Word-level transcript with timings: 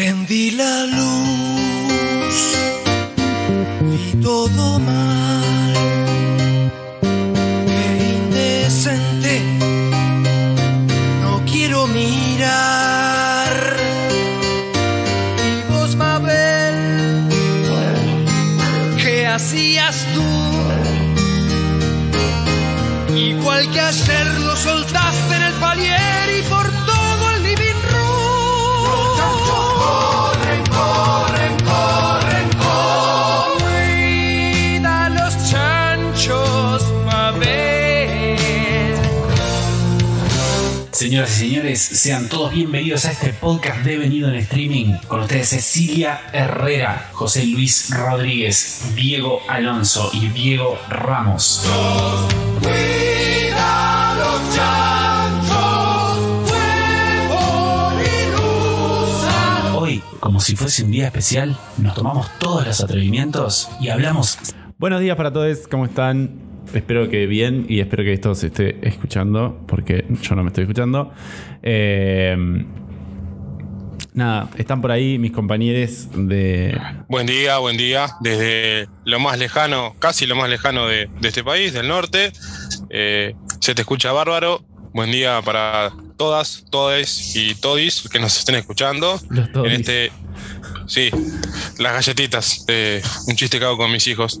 Prendí 0.00 0.50
la 0.52 0.86
luz, 0.86 1.29
Señoras 41.10 41.38
y 41.38 41.48
señores, 41.48 41.80
sean 41.80 42.28
todos 42.28 42.52
bienvenidos 42.52 43.04
a 43.04 43.10
este 43.10 43.32
podcast 43.32 43.82
devenido 43.82 44.28
en 44.28 44.36
streaming. 44.36 44.94
Con 45.08 45.22
ustedes 45.22 45.48
Cecilia 45.48 46.20
Herrera, 46.32 47.08
José 47.10 47.46
Luis 47.46 47.90
Rodríguez, 47.92 48.92
Diego 48.94 49.40
Alonso 49.48 50.08
y 50.12 50.28
Diego 50.28 50.78
Ramos. 50.88 51.68
Hoy, 59.74 60.00
como 60.20 60.38
si 60.38 60.54
fuese 60.54 60.84
un 60.84 60.92
día 60.92 61.06
especial, 61.06 61.58
nos 61.78 61.96
tomamos 61.96 62.28
todos 62.38 62.64
los 62.64 62.80
atrevimientos 62.80 63.68
y 63.80 63.88
hablamos 63.88 64.38
Buenos 64.80 65.02
días 65.02 65.14
para 65.14 65.30
todos, 65.30 65.68
¿cómo 65.68 65.84
están? 65.84 66.49
Espero 66.74 67.08
que 67.08 67.26
bien 67.26 67.66
y 67.68 67.80
espero 67.80 68.04
que 68.04 68.12
esto 68.12 68.34
se 68.34 68.48
esté 68.48 68.76
escuchando, 68.86 69.60
porque 69.66 70.04
yo 70.22 70.34
no 70.36 70.42
me 70.42 70.48
estoy 70.48 70.62
escuchando. 70.62 71.12
Eh, 71.62 72.36
nada, 74.14 74.48
están 74.56 74.80
por 74.80 74.92
ahí 74.92 75.18
mis 75.18 75.32
compañeros 75.32 76.08
de... 76.12 76.80
Buen 77.08 77.26
día, 77.26 77.58
buen 77.58 77.76
día. 77.76 78.06
Desde 78.20 78.88
lo 79.04 79.18
más 79.18 79.38
lejano, 79.38 79.94
casi 79.98 80.26
lo 80.26 80.36
más 80.36 80.48
lejano 80.48 80.86
de, 80.86 81.08
de 81.20 81.28
este 81.28 81.42
país, 81.42 81.72
del 81.72 81.88
norte. 81.88 82.32
Eh, 82.88 83.34
se 83.60 83.74
te 83.74 83.82
escucha 83.82 84.12
bárbaro. 84.12 84.64
Buen 84.92 85.12
día 85.12 85.40
para 85.44 85.92
todas, 86.16 86.64
todes 86.70 87.36
y 87.36 87.54
todis 87.54 88.08
que 88.08 88.18
nos 88.18 88.36
estén 88.36 88.56
escuchando. 88.56 89.20
Los 89.28 89.50
todis. 89.52 89.72
En 89.72 89.80
este. 89.80 90.12
Sí, 90.90 91.08
las 91.78 91.92
galletitas. 91.92 92.64
eh, 92.66 93.00
un 93.28 93.36
chiste 93.36 93.60
que 93.60 93.64
hago 93.64 93.76
con 93.76 93.92
mis 93.92 94.08
hijos. 94.08 94.40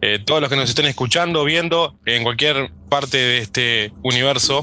Eh, 0.00 0.20
todos 0.24 0.40
los 0.40 0.48
que 0.48 0.54
nos 0.54 0.68
estén 0.68 0.84
escuchando, 0.86 1.42
viendo 1.44 1.98
en 2.06 2.22
cualquier 2.22 2.70
parte 2.88 3.16
de 3.16 3.38
este 3.38 3.92
universo 4.04 4.62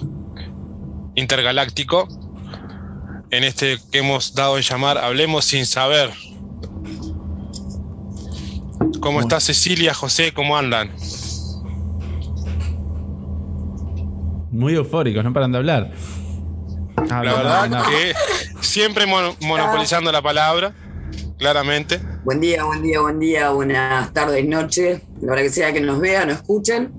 intergaláctico. 1.15 2.07
En 3.31 3.43
este 3.43 3.77
que 3.91 3.97
hemos 3.99 4.33
dado 4.33 4.55
en 4.55 4.63
llamar 4.63 4.97
Hablemos 4.97 5.43
sin 5.43 5.65
saber. 5.65 6.09
¿Cómo 9.01 9.19
está 9.19 9.41
Cecilia, 9.41 9.93
José? 9.93 10.31
¿Cómo 10.33 10.57
andan? 10.57 10.89
Muy 14.51 14.73
eufóricos, 14.73 15.21
no 15.23 15.33
paran 15.33 15.51
de 15.51 15.57
hablar. 15.57 15.91
Ah, 17.09 17.21
La 17.23 17.33
verdad 17.33 17.69
no, 17.69 17.83
que 17.83 18.13
siempre 18.61 19.05
mono- 19.05 19.35
monopolizando 19.41 20.11
la 20.13 20.21
palabra, 20.21 20.73
claramente. 21.37 21.99
Buen 22.23 22.39
día, 22.39 22.63
buen 22.63 22.81
día, 22.81 23.01
buen 23.01 23.19
día, 23.19 23.49
buenas 23.51 24.11
tardes, 24.13 24.47
noches, 24.47 25.01
la 25.21 25.33
hora 25.33 25.41
que 25.41 25.49
sea 25.49 25.73
que 25.73 25.81
nos 25.81 25.99
vean 25.99 26.29
o 26.29 26.31
escuchen. 26.33 26.91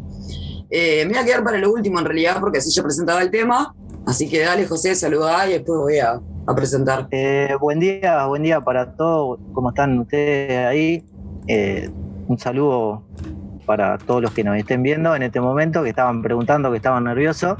Eh, 0.71 1.05
me 1.07 1.13
voy 1.13 1.23
a 1.23 1.25
quedar 1.25 1.45
para 1.45 1.59
lo 1.59 1.73
último 1.73 1.99
en 1.99 2.05
realidad, 2.05 2.39
porque 2.41 2.59
así 2.59 2.71
yo 2.71 2.83
presentaba 2.83 3.23
el 3.23 3.31
tema. 3.31 3.75
Así 4.07 4.29
que 4.29 4.41
dale, 4.41 4.67
José, 4.67 4.95
saludá 4.95 5.49
y 5.49 5.53
después 5.55 5.79
voy 5.79 5.99
a, 5.99 6.21
a 6.47 6.55
presentar. 6.55 7.09
Eh, 7.11 7.55
buen 7.61 7.81
día, 7.81 8.27
buen 8.27 8.43
día 8.43 8.61
para 8.61 8.93
todos. 8.93 9.41
¿Cómo 9.53 9.71
están 9.71 9.99
ustedes 9.99 10.67
ahí? 10.67 11.05
Eh, 11.49 11.91
un 12.29 12.39
saludo 12.39 13.03
para 13.65 13.99
todos 13.99 14.23
los 14.23 14.31
que 14.31 14.45
nos 14.45 14.57
estén 14.57 14.83
viendo 14.83 15.15
en 15.17 15.23
este 15.23 15.41
momento, 15.41 15.83
que 15.83 15.91
estaban 15.91 16.23
preguntando, 16.23 16.71
que 16.71 16.77
estaban 16.77 17.05
nerviosos. 17.05 17.57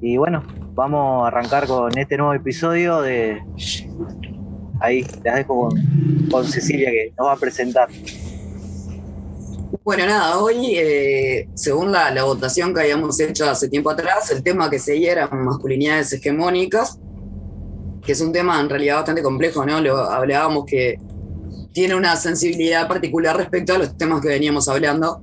Y 0.00 0.16
bueno, 0.16 0.44
vamos 0.74 1.24
a 1.24 1.28
arrancar 1.28 1.66
con 1.66 1.96
este 1.96 2.16
nuevo 2.16 2.34
episodio 2.34 3.00
de... 3.00 3.42
Ahí, 4.84 5.02
les 5.02 5.22
dejo 5.22 5.70
con, 6.30 6.44
Cecilia 6.46 6.90
que 6.90 7.12
nos 7.16 7.26
va 7.26 7.32
a 7.32 7.36
presentar. 7.36 7.88
Bueno, 9.82 10.06
nada, 10.06 10.38
hoy, 10.38 10.76
eh, 10.76 11.48
según 11.54 11.92
la, 11.92 12.10
la 12.10 12.24
votación 12.24 12.72
que 12.74 12.80
habíamos 12.80 13.18
hecho 13.20 13.48
hace 13.48 13.68
tiempo 13.68 13.90
atrás, 13.90 14.30
el 14.30 14.42
tema 14.42 14.70
que 14.70 14.78
seguía 14.78 15.12
eran 15.12 15.44
masculinidades 15.44 16.12
hegemónicas, 16.12 16.98
que 18.02 18.12
es 18.12 18.20
un 18.20 18.32
tema 18.32 18.60
en 18.60 18.68
realidad 18.68 18.96
bastante 18.96 19.22
complejo, 19.22 19.64
¿no? 19.64 19.80
Lo 19.80 19.96
hablábamos 19.96 20.64
que 20.66 20.98
tiene 21.72 21.94
una 21.96 22.16
sensibilidad 22.16 22.86
particular 22.86 23.36
respecto 23.36 23.74
a 23.74 23.78
los 23.78 23.96
temas 23.96 24.20
que 24.20 24.28
veníamos 24.28 24.68
hablando. 24.68 25.20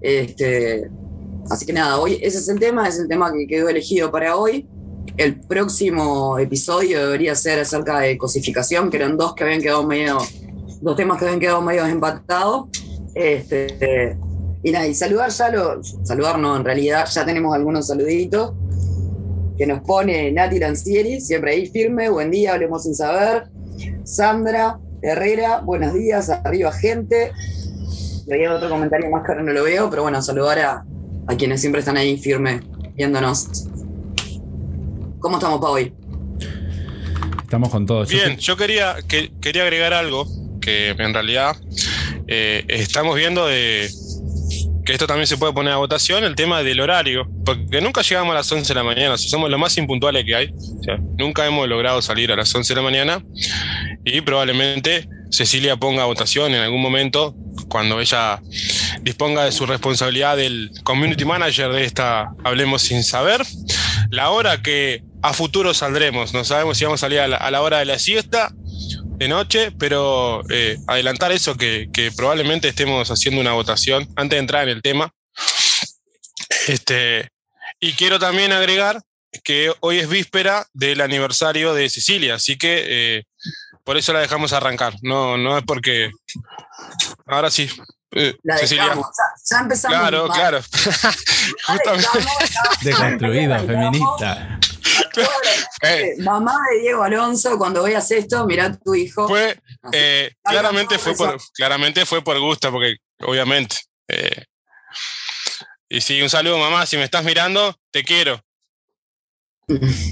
Este, 0.00 0.90
así 1.50 1.66
que 1.66 1.72
nada, 1.72 1.98
hoy 1.98 2.18
ese 2.22 2.38
es 2.38 2.48
el 2.48 2.58
tema, 2.58 2.88
es 2.88 2.98
el 2.98 3.08
tema 3.08 3.32
que 3.32 3.46
quedó 3.46 3.68
elegido 3.68 4.10
para 4.10 4.36
hoy. 4.36 4.68
El 5.16 5.40
próximo 5.40 6.38
episodio 6.38 7.06
debería 7.06 7.34
ser 7.34 7.60
acerca 7.60 8.00
de 8.00 8.18
cosificación, 8.18 8.90
que 8.90 8.96
eran 8.96 9.16
dos 9.16 9.34
que 9.34 9.44
habían 9.44 9.60
quedado 9.60 9.86
medio, 9.86 10.18
dos 10.80 10.96
temas 10.96 11.18
que 11.18 11.26
habían 11.26 11.40
quedado 11.40 11.62
medio 11.62 11.86
empatados. 11.86 12.66
Este, 13.14 14.16
y 14.62 14.72
nada, 14.72 14.86
y 14.86 14.94
saludar 14.94 15.30
ya 15.30 15.50
lo, 15.50 15.82
saludar 16.02 16.38
no, 16.38 16.56
en 16.56 16.64
realidad 16.64 17.06
ya 17.06 17.24
tenemos 17.24 17.54
algunos 17.54 17.86
saluditos 17.86 18.54
que 19.56 19.66
nos 19.66 19.80
pone 19.82 20.32
Nati 20.32 20.58
Lancieri, 20.58 21.20
siempre 21.20 21.52
ahí 21.52 21.66
firme, 21.66 22.08
buen 22.08 22.30
día, 22.30 22.54
hablemos 22.54 22.82
sin 22.82 22.94
saber. 22.94 23.44
Sandra 24.04 24.80
Herrera, 25.00 25.60
buenos 25.60 25.94
días, 25.94 26.28
arriba 26.28 26.72
gente. 26.72 27.30
Había 28.30 28.54
otro 28.54 28.68
comentario 28.68 29.10
más 29.10 29.24
que 29.24 29.32
ahora 29.32 29.44
no 29.44 29.52
lo 29.52 29.62
veo, 29.62 29.88
pero 29.90 30.02
bueno, 30.02 30.20
saludar 30.22 30.58
a, 30.58 30.86
a 31.26 31.36
quienes 31.36 31.60
siempre 31.60 31.80
están 31.80 31.96
ahí 31.96 32.18
firme 32.18 32.62
viéndonos. 32.96 33.68
¿Cómo 35.24 35.38
estamos 35.38 35.58
para 35.58 35.72
hoy? 35.72 35.90
Estamos 37.44 37.70
con 37.70 37.86
todos. 37.86 38.10
Bien, 38.10 38.36
yo 38.36 38.58
quería, 38.58 38.96
que, 39.08 39.32
quería 39.40 39.62
agregar 39.62 39.94
algo 39.94 40.26
que 40.60 40.90
en 40.90 41.14
realidad 41.14 41.56
eh, 42.28 42.62
estamos 42.68 43.16
viendo 43.16 43.46
de 43.46 43.88
que 44.84 44.92
esto 44.92 45.06
también 45.06 45.26
se 45.26 45.38
puede 45.38 45.54
poner 45.54 45.72
a 45.72 45.76
votación, 45.78 46.24
el 46.24 46.34
tema 46.34 46.62
del 46.62 46.78
horario, 46.78 47.26
porque 47.42 47.80
nunca 47.80 48.02
llegamos 48.02 48.32
a 48.32 48.34
las 48.34 48.52
11 48.52 48.68
de 48.68 48.74
la 48.74 48.84
mañana, 48.84 49.16
si 49.16 49.30
somos 49.30 49.48
lo 49.48 49.56
más 49.56 49.78
impuntuales 49.78 50.26
que 50.26 50.34
hay, 50.34 50.48
o 50.48 50.82
sea, 50.82 50.98
nunca 51.16 51.46
hemos 51.46 51.66
logrado 51.70 52.02
salir 52.02 52.30
a 52.30 52.36
las 52.36 52.54
11 52.54 52.74
de 52.74 52.76
la 52.76 52.84
mañana 52.84 53.24
y 54.04 54.20
probablemente 54.20 55.08
Cecilia 55.30 55.76
ponga 55.76 56.02
a 56.02 56.06
votación 56.06 56.52
en 56.52 56.60
algún 56.60 56.82
momento 56.82 57.34
cuando 57.68 57.98
ella 57.98 58.42
disponga 59.00 59.46
de 59.46 59.52
su 59.52 59.64
responsabilidad 59.64 60.36
del 60.36 60.70
community 60.82 61.24
manager 61.24 61.72
de 61.72 61.84
esta 61.84 62.34
Hablemos 62.44 62.82
sin 62.82 63.02
saber, 63.02 63.40
la 64.10 64.28
hora 64.30 64.60
que 64.60 65.02
a 65.24 65.32
futuro 65.32 65.72
saldremos, 65.72 66.34
no 66.34 66.44
sabemos 66.44 66.76
si 66.76 66.84
vamos 66.84 67.00
a 67.00 67.06
salir 67.06 67.20
a 67.20 67.26
la, 67.26 67.38
a 67.38 67.50
la 67.50 67.62
hora 67.62 67.78
de 67.78 67.86
la 67.86 67.98
siesta 67.98 68.52
de 69.16 69.26
noche, 69.26 69.72
pero 69.78 70.42
eh, 70.50 70.76
adelantar 70.86 71.32
eso 71.32 71.56
que, 71.56 71.88
que 71.94 72.12
probablemente 72.12 72.68
estemos 72.68 73.10
haciendo 73.10 73.40
una 73.40 73.52
votación 73.52 74.06
antes 74.16 74.36
de 74.36 74.40
entrar 74.40 74.64
en 74.64 74.76
el 74.76 74.82
tema. 74.82 75.10
Este, 76.68 77.30
y 77.80 77.94
quiero 77.94 78.18
también 78.18 78.52
agregar 78.52 79.00
que 79.42 79.72
hoy 79.80 79.98
es 79.98 80.10
víspera 80.10 80.66
del 80.74 81.00
aniversario 81.00 81.72
de 81.72 81.88
Cecilia, 81.88 82.34
así 82.34 82.58
que 82.58 82.84
eh, 82.86 83.24
por 83.82 83.96
eso 83.96 84.12
la 84.12 84.20
dejamos 84.20 84.52
arrancar. 84.52 84.94
No, 85.00 85.38
no 85.38 85.56
es 85.56 85.64
porque. 85.64 86.10
Ahora 87.26 87.50
sí. 87.50 87.70
eh, 88.12 88.34
La 88.42 88.58
Cecilia. 88.58 88.84
dejamos, 88.84 89.06
ya, 89.06 89.56
ya 89.56 89.62
empezamos. 89.62 89.98
Claro, 89.98 90.28
claro. 90.28 90.60
Justamente. 91.66 92.08
Deconstruida, 92.82 93.58
feminista. 93.60 94.58
Eh, 95.82 96.14
Mamá 96.22 96.56
de 96.72 96.80
Diego 96.80 97.02
Alonso, 97.02 97.58
cuando 97.58 97.82
veas 97.82 98.10
esto, 98.10 98.46
mirá 98.46 98.66
a 98.66 98.76
tu 98.76 98.94
hijo. 98.94 99.28
Fue, 99.28 99.58
eh, 99.92 100.32
claramente, 100.42 100.98
fue 100.98 101.14
por, 101.14 101.36
claramente 101.54 102.06
fue 102.06 102.22
por 102.22 102.38
gusto, 102.40 102.70
porque 102.70 102.96
obviamente. 103.20 103.76
eh, 104.08 104.44
y 105.88 106.00
sí, 106.00 106.20
un 106.22 106.30
saludo, 106.30 106.58
mamá. 106.58 106.86
Si 106.86 106.96
me 106.96 107.04
estás 107.04 107.24
mirando, 107.24 107.78
te 107.90 108.02
quiero. 108.02 108.42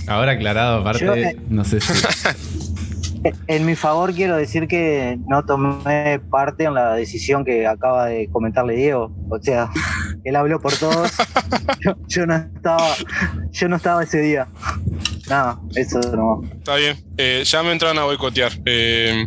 Ahora 0.07 0.33
aclarado, 0.33 0.81
aparte, 0.81 1.05
Yo, 1.05 1.41
no 1.49 1.65
sé 1.65 1.81
si. 1.81 1.93
En 3.47 3.65
mi 3.67 3.77
favor 3.77 4.13
quiero 4.15 4.37
decir 4.37 4.67
que 4.67 5.19
no 5.29 5.45
tomé 5.45 6.21
parte 6.31 6.65
en 6.65 6.75
la 6.75 6.95
decisión 6.95 7.45
que 7.45 7.67
acaba 7.67 8.07
de 8.07 8.29
comentarle 8.31 8.75
Diego. 8.75 9.13
O 9.31 9.39
sea, 9.41 9.71
él 10.25 10.35
habló 10.37 10.61
por 10.61 10.75
todos. 10.77 11.11
Yo, 11.81 11.95
yo 12.09 12.27
no 12.27 12.35
estaba, 12.37 12.95
yo 13.51 13.69
no 13.69 13.77
estaba 13.77 14.03
ese 14.05 14.21
día. 14.21 14.47
nada, 15.29 15.59
eso 15.75 16.01
no. 16.15 16.43
Está 16.59 16.77
bien. 16.77 16.97
Eh, 17.17 17.43
ya 17.45 17.63
me 17.63 17.73
entraron 17.73 17.99
a 17.99 18.05
boicotear. 18.05 18.53
Eh, 18.67 19.27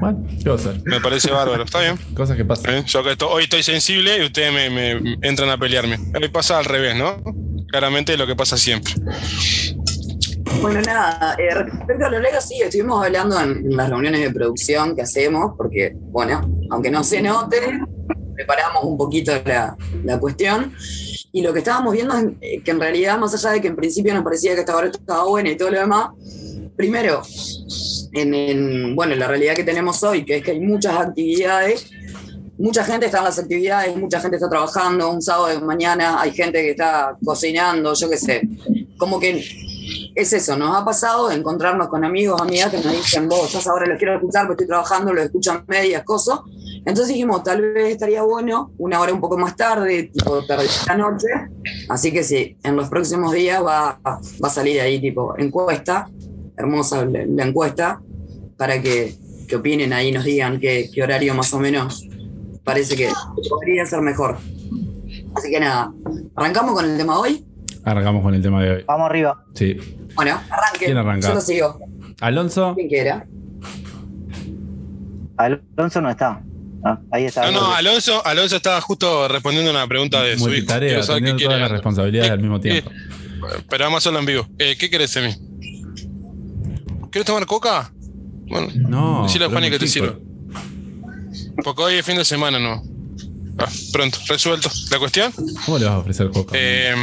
Bueno, 0.00 0.26
¿qué 0.42 0.50
me 0.84 1.00
parece 1.00 1.30
bárbaro. 1.30 1.62
Está 1.64 1.80
bien. 1.80 1.96
Cosas 2.14 2.36
que 2.36 2.44
pasan. 2.44 2.74
Eh, 2.74 2.82
Yo 2.86 3.02
que 3.04 3.12
esto- 3.12 3.30
hoy 3.30 3.44
estoy 3.44 3.62
sensible 3.62 4.18
y 4.18 4.26
ustedes 4.26 4.52
me, 4.52 4.68
me 5.00 5.16
entran 5.22 5.48
a 5.50 5.58
pelearme. 5.58 5.96
Hoy 6.20 6.28
pasa 6.28 6.58
al 6.58 6.64
revés, 6.64 6.96
¿no? 6.96 7.22
Claramente 7.68 8.16
lo 8.16 8.26
que 8.26 8.34
pasa 8.34 8.56
siempre. 8.56 8.94
Bueno, 10.58 10.82
nada, 10.82 11.36
eh, 11.38 11.54
respecto 11.54 12.04
a 12.04 12.10
los 12.10 12.20
Legos, 12.20 12.44
sí, 12.44 12.60
estuvimos 12.60 13.02
hablando 13.02 13.40
en, 13.40 13.74
las 13.74 13.88
reuniones 13.88 14.20
de 14.20 14.30
producción 14.30 14.94
que 14.94 15.02
hacemos, 15.02 15.54
porque, 15.56 15.92
bueno, 15.94 16.42
aunque 16.70 16.90
no 16.90 17.02
se 17.02 17.22
note, 17.22 17.80
preparamos 18.34 18.84
un 18.84 18.98
poquito 18.98 19.32
la, 19.46 19.74
la 20.04 20.18
cuestión. 20.18 20.74
Y 21.32 21.40
lo 21.42 21.52
que 21.52 21.60
estábamos 21.60 21.94
viendo 21.94 22.14
es 22.14 22.24
eh, 22.42 22.62
que 22.62 22.72
en 22.72 22.80
realidad, 22.80 23.18
más 23.18 23.32
allá 23.34 23.54
de 23.54 23.60
que 23.62 23.68
en 23.68 23.76
principio 23.76 24.12
nos 24.12 24.24
parecía 24.24 24.54
que 24.54 24.60
esta 24.60 24.76
obra 24.76 24.88
estaba 24.88 25.24
buena 25.24 25.50
y 25.50 25.56
todo 25.56 25.70
lo 25.70 25.78
demás, 25.78 26.10
primero, 26.76 27.22
en, 28.12 28.34
en, 28.34 28.96
bueno, 28.96 29.14
la 29.14 29.28
realidad 29.28 29.54
que 29.54 29.64
tenemos 29.64 30.02
hoy, 30.02 30.24
que 30.24 30.38
es 30.38 30.44
que 30.44 30.50
hay 30.50 30.60
muchas 30.60 30.94
actividades, 30.94 31.90
mucha 32.58 32.84
gente 32.84 33.06
está 33.06 33.18
en 33.18 33.24
las 33.24 33.38
actividades, 33.38 33.96
mucha 33.96 34.20
gente 34.20 34.36
está 34.36 34.50
trabajando, 34.50 35.10
un 35.10 35.22
sábado 35.22 35.46
de 35.46 35.60
mañana 35.60 36.20
hay 36.20 36.32
gente 36.32 36.60
que 36.60 36.72
está 36.72 37.16
cocinando, 37.24 37.94
yo 37.94 38.10
qué 38.10 38.18
sé. 38.18 38.42
Como 38.98 39.18
que 39.18 39.42
es 40.14 40.32
eso, 40.32 40.56
nos 40.56 40.76
ha 40.76 40.84
pasado 40.84 41.28
de 41.28 41.36
encontrarnos 41.36 41.88
con 41.88 42.04
amigos, 42.04 42.40
amigas 42.40 42.70
que 42.70 42.78
nos 42.78 42.92
dicen, 42.92 43.28
vos, 43.28 43.46
estás 43.46 43.66
ahora 43.66 43.86
los 43.86 43.98
quiero 43.98 44.14
escuchar, 44.14 44.46
porque 44.46 44.64
estoy 44.64 44.68
trabajando, 44.68 45.12
los 45.12 45.24
escuchan 45.24 45.64
medias, 45.66 46.02
cosas. 46.04 46.40
Entonces 46.84 47.08
dijimos, 47.08 47.42
tal 47.42 47.60
vez 47.60 47.92
estaría 47.92 48.22
bueno 48.22 48.72
una 48.78 49.00
hora 49.00 49.12
un 49.12 49.20
poco 49.20 49.36
más 49.36 49.56
tarde, 49.56 50.04
tipo 50.12 50.44
tarde 50.46 50.64
de 50.64 50.70
la 50.86 50.96
noche. 50.96 51.28
Así 51.88 52.12
que 52.12 52.22
sí, 52.22 52.56
en 52.62 52.76
los 52.76 52.88
próximos 52.88 53.32
días 53.32 53.62
va, 53.64 53.98
va 54.04 54.20
a 54.42 54.50
salir 54.50 54.80
ahí, 54.80 55.00
tipo, 55.00 55.34
encuesta, 55.38 56.08
hermosa 56.56 57.04
la, 57.04 57.24
la 57.26 57.46
encuesta, 57.46 58.00
para 58.56 58.80
que, 58.80 59.14
que 59.48 59.56
opinen 59.56 59.92
ahí, 59.92 60.12
nos 60.12 60.24
digan 60.24 60.60
qué, 60.60 60.90
qué 60.92 61.02
horario 61.02 61.34
más 61.34 61.52
o 61.54 61.58
menos 61.58 62.06
parece 62.64 62.96
que 62.96 63.08
podría 63.48 63.86
ser 63.86 64.00
mejor. 64.00 64.38
Así 65.34 65.50
que 65.50 65.60
nada, 65.60 65.92
arrancamos 66.36 66.74
con 66.74 66.84
el 66.84 66.96
tema 66.96 67.18
hoy. 67.18 67.44
Arrancamos 67.84 68.22
con 68.22 68.34
el 68.34 68.42
tema 68.42 68.62
de 68.62 68.70
hoy. 68.70 68.84
Vamos 68.86 69.08
arriba. 69.08 69.44
Sí. 69.54 69.76
Bueno, 70.14 70.38
arranque. 70.50 70.84
¿Quién 70.86 70.96
arranca? 70.98 71.28
Yo 71.28 71.34
lo 71.34 71.40
sigo. 71.40 71.78
Alonso, 72.20 72.74
¿Quién 72.74 72.88
quiera? 72.88 73.26
Alonso 75.36 76.00
no 76.00 76.10
está. 76.10 76.42
Ah, 76.84 76.98
ahí 77.10 77.24
está. 77.24 77.50
No, 77.50 77.60
no, 77.60 77.74
Alonso, 77.74 78.24
Alonso 78.26 78.56
estaba 78.56 78.80
justo 78.80 79.28
respondiendo 79.28 79.70
una 79.70 79.86
pregunta 79.86 80.22
de 80.22 80.38
su 80.38 80.50
hijo. 80.52 80.66
Quiero 80.78 81.02
saber 81.02 81.24
qué 81.36 81.44
todas 81.44 81.60
las 81.60 81.70
responsabilidades 81.70 82.28
¿Qué- 82.28 82.32
al 82.34 82.40
mismo 82.40 82.60
tiempo. 82.60 82.90
Pero 83.68 83.84
vamos 83.84 83.96
a 83.96 83.98
hacerlo 83.98 84.18
en 84.18 84.26
vivo. 84.26 84.46
Eh, 84.58 84.76
¿Qué 84.78 84.90
querés 84.90 85.12
de 85.14 85.22
mí? 85.28 85.34
¿Quieres 87.10 87.26
tomar 87.26 87.46
coca? 87.46 87.92
Bueno, 88.48 88.68
No. 88.88 89.22
decirle 89.24 89.46
a 89.46 89.48
pero 89.48 89.56
Fanny 89.60 89.66
es 89.68 89.72
que 89.72 89.78
te 89.78 89.86
sirva. 89.88 90.14
Porque 91.64 91.82
hoy 91.82 91.94
es 91.94 92.04
fin 92.06 92.16
de 92.16 92.24
semana, 92.24 92.58
¿no? 92.58 92.82
Ah, 93.60 93.68
pronto, 93.92 94.18
resuelto. 94.28 94.70
¿La 94.90 94.98
cuestión? 94.98 95.32
¿Cómo 95.66 95.78
le 95.78 95.84
vas 95.84 95.94
a 95.94 95.98
ofrecer 95.98 96.30
coca? 96.30 96.54
Eh, 96.58 96.94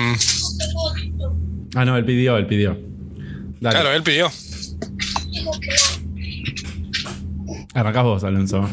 ah, 1.75 1.86
no, 1.86 1.95
él 1.98 2.06
pidió, 2.06 2.38
él 2.38 2.48
pidió. 2.48 2.77
Dale. 3.59 3.75
claro, 3.75 3.94
él 3.94 4.04
pidió. 4.04 4.30
Arrancás 7.74 8.04
vos, 8.04 8.24
Alonso. 8.24 8.68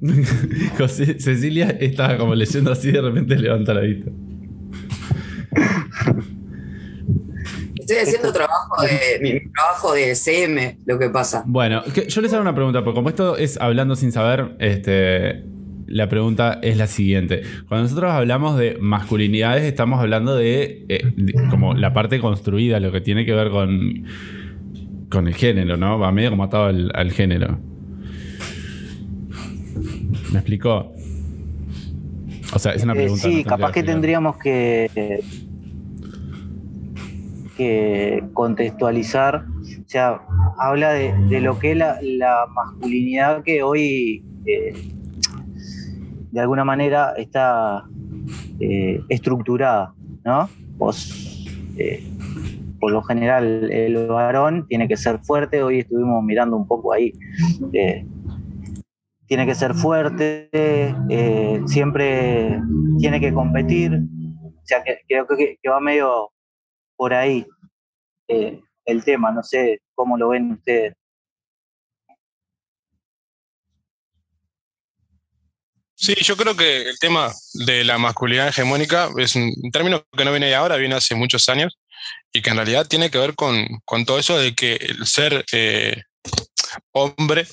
José, 0.78 1.18
Cecilia 1.20 1.70
estaba 1.80 2.16
como 2.18 2.34
leyendo 2.34 2.72
así 2.72 2.90
de 2.92 3.00
repente 3.00 3.36
levanta 3.36 3.72
la 3.74 3.80
vista. 3.80 4.10
Estoy 7.88 7.96
haciendo 7.98 8.32
trabajo 8.32 8.82
de, 8.82 9.18
mi, 9.20 9.52
trabajo 9.52 9.94
de 9.94 10.14
CM, 10.14 10.78
lo 10.86 10.98
que 10.98 11.08
pasa. 11.08 11.44
Bueno, 11.46 11.82
que- 11.94 12.08
yo 12.08 12.20
les 12.20 12.32
hago 12.32 12.42
una 12.42 12.54
pregunta, 12.54 12.82
porque 12.82 12.96
como 12.96 13.08
esto 13.08 13.36
es 13.36 13.60
hablando 13.60 13.94
sin 13.96 14.10
saber, 14.12 14.56
este, 14.58 15.44
la 15.86 16.08
pregunta 16.08 16.58
es 16.62 16.76
la 16.76 16.88
siguiente. 16.88 17.42
Cuando 17.68 17.84
nosotros 17.84 18.10
hablamos 18.10 18.58
de 18.58 18.76
masculinidades, 18.80 19.62
estamos 19.64 20.00
hablando 20.00 20.34
de, 20.34 20.84
eh, 20.88 21.12
de 21.16 21.32
como 21.48 21.74
la 21.74 21.92
parte 21.92 22.18
construida, 22.18 22.80
lo 22.80 22.90
que 22.90 23.00
tiene 23.00 23.24
que 23.24 23.32
ver 23.34 23.50
con, 23.50 24.04
con 25.08 25.28
el 25.28 25.34
género, 25.34 25.76
¿no? 25.76 25.98
Va 25.98 26.10
medio 26.10 26.30
como 26.30 26.42
atado 26.42 26.64
al, 26.66 26.90
al 26.94 27.12
género. 27.12 27.60
¿Me 30.32 30.38
explicó? 30.40 30.92
O 32.52 32.58
sea, 32.58 32.72
es 32.72 32.82
una 32.82 32.92
Eh, 32.94 32.96
pregunta. 32.96 33.22
sí, 33.28 33.42
no 33.44 33.48
capaz 33.50 33.72
que 33.72 33.82
tendríamos 33.82 34.36
que, 34.38 34.90
que 37.56 38.22
contextualizar. 38.32 39.44
O 39.44 39.88
sea, 39.88 40.20
habla 40.58 40.92
de, 40.92 41.40
lo 41.40 41.58
que 41.58 41.72
es 41.72 41.78
la, 41.78 42.46
masculinidad 42.54 43.42
que 43.42 43.62
hoy 43.62 44.24
eh, 44.44 44.74
de 46.30 46.40
alguna 46.40 46.64
manera 46.64 47.14
está 47.16 47.84
eh, 48.60 49.00
estructurada, 49.08 49.94
¿no? 50.24 50.48
Eh, 51.78 52.06
por 52.78 52.92
lo 52.92 53.02
general, 53.02 53.70
el 53.72 54.06
varón 54.06 54.66
tiene 54.68 54.86
que 54.86 54.96
ser 54.96 55.18
fuerte. 55.20 55.62
Hoy 55.62 55.80
estuvimos 55.80 56.22
mirando 56.22 56.56
un 56.56 56.66
poco 56.66 56.92
ahí. 56.92 57.12
tiene 59.26 59.46
que 59.46 59.54
ser 59.54 59.74
fuerte, 59.74 60.50
siempre 61.66 62.60
tiene 62.98 63.18
que 63.18 63.32
competir. 63.32 63.94
O 63.94 64.68
sea, 64.68 64.82
que, 64.82 64.98
creo 65.08 65.26
que 65.26 65.56
va 65.68 65.80
medio 65.80 66.30
por 66.96 67.14
ahí 67.14 67.46
eh, 68.28 68.60
el 68.84 69.04
tema. 69.04 69.30
No 69.32 69.42
sé 69.42 69.80
cómo 69.94 70.16
lo 70.16 70.28
ven 70.30 70.52
ustedes. 70.52 70.94
Sí, 75.98 76.14
yo 76.20 76.36
creo 76.36 76.54
que 76.54 76.82
el 76.90 76.98
tema 76.98 77.32
de 77.54 77.82
la 77.82 77.96
masculinidad 77.98 78.48
hegemónica 78.48 79.08
es 79.16 79.34
un 79.34 79.52
término 79.72 80.04
que 80.16 80.24
no 80.24 80.30
viene 80.30 80.46
de 80.48 80.54
ahora, 80.54 80.76
viene 80.76 80.94
hace 80.94 81.14
muchos 81.14 81.48
años 81.48 81.78
y 82.32 82.42
que 82.42 82.50
en 82.50 82.56
realidad 82.56 82.86
tiene 82.86 83.10
que 83.10 83.18
ver 83.18 83.34
con, 83.34 83.66
con 83.84 84.04
todo 84.04 84.18
eso 84.18 84.38
de 84.38 84.54
que 84.54 84.74
el 84.74 85.06
ser 85.06 85.44
eh, 85.52 86.02
hombre 86.92 87.46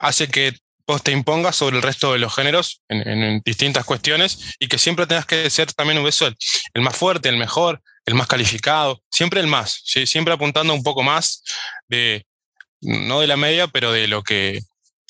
hace 0.00 0.28
que 0.28 0.56
vos 0.86 1.02
te 1.02 1.12
impongas 1.12 1.54
sobre 1.56 1.76
el 1.76 1.82
resto 1.82 2.12
de 2.12 2.18
los 2.18 2.34
géneros 2.34 2.82
en, 2.88 3.08
en- 3.08 3.42
distintas 3.44 3.84
cuestiones 3.84 4.56
y 4.58 4.66
que 4.66 4.76
siempre 4.78 5.06
tengas 5.06 5.24
que 5.24 5.48
ser 5.50 5.72
también 5.72 5.98
un 5.98 6.04
beso 6.04 6.28
el 6.74 6.82
más 6.82 6.96
fuerte, 6.96 7.28
el 7.28 7.36
mejor, 7.38 7.80
el 8.06 8.14
más 8.14 8.26
calificado, 8.26 9.02
siempre 9.10 9.40
el 9.40 9.46
más, 9.46 9.80
siempre 9.84 10.34
apuntando 10.34 10.74
un 10.74 10.82
poco 10.82 11.02
más 11.02 11.42
de, 11.88 12.26
no 12.80 13.20
de 13.20 13.26
la 13.26 13.36
media, 13.36 13.66
pero 13.68 13.92
de 13.92 14.08
lo 14.08 14.22
que, 14.22 14.60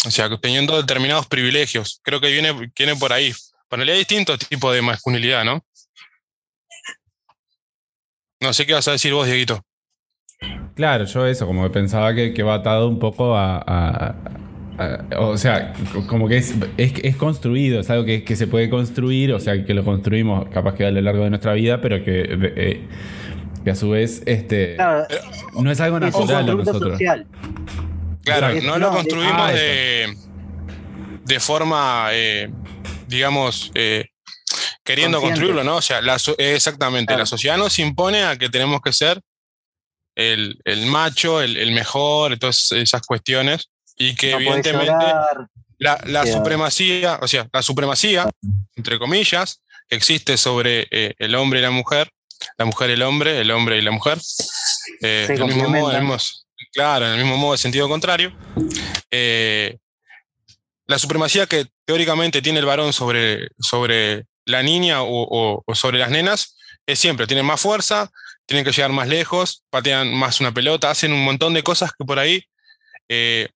o 0.07 0.11
sea, 0.11 0.29
teniendo 0.39 0.77
determinados 0.77 1.27
privilegios. 1.27 2.01
Creo 2.03 2.21
que 2.21 2.31
viene, 2.31 2.53
viene 2.77 2.97
por 2.97 3.13
ahí. 3.13 3.35
Bueno, 3.69 3.85
hay 3.85 3.99
distintos 3.99 4.39
tipos 4.39 4.73
de 4.75 4.83
masculinidad, 4.83 5.45
¿no? 5.45 5.65
No 8.41 8.53
sé 8.53 8.67
qué 8.67 8.75
vas 8.75 8.87
a 8.89 8.93
decir 8.93 9.13
vos, 9.13 9.27
Dieguito. 9.27 9.65
Claro, 10.77 11.05
yo 11.05 11.27
eso, 11.27 11.47
como 11.47 11.71
pensaba 11.73 12.15
que, 12.15 12.35
que 12.35 12.43
va 12.43 12.55
atado 12.55 12.89
un 12.89 12.99
poco 12.99 13.37
a- 13.37 13.59
a- 14.79 15.05
o 15.21 15.37
sea, 15.39 15.73
co- 15.93 16.07
como 16.07 16.29
que 16.29 16.37
es, 16.39 16.55
es, 16.77 16.93
es 17.03 17.17
construido, 17.17 17.81
es 17.81 17.91
algo 17.91 18.05
que, 18.05 18.25
que 18.25 18.37
se 18.37 18.47
puede 18.47 18.69
construir, 18.71 19.33
o 19.33 19.41
sea, 19.41 19.65
que 19.65 19.75
lo 19.75 19.85
construimos 19.85 20.49
capaz 20.49 20.75
que 20.75 20.85
a 20.87 20.91
lo 20.91 21.01
largo 21.01 21.25
de 21.25 21.31
nuestra 21.31 21.53
vida, 21.55 21.81
pero 21.81 22.03
que, 22.05 22.25
eh, 22.57 22.81
que 23.65 23.71
a 23.71 23.75
su 23.75 23.91
vez 23.91 24.23
este, 24.27 24.75
Claro, 24.77 25.07
no 25.61 25.71
es 25.71 25.81
algo 25.81 25.99
es 25.99 26.03
un 26.15 26.21
natural 26.21 26.49
a 26.51 26.55
nosotros. 26.55 26.93
social. 26.93 27.27
Claro, 28.25 28.61
no 28.63 28.79
lo 28.79 28.91
construimos 28.91 29.33
ah, 29.37 29.53
de, 29.53 30.17
de 31.25 31.41
forma, 31.41 32.09
eh, 32.13 32.51
digamos, 33.07 33.71
eh, 33.75 34.07
queriendo 34.83 35.19
Consciente. 35.19 35.41
construirlo, 35.41 35.65
¿no? 35.71 35.77
O 35.77 35.83
sea, 35.83 36.01
la 36.01 36.17
exactamente, 36.39 37.09
Claro. 37.09 37.21
la 37.23 37.27
sociedad 37.27 37.57
nos 37.59 37.79
impone 37.79 38.25
a 38.25 38.37
que 38.37 38.49
tenemos 38.49 38.81
que 38.83 38.93
ser 38.93 39.21
el, 40.17 40.59
el 40.65 40.87
macho, 40.87 41.43
el, 41.43 41.57
el 41.57 41.73
mejor, 41.73 42.39
todas 42.39 42.73
esas 42.73 43.03
cuestiones, 43.03 43.69
y 43.97 44.15
que 44.15 44.33
No 44.33 44.39
evidentemente 44.39 45.05
la, 45.79 46.01
la 46.07 46.25
supremacía, 46.33 47.19
o 47.23 47.29
sea, 47.29 47.49
la 47.53 47.63
supremacía, 47.63 48.29
entre 48.77 48.99
comillas, 48.99 49.61
que 49.89 49.97
existe 49.97 50.37
sobre 50.37 50.87
eh, 50.91 51.15
el 51.19 51.35
hombre 51.35 51.59
y 51.61 51.63
la 51.63 51.71
mujer, 51.71 52.11
la 52.59 52.65
mujer 52.65 52.91
y 52.91 52.93
el 52.95 53.03
hombre, 53.03 53.41
el 53.41 53.51
hombre 53.51 53.79
y 53.79 53.83
la 53.83 53.91
mujer, 53.91 54.19
eh, 55.03 55.25
del 55.29 55.39
mismo 55.47 55.63
modo, 55.81 55.93
mismo- 56.01 56.17
claro, 56.73 57.07
en 57.07 57.13
el 57.13 57.19
mismo 57.19 57.37
modo 57.37 57.53
de 57.53 57.59
sentido 57.59 57.89
contrario. 57.89 58.33
eh, 59.11 59.77
la 60.87 60.99
supremacía 60.99 61.47
que 61.47 61.67
teóricamente 61.87 62.43
tiene 62.43 62.59
el 62.59 62.67
varón 62.67 62.93
sobre, 62.93 63.49
sobre 63.59 64.27
la 64.45 64.63
niña 64.63 65.03
o, 65.03 65.09
o- 65.23 65.63
o 65.65 65.75
sobre 65.75 65.99
las 65.99 66.11
nenas 66.11 66.57
es 66.87 66.99
siempre, 66.99 67.27
tienen 67.27 67.47
más 67.47 67.61
fuerza, 67.61 68.11
tienen 68.47 68.65
que 68.67 68.73
llegar 68.73 68.93
más 68.93 69.09
lejos, 69.09 69.65
patean 69.71 70.13
más 70.15 70.41
una 70.41 70.53
pelota, 70.53 70.91
hacen 70.91 71.13
un 71.13 71.25
montón 71.25 71.55
de 71.55 71.63
cosas 71.63 71.93
que 71.99 72.05
por 72.05 72.19
ahí 72.19 72.43
eh, 73.09 73.49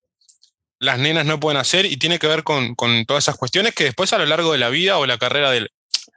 las 0.80 0.98
nenas 0.98 1.26
no 1.26 1.40
pueden 1.40 1.58
hacer 1.58 1.86
y 1.86 1.96
tiene 1.96 2.18
que 2.18 2.26
ver 2.26 2.44
con, 2.44 2.74
con 2.74 3.04
todas 3.04 3.24
esas 3.24 3.36
cuestiones 3.36 3.74
que 3.74 3.84
después 3.84 4.12
a 4.12 4.18
lo 4.18 4.26
largo 4.26 4.52
de 4.52 4.58
la 4.58 4.68
vida 4.68 4.98
o 4.98 5.06
la 5.06 5.18
carrera 5.18 5.50
del, 5.50 5.70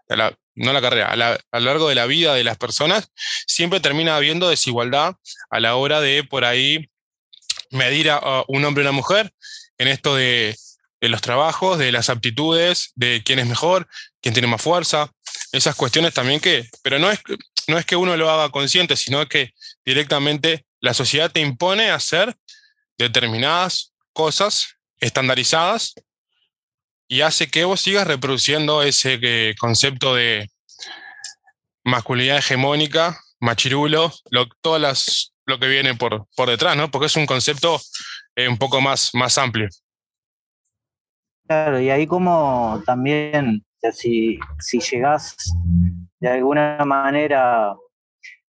de 0.07 0.17
la- 0.17 0.35
no 0.55 0.73
la 0.73 0.81
carrera, 0.81 1.11
a, 1.11 1.59
lo 1.59 1.65
largo 1.65 1.87
de 1.89 1.95
la 1.95 2.05
vida 2.05 2.33
de 2.33 2.43
las 2.43 2.57
personas, 2.57 3.09
siempre 3.47 3.79
termina 3.79 4.15
habiendo 4.17 4.49
desigualdad 4.49 5.15
a 5.49 5.59
la 5.59 5.75
hora 5.75 6.01
de 6.01 6.23
por 6.23 6.43
ahí 6.45 6.89
medir 7.71 8.09
a, 8.09 8.17
a 8.17 8.43
un 8.47 8.65
hombre 8.65 8.83
y 8.83 8.85
una 8.87 8.91
mujer 8.91 9.33
en 9.77 9.87
esto 9.87 10.15
de, 10.15 10.55
de 10.99 11.09
los 11.09 11.21
trabajos, 11.21 11.79
de 11.79 11.91
las 11.91 12.09
aptitudes, 12.09 12.91
de 12.95 13.21
quién 13.25 13.39
es 13.39 13.47
mejor, 13.47 13.87
quién 14.21 14.33
tiene 14.33 14.47
más 14.47 14.61
fuerza, 14.61 15.09
esas 15.51 15.75
cuestiones 15.75 16.13
también 16.13 16.39
que, 16.39 16.67
pero 16.83 16.99
no 16.99 17.09
es, 17.09 17.19
no 17.67 17.77
es 17.77 17.85
que 17.85 17.95
uno 17.95 18.15
lo 18.17 18.29
haga 18.29 18.49
consciente, 18.49 18.95
sino 18.97 19.25
que 19.27 19.53
directamente 19.85 20.65
la 20.79 20.93
sociedad 20.93 21.31
te 21.31 21.39
impone 21.39 21.91
hacer 21.91 22.35
determinadas 22.97 23.90
cosas 24.13 24.77
estandarizadas 24.99 25.95
y 27.07 27.21
hace 27.21 27.49
que 27.49 27.65
vos 27.65 27.81
sigas 27.81 28.07
reproduciendo 28.07 28.83
ese 28.83 29.19
eh, 29.21 29.55
concepto 29.59 30.15
de 30.15 30.49
masculinidad 31.83 32.37
hegemónica, 32.37 33.19
machirulo, 33.39 34.11
lo, 34.29 34.47
todas 34.61 34.81
las, 34.81 35.33
lo 35.45 35.59
que 35.59 35.67
viene 35.67 35.95
por, 35.95 36.27
por 36.35 36.49
detrás, 36.49 36.77
¿no? 36.77 36.89
Porque 36.89 37.07
es 37.07 37.15
un 37.17 37.25
concepto 37.25 37.81
eh, 38.35 38.47
un 38.47 38.57
poco 38.57 38.79
más, 38.79 39.13
más 39.13 39.37
amplio. 39.37 39.67
Claro, 41.47 41.81
y 41.81 41.89
ahí 41.89 42.07
como 42.07 42.81
también, 42.85 43.65
si, 43.91 44.39
si 44.59 44.79
llegás 44.79 45.35
de 46.19 46.29
alguna 46.29 46.77
manera 46.85 47.75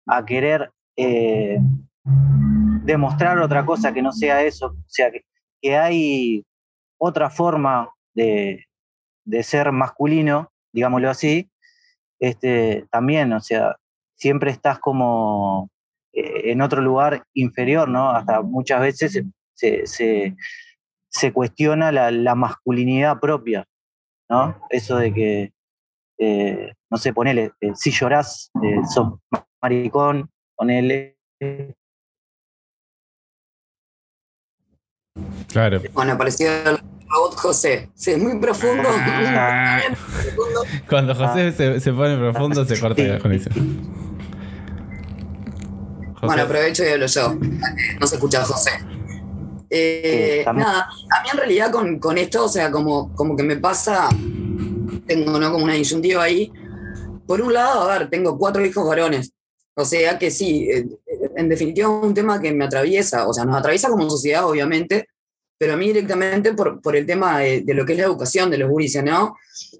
a 0.05 0.25
querer 0.25 0.71
eh, 0.95 1.57
demostrar 2.83 3.39
otra 3.39 3.65
cosa 3.65 3.91
que 3.91 4.03
no 4.03 4.11
sea 4.11 4.43
eso, 4.43 4.67
o 4.67 4.83
sea, 4.85 5.09
que, 5.09 5.25
que 5.61 5.77
hay 5.77 6.43
otra 6.97 7.29
forma 7.29 7.89
de, 8.13 8.65
ser 9.41 9.71
masculino, 9.71 10.51
digámoslo 10.73 11.09
así, 11.09 11.49
este, 12.19 12.85
también, 12.91 13.33
o 13.33 13.39
sea, 13.39 13.75
siempre 14.15 14.51
estás 14.51 14.79
como 14.79 15.69
eh, 16.13 16.51
en 16.51 16.61
otro 16.61 16.81
lugar 16.81 17.25
inferior, 17.33 17.87
¿no? 17.89 18.11
Hasta 18.11 18.41
muchas 18.41 18.81
veces 18.81 19.23
se, 19.53 21.33
cuestiona 21.33 21.91
la, 21.91 22.35
masculinidad 22.35 23.19
propia, 23.19 23.65
¿no? 24.29 24.59
Eso 24.69 24.97
de 24.97 25.13
que, 25.13 25.51
eh, 26.19 26.73
no 26.89 26.97
sé, 26.97 27.13
ponele, 27.13 27.51
eh, 27.61 27.71
si 27.75 27.91
llorás, 27.91 28.51
sos 28.93 29.19
maricón, 29.61 30.29
ponele. 30.55 31.17
Claro. 35.51 35.81
Bueno, 35.93 36.17
parecido 36.17 36.51
al 36.65 36.81
robot 37.09 37.35
José. 37.35 37.89
Sí, 37.95 38.11
es 38.11 38.17
muy 38.17 38.39
profundo. 38.39 38.87
Ah. 38.87 39.81
Cuando 40.89 41.13
José 41.13 41.47
ah. 41.47 41.51
se, 41.51 41.79
se, 41.79 41.93
pone 41.93 42.17
profundo, 42.17 42.65
se 42.65 42.79
corta 42.79 43.01
la 43.03 43.19
conexión. 43.21 43.53
José. 46.13 46.25
Bueno, 46.25 46.43
aprovecho 46.43 46.83
y 46.85 46.89
hablo 46.89 47.07
yo. 47.07 47.35
No 47.99 48.07
se 48.07 48.15
escucha 48.15 48.43
José. 48.45 48.71
Eh, 49.69 50.43
nada, 50.53 50.81
a 50.81 51.23
mí 51.23 51.29
en 51.31 51.37
realidad 51.37 51.71
con, 51.71 51.97
con, 51.97 52.17
esto, 52.17 52.45
o 52.45 52.49
sea, 52.49 52.69
como, 52.69 53.15
como 53.15 53.37
que 53.37 53.43
me 53.43 53.55
pasa, 53.55 54.09
tengo 55.07 55.39
¿no? 55.39 55.51
como 55.51 55.63
una 55.63 55.73
disyuntiva 55.73 56.23
ahí. 56.23 56.51
Por 57.25 57.41
un 57.41 57.53
lado, 57.53 57.89
a 57.89 57.97
ver, 57.97 58.09
tengo 58.09 58.37
cuatro 58.37 58.65
hijos 58.65 58.85
varones. 58.85 59.31
O 59.73 59.85
sea 59.85 60.19
que 60.19 60.29
sí, 60.29 60.69
en 61.41 61.49
definitiva 61.49 61.87
es 61.87 62.03
un 62.03 62.13
tema 62.13 62.39
que 62.39 62.53
me 62.53 62.65
atraviesa, 62.65 63.27
o 63.27 63.33
sea, 63.33 63.45
nos 63.45 63.57
atraviesa 63.57 63.89
como 63.89 64.09
sociedad, 64.09 64.47
obviamente, 64.47 65.07
pero 65.57 65.73
a 65.73 65.77
mí 65.77 65.87
directamente 65.87 66.53
por, 66.53 66.81
por 66.81 66.95
el 66.95 67.05
tema 67.05 67.39
de, 67.39 67.61
de, 67.61 67.73
lo 67.73 67.85
que 67.85 67.93
es 67.93 67.99
la 67.99 68.05
educación 68.05 68.49
de 68.49 68.57
los 68.57 68.69
gurises, 68.69 69.03
¿no? 69.03 69.35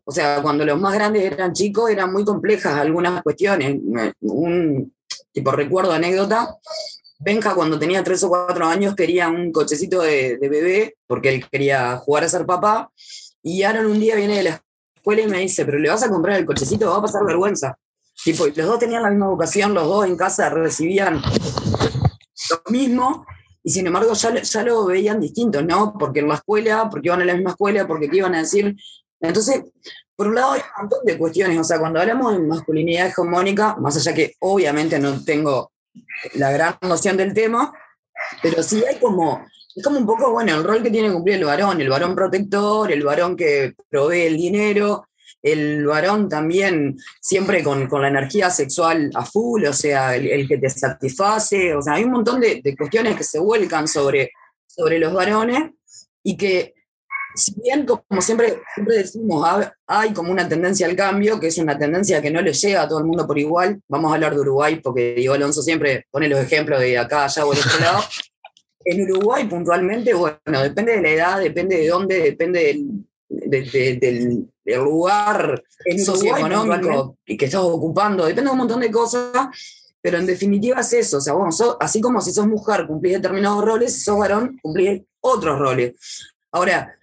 O 0.05 0.11
sea, 0.11 0.41
cuando 0.41 0.65
los 0.65 0.79
más 0.79 0.93
grandes 0.93 1.23
eran 1.23 1.53
chicos, 1.53 1.89
eran 1.89 2.11
muy 2.11 2.23
complejas 2.23 2.75
algunas 2.75 3.23
cuestiones. 3.23 3.79
Un 4.19 4.93
tipo 5.31 5.51
recuerdo, 5.51 5.91
anécdota, 5.91 6.55
Benja 7.23 7.53
cuando 7.53 7.77
tenía 7.77 8.03
tres 8.03 8.23
o 8.23 8.29
cuatro 8.29 8.65
años 8.65 8.95
quería 8.95 9.29
un 9.29 9.51
cochecito 9.51 10.01
de, 10.01 10.37
bebé 10.41 10.95
porque 11.05 11.29
él 11.29 11.45
quería 11.47 11.97
jugar 11.97 12.23
a 12.23 12.29
ser 12.29 12.47
papá 12.47 12.91
y 13.43 13.61
Aaron 13.61 13.85
un 13.85 13.99
día 13.99 14.15
viene 14.15 14.37
de 14.37 14.43
la 14.43 14.63
escuela 14.95 15.21
y 15.21 15.27
me 15.27 15.37
dice, 15.37 15.63
pero 15.63 15.77
le 15.77 15.89
vas 15.89 16.01
a 16.01 16.09
comprar 16.09 16.39
el 16.39 16.45
cochecito, 16.45 16.89
va 16.89 16.97
a 16.97 17.01
pasar 17.01 17.23
vergüenza. 17.23 17.77
Tipo, 18.23 18.47
y 18.47 18.53
los 18.53 18.67
dos 18.67 18.79
tenían 18.79 19.03
la 19.03 19.09
misma 19.09 19.25
educación, 19.27 19.73
los 19.73 19.87
dos 19.87 20.05
en 20.05 20.15
casa 20.15 20.49
recibían 20.49 21.21
lo 22.49 22.71
mismo 22.71 23.25
y 23.63 23.71
sin 23.71 23.87
embargo 23.87 24.13
ya, 24.13 24.41
ya 24.41 24.63
lo 24.63 24.85
veían 24.85 25.19
distinto, 25.19 25.61
¿no? 25.61 25.93
Porque 25.97 26.19
en 26.19 26.27
la 26.27 26.35
escuela, 26.35 26.89
porque 26.89 27.07
iban 27.07 27.21
a 27.21 27.25
la 27.25 27.33
misma 27.33 27.51
escuela, 27.51 27.87
porque 27.87 28.09
qué 28.09 28.17
iban 28.17 28.35
a 28.35 28.39
decir. 28.39 28.75
Entonces, 29.19 29.63
por 30.15 30.27
un 30.27 30.35
lado 30.35 30.53
hay 30.53 30.61
un 30.61 30.81
montón 30.81 31.05
de 31.05 31.17
cuestiones, 31.17 31.57
o 31.59 31.63
sea, 31.63 31.79
cuando 31.79 31.99
hablamos 31.99 32.33
de 32.33 32.39
masculinidad 32.39 33.07
hegemónica, 33.07 33.75
más 33.77 33.97
allá 33.97 34.13
que 34.13 34.35
obviamente 34.39 34.99
no 34.99 35.23
tengo 35.23 35.71
la 36.35 36.51
gran 36.51 36.75
noción 36.81 37.17
del 37.17 37.33
tema, 37.33 37.73
pero 38.41 38.63
sí 38.63 38.83
hay 38.87 38.97
como, 38.99 39.45
es 39.75 39.83
como 39.83 39.97
un 39.97 40.05
poco, 40.05 40.31
bueno, 40.31 40.55
el 40.55 40.63
rol 40.63 40.83
que 40.83 40.89
tiene 40.89 41.07
que 41.07 41.13
cumplir 41.13 41.37
el 41.37 41.45
varón, 41.45 41.81
el 41.81 41.89
varón 41.89 42.15
protector, 42.15 42.91
el 42.91 43.03
varón 43.03 43.35
que 43.35 43.73
provee 43.89 44.27
el 44.27 44.37
dinero, 44.37 45.07
el 45.41 45.85
varón 45.85 46.29
también 46.29 46.97
siempre 47.19 47.63
con, 47.63 47.87
con 47.87 48.01
la 48.01 48.09
energía 48.09 48.49
sexual 48.49 49.09
a 49.15 49.25
full, 49.25 49.65
o 49.65 49.73
sea, 49.73 50.15
el, 50.15 50.27
el, 50.27 50.47
que 50.47 50.57
te 50.57 50.69
satisface, 50.69 51.73
o 51.75 51.81
sea, 51.81 51.93
hay 51.93 52.03
un 52.03 52.11
montón 52.11 52.39
de, 52.39 52.61
de 52.63 52.75
cuestiones 52.75 53.15
que 53.15 53.23
se 53.23 53.39
vuelcan 53.39 53.87
sobre, 53.87 54.31
sobre 54.67 54.99
los 54.99 55.13
varones 55.13 55.71
y 56.23 56.37
que 56.37 56.73
si 57.35 57.53
bien, 57.61 57.85
como 57.85 58.21
siempre, 58.21 58.61
siempre 58.73 58.97
decimos, 58.97 59.47
hay 59.87 60.13
como 60.13 60.31
una 60.31 60.47
tendencia 60.47 60.87
al 60.87 60.95
cambio, 60.95 61.39
que 61.39 61.47
es 61.47 61.57
una 61.57 61.77
tendencia 61.77 62.21
que 62.21 62.31
no 62.31 62.41
le 62.41 62.53
llega 62.53 62.81
a 62.81 62.87
todo 62.87 62.99
el 62.99 63.05
mundo 63.05 63.25
por 63.25 63.37
igual. 63.37 63.81
Vamos 63.87 64.11
a 64.11 64.15
hablar 64.15 64.33
de 64.33 64.41
Uruguay, 64.41 64.79
porque 64.81 65.13
Diego 65.15 65.33
Alonso 65.33 65.61
siempre 65.61 66.07
pone 66.11 66.27
los 66.27 66.39
ejemplos 66.39 66.79
de 66.79 66.97
acá, 66.97 67.25
allá 67.25 67.45
o 67.45 67.51
del 67.51 67.59
otro 67.59 67.79
lado. 67.79 68.03
En 68.83 68.99
Uruguay, 69.03 69.45
puntualmente, 69.45 70.11
bueno, 70.15 70.63
depende 70.63 70.93
de 70.93 71.01
la 71.03 71.09
edad, 71.09 71.39
depende 71.39 71.77
de 71.77 71.87
dónde, 71.87 72.19
depende 72.19 72.63
del, 72.63 73.05
de, 73.31 73.61
de, 73.61 73.97
del, 73.97 74.49
del, 74.63 74.79
lugar 74.79 75.63
socioeconómico 76.03 77.17
que, 77.25 77.37
que 77.37 77.45
estás 77.45 77.61
ocupando, 77.61 78.25
depende 78.25 78.49
de 78.49 78.53
un 78.53 78.57
montón 78.59 78.81
de 78.81 78.91
cosas. 78.91 79.47
Pero 80.03 80.17
en 80.17 80.25
definitiva 80.25 80.79
es 80.79 80.93
eso, 80.93 81.17
o 81.17 81.21
sea, 81.21 81.33
bueno, 81.33 81.51
sos, 81.51 81.77
así 81.79 82.01
como 82.01 82.21
si 82.21 82.31
sos 82.31 82.47
mujer 82.47 82.87
cumplís 82.87 83.13
determinados 83.13 83.63
roles, 83.63 83.93
si 83.93 83.99
sos 84.01 84.17
varón 84.17 84.57
cumplís 84.61 85.03
otros 85.21 85.59
roles. 85.59 85.93
Ahora, 86.51 86.97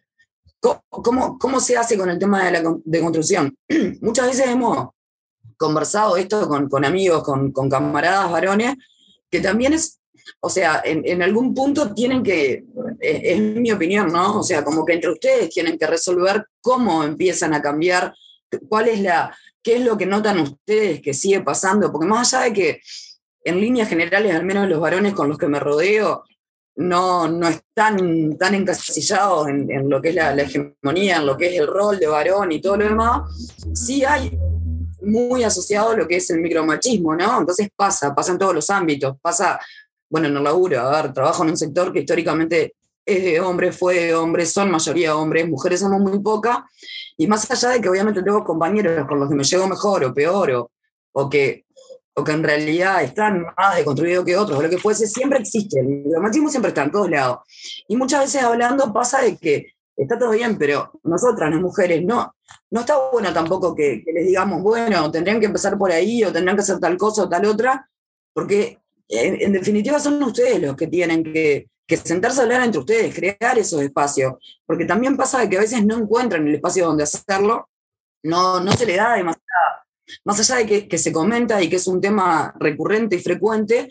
¿Cómo, 0.60 1.38
¿Cómo, 1.38 1.60
se 1.60 1.76
hace 1.76 1.96
con 1.96 2.10
el 2.10 2.18
tema 2.18 2.44
de 2.44 2.50
la 2.50 2.76
de 2.84 3.00
construcción? 3.00 3.56
Muchas 4.00 4.26
veces 4.26 4.48
hemos 4.48 4.88
conversado 5.56 6.16
esto 6.16 6.48
con, 6.48 6.68
con 6.68 6.84
amigos, 6.84 7.22
con, 7.22 7.52
con, 7.52 7.70
camaradas 7.70 8.30
varones, 8.30 8.74
que 9.30 9.40
también 9.40 9.72
es, 9.72 10.00
o 10.40 10.50
sea, 10.50 10.82
en, 10.84 11.02
en, 11.04 11.22
algún 11.22 11.54
punto 11.54 11.94
tienen 11.94 12.22
que, 12.22 12.64
es, 13.00 13.20
es, 13.22 13.40
mi 13.40 13.70
opinión, 13.72 14.12
¿no? 14.12 14.40
O 14.40 14.42
sea, 14.42 14.64
como 14.64 14.84
que 14.84 14.94
entre 14.94 15.10
ustedes 15.10 15.50
tienen 15.50 15.78
que 15.78 15.86
resolver 15.86 16.46
cómo 16.60 17.04
empiezan 17.04 17.54
a 17.54 17.62
cambiar, 17.62 18.14
cuál 18.68 18.88
es 18.88 19.00
la, 19.00 19.36
qué 19.62 19.76
es 19.76 19.84
lo 19.84 19.96
que 19.96 20.06
notan 20.06 20.40
ustedes 20.40 21.00
que 21.00 21.14
sigue 21.14 21.40
pasando, 21.42 21.90
porque 21.92 22.06
más 22.06 22.32
allá 22.34 22.44
de 22.44 22.52
que 22.52 22.80
en 23.44 23.60
líneas 23.60 23.88
generales, 23.88 24.34
al 24.34 24.44
menos 24.44 24.68
los 24.68 24.80
varones 24.80 25.14
con 25.14 25.28
los 25.28 25.38
que 25.38 25.48
me 25.48 25.60
rodeo, 25.60 26.24
no, 26.76 27.28
no 27.28 27.48
están 27.48 28.38
tan 28.38 28.54
encasillados 28.54 29.48
en, 29.48 29.70
en 29.70 29.90
lo 29.90 30.00
que 30.00 30.10
es 30.10 30.14
la, 30.14 30.32
hegemonía, 30.34 31.16
en 31.16 31.26
lo 31.26 31.36
que 31.36 31.48
es 31.48 31.60
el 31.60 31.66
rol 31.66 31.98
de 31.98 32.06
varón 32.06 32.52
y 32.52 32.60
todo 32.60 32.76
lo 32.76 32.84
demás, 32.84 33.22
sí 33.74 34.04
hay 34.04 34.38
muy 35.02 35.42
asociado 35.42 35.96
lo 35.96 36.06
que 36.06 36.16
es 36.16 36.30
el 36.30 36.40
micromachismo, 36.40 37.16
¿no? 37.16 37.40
Entonces 37.40 37.68
pasa, 37.74 38.14
pasa 38.14 38.32
en 38.32 38.38
todos 38.38 38.54
los 38.54 38.70
ámbitos, 38.70 39.16
pasa, 39.20 39.58
bueno, 40.10 40.28
en 40.28 40.36
el 40.36 40.44
laburo, 40.44 40.80
a 40.80 41.02
ver, 41.02 41.12
trabajo 41.12 41.44
en 41.44 41.50
un 41.50 41.56
sector 41.56 41.92
que 41.92 42.00
históricamente 42.00 42.74
es 43.04 43.22
de 43.22 43.40
hombres, 43.40 43.76
fue 43.76 44.06
de 44.06 44.14
hombres, 44.14 44.52
son 44.52 44.70
mayoría 44.70 45.16
hombres, 45.16 45.48
mujeres 45.48 45.80
somos 45.80 46.00
muy 46.00 46.18
pocas, 46.20 46.58
y 47.16 47.26
más 47.26 47.50
allá 47.50 47.70
de 47.70 47.80
que 47.80 47.88
obviamente 47.88 48.22
tengo 48.22 48.44
compañeros 48.44 49.06
con 49.06 49.18
los 49.18 49.28
que 49.28 49.34
me 49.34 49.44
llevo 49.44 49.66
mejor 49.66 50.04
o 50.04 50.14
peor, 50.14 50.50
o, 50.52 50.70
o 51.12 51.28
que 51.28 51.64
o 52.18 52.24
que 52.24 52.32
en 52.32 52.42
realidad 52.42 53.02
están 53.04 53.46
más 53.56 53.76
deconstruidos 53.76 54.24
que 54.24 54.36
otros, 54.36 54.58
o 54.58 54.62
lo 54.62 54.68
que 54.68 54.78
fuese, 54.78 55.06
siempre 55.06 55.38
existe. 55.38 55.78
El 55.78 55.86
micromachismo 55.86 56.48
siempre 56.48 56.70
está 56.70 56.82
en 56.82 56.90
todos 56.90 57.08
lados. 57.08 57.38
Y 57.86 57.96
muchas 57.96 58.22
veces 58.22 58.42
hablando 58.42 58.92
pasa 58.92 59.22
de 59.22 59.36
que 59.36 59.74
está 59.96 60.18
todo 60.18 60.30
bien, 60.32 60.58
pero 60.58 60.90
nosotras, 61.04 61.48
las 61.48 61.60
mujeres, 61.60 62.04
no, 62.04 62.34
no 62.70 62.80
está 62.80 62.96
bueno 63.12 63.32
tampoco 63.32 63.72
que, 63.72 64.02
que 64.04 64.12
les 64.12 64.26
digamos, 64.26 64.62
bueno, 64.62 65.08
tendrían 65.12 65.38
que 65.38 65.46
empezar 65.46 65.78
por 65.78 65.92
ahí, 65.92 66.24
o 66.24 66.32
tendrían 66.32 66.56
que 66.56 66.62
hacer 66.62 66.80
tal 66.80 66.96
cosa 66.96 67.22
o 67.22 67.28
tal 67.28 67.44
otra, 67.44 67.88
porque 68.32 68.80
en, 69.08 69.40
en 69.40 69.52
definitiva 69.52 69.98
son 69.98 70.22
ustedes 70.22 70.60
los 70.60 70.76
que 70.76 70.86
tienen 70.86 71.22
que, 71.24 71.68
que 71.86 71.96
sentarse 71.96 72.40
a 72.40 72.44
hablar 72.44 72.62
entre 72.64 72.80
ustedes, 72.80 73.14
crear 73.14 73.58
esos 73.58 73.80
espacios, 73.82 74.34
porque 74.66 74.84
también 74.84 75.16
pasa 75.16 75.48
que 75.48 75.56
a 75.56 75.60
veces 75.60 75.84
no 75.84 75.96
encuentran 75.96 76.46
el 76.46 76.54
espacio 76.56 76.86
donde 76.86 77.04
hacerlo, 77.04 77.68
no, 78.22 78.60
no 78.60 78.72
se 78.72 78.86
le 78.86 78.96
da 78.96 79.14
demasiada 79.14 79.84
más 80.24 80.40
allá 80.40 80.60
de 80.60 80.66
que, 80.66 80.88
que, 80.88 80.96
se 80.98 81.12
comenta 81.12 81.62
y 81.62 81.68
que 81.68 81.76
es 81.76 81.86
un 81.86 82.00
tema 82.00 82.54
recurrente 82.58 83.16
y 83.16 83.20
frecuente, 83.20 83.90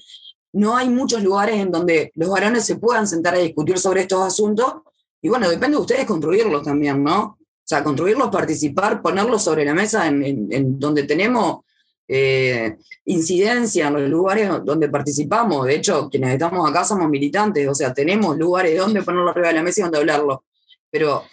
no 0.54 0.76
hay 0.76 0.90
muchos 0.90 1.22
lugares 1.22 1.58
en 1.58 1.72
donde 1.72 2.12
los 2.16 2.30
varones 2.30 2.66
se 2.66 2.78
puedan 2.78 3.08
sentar 3.08 3.36
a 3.36 3.40
discutir 3.40 3.78
sobre 3.78 4.02
estos 4.02 4.22
asuntos. 4.26 4.78
Y 5.22 5.30
bueno, 5.30 5.48
depende 5.50 5.78
de 5.78 5.82
ustedes 5.82 6.06
construirlos 6.06 6.64
también, 6.64 7.04
¿no? 7.04 7.38
sea, 7.68 7.84
construirlos, 7.84 8.30
participar, 8.30 9.02
ponerlos 9.02 9.44
sobre 9.44 9.66
la 9.66 9.74
mesa 9.74 10.08
en, 10.08 10.24
en- 10.24 10.48
en 10.52 10.80
donde 10.80 11.04
tenemos 11.04 11.66
eh, 12.08 12.78
incidencia, 13.06 13.88
en 13.88 13.94
los 13.94 14.10
lugares 14.10 14.50
donde 14.64 14.90
participamos. 14.90 15.66
De 15.66 15.76
hecho, 15.76 16.10
quienes 16.10 16.34
estamos 16.34 16.70
acá 16.70 16.84
somos 16.84 17.10
militantes, 17.10 17.68
o 17.68 17.76
sea, 17.76 17.94
tenemos 17.94 18.38
lugares 18.38 18.78
donde 18.78 19.02
ponerlo 19.02 19.32
arriba 19.32 19.50
de 19.50 19.54
la 19.56 19.64
mesa 19.64 19.82
y 19.82 19.84
donde 19.84 20.00
hablarlo. 20.00 20.44
Pero 20.90 21.24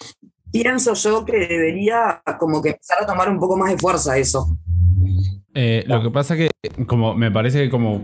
pienso 0.50 0.94
yo 0.94 1.24
que 1.24 1.46
debería 1.46 2.22
como 2.38 2.62
que 2.62 2.70
empezar 2.70 3.02
a 3.02 3.06
tomar 3.06 3.28
un 3.28 3.38
poco 3.38 3.56
más 3.56 3.70
de 3.70 3.78
fuerza 3.78 4.16
eso. 4.16 4.56
Eh, 5.54 5.84
lo 5.86 6.02
que 6.02 6.10
pasa 6.10 6.36
que, 6.36 6.50
como 6.86 7.14
me 7.14 7.30
parece 7.30 7.62
que 7.62 7.70
como, 7.70 8.00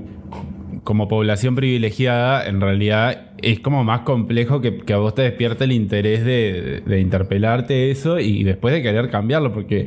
como 0.85 1.09
población 1.09 1.55
privilegiada, 1.55 2.47
en 2.47 2.61
realidad 2.61 3.33
es 3.43 3.61
como 3.61 3.85
más 3.85 4.01
complejo 4.01 4.61
que, 4.61 4.83
a 4.93 4.97
vos 4.97 5.15
te 5.15 5.23
despierte 5.23 5.65
el 5.65 5.73
interés 5.73 6.25
de, 6.25 6.83
de 6.87 7.01
interpelarte 7.01 7.91
eso 7.91 8.19
y 8.19 8.45
después 8.45 8.75
de 8.75 8.83
querer 8.83 9.11
cambiarlo, 9.11 9.53
porque, 9.53 9.87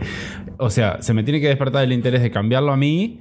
o 0.57 0.69
sea, 0.69 1.01
se 1.01 1.13
me 1.13 1.23
tiene 1.23 1.41
que 1.41 1.47
despertar 1.47 1.83
el 1.83 1.93
interés 1.93 2.21
de 2.21 2.31
cambiarlo 2.31 2.71
a 2.71 2.77
mí 2.77 3.19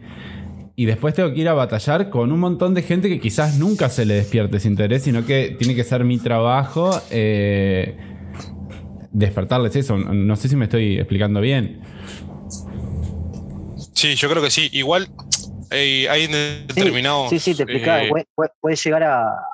y 0.74 0.86
después 0.86 1.14
tengo 1.14 1.32
que 1.32 1.40
ir 1.40 1.48
a 1.48 1.54
batallar 1.54 2.08
con 2.08 2.32
un 2.32 2.40
montón 2.40 2.72
de 2.74 2.82
gente 2.82 3.08
que 3.08 3.20
quizás 3.20 3.58
nunca 3.58 3.88
se 3.88 4.06
le 4.06 4.14
despierte 4.14 4.56
ese 4.56 4.68
interés, 4.68 5.02
sino 5.02 5.26
que 5.26 5.54
tiene 5.58 5.74
que 5.74 5.84
ser 5.84 6.04
mi 6.04 6.18
trabajo 6.18 6.90
eh, 7.10 7.96
despertarles 9.10 9.76
eso. 9.76 9.98
No 9.98 10.34
sé 10.36 10.48
si 10.48 10.56
me 10.56 10.64
estoy 10.64 10.98
explicando 10.98 11.40
bien. 11.40 11.80
Sí, 13.92 14.14
yo 14.14 14.30
creo 14.30 14.42
que 14.42 14.50
sí. 14.50 14.70
Igual 14.72 15.08
eh, 15.72 16.08
hay 16.08 16.26
Sí, 16.26 16.32
determinados. 16.66 17.30
sí, 17.30 17.38
sí, 17.38 17.54
te 17.54 17.62
explicaba. 17.64 18.02
eh, 18.02 18.08
puede, 18.08 18.26
puede- 18.60 18.76
llegar 18.76 19.02
a, 19.02 19.48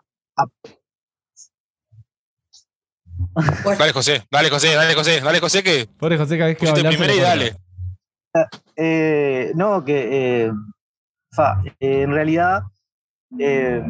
dale, 3.78 3.92
José, 3.92 4.25
dale, 4.30 4.50
José, 4.50 4.75
dale, 4.75 4.94
José, 4.94 5.20
dale, 5.20 5.40
José, 5.40 5.62
que 5.62 5.87
Pobre 5.98 6.16
José, 6.18 6.37
cada 6.37 6.48
vez 6.48 6.58
que 6.58 6.66
a 6.68 6.75
y 7.16 7.20
dale. 7.20 7.52
corta. 8.32 8.50
Eh, 8.76 9.52
no, 9.54 9.84
que 9.84 10.44
eh, 10.46 10.52
fa, 11.32 11.62
eh, 11.80 12.02
en 12.02 12.12
realidad 12.12 12.62
eh, 13.38 13.82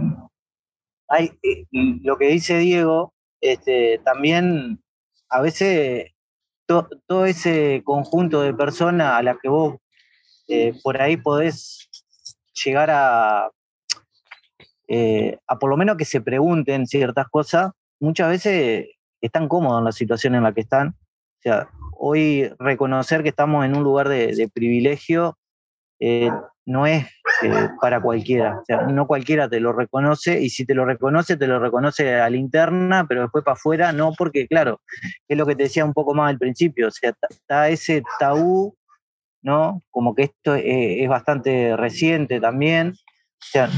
hay, 1.08 1.32
eh, 1.42 1.64
lo 2.02 2.16
que 2.16 2.28
dice 2.28 2.58
Diego, 2.58 3.12
este, 3.40 4.00
también 4.04 4.82
a 5.28 5.40
veces 5.40 6.12
to- 6.66 6.88
todo 7.06 7.26
ese 7.26 7.82
conjunto 7.84 8.40
de 8.42 8.54
personas 8.54 9.12
a 9.18 9.22
las 9.22 9.36
que 9.42 9.48
vos 9.48 9.76
eh, 10.48 10.72
por 10.82 11.00
ahí 11.00 11.16
podés 11.18 11.87
llegar 12.64 12.90
a, 12.90 13.50
eh, 14.88 15.38
a 15.46 15.58
por 15.58 15.70
lo 15.70 15.76
menos 15.76 15.96
que 15.96 16.04
se 16.04 16.20
pregunten 16.20 16.86
ciertas 16.86 17.28
cosas, 17.28 17.72
muchas 18.00 18.30
veces 18.30 18.86
están 19.20 19.48
cómodos 19.48 19.80
en 19.80 19.84
la 19.84 19.92
situación 19.92 20.34
en 20.34 20.42
la 20.42 20.52
que 20.52 20.62
están. 20.62 20.94
Hoy 21.92 22.50
reconocer 22.58 23.22
que 23.22 23.30
estamos 23.30 23.64
en 23.64 23.76
un 23.76 23.82
lugar 23.82 24.08
de, 24.08 24.50
privilegio 24.52 25.38
eh, 26.00 26.30
no 26.66 26.86
es 26.86 27.06
eh, 27.42 27.68
para 27.80 28.00
cualquiera. 28.00 28.62
No 28.88 29.06
cualquiera 29.06 29.48
te 29.48 29.60
lo 29.60 29.72
reconoce 29.72 30.40
y 30.40 30.50
si 30.50 30.66
te 30.66 30.74
lo 30.74 30.84
reconoce, 30.84 31.36
te 31.36 31.46
lo 31.46 31.58
reconoce 31.58 32.16
a 32.16 32.28
la 32.28 32.36
interna, 32.36 33.06
pero 33.08 33.22
después 33.22 33.44
para 33.44 33.54
afuera 33.54 33.92
no, 33.92 34.12
porque 34.16 34.46
claro, 34.46 34.80
es 35.26 35.36
lo 35.36 35.46
que 35.46 35.56
te 35.56 35.64
decía 35.64 35.84
un 35.84 35.94
poco 35.94 36.14
más 36.14 36.30
al 36.30 36.38
principio. 36.38 36.88
O 36.88 36.90
sea, 36.90 37.14
está 37.28 37.68
ese 37.68 38.02
tabú, 38.18 38.76
¿no? 39.42 39.82
Como 39.90 40.14
que 40.14 40.24
esto 40.24 40.54
es 40.54 41.08
bastante 41.08 41.76
reciente 41.76 42.40
también. 42.40 42.90
O 42.90 43.46
sea, 43.50 43.70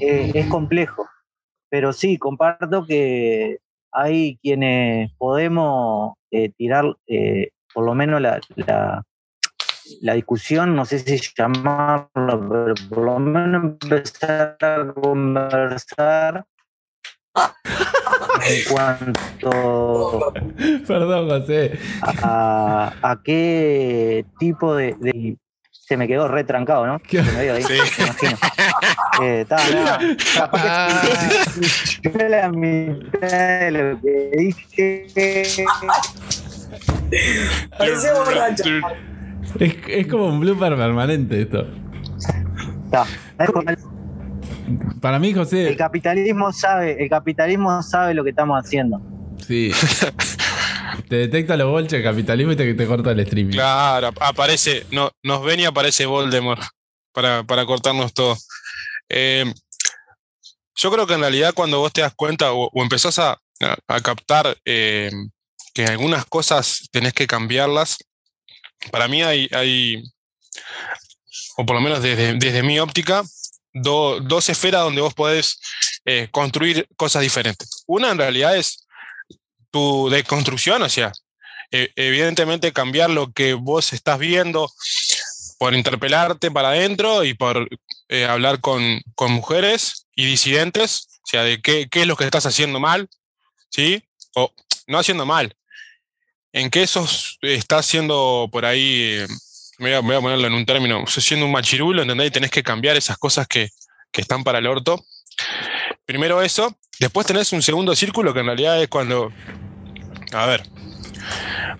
eh, 0.00 0.32
es 0.34 0.46
complejo. 0.46 1.08
Pero 1.68 1.92
sí, 1.92 2.18
comparto 2.18 2.84
que 2.84 3.58
hay 3.92 4.38
quienes 4.42 5.12
podemos 5.16 6.14
eh, 6.30 6.50
tirar 6.50 6.96
eh, 7.06 7.50
por 7.72 7.84
lo 7.84 7.94
menos 7.94 8.20
la, 8.20 8.40
la, 8.56 9.04
la 10.00 10.14
discusión, 10.14 10.74
no 10.74 10.84
sé 10.84 10.98
si 10.98 11.18
llamarlo, 11.36 12.08
pero 12.14 12.74
por 12.88 12.98
lo 12.98 13.18
menos 13.18 13.76
empezar 13.82 14.56
a 14.60 14.92
conversar 14.92 16.44
en 17.36 18.64
cuanto 18.72 20.32
Perdón, 20.86 21.28
José. 21.28 21.78
a, 22.22 22.92
a 23.02 23.20
qué 23.22 24.24
tipo 24.38 24.74
de, 24.74 24.94
de- 25.00 25.36
Se 25.70 25.96
me 25.96 26.06
quedó 26.06 26.28
retrancado, 26.28 26.86
¿no? 26.86 26.98
¿Qué? 27.00 27.22
Se 27.22 27.32
me 27.32 27.42
dio 27.42 27.54
ahí, 27.54 27.62
Sí. 27.62 27.72
me 27.72 28.04
imagino. 28.06 28.38
Eh, 29.22 29.40
está, 29.42 29.56
nada, 29.74 29.98
capaz 30.36 31.02
que 32.00 32.10
yo 32.18 32.28
la 32.28 32.48
mitad 32.50 33.20
de 33.60 33.70
lo 33.72 34.00
que 34.00 34.30
dije. 34.38 35.06
Es, 39.58 39.76
es 39.88 40.06
como 40.06 40.26
un 40.26 40.40
blooper 40.40 40.76
permanente 40.76 41.42
esto. 41.42 41.66
está. 42.84 43.04
Es 43.38 43.50
como 43.50 43.68
el- 43.68 43.78
Para 45.00 45.18
mí, 45.18 45.28
El 45.28 45.34
José, 45.36 45.76
capitalismo 45.76 46.52
sabe, 46.52 47.02
el 47.02 47.08
capitalismo 47.10 47.82
sabe 47.82 48.14
lo 48.14 48.24
que 48.24 48.30
estamos 48.30 48.58
haciendo. 48.64 49.00
sí. 49.46 49.72
Te 51.08 51.16
detecta 51.16 51.56
los 51.56 51.68
bolches 51.70 51.92
del 51.92 52.02
capitalismo 52.02 52.52
y 52.52 52.56
te, 52.56 52.74
te 52.74 52.86
corta 52.86 53.10
el 53.12 53.20
streaming. 53.20 53.52
Claro, 53.54 54.08
ap- 54.08 54.22
aparece, 54.22 54.86
no, 54.90 55.10
nos 55.22 55.42
ven 55.44 55.60
y 55.60 55.64
aparece 55.64 56.04
Voldemort 56.06 56.60
para, 57.12 57.42
para 57.44 57.64
cortarnos 57.66 58.12
todo. 58.12 58.36
Eh, 59.08 59.44
yo 60.76 60.90
creo 60.92 61.06
que 61.06 61.14
en 61.14 61.20
realidad 61.20 61.52
cuando 61.54 61.78
vos 61.80 61.92
te 61.92 62.00
das 62.00 62.12
cuenta 62.14 62.52
o, 62.52 62.68
o 62.72 62.82
empezás 62.82 63.18
a, 63.18 63.32
a- 63.32 63.76
a 63.88 64.00
captar 64.00 64.56
eh, 64.64 65.10
que 65.74 65.84
algunas 65.84 66.24
cosas 66.26 66.88
tenés 66.92 67.12
que 67.12 67.26
cambiarlas, 67.26 67.96
para 68.90 69.08
mí 69.08 69.22
hay, 69.22 69.48
hay 69.52 70.02
o 71.56 71.66
por 71.66 71.76
lo 71.76 71.80
menos 71.82 72.02
desde, 72.02 72.34
desde 72.34 72.62
mi 72.62 72.78
óptica, 72.78 73.22
do- 73.72 74.20
dos 74.20 74.48
esferas 74.48 74.82
donde 74.82 75.00
vos 75.00 75.14
podés 75.14 75.60
eh, 76.04 76.28
construir 76.30 76.88
cosas 76.96 77.22
diferentes. 77.22 77.84
Una 77.86 78.10
en 78.10 78.18
realidad 78.18 78.56
es 78.56 78.86
tu 79.70 80.08
deconstrucción, 80.10 80.82
o 80.82 80.88
sea, 80.88 81.12
eh, 81.70 81.92
evidentemente 81.94 82.72
cambiar 82.72 83.10
lo 83.10 83.32
que 83.32 83.54
vos 83.54 83.92
estás 83.92 84.18
viendo 84.18 84.70
por 85.58 85.74
interpelarte 85.74 86.50
para 86.50 86.70
adentro 86.70 87.22
y 87.22 87.34
por 87.34 87.68
eh, 88.08 88.24
hablar 88.24 88.60
con, 88.60 89.00
con 89.14 89.30
mujeres 89.30 90.06
y 90.16 90.24
disidentes, 90.26 91.08
o 91.22 91.26
sea, 91.26 91.44
de 91.44 91.60
qué, 91.60 91.86
qué 91.90 92.00
es 92.00 92.06
lo 92.06 92.16
que 92.16 92.24
estás 92.24 92.46
haciendo 92.46 92.80
mal, 92.80 93.08
¿sí? 93.68 94.02
O 94.34 94.52
no 94.86 94.98
haciendo 94.98 95.26
mal, 95.26 95.54
en 96.52 96.70
qué 96.70 96.86
sos, 96.86 97.38
estás 97.42 97.86
haciendo 97.86 98.48
por 98.50 98.64
ahí, 98.64 99.24
eh, 99.80 99.98
voy 100.02 100.14
a, 100.16 100.20
ponerlo 100.20 100.46
en 100.46 100.52
un 100.54 100.64
término, 100.66 101.04
siendo 101.06 101.46
un 101.46 101.52
machirulo, 101.52 102.02
¿entendés? 102.02 102.28
Y 102.28 102.30
tenés 102.30 102.50
que 102.50 102.62
cambiar 102.62 102.96
esas 102.96 103.18
cosas 103.18 103.46
que, 103.46 103.70
que 104.12 104.20
están 104.20 104.44
para 104.44 104.58
el 104.58 104.66
orto. 104.66 105.02
Primero 106.04 106.42
eso, 106.42 106.76
después 106.98 107.26
tenés 107.26 107.52
un 107.52 107.62
segundo 107.62 107.94
círculo 107.96 108.32
que 108.34 108.40
en 108.40 108.46
realidad 108.46 108.82
es 108.82 108.88
cuando, 108.88 109.32
a 110.32 110.46
ver, 110.46 110.62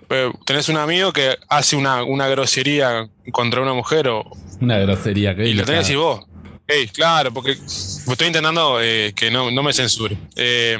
eh, 0.09 0.31
tenés 0.45 0.69
un 0.69 0.77
amigo 0.77 1.11
que 1.13 1.37
hace 1.49 1.75
una, 1.75 2.03
una 2.03 2.27
grosería 2.27 3.07
contra 3.31 3.61
una 3.61 3.73
mujer 3.73 4.07
o, 4.07 4.23
Una 4.59 4.77
grosería. 4.79 5.35
qué 5.35 5.47
y 5.47 5.53
lo 5.53 5.63
tenés 5.65 5.79
que 5.79 5.83
decir 5.83 5.97
vos. 5.97 6.25
Ey, 6.67 6.87
claro, 6.87 7.33
porque 7.33 7.51
estoy 7.51 8.27
intentando 8.27 8.79
eh, 8.81 9.13
que 9.15 9.29
no, 9.29 9.51
no 9.51 9.61
me 9.63 9.73
censure. 9.73 10.17
Eh, 10.37 10.77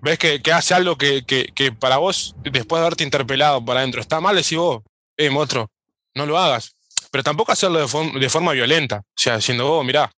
ves 0.00 0.18
que, 0.18 0.40
que 0.40 0.52
hace 0.52 0.74
algo 0.74 0.96
que, 0.96 1.24
que- 1.24 1.50
que 1.54 1.72
para 1.72 1.98
vos, 1.98 2.34
después 2.44 2.80
de 2.80 2.86
haberte 2.86 3.04
interpelado 3.04 3.62
para 3.64 3.80
adentro, 3.80 4.00
está 4.00 4.20
mal, 4.20 4.36
decís 4.36 4.56
vos, 4.56 4.82
eh, 5.16 5.30
monstruo, 5.30 5.70
no 6.14 6.26
lo 6.26 6.38
hagas. 6.38 6.76
Pero 7.10 7.22
tampoco 7.22 7.52
hacerlo 7.52 7.78
de, 7.80 7.86
form- 7.86 8.18
de 8.18 8.28
forma 8.28 8.52
violenta. 8.52 8.98
O 8.98 9.04
sea, 9.14 9.36
diciendo 9.36 9.66
vos, 9.66 9.84
mirá, 9.84 10.10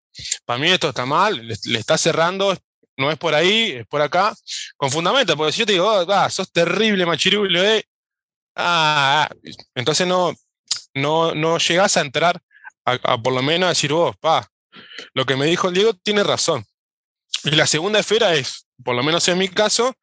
para 0.44 0.58
mí 0.58 0.70
esto 0.70 0.88
está 0.88 1.04
mal, 1.04 1.46
le, 1.46 1.78
está 1.78 1.98
cerrando, 1.98 2.56
no 2.96 3.10
es 3.10 3.18
por 3.18 3.34
ahí, 3.34 3.72
es 3.72 3.86
por 3.86 4.00
acá, 4.00 4.34
con 4.76 4.90
fundamento, 4.90 5.36
porque 5.36 5.52
si 5.52 5.60
yo 5.60 5.66
te 5.66 5.72
digo, 5.72 5.86
oh, 5.86 6.06
ah, 6.12 6.30
sos 6.30 6.50
terrible, 6.50 7.04
machirulo, 7.04 7.62
eh, 7.62 7.84
ah, 8.56 9.28
ah, 9.30 9.34
entonces 9.74 10.06
no, 10.06 10.34
no, 10.94 11.34
no 11.34 11.58
llegás 11.58 11.96
a 11.98 12.00
entrar 12.00 12.40
a, 12.86 13.18
por 13.18 13.34
lo 13.34 13.42
menos 13.42 13.66
a 13.66 13.70
decir 13.70 13.92
vos, 13.92 14.16
pa, 14.16 14.48
lo 15.12 15.26
que 15.26 15.36
me 15.36 15.46
dijo 15.46 15.68
el 15.68 15.74
Diego 15.74 15.92
tiene 15.94 16.22
razón. 16.22 16.64
Y 17.44 17.50
la 17.50 17.66
segunda 17.66 17.98
esfera 17.98 18.34
es, 18.34 18.66
por 18.82 18.94
lo 18.94 19.02
menos 19.02 19.28
en 19.28 19.38
mi 19.38 19.48
caso, 19.48 19.94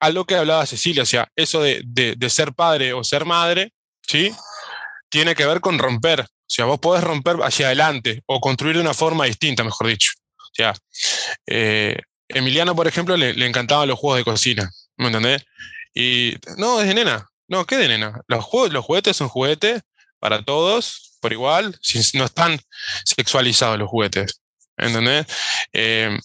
a 0.00 0.10
lo 0.10 0.24
que 0.24 0.34
hablaba 0.36 0.66
Cecilia, 0.66 1.02
o 1.02 1.06
sea, 1.06 1.28
eso 1.36 1.60
de, 1.62 1.82
de- 1.84 2.30
ser 2.30 2.52
padre 2.54 2.92
o 2.94 3.04
ser 3.04 3.24
madre, 3.24 3.72
¿sí? 4.06 4.34
Tiene 5.08 5.34
que 5.34 5.46
ver 5.46 5.60
con 5.60 5.78
romper. 5.78 6.22
O 6.22 6.52
sea, 6.52 6.64
vos 6.64 6.80
podés 6.80 7.04
romper 7.04 7.36
hacia 7.42 7.66
adelante 7.66 8.22
o 8.26 8.40
construir 8.40 8.76
de 8.76 8.82
una 8.82 8.94
forma 8.94 9.26
distinta, 9.26 9.62
mejor 9.64 9.88
dicho. 9.88 10.12
O 10.38 10.50
sea, 10.52 10.74
eh, 11.46 11.96
Emiliano, 12.28 12.74
por 12.74 12.86
ejemplo, 12.88 13.16
le, 13.16 13.30
encantaban 13.46 13.88
los 13.88 13.98
juegos 13.98 14.18
de 14.18 14.24
cocina, 14.24 14.70
¿me 14.96 15.06
entendés? 15.08 15.44
Y 15.94 16.36
no, 16.56 16.80
es 16.80 16.88
de 16.88 16.94
nena. 16.94 17.26
No, 17.48 17.66
¿qué 17.66 17.76
de 17.76 17.88
nena? 17.88 18.20
Los, 18.28 18.44
juegos, 18.44 18.72
los 18.72 18.84
juguetes 18.84 19.16
son 19.16 19.28
juguetes 19.28 19.82
para 20.18 20.42
todos, 20.44 21.16
por 21.20 21.32
igual, 21.32 21.76
sin- 21.82 22.02
no 22.18 22.24
están 22.24 22.58
sexualizados 23.04 23.78
los 23.78 23.88
juguetes. 23.88 24.40
¿Entendés? 24.80 25.26
Eh, 25.72 26.18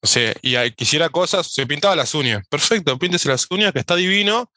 o 0.00 0.06
sea, 0.06 0.34
y 0.42 0.70
quisiera 0.72 1.08
cosas, 1.08 1.52
se 1.52 1.66
pintaba 1.66 1.96
las 1.96 2.14
uñas. 2.14 2.46
Perfecto, 2.48 2.98
píntese 2.98 3.28
las 3.28 3.46
uñas, 3.50 3.72
que 3.72 3.80
está 3.80 3.96
divino. 3.96 4.50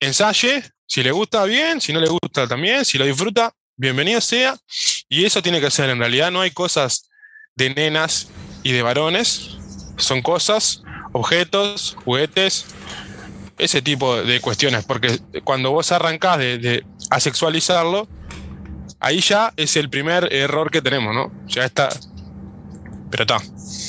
Ensaye, 0.00 0.64
si 0.86 1.02
le 1.02 1.12
gusta, 1.12 1.44
bien, 1.44 1.80
si 1.80 1.92
no 1.92 2.00
le 2.00 2.08
gusta, 2.08 2.46
también, 2.48 2.84
si 2.84 2.98
lo 2.98 3.04
disfruta, 3.04 3.52
bienvenido 3.76 4.20
sea. 4.20 4.56
Y 5.08 5.24
eso 5.24 5.42
tiene 5.42 5.60
que 5.60 5.70
ser, 5.70 5.90
en 5.90 5.98
realidad 5.98 6.30
no 6.30 6.40
hay 6.40 6.50
cosas 6.50 7.10
de 7.54 7.70
nenas 7.74 8.28
y 8.62 8.72
de 8.72 8.82
varones, 8.82 9.56
son 9.96 10.22
cosas, 10.22 10.82
objetos, 11.12 11.96
juguetes, 12.04 12.66
ese 13.58 13.82
tipo 13.82 14.22
de 14.22 14.40
cuestiones, 14.40 14.84
porque 14.84 15.18
cuando 15.44 15.70
vos 15.70 15.92
arrancás 15.92 16.38
de, 16.38 16.58
de 16.58 16.84
asexualizarlo, 17.10 18.08
ahí 19.00 19.20
ya 19.20 19.52
es 19.56 19.76
el 19.76 19.90
primer 19.90 20.32
error 20.32 20.70
que 20.70 20.80
tenemos, 20.80 21.14
¿no? 21.14 21.32
Ya 21.48 21.64
está. 21.64 21.88
Pero 23.10 23.22
está, 23.24 23.38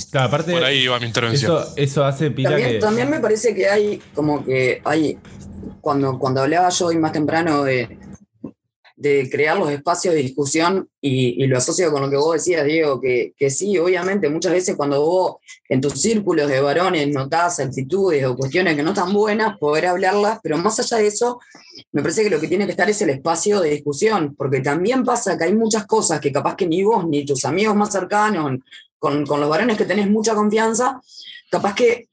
Claro, 0.09 0.27
aparte, 0.27 0.51
por 0.51 0.63
ahí 0.63 0.87
va 0.87 0.99
mi 0.99 1.05
intervención. 1.05 1.57
eso, 1.61 1.73
eso 1.75 2.03
hace 2.03 2.31
pila 2.31 2.49
También, 2.49 2.71
que. 2.71 2.79
también 2.79 3.09
me 3.09 3.19
parece 3.19 3.53
que 3.53 3.69
hay 3.69 4.01
como 4.15 4.43
que 4.43 4.81
hay, 4.83 5.17
cuando, 5.79 6.17
cuando 6.17 6.41
hablaba 6.41 6.69
yo 6.69 6.87
hoy 6.87 6.97
más 6.97 7.11
temprano 7.11 7.63
de, 7.63 7.97
de 9.01 9.27
crear 9.31 9.57
los 9.57 9.71
espacios 9.71 10.13
de 10.13 10.21
discusión 10.21 10.87
y, 11.01 11.47
lo 11.47 11.57
asocio 11.57 11.91
con 11.91 12.03
lo 12.03 12.09
que 12.09 12.17
vos 12.17 12.33
decías, 12.33 12.63
Diego, 12.63 13.01
que, 13.01 13.33
que 13.35 13.49
sí, 13.49 13.75
obviamente 13.79 14.29
muchas 14.29 14.51
veces 14.51 14.75
cuando 14.75 15.01
vos 15.01 15.37
en 15.67 15.81
tus 15.81 15.99
círculos 15.99 16.47
de 16.47 16.61
varones 16.61 17.07
notás 17.07 17.59
actitudes 17.59 18.23
o 18.25 18.35
cuestiones 18.35 18.75
que 18.75 18.83
no 18.83 18.91
están 18.91 19.11
buenas, 19.11 19.57
poder 19.57 19.87
hablarlas, 19.87 20.39
pero 20.43 20.59
más 20.59 20.79
allá 20.79 20.97
de 20.97 21.07
eso, 21.07 21.39
me 21.91 22.03
parece 22.03 22.23
que 22.23 22.29
lo 22.29 22.39
que 22.39 22.47
tiene 22.47 22.65
que 22.65 22.71
estar 22.71 22.87
es 22.91 23.01
el 23.01 23.09
espacio 23.09 23.59
de 23.59 23.71
discusión, 23.71 24.35
porque 24.35 24.59
también 24.59 25.03
pasa 25.03 25.35
que 25.35 25.45
hay 25.45 25.55
muchas 25.55 25.87
cosas 25.87 26.19
que 26.19 26.31
capaz 26.31 26.55
que 26.55 26.67
ni 26.67 26.83
vos 26.83 27.07
ni 27.07 27.25
tus 27.25 27.43
amigos 27.45 27.75
más 27.75 27.91
cercanos, 27.91 28.59
con, 28.99 29.25
con 29.25 29.39
los 29.39 29.49
varones 29.49 29.79
que 29.79 29.85
tenés 29.85 30.07
mucha 30.11 30.35
confianza, 30.35 31.01
capaz 31.49 31.73
que 31.73 32.10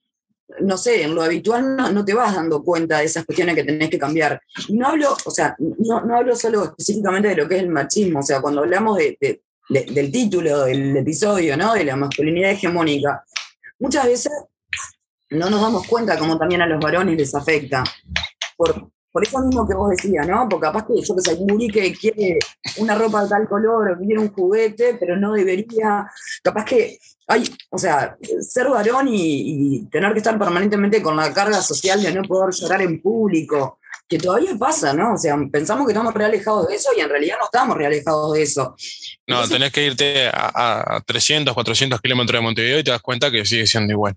no 0.60 0.76
sé, 0.78 1.02
en 1.02 1.14
lo 1.14 1.22
habitual 1.22 1.76
no, 1.76 2.04
te 2.04 2.14
vas 2.14 2.34
dando 2.34 2.62
cuenta 2.62 2.98
de 2.98 3.04
esas 3.04 3.24
cuestiones 3.24 3.54
que 3.54 3.64
tenés 3.64 3.90
que 3.90 3.98
cambiar. 3.98 4.40
No 4.70 4.88
hablo, 4.88 5.16
o 5.24 5.30
sea, 5.30 5.54
no, 5.58 6.00
no 6.02 6.16
hablo 6.16 6.34
solo 6.36 6.64
específicamente 6.64 7.28
de 7.28 7.36
lo 7.36 7.48
que 7.48 7.56
es 7.56 7.62
el 7.62 7.68
machismo, 7.68 8.20
o 8.20 8.22
sea, 8.22 8.40
cuando 8.40 8.62
hablamos 8.62 8.96
de, 8.98 9.16
de- 9.20 9.42
de- 9.68 9.84
del 9.92 10.10
título 10.10 10.64
del 10.64 10.96
episodio, 10.96 11.56
¿no? 11.56 11.74
De 11.74 11.84
la 11.84 11.94
masculinidad 11.96 12.52
hegemónica, 12.52 13.22
muchas 13.78 14.06
veces 14.06 14.32
no 15.30 15.50
nos 15.50 15.60
damos 15.60 15.86
cuenta 15.86 16.18
cómo 16.18 16.38
también 16.38 16.62
a 16.62 16.66
los 16.66 16.80
varones 16.82 17.16
les 17.18 17.34
afecta. 17.34 17.84
Por, 18.56 18.90
por 19.12 19.22
eso 19.26 19.38
mismo 19.40 19.66
que 19.68 19.74
vos 19.74 19.90
decías, 19.90 20.26
¿no? 20.26 20.48
Porque 20.48 20.66
capaz 20.66 20.86
que 20.86 20.94
yo 21.02 21.14
que 21.16 21.30
hay 21.30 21.36
un 21.38 21.68
que 21.70 21.92
quiere 21.92 22.38
una 22.78 22.94
ropa 22.94 23.24
de 23.24 23.28
tal 23.28 23.48
color 23.48 23.90
o 23.92 23.98
quiere 23.98 24.18
un 24.20 24.32
juguete, 24.32 24.96
pero 24.98 25.16
no 25.16 25.32
debería. 25.34 26.06
Capaz 26.42 26.64
que 26.64 26.98
hay, 27.28 27.44
o 27.70 27.78
sea, 27.78 28.16
ser 28.40 28.68
varón 28.68 29.06
y, 29.08 29.76
y 29.76 29.86
tener 29.86 30.12
que 30.12 30.18
estar 30.18 30.38
permanentemente 30.38 31.00
con 31.02 31.14
la 31.16 31.32
carga 31.32 31.60
social 31.62 32.02
de 32.02 32.12
no 32.12 32.22
poder 32.22 32.54
llorar 32.54 32.82
en 32.82 33.00
público, 33.02 33.78
que 34.08 34.18
todavía 34.18 34.56
pasa, 34.58 34.94
¿no? 34.94 35.12
O 35.14 35.18
sea, 35.18 35.36
pensamos 35.52 35.86
que 35.86 35.92
estamos 35.92 36.14
realejados 36.14 36.66
de 36.68 36.76
eso 36.76 36.88
y 36.96 37.00
en 37.00 37.08
realidad 37.10 37.36
no 37.38 37.44
estamos 37.44 37.76
realejados 37.76 38.32
de 38.32 38.42
eso. 38.42 38.74
No, 39.26 39.34
Entonces- 39.42 39.50
tenés 39.50 39.72
que 39.72 39.84
irte 39.86 40.28
a, 40.32 40.96
a 40.96 41.00
300, 41.02 41.52
400 41.54 42.00
kilómetros 42.00 42.38
de 42.40 42.42
Montevideo 42.44 42.78
y 42.78 42.84
te 42.84 42.90
das 42.90 43.02
cuenta 43.02 43.30
que 43.30 43.44
sigue 43.44 43.66
siendo 43.66 43.92
igual. 43.92 44.14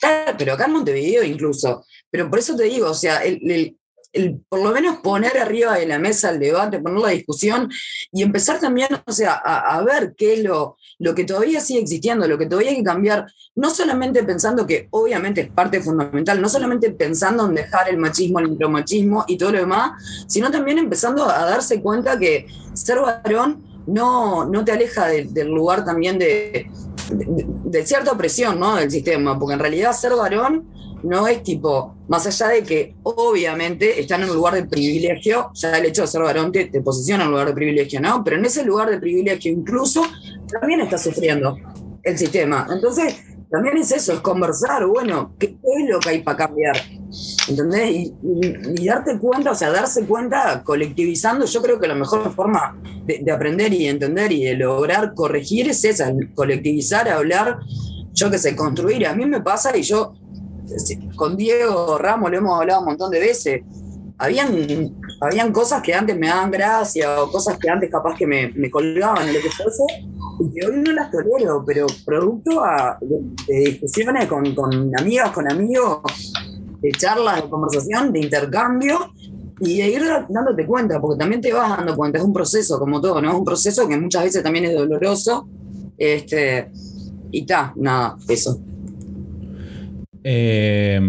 Claro, 0.00 0.34
pero 0.36 0.54
acá 0.54 0.64
en 0.64 0.72
Montevideo 0.72 1.22
incluso. 1.22 1.86
Pero 2.10 2.28
por 2.28 2.40
eso 2.40 2.56
te 2.56 2.64
digo, 2.64 2.90
o 2.90 2.94
sea, 2.94 3.22
el, 3.24 3.38
el- 3.48 3.76
el 4.12 4.40
por 4.48 4.62
lo 4.62 4.70
menos 4.72 4.96
poner 4.98 5.38
arriba 5.38 5.74
de 5.76 5.86
la 5.86 5.98
mesa 5.98 6.30
el 6.30 6.38
debate, 6.38 6.78
poner 6.80 6.98
la 7.00 7.08
discusión 7.08 7.70
y 8.12 8.22
empezar 8.22 8.60
también, 8.60 8.88
o 9.06 9.12
sea, 9.12 9.40
a, 9.44 9.76
a 9.76 9.82
ver 9.82 10.14
qué 10.16 10.34
es 10.34 10.44
lo, 10.44 10.76
lo 10.98 11.14
que 11.14 11.24
todavía 11.24 11.60
sigue 11.60 11.80
existiendo, 11.80 12.28
lo 12.28 12.36
que 12.38 12.46
todavía 12.46 12.70
hay 12.72 12.76
que 12.76 12.84
cambiar, 12.84 13.26
no 13.54 13.70
solamente 13.70 14.22
pensando 14.24 14.66
que 14.66 14.88
obviamente 14.90 15.40
es 15.42 15.50
parte 15.50 15.80
fundamental, 15.80 16.40
no 16.40 16.48
solamente 16.48 16.90
pensando 16.90 17.46
en 17.46 17.54
dejar 17.54 17.88
el 17.88 17.96
machismo, 17.98 18.38
el 18.40 18.50
micromachismo 18.50 19.24
y 19.26 19.36
todo 19.38 19.52
lo 19.52 19.58
demás, 19.60 19.92
sino 20.28 20.50
también 20.50 20.78
empezando 20.78 21.24
a 21.28 21.44
darse 21.46 21.80
cuenta 21.80 22.18
que 22.18 22.46
ser 22.74 22.98
varón 23.00 23.62
no, 23.86 24.44
no 24.44 24.64
te 24.64 24.72
aleja 24.72 25.06
de- 25.06 25.24
del 25.24 25.48
lugar 25.48 25.84
también 25.84 26.18
de, 26.18 26.70
de, 27.10 27.44
de 27.64 27.86
cierta 27.86 28.12
opresión 28.12 28.60
¿no? 28.60 28.76
del 28.76 28.90
sistema, 28.90 29.38
porque 29.38 29.54
en 29.54 29.60
realidad 29.60 29.92
ser 29.92 30.12
varón 30.14 30.68
no 31.02 31.26
es 31.26 31.42
tipo, 31.42 31.96
más 32.08 32.26
allá 32.26 32.48
de 32.48 32.62
que 32.62 32.94
obviamente 33.02 34.00
están 34.00 34.22
en 34.22 34.30
un 34.30 34.36
lugar 34.36 34.54
de 34.54 34.64
privilegio, 34.64 35.50
ya 35.54 35.78
el 35.78 35.86
hecho 35.86 36.02
de 36.02 36.08
ser 36.08 36.22
varón 36.22 36.52
te, 36.52 36.66
te 36.66 36.80
posiciona 36.80 37.24
en 37.24 37.28
un 37.28 37.32
lugar 37.32 37.48
de 37.48 37.54
privilegio, 37.54 38.00
¿no? 38.00 38.22
Pero 38.24 38.36
en 38.36 38.44
ese 38.44 38.64
lugar 38.64 38.90
de 38.90 38.98
privilegio 38.98 39.52
incluso 39.52 40.02
también 40.60 40.80
está 40.80 40.98
sufriendo 40.98 41.56
el 42.02 42.18
sistema. 42.18 42.66
Entonces, 42.70 43.16
también 43.50 43.76
es 43.76 43.92
eso, 43.92 44.14
es 44.14 44.20
conversar, 44.20 44.86
bueno, 44.86 45.34
¿qué, 45.38 45.46
es 45.46 45.88
lo 45.90 46.00
que 46.00 46.08
hay 46.08 46.22
para 46.22 46.38
cambiar? 46.38 46.74
¿Entendés? 47.46 47.90
Y, 47.90 48.14
y- 48.80 48.86
darte 48.86 49.18
cuenta, 49.18 49.50
o 49.50 49.54
sea, 49.54 49.70
darse 49.70 50.06
cuenta 50.06 50.62
colectivizando, 50.64 51.44
yo 51.44 51.60
creo 51.60 51.78
que 51.78 51.86
la 51.86 51.94
mejor 51.94 52.34
forma 52.34 52.80
de, 53.04 53.20
de 53.22 53.30
aprender 53.30 53.74
y 53.74 53.84
de 53.84 53.90
entender 53.90 54.32
y 54.32 54.44
de 54.44 54.54
lograr 54.54 55.12
corregir 55.14 55.68
es 55.68 55.84
esa, 55.84 56.10
colectivizar, 56.34 57.08
hablar, 57.10 57.58
yo 58.14 58.30
qué 58.30 58.38
sé, 58.38 58.56
construir. 58.56 59.06
A 59.06 59.14
mí 59.14 59.26
me 59.26 59.42
pasa 59.42 59.76
y 59.76 59.82
yo 59.82 60.14
con 61.16 61.36
Diego 61.36 61.98
Ramos 61.98 62.30
lo 62.30 62.38
hemos 62.38 62.60
hablado 62.60 62.80
un 62.80 62.86
montón 62.86 63.10
de 63.10 63.20
veces. 63.20 63.62
Habían, 64.18 64.94
habían 65.20 65.52
cosas 65.52 65.82
que 65.82 65.94
antes 65.94 66.16
me 66.16 66.28
daban 66.28 66.50
gracia 66.50 67.22
o 67.22 67.30
cosas 67.30 67.58
que 67.58 67.68
antes 67.68 67.90
capaz 67.90 68.16
que 68.16 68.26
me, 68.26 68.70
colgaban 68.70 69.28
o 69.28 69.32
lo 69.32 69.40
que 69.40 69.50
fuese 69.50 69.82
y 70.40 70.50
que 70.52 70.66
hoy 70.66 70.76
no 70.78 70.92
las 70.92 71.10
tolero, 71.10 71.64
pero 71.66 71.86
producto 72.04 72.62
de, 73.00 73.58
discusiones 73.58 74.26
con, 74.26 74.54
con 74.54 74.92
amigas, 74.98 75.32
con 75.32 75.50
amigos, 75.50 76.32
de 76.80 76.90
charlas, 76.92 77.42
de 77.42 77.48
conversación, 77.48 78.12
de 78.12 78.20
intercambio 78.20 79.12
y 79.60 79.78
de 79.78 79.88
ir 79.90 80.02
dándote 80.28 80.66
cuenta, 80.66 81.00
porque 81.00 81.18
también 81.18 81.40
te 81.40 81.52
vas 81.52 81.76
dando 81.76 81.96
cuenta, 81.96 82.18
es 82.18 82.24
un 82.24 82.32
proceso 82.32 82.78
como 82.78 83.00
todo, 83.00 83.20
¿no? 83.20 83.30
Es 83.30 83.36
un 83.36 83.44
proceso 83.44 83.86
que 83.86 83.96
muchas 83.96 84.24
veces 84.24 84.42
también 84.42 84.64
es 84.64 84.74
doloroso. 84.74 85.48
Este, 85.96 86.70
y 87.30 87.46
ta, 87.46 87.72
nada, 87.76 88.16
eso. 88.28 88.60
Eh, 90.24 91.00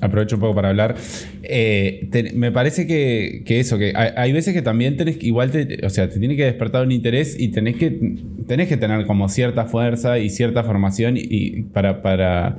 aprovecho 0.00 0.36
un 0.36 0.40
poco 0.40 0.54
para 0.54 0.68
hablar. 0.70 0.94
Eh, 1.42 2.08
me 2.34 2.52
parece 2.52 2.86
que, 2.86 3.42
que 3.44 3.60
eso, 3.60 3.78
que 3.78 3.92
hay, 3.94 4.32
veces 4.32 4.54
que 4.54 4.62
también 4.62 4.96
tenés 4.96 5.16
que, 5.16 5.26
igual, 5.26 5.50
te, 5.50 5.84
o 5.84 5.90
sea, 5.90 6.08
te 6.08 6.18
tiene 6.18 6.36
que 6.36 6.44
despertar 6.44 6.84
un 6.84 6.92
interés 6.92 7.36
y 7.38 7.48
tenés 7.48 7.76
que, 7.76 8.16
tenés 8.46 8.68
que 8.68 8.76
tener 8.76 9.06
como 9.06 9.28
cierta 9.28 9.66
fuerza 9.66 10.18
y 10.18 10.30
cierta 10.30 10.62
formación 10.64 11.14
y, 11.16 11.62
para, 11.62 12.02
para, 12.02 12.56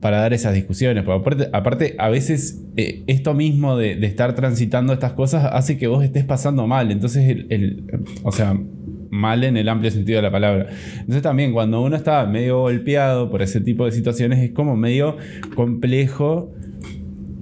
para 0.00 0.18
dar 0.18 0.32
esas 0.32 0.54
discusiones. 0.54 1.04
Porque 1.04 1.20
aparte, 1.20 1.50
aparte 1.52 1.94
a 1.98 2.08
veces 2.08 2.62
eh, 2.76 3.02
esto 3.06 3.34
mismo 3.34 3.76
de, 3.76 3.92
estar 4.06 4.34
transitando 4.34 4.92
estas 4.92 5.12
cosas 5.12 5.44
hace 5.52 5.78
que 5.78 5.86
vos 5.86 6.04
estés 6.04 6.24
pasando 6.24 6.66
mal. 6.66 6.90
Entonces, 6.90 7.28
el- 7.28 7.84
o 8.22 8.32
sea, 8.32 8.58
mal 9.18 9.44
en 9.44 9.56
el 9.56 9.68
amplio 9.68 9.90
sentido 9.90 10.16
de 10.16 10.22
la 10.22 10.30
palabra. 10.30 10.66
Entonces 11.00 11.22
también 11.22 11.52
cuando 11.52 11.82
uno 11.82 11.96
está 11.96 12.24
medio 12.26 12.60
golpeado 12.60 13.30
por 13.30 13.42
ese 13.42 13.60
tipo 13.60 13.84
de 13.84 13.92
situaciones 13.92 14.38
es 14.38 14.52
como 14.52 14.76
medio 14.76 15.16
complejo 15.54 16.52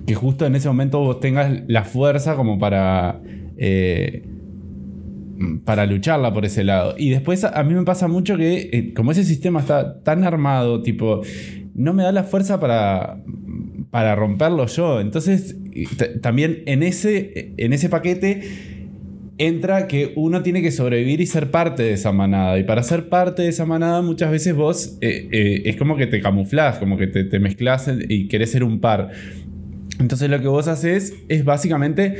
que 0.06 0.14
justo 0.14 0.46
en 0.46 0.54
ese 0.56 0.68
momento 0.68 1.00
vos 1.00 1.20
tengas 1.20 1.50
la 1.68 1.84
fuerza 1.84 2.34
como 2.36 2.58
para... 2.58 3.20
eh, 3.58 4.22
para 5.66 5.84
lucharla 5.84 6.32
por 6.32 6.46
ese 6.46 6.64
lado. 6.64 6.94
Y 6.96 7.10
después 7.10 7.44
a, 7.44 7.62
mí 7.62 7.74
me 7.74 7.82
pasa 7.82 8.08
mucho 8.08 8.38
que 8.38 8.70
eh, 8.72 8.94
como 8.94 9.12
ese 9.12 9.22
sistema 9.22 9.60
está 9.60 10.00
tan 10.02 10.24
armado, 10.24 10.80
tipo, 10.80 11.20
no 11.74 11.92
me 11.92 12.04
da 12.04 12.10
la 12.10 12.24
fuerza 12.24 12.58
para, 12.58 13.22
para 13.90 14.14
romperlo 14.14 14.64
yo. 14.64 14.98
Entonces, 14.98 15.54
t- 15.98 16.18
también 16.20 16.62
en 16.64 16.82
ese, 16.82 17.52
en 17.58 17.74
ese 17.74 17.90
paquete 17.90 18.40
entra 19.38 19.86
que 19.86 20.12
uno 20.16 20.42
tiene 20.42 20.62
que 20.62 20.70
sobrevivir 20.70 21.20
y 21.20 21.26
ser 21.26 21.50
parte 21.50 21.82
de 21.82 21.92
esa 21.92 22.10
manada. 22.12 22.58
Y 22.58 22.64
para 22.64 22.82
ser 22.82 23.08
parte 23.08 23.42
de 23.42 23.48
esa 23.48 23.66
manada, 23.66 24.00
muchas 24.02 24.30
veces 24.30 24.54
vos 24.54 24.96
eh, 25.00 25.28
eh, 25.30 25.62
es 25.66 25.76
como 25.76 25.96
que 25.96 26.06
te 26.06 26.20
camuflás, 26.20 26.78
como 26.78 26.96
que 26.96 27.06
te, 27.06 27.24
te 27.24 27.38
mezclas 27.38 27.90
y 28.08 28.28
querés 28.28 28.50
ser 28.52 28.64
un 28.64 28.80
par. 28.80 29.10
Entonces 30.00 30.30
lo 30.30 30.40
que 30.40 30.48
vos 30.48 30.68
haces 30.68 31.14
es 31.28 31.44
básicamente 31.44 32.16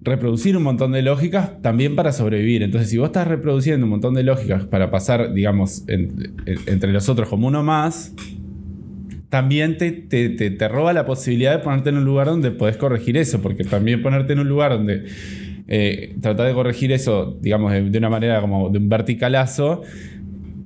reproducir 0.00 0.56
un 0.56 0.62
montón 0.62 0.92
de 0.92 1.02
lógicas 1.02 1.60
también 1.60 1.94
para 1.96 2.12
sobrevivir. 2.12 2.62
Entonces, 2.62 2.88
si 2.88 2.96
vos 2.98 3.08
estás 3.08 3.28
reproduciendo 3.28 3.84
un 3.84 3.90
montón 3.90 4.14
de 4.14 4.22
lógicas 4.22 4.64
para 4.64 4.90
pasar, 4.90 5.34
digamos, 5.34 5.84
en- 5.88 6.32
en- 6.46 6.58
entre 6.66 6.92
los 6.92 7.08
otros 7.10 7.28
como 7.28 7.46
uno 7.48 7.62
más, 7.62 8.14
también 9.28 9.76
te, 9.76 9.92
te- 9.92 10.30
te- 10.30 10.50
te 10.50 10.68
roba 10.68 10.92
la 10.94 11.04
posibilidad 11.04 11.52
de 11.52 11.58
ponerte 11.62 11.90
en 11.90 11.98
un 11.98 12.04
lugar 12.04 12.28
donde 12.28 12.50
podés 12.50 12.78
corregir 12.78 13.18
eso, 13.18 13.42
porque 13.42 13.64
también 13.64 14.02
ponerte 14.02 14.32
en 14.32 14.38
un 14.38 14.48
lugar 14.48 14.72
donde 14.72 15.04
eh, 15.68 16.16
tratar 16.20 16.46
de 16.46 16.54
corregir 16.54 16.92
eso, 16.92 17.36
digamos, 17.40 17.72
de, 17.72 17.82
de 17.82 17.98
una 17.98 18.10
manera 18.10 18.40
como 18.40 18.70
de 18.70 18.78
un 18.78 18.88
verticalazo, 18.88 19.82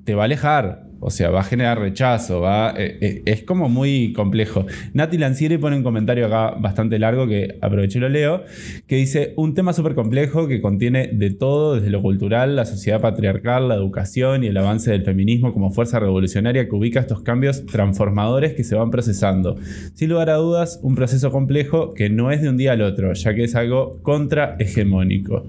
te 0.05 0.15
va 0.15 0.23
a 0.23 0.25
alejar. 0.27 0.92
O 1.05 1.11
sea, 1.11 1.31
va 1.31 1.41
a 1.41 1.43
generar 1.43 1.81
rechazo, 1.81 2.41
va, 2.41 2.75
eh, 2.79 2.97
eh, 3.01 3.23
es 3.27 3.43
como 3.43 3.69
muy 3.69 4.13
complejo. 4.13 4.67
Nati 4.95 5.19
Lancieri 5.19 5.59
pone 5.59 5.77
un 5.77 5.83
comentario 5.83 6.27
acá 6.27 6.55
bastante 6.61 6.97
largo 7.01 7.27
que 7.27 7.59
aproveché 7.61 7.99
y 7.99 8.03
lo 8.03 8.09
leo, 8.09 8.45
que 8.87 8.97
dice, 8.97 9.35
un 9.37 9.55
tema 9.55 9.73
súper 9.73 9.97
complejo 9.97 10.47
que 10.47 10.63
contiene 10.63 11.11
de 11.13 11.31
todo, 11.31 11.75
desde 11.75 11.91
lo 11.91 12.03
cultural, 12.03 12.55
la 12.55 12.65
sociedad 12.65 13.01
patriarcal, 13.01 13.69
la 13.69 13.75
educación 13.75 14.45
y 14.45 14.47
el 14.47 14.57
avance 14.57 14.93
del 14.93 15.03
feminismo 15.03 15.53
como 15.53 15.73
fuerza 15.73 15.99
revolucionaria 15.99 16.69
que 16.69 16.77
ubica 16.77 17.01
estos 17.01 17.23
cambios 17.23 17.67
transformadores 17.67 18.55
que 18.55 18.63
se 18.63 18.77
van 18.77 18.93
procesando. 18.93 19.57
Sin 19.95 20.09
lugar 20.09 20.31
a 20.31 20.37
dudas, 20.37 20.79
un 20.85 20.95
proceso 20.95 21.33
complejo 21.33 21.95
que 21.95 22.11
no 22.11 22.31
es 22.31 22.43
de 22.43 22.49
un 22.49 22.57
día 22.57 22.75
al 22.75 22.83
otro, 22.83 23.13
ya 23.13 23.35
que 23.35 23.43
es 23.43 23.57
algo 23.57 23.99
contrahegemónico. 24.03 25.47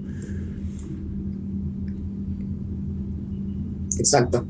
Exacto. 3.96 4.48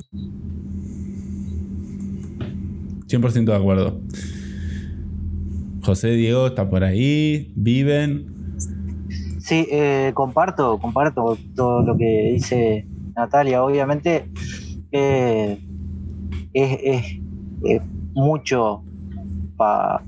100% 3.06 3.52
de 3.52 3.56
acuerdo. 3.56 4.00
José 5.82 6.10
Diego 6.12 6.46
está 6.46 6.68
por 6.70 6.82
ahí, 6.84 7.52
viven. 7.56 8.26
Sí, 9.40 9.66
eh, 9.70 10.12
comparto, 10.14 10.78
comparto 10.78 11.36
todo 11.54 11.82
lo 11.82 11.96
que 11.98 12.30
dice 12.34 12.86
Natalia. 13.14 13.62
Obviamente 13.62 14.24
eh, 14.92 15.58
es, 16.54 16.80
es- 17.64 17.82
mucho 18.14 18.84
para 19.56 20.02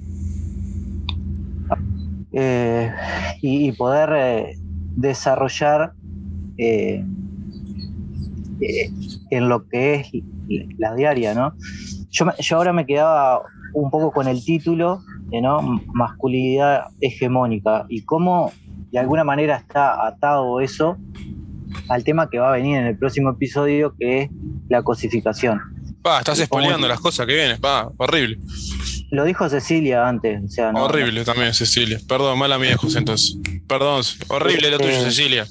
y, 3.42 3.68
y 3.68 3.72
poder 3.72 4.10
eh, 4.14 4.58
desarrollar 4.96 5.92
eh, 6.58 7.04
eh, 8.60 8.90
en 9.30 9.48
lo 9.48 9.66
que 9.68 9.94
es 9.96 10.10
la 10.78 10.94
diaria, 10.94 11.34
¿no? 11.34 11.54
Yo, 12.40 12.56
ahora 12.56 12.72
me 12.72 12.86
quedaba 12.86 13.42
un 13.74 13.90
poco 13.90 14.10
con 14.12 14.26
el 14.28 14.42
título, 14.44 15.02
¿no? 15.42 15.60
Masculinidad 15.92 16.84
hegemónica 17.00 17.84
y 17.88 18.02
cómo 18.02 18.52
de 18.90 18.98
alguna 18.98 19.24
manera 19.24 19.56
está 19.56 20.06
atado 20.06 20.60
eso 20.60 20.96
al 21.88 22.04
tema 22.04 22.30
que 22.30 22.38
va 22.38 22.48
a 22.48 22.52
venir 22.52 22.78
en 22.78 22.86
el 22.86 22.96
próximo 22.96 23.30
episodio, 23.30 23.94
que 23.98 24.22
es 24.22 24.30
la 24.68 24.82
cosificación. 24.82 25.60
Pa, 26.00 26.18
estás 26.20 26.36
¿Cómo? 26.48 26.60
espoleando 26.60 26.88
las 26.88 27.00
cosas 27.00 27.26
que 27.26 27.34
vienen, 27.34 27.60
pa, 27.60 27.90
horrible. 27.98 28.38
Lo 29.10 29.24
dijo 29.24 29.48
Cecilia 29.48 30.08
antes, 30.08 30.42
o 30.42 30.48
sea, 30.48 30.72
no, 30.72 30.84
horrible 30.84 31.24
también, 31.24 31.52
Cecilia. 31.52 31.98
Perdón, 32.08 32.38
mala 32.38 32.58
mía, 32.58 32.76
José, 32.76 32.98
entonces. 32.98 33.38
Perdón, 33.68 34.02
horrible 34.28 34.70
lo 34.70 34.78
tuyo, 34.78 34.90
Eh, 34.90 35.00
Cecilia. 35.04 35.46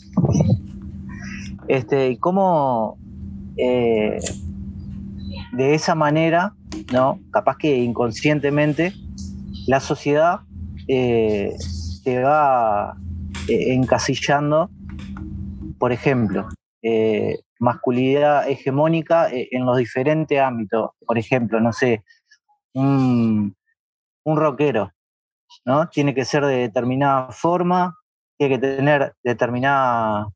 este, 1.67 2.09
y 2.11 2.17
cómo 2.17 2.97
eh, 3.57 4.17
de 5.53 5.73
esa 5.75 5.93
manera, 5.95 6.53
¿no? 6.91 7.19
Capaz 7.31 7.57
que 7.57 7.77
inconscientemente, 7.77 8.93
la 9.67 9.79
sociedad 9.79 10.41
eh, 10.87 11.55
te 12.03 12.21
va 12.21 12.95
eh, 13.47 13.73
encasillando, 13.73 14.69
por 15.79 15.91
ejemplo, 15.91 16.47
eh, 16.81 17.39
masculinidad 17.59 18.47
hegemónica 18.47 19.29
eh, 19.31 19.49
en 19.51 19.65
los 19.65 19.77
diferentes 19.77 20.39
ámbitos. 20.39 20.91
Por 21.05 21.17
ejemplo, 21.17 21.59
no 21.59 21.73
sé, 21.73 22.03
un, 22.73 23.55
un 24.23 24.37
rockero, 24.37 24.91
¿no? 25.65 25.89
Tiene 25.89 26.13
que 26.13 26.25
ser 26.25 26.45
de 26.45 26.57
determinada 26.57 27.29
forma, 27.31 27.97
tiene 28.37 28.55
que 28.55 28.67
tener 28.67 29.13
determinada 29.23 30.29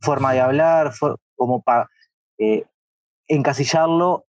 forma 0.00 0.32
de 0.32 0.40
hablar, 0.40 0.92
como 1.36 1.62
para 1.62 1.88
encasillarlo 3.34 4.26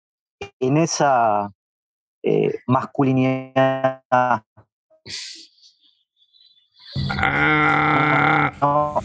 en 0.58 0.76
esa 0.76 1.52
eh, 2.22 2.60
masculinidad 2.66 4.02
Ah, 7.10 8.52
¿no? 8.60 9.00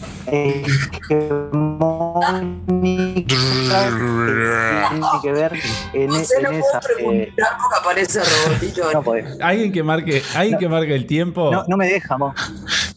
tiene 2.82 3.24
que 5.22 5.32
ver 5.32 5.52
en, 5.92 6.06
No 6.08 6.14
sé, 6.24 6.34
en 6.40 6.46
esa. 6.54 6.80
eh, 7.10 7.32
aparece 7.80 8.20
no, 8.92 9.02
podés. 9.02 9.40
alguien 9.40 9.72
que 9.72 9.82
marque, 9.82 10.22
alguien 10.34 10.58
que 10.58 10.68
marque 10.68 10.94
el 10.94 11.06
tiempo. 11.06 11.50
no, 11.52 11.64
no 11.68 11.76
me 11.76 11.86
deja, 11.88 12.18
mo. 12.18 12.34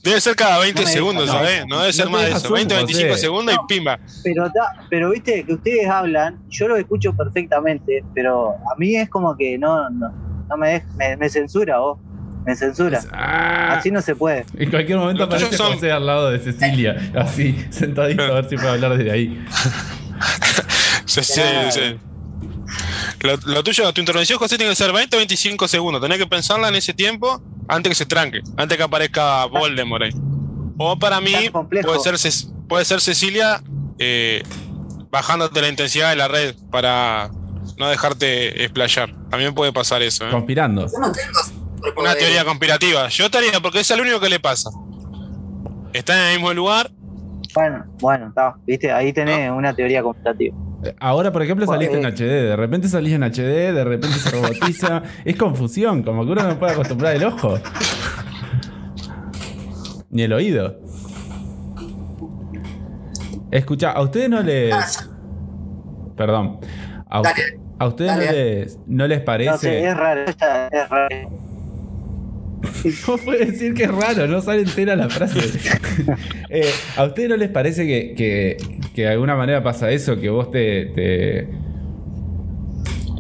Debe 0.03 0.19
ser 0.21 0.35
cada 0.35 0.59
20 0.59 0.81
no 0.81 0.87
me 0.87 0.91
segundos, 0.93 1.25
deja, 1.27 1.33
no. 1.37 1.43
¿sabes? 1.45 1.65
No 1.67 1.79
debe 1.81 1.93
ser 1.93 2.09
más 2.09 2.21
de 2.23 2.29
eso. 2.31 2.39
zoom, 2.39 2.53
20, 2.55 2.75
25 2.75 3.09
José. 3.09 3.21
segundos 3.21 3.55
y 3.55 3.57
pimba. 3.67 3.99
Pero, 4.23 4.49
ta- 4.51 4.73
pero 4.89 5.11
viste 5.11 5.43
que 5.45 5.53
ustedes 5.53 5.87
hablan, 5.89 6.39
yo 6.49 6.67
lo 6.67 6.77
escucho 6.77 7.13
perfectamente, 7.13 8.03
pero 8.15 8.51
a 8.53 8.75
mí 8.77 8.95
es 8.95 9.09
como 9.09 9.35
que 9.37 9.57
no, 9.57 9.89
no, 9.89 10.09
no 10.49 10.57
me, 10.57 10.69
deja- 10.69 10.87
me, 10.97 11.17
me 11.17 11.29
censura 11.29 11.79
vos, 11.79 11.99
me 12.49 12.55
censura. 12.55 13.01
Ah, 13.13 13.75
Así 13.77 13.91
no 13.91 14.01
se 14.01 14.15
puede. 14.15 14.45
en 14.57 14.69
cualquier 14.69 14.97
momento 14.97 15.25
Los 15.25 15.33
aparece 15.35 15.55
son- 15.57 15.73
José 15.73 15.91
al 15.91 16.05
lado 16.05 16.31
de 16.31 16.39
Cecilia, 16.39 17.11
así, 17.15 17.65
sentadito 17.69 18.23
a 18.23 18.31
ver 18.35 18.49
si 18.49 18.55
puede 18.55 18.69
hablar 18.69 18.97
desde 18.97 19.11
ahí. 19.11 19.45
Sí, 21.05 21.21
sí. 21.23 21.97
Lo, 23.21 23.35
lo 23.51 23.63
tuyo, 23.63 23.91
tu 23.93 23.99
intervención, 23.99 24.37
José, 24.37 24.57
tiene 24.57 24.71
que 24.71 24.75
ser 24.75 24.93
20 24.93 25.15
o 25.15 25.19
25 25.19 25.67
segundos. 25.67 26.01
Tenés 26.01 26.19
que 26.19 26.27
pensarla 26.27 26.67
en 26.69 26.75
ese 26.75 26.93
tiempo 26.93 27.41
antes 27.67 27.89
que 27.89 27.95
se 27.95 28.05
tranque, 28.05 28.41
antes 28.57 28.77
que 28.77 28.83
aparezca 28.83 29.45
Voldemort 29.45 30.03
ahí. 30.03 30.11
O 30.77 30.97
para 30.99 31.19
mí, 31.19 31.33
puede 31.83 31.99
ser, 32.17 32.31
puede 32.67 32.85
ser 32.85 33.01
Cecilia 33.01 33.61
eh, 33.97 34.43
bajándote 35.09 35.61
la 35.61 35.67
intensidad 35.69 36.11
de 36.11 36.15
la 36.15 36.27
red 36.27 36.53
para 36.71 37.31
no 37.77 37.89
dejarte 37.89 38.63
explayar. 38.63 39.13
También 39.29 39.55
puede 39.55 39.73
pasar 39.73 40.03
eso. 40.03 40.27
¿eh? 40.27 40.31
Conspirando. 40.31 40.85
Yo 40.85 40.99
no 40.99 41.11
tengo 41.11 41.39
Una 41.97 42.15
teoría 42.15 42.43
conspirativa. 42.45 43.07
Yo 43.09 43.25
estaría, 43.25 43.59
porque 43.61 43.79
es 43.79 43.89
lo 43.95 44.01
único 44.03 44.19
que 44.19 44.29
le 44.29 44.39
pasa. 44.39 44.69
Está 45.93 46.13
en 46.19 46.27
el 46.27 46.33
mismo 46.35 46.53
lugar. 46.53 46.91
Bueno, 47.55 47.85
bueno, 47.99 48.27
está, 48.29 48.55
viste, 48.67 48.91
ahí 48.91 49.11
tenés 49.11 49.51
una 49.51 49.73
teoría 49.73 50.03
conspirativa. 50.03 50.55
Ahora, 50.99 51.31
por 51.31 51.41
ejemplo, 51.41 51.65
saliste 51.65 51.97
en 51.97 52.05
Eh. 52.05 52.09
HD. 52.09 52.47
De 52.49 52.55
repente 52.55 52.87
salís 52.87 53.13
en 53.13 53.23
HD, 53.23 53.73
de 53.73 53.83
repente 53.83 54.17
se 54.19 54.29
robotiza. 54.29 55.03
es 55.25 55.35
confusión, 55.35 56.03
como 56.03 56.25
que 56.25 56.31
uno 56.31 56.43
no 56.43 56.59
puede 56.59 56.73
acostumbrar 56.73 57.15
el 57.15 57.23
ojo. 57.25 57.59
Ni 60.11 60.21
el 60.23 60.33
oído. 60.33 60.79
Escucha, 63.51 63.91
a 63.91 64.01
ustedes 64.01 64.29
no 64.29 64.41
les. 64.41 65.09
Perdón. 66.15 66.59
A, 67.09 67.21
Dale. 67.21 67.29
usted- 67.29 67.59
a 67.79 67.87
ustedes 67.87 68.11
no 68.11 68.17
les, 68.21 68.79
no 68.87 69.07
les 69.07 69.19
No 69.19 69.25
parece. 69.25 69.87
es 69.87 69.97
raro, 69.97 70.21
esta- 70.25 70.67
es 70.67 70.89
raro. 70.89 71.48
¿Cómo 73.05 73.17
puede 73.19 73.45
decir 73.45 73.73
que 73.73 73.83
es 73.83 73.91
raro? 73.91 74.27
No 74.27 74.41
sale 74.41 74.61
entera 74.61 74.95
la 74.95 75.09
frase. 75.09 75.39
Eh, 76.51 76.65
¿A 76.97 77.03
ustedes 77.03 77.29
no 77.29 77.37
les 77.37 77.49
parece 77.49 77.85
que, 77.85 78.15
que- 78.15 78.57
que 78.95 79.03
de 79.03 79.09
alguna 79.09 79.35
manera 79.35 79.61
pasa 79.61 79.91
eso? 79.91 80.19
Que 80.19 80.29
vos 80.31 80.49
te. 80.49 80.85
te- 80.95 81.47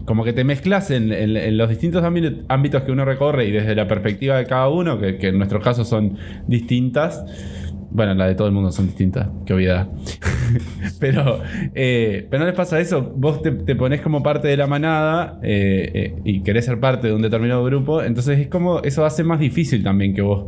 como 0.05 0.23
que 0.23 0.33
te 0.33 0.43
mezclas 0.43 0.89
en, 0.89 1.11
en- 1.13 1.37
en 1.37 1.55
los 1.57 1.69
distintos 1.69 2.03
ámbi- 2.03 2.43
ámbitos 2.47 2.81
que 2.81 2.91
uno 2.91 3.05
recorre 3.05 3.45
y 3.45 3.51
desde 3.51 3.75
la 3.75 3.87
perspectiva 3.87 4.37
de 4.37 4.45
cada 4.47 4.67
uno, 4.69 4.99
que, 4.99 5.17
que 5.17 5.27
en 5.27 5.37
nuestro 5.37 5.61
caso 5.61 5.85
son 5.85 6.17
distintas. 6.47 7.23
Bueno, 7.91 8.13
la 8.13 8.27
de 8.27 8.35
todo 8.35 8.47
el 8.47 8.53
mundo 8.53 8.71
son 8.71 8.85
distintas, 8.85 9.27
qué 9.45 9.53
obviedad. 9.53 9.87
pero, 10.99 11.41
eh, 11.73 12.27
pero 12.29 12.41
no 12.41 12.45
les 12.47 12.55
pasa 12.55 12.79
eso, 12.79 13.01
vos 13.15 13.41
te, 13.41 13.51
te 13.51 13.75
pones 13.75 14.01
como 14.01 14.21
parte 14.21 14.47
de 14.47 14.57
la 14.57 14.67
manada 14.67 15.39
eh, 15.41 15.91
eh, 15.93 16.15
y 16.23 16.41
querés 16.43 16.65
ser 16.65 16.79
parte 16.79 17.07
de 17.07 17.13
un 17.13 17.21
determinado 17.21 17.63
grupo, 17.63 18.03
entonces 18.03 18.39
es 18.39 18.47
como, 18.47 18.81
eso 18.81 19.05
hace 19.05 19.23
más 19.23 19.39
difícil 19.39 19.83
también 19.83 20.13
que 20.13 20.21
vos 20.21 20.45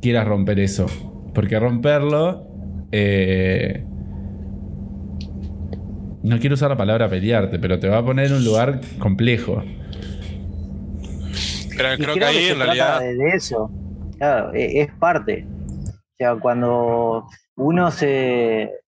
quieras 0.00 0.26
romper 0.28 0.60
eso. 0.60 0.86
Porque 1.34 1.58
romperlo... 1.58 2.46
eh, 2.92 3.84
no 6.22 6.38
quiero 6.38 6.54
usar 6.54 6.70
la 6.70 6.76
palabra 6.76 7.08
pelearte, 7.08 7.58
pero 7.58 7.78
te 7.78 7.88
va 7.88 7.98
a 7.98 8.04
poner 8.04 8.26
en 8.26 8.34
un 8.34 8.44
lugar 8.44 8.80
complejo. 8.98 9.62
Pero 11.76 11.88
creo 11.98 12.14
que 12.14 12.24
ahí 12.24 12.34
que 12.36 12.42
se 12.42 12.52
en 12.52 12.56
trata 12.56 12.98
realidad. 12.98 13.00
de, 13.00 13.14
de 13.14 13.28
eso. 13.30 13.70
Claro, 14.18 14.52
e- 14.54 14.80
es 14.80 14.88
parte. 14.98 15.46
O 16.16 16.18
sea, 16.18 16.34
cuando 16.36 17.28
uno 17.56 17.90
se 17.90 18.80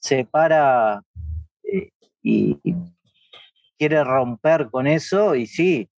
separa 0.00 1.00
eh, 1.62 1.90
y, 2.22 2.58
y 2.64 2.74
quiere 3.78 4.02
romper 4.02 4.68
con 4.68 4.88
eso, 4.88 5.36
y 5.36 5.46
sí, 5.46 5.88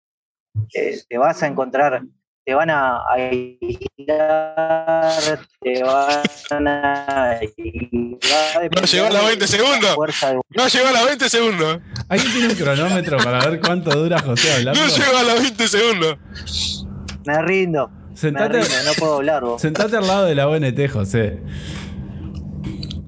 eh, 0.75 0.99
te 1.09 1.17
vas 1.17 1.41
a 1.41 1.47
encontrar, 1.47 2.03
te 2.45 2.53
van 2.53 2.69
a 2.69 3.01
aislar, 4.15 5.39
te 5.59 5.83
van 5.83 6.67
a 6.67 7.31
aislar. 7.31 8.69
No 8.75 8.81
llegó 8.85 9.07
a 9.07 9.09
los 9.09 9.25
20 9.25 9.47
segundos. 9.47 9.95
De- 9.95 10.39
No 10.55 10.67
llegó 10.67 10.87
a 10.87 10.91
los 10.91 11.05
20 11.05 11.29
segundos. 11.29 11.79
¿Alguien 12.09 12.31
tiene 12.31 12.47
un 12.49 12.55
cronómetro 12.55 13.17
para 13.17 13.39
ver 13.49 13.59
cuánto 13.59 13.89
dura 13.89 14.19
José 14.21 14.53
hablando? 14.53 14.79
No 14.79 14.87
llegó 14.87 15.17
a 15.17 15.23
los 15.23 15.41
20 15.41 15.67
segundos. 15.67 16.17
Me 17.25 17.41
rindo, 17.41 17.89
Sentate, 18.15 18.59
rindo, 18.61 18.75
no 18.85 18.91
puedo 18.97 19.15
hablar 19.15 19.43
vos. 19.43 19.61
sentate 19.61 19.97
al 19.97 20.07
lado 20.07 20.25
de 20.25 20.35
la 20.35 20.47
ONT, 20.47 20.87
José. 20.91 21.39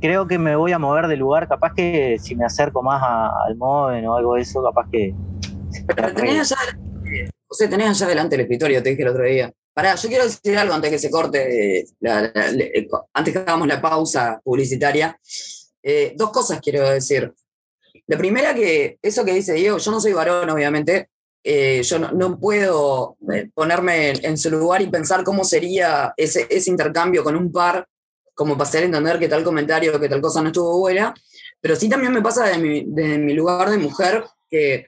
creo 0.02 0.28
que 0.28 0.38
me 0.38 0.56
voy 0.56 0.72
a 0.74 0.80
mover 0.80 1.08
de 1.08 1.17
lugar. 1.17 1.48
Capaz 1.48 1.74
que 1.74 2.17
si 2.22 2.36
me 2.36 2.46
acerco 2.46 2.84
más 2.84 3.02
a- 3.02 3.32
al 3.48 3.56
Moven 3.56 4.06
o 4.08 4.15
algo 4.15 4.36
de 4.36 4.41
eso, 4.41 4.62
capaz 4.63 4.88
que. 4.91 5.13
Pero 5.96 6.13
tenés 6.13 6.52
allá, 6.52 6.78
o 7.48 7.54
sea, 7.54 7.70
tenés 7.70 7.89
allá 7.89 8.08
delante 8.08 8.36
el 8.36 8.41
escritorio, 8.41 8.84
te 8.84 8.89
dije 8.89 9.02
el 9.04 9.08
otro 9.10 9.24
día. 9.24 9.52
Pará, 9.74 9.96
yo 9.96 10.10
quiero 10.10 10.24
decir 10.24 10.58
algo 10.58 10.74
antes 10.74 10.89
que 10.91 11.00
se 11.00 11.10
corte, 11.12 11.86
la- 12.00 12.22
la- 12.24 12.32
la- 12.52 12.63
eh, 12.63 12.88
antes 13.13 13.34
que 13.34 13.39
hagamos 13.39 13.67
la 13.67 13.80
pausa 13.82 14.39
publicitaria. 14.43 15.17
Eh, 15.84 16.13
dos 16.17 16.32
cosas 16.32 16.60
quiero 16.62 16.89
decir. 16.89 17.32
La 18.08 18.17
primera 18.17 18.54
que, 18.54 18.98
eso 19.02 19.24
que 19.26 19.34
dice 19.34 19.54
Diego, 19.54 19.78
yo 19.78 19.91
no 19.91 20.00
soy 20.00 20.13
varón, 20.13 20.50
obviamente. 20.50 21.10
Eh, 21.50 21.82
yo 21.82 21.98
no, 21.98 22.38
puedo 22.38 23.16
eh, 23.32 23.50
ponerme 23.54 24.10
en, 24.10 24.38
su 24.38 24.50
lugar 24.50 24.82
y 24.82 24.90
pensar 24.90 25.24
cómo 25.24 25.46
sería 25.46 26.14
ese, 26.18 26.46
ese 26.50 26.70
intercambio 26.70 27.24
con 27.24 27.38
un 27.38 27.54
par, 27.54 27.88
como 28.36 28.58
para 28.58 28.68
hacer 28.68 28.84
entender 28.84 29.18
que 29.18 29.30
tal 29.30 29.46
comentario, 29.46 29.98
que 29.98 30.10
tal 30.10 30.20
cosa 30.20 30.42
no 30.42 30.48
estuvo 30.48 30.78
buena. 30.78 31.14
Pero 31.62 31.78
sí 31.78 31.88
también 31.88 32.12
me 32.12 32.22
pasa 32.22 32.48
de 32.48 32.58
mi, 32.58 32.84
de 32.88 33.18
mi 33.18 33.34
lugar 33.34 33.70
de 33.70 33.78
mujer 33.78 34.26
que 34.50 34.88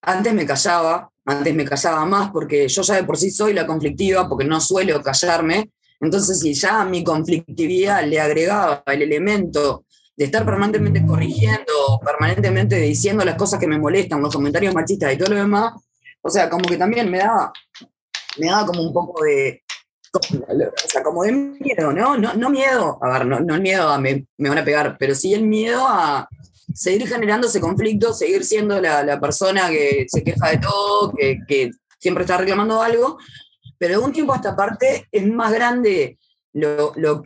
antes 0.00 0.32
me 0.32 0.46
callaba, 0.46 1.10
antes 1.26 1.54
me 1.54 1.66
callaba 1.66 2.06
más 2.06 2.30
porque 2.30 2.66
yo 2.68 2.80
ya 2.80 2.94
de 2.94 3.04
por 3.04 3.18
sí 3.18 3.30
soy 3.30 3.52
la 3.52 3.66
conflictiva, 3.66 4.26
porque 4.30 4.46
no 4.46 4.62
suelo 4.62 5.02
callarme. 5.02 5.72
Entonces, 6.00 6.40
si 6.40 6.54
ya 6.54 6.86
mi 6.86 7.04
conflictividad 7.04 8.02
le 8.06 8.18
agregaba 8.18 8.82
el 8.86 9.02
elemento 9.02 9.84
de 10.16 10.24
estar 10.24 10.46
permanentemente 10.46 11.04
corrigiendo, 11.04 12.00
permanentemente 12.02 12.76
diciendo 12.76 13.26
las 13.26 13.34
cosas 13.34 13.60
que 13.60 13.66
me 13.66 13.78
molestan, 13.78 14.22
los 14.22 14.34
comentarios 14.34 14.74
machistas 14.74 15.12
y 15.12 15.18
todo 15.18 15.34
lo 15.34 15.40
demás, 15.40 15.74
o 16.22 16.30
sea, 16.30 16.48
como 16.48 16.64
que 16.68 16.76
también 16.76 17.10
me 17.10 17.18
daba, 17.18 17.52
me 18.38 18.46
daba 18.46 18.66
como 18.66 18.82
un 18.82 18.92
poco 18.92 19.22
de, 19.24 19.62
o 20.12 20.88
sea, 20.88 21.02
como 21.02 21.22
de 21.24 21.32
miedo, 21.32 21.92
¿no? 21.92 22.16
No, 22.16 22.34
no 22.34 22.50
miedo, 22.50 22.98
a 23.02 23.18
ver, 23.18 23.26
no, 23.26 23.40
no 23.40 23.54
el 23.54 23.60
miedo 23.60 23.88
a 23.88 23.98
me, 23.98 24.26
me 24.36 24.48
van 24.48 24.58
a 24.58 24.64
pegar, 24.64 24.96
pero 24.98 25.14
sí 25.14 25.34
el 25.34 25.44
miedo 25.44 25.84
a 25.86 26.28
seguir 26.74 27.06
generando 27.08 27.46
ese 27.46 27.60
conflicto, 27.60 28.12
seguir 28.12 28.44
siendo 28.44 28.80
la, 28.80 29.20
persona 29.20 29.68
que 29.68 30.06
se 30.08 30.22
queja 30.22 30.50
de 30.50 30.58
todo, 30.58 31.12
que, 31.14 31.38
que 31.46 31.70
siempre 31.98 32.24
está 32.24 32.36
reclamando 32.36 32.82
algo, 32.82 33.18
pero 33.78 33.98
de 33.98 34.04
un 34.04 34.12
tiempo 34.12 34.32
a 34.32 34.36
esta 34.36 34.56
parte 34.56 35.08
es 35.10 35.26
más 35.26 35.52
grande 35.52 36.18
lo, 36.52 36.92
lo, 36.96 37.22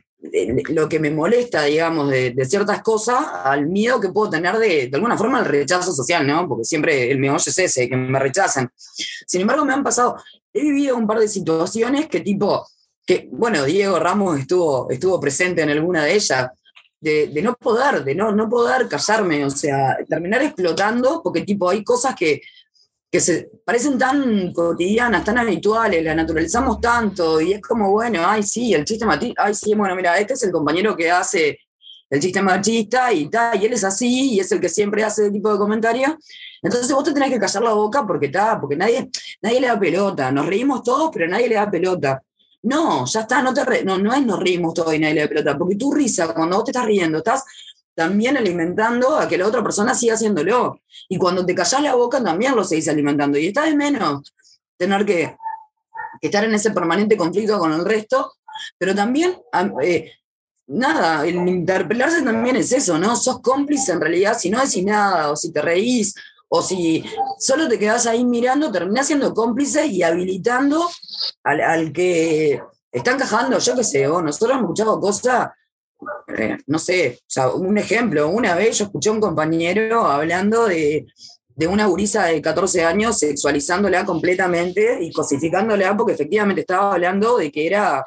lo 0.68 0.88
que 0.88 1.00
me 1.00 1.10
molesta, 1.10 1.64
digamos, 1.64 2.10
de, 2.10 2.30
de 2.30 2.44
ciertas 2.44 2.82
cosas, 2.82 3.18
al 3.44 3.66
miedo 3.66 4.00
que 4.00 4.10
puedo 4.10 4.30
tener 4.30 4.56
de, 4.56 4.88
de 4.88 4.90
alguna 4.94 5.16
forma, 5.18 5.40
el 5.40 5.46
rechazo 5.46 5.92
social, 5.92 6.26
¿no? 6.26 6.48
Porque 6.48 6.64
siempre 6.64 7.10
el 7.10 7.18
meollo 7.18 7.38
es 7.38 7.58
ese, 7.58 7.88
que 7.88 7.96
me 7.96 8.18
rechazan. 8.18 8.70
Sin 9.26 9.40
embargo, 9.40 9.64
me 9.64 9.72
han 9.72 9.82
pasado, 9.82 10.16
he 10.52 10.62
vivido 10.62 10.96
un 10.96 11.06
par 11.06 11.18
de 11.18 11.28
situaciones 11.28 12.06
que 12.06 12.20
tipo, 12.20 12.66
que, 13.04 13.28
bueno, 13.32 13.64
Diego 13.64 13.98
Ramos 13.98 14.38
estuvo, 14.38 14.90
estuvo 14.90 15.18
presente 15.20 15.62
en 15.62 15.70
alguna 15.70 16.04
de 16.04 16.14
ellas, 16.14 16.50
de, 17.00 17.26
de 17.26 17.42
no 17.42 17.54
poder, 17.54 18.04
de 18.04 18.14
no, 18.14 18.30
no 18.30 18.48
poder 18.48 18.86
callarme, 18.88 19.44
o 19.44 19.50
sea, 19.50 19.98
terminar 20.08 20.42
explotando, 20.42 21.20
porque 21.22 21.42
tipo, 21.42 21.68
hay 21.68 21.82
cosas 21.82 22.14
que, 22.14 22.40
que 23.12 23.20
se 23.20 23.50
parecen 23.62 23.98
tan 23.98 24.54
cotidianas, 24.54 25.22
tan 25.22 25.36
habituales, 25.36 26.02
las 26.02 26.16
naturalizamos 26.16 26.80
tanto, 26.80 27.42
y 27.42 27.52
es 27.52 27.60
como, 27.60 27.90
bueno, 27.90 28.22
ay, 28.24 28.42
sí, 28.42 28.72
el 28.72 28.86
chiste 28.86 29.04
machista, 29.04 29.44
ay, 29.44 29.54
sí, 29.54 29.74
bueno, 29.74 29.94
mira, 29.94 30.16
este 30.16 30.32
es 30.32 30.42
el 30.44 30.50
compañero 30.50 30.96
que 30.96 31.10
hace 31.10 31.58
el 32.08 32.20
chiste 32.20 32.40
machista 32.40 33.12
y 33.12 33.28
tal, 33.28 33.62
y 33.62 33.66
él 33.66 33.74
es 33.74 33.84
así, 33.84 34.32
y 34.32 34.40
es 34.40 34.50
el 34.50 34.60
que 34.60 34.70
siempre 34.70 35.04
hace 35.04 35.24
ese 35.24 35.30
tipo 35.30 35.52
de 35.52 35.58
comentarios. 35.58 36.12
Entonces 36.62 36.90
vos 36.90 37.04
te 37.04 37.12
tenés 37.12 37.28
que 37.28 37.38
callar 37.38 37.62
la 37.62 37.74
boca 37.74 38.06
porque 38.06 38.26
está, 38.26 38.58
porque 38.58 38.76
nadie, 38.76 39.10
nadie 39.42 39.60
le 39.60 39.66
da 39.66 39.78
pelota. 39.78 40.32
Nos 40.32 40.46
reímos 40.46 40.82
todos, 40.82 41.10
pero 41.12 41.28
nadie 41.28 41.48
le 41.48 41.56
da 41.56 41.70
pelota. 41.70 42.22
No, 42.62 43.04
ya 43.04 43.20
está, 43.20 43.42
no, 43.42 43.52
te 43.52 43.84
no, 43.84 43.98
no 43.98 44.14
es 44.14 44.24
nos 44.24 44.38
reímos 44.38 44.72
todos 44.72 44.94
y 44.94 44.98
nadie 44.98 45.14
le 45.14 45.20
da 45.22 45.28
pelota, 45.28 45.58
porque 45.58 45.76
tu 45.76 45.92
risa, 45.92 46.32
cuando 46.32 46.56
vos 46.56 46.64
te 46.64 46.70
estás 46.70 46.86
riendo, 46.86 47.18
estás 47.18 47.44
también 47.94 48.36
alimentando 48.36 49.16
a 49.16 49.28
que 49.28 49.38
la 49.38 49.46
otra 49.46 49.62
persona 49.62 49.94
siga 49.94 50.14
haciéndolo. 50.14 50.80
Y 51.08 51.18
cuando 51.18 51.44
te 51.44 51.54
callas 51.54 51.82
la 51.82 51.94
boca 51.94 52.22
también 52.22 52.54
lo 52.56 52.64
seguís 52.64 52.88
alimentando. 52.88 53.38
Y 53.38 53.48
está 53.48 53.64
de 53.64 53.74
menos 53.76 54.32
tener 54.76 55.04
que, 55.04 55.36
estar 56.20 56.44
en 56.44 56.54
ese 56.54 56.70
permanente 56.70 57.16
conflicto 57.16 57.58
con 57.58 57.72
el 57.72 57.84
resto, 57.84 58.32
pero 58.78 58.94
también, 58.94 59.36
am- 59.52 59.74
eh, 59.82 60.12
nada, 60.68 61.26
el 61.26 61.36
interpelarse 61.48 62.22
también 62.22 62.56
es 62.56 62.72
eso, 62.72 62.98
¿no? 62.98 63.16
Sos 63.16 63.40
cómplice 63.40 63.92
en 63.92 64.00
realidad, 64.00 64.38
si 64.38 64.48
no 64.48 64.60
decís 64.60 64.84
nada, 64.84 65.30
o 65.30 65.36
si 65.36 65.52
te 65.52 65.60
reís, 65.60 66.14
o 66.48 66.62
si 66.62 67.04
solo 67.38 67.68
te 67.68 67.78
quedás 67.78 68.06
ahí 68.06 68.24
mirando, 68.24 68.70
terminás 68.70 69.06
siendo 69.06 69.34
cómplice 69.34 69.86
y 69.86 70.02
habilitando 70.02 70.88
al, 71.42 71.92
que 71.92 72.62
está 72.90 73.12
encajando, 73.12 73.58
yo 73.58 73.74
qué 73.74 73.84
sé, 73.84 74.06
vos, 74.06 74.22
nosotros 74.22 74.52
hemos 74.52 74.64
escuchado 74.64 75.00
cosas 75.00 75.48
eh, 76.36 76.56
no 76.66 76.78
sé, 76.78 77.20
un 77.54 77.78
ejemplo, 77.78 78.28
una 78.28 78.54
vez 78.54 78.78
yo 78.78 78.84
escuché 78.86 79.10
a 79.10 79.12
un 79.12 79.20
compañero 79.20 80.06
hablando 80.06 80.66
de, 80.66 81.06
de 81.54 81.66
una 81.66 81.86
gurisa 81.86 82.24
de 82.26 82.40
14 82.40 82.84
años 82.84 83.18
sexualizándola 83.18 84.04
completamente 84.04 84.98
y 85.02 85.12
cosificándola 85.12 85.96
porque 85.96 86.14
efectivamente 86.14 86.62
estaba 86.62 86.92
hablando 86.94 87.36
de 87.38 87.50
que 87.52 87.66
era, 87.66 88.04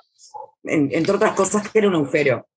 en- 0.63 0.89
entre 0.91 1.15
otras 1.15 1.33
cosas, 1.35 1.69
que 1.69 1.79
era 1.79 1.87
un 1.87 1.95
agujero. 1.95 2.47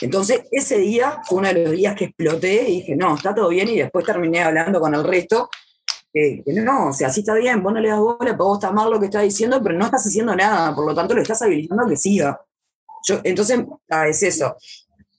Entonces, 0.00 0.42
ese 0.50 0.78
día 0.78 1.20
fue 1.26 1.38
uno 1.38 1.48
de 1.48 1.64
los 1.64 1.72
días 1.72 1.94
que 1.96 2.04
exploté 2.06 2.68
y 2.68 2.80
dije, 2.80 2.96
no, 2.96 3.16
está 3.16 3.34
todo 3.34 3.48
bien, 3.48 3.68
y 3.68 3.78
después 3.78 4.04
terminé 4.04 4.42
hablando 4.42 4.78
con 4.78 4.94
el 4.94 5.02
resto. 5.02 5.48
Que, 6.12 6.42
no, 6.46 6.88
o 6.88 6.92
sea, 6.92 7.10
sí 7.10 7.20
está 7.20 7.34
bien, 7.34 7.62
vos 7.62 7.72
no 7.72 7.80
le 7.80 7.88
das 7.88 7.98
bola, 8.00 8.32
vos 8.34 8.58
está 8.58 8.72
mal 8.72 8.90
lo 8.90 8.98
que 9.00 9.06
está 9.06 9.20
diciendo, 9.20 9.62
pero 9.62 9.74
no 9.76 9.86
estás 9.86 10.06
haciendo 10.06 10.34
nada, 10.36 10.74
por 10.74 10.86
lo 10.86 10.94
tanto 10.94 11.14
lo 11.14 11.22
estás 11.22 11.40
habilitando 11.42 11.84
a 11.84 11.88
que 11.88 11.96
siga. 11.96 12.40
Yo, 13.06 13.20
entonces, 13.24 13.60
ah, 13.90 14.08
es 14.08 14.22
eso. 14.22 14.56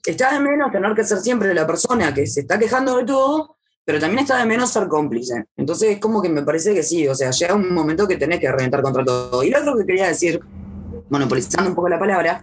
Está 0.08 0.32
de 0.32 0.40
menos 0.40 0.72
tener 0.72 0.96
que 0.96 1.04
ser 1.04 1.18
siempre 1.18 1.54
la 1.54 1.68
persona 1.68 2.14
que 2.14 2.26
se 2.26 2.40
está 2.40 2.58
quejando 2.58 2.96
de 2.96 3.04
todo, 3.04 3.58
pero 3.84 4.00
también 4.00 4.20
está 4.20 4.38
de 4.38 4.46
menos 4.46 4.72
ser 4.72 4.88
cómplice. 4.88 5.48
Entonces 5.58 5.90
es 5.90 6.00
como 6.00 6.22
que 6.22 6.30
me 6.30 6.44
parece 6.44 6.74
que 6.74 6.82
sí, 6.82 7.06
o 7.10 7.14
sea, 7.14 7.32
llega 7.32 7.54
un 7.54 7.74
momento 7.74 8.08
que 8.08 8.16
tenés 8.16 8.40
que 8.40 8.50
reventar 8.50 8.82
contra 8.82 9.04
todo. 9.04 9.44
Y 9.44 9.50
lo 9.50 9.60
otro 9.60 9.76
que 9.78 9.86
quería 9.86 10.08
decir, 10.08 10.40
monopolizando 11.10 11.70
un 11.70 11.76
poco 11.76 11.90
la 11.90 12.00
palabra, 12.00 12.42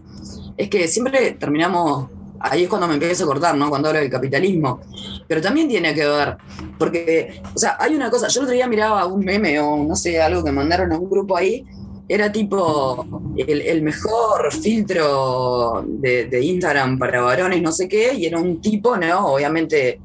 es 0.59 0.69
que 0.69 0.87
siempre 0.89 1.33
terminamos, 1.41 2.11
ahí 2.39 2.65
es 2.65 2.69
cuando 2.69 2.87
me 2.87 2.95
empiezo 2.95 3.25
a 3.25 3.29
cortar, 3.29 3.57
¿no? 3.57 3.71
Cuando 3.71 3.89
hablo 3.89 4.01
del 4.01 4.11
capitalismo. 4.11 4.83
Pero 5.27 5.41
también 5.41 5.67
tiene 5.67 5.95
que 5.95 6.07
ver, 6.07 6.37
porque, 6.79 7.41
o 7.55 7.59
sea, 7.59 7.79
hay 7.81 7.95
una 7.95 8.11
cosa, 8.11 8.29
yo 8.29 8.41
el 8.41 8.45
otro 8.45 8.55
día 8.55 8.69
miraba 8.69 9.07
un 9.07 9.25
meme 9.25 9.59
o 9.59 9.83
no 9.85 9.97
sé, 9.97 10.21
algo 10.21 10.45
que 10.45 10.53
mandaron 10.53 10.93
a 10.93 10.99
un 10.99 11.09
grupo 11.09 11.35
ahí, 11.35 11.65
era 12.09 12.31
tipo 12.31 13.33
el, 13.37 13.83
mejor 13.83 14.53
filtro 14.53 15.85
de, 15.87 16.41
Instagram 16.43 16.99
para 16.99 17.23
varones, 17.23 17.63
no 17.63 17.73
sé 17.73 17.89
qué, 17.89 18.15
y 18.15 18.27
era 18.27 18.39
un 18.39 18.61
tipo, 18.61 18.97
¿no? 18.97 19.35
Obviamente 19.35 20.01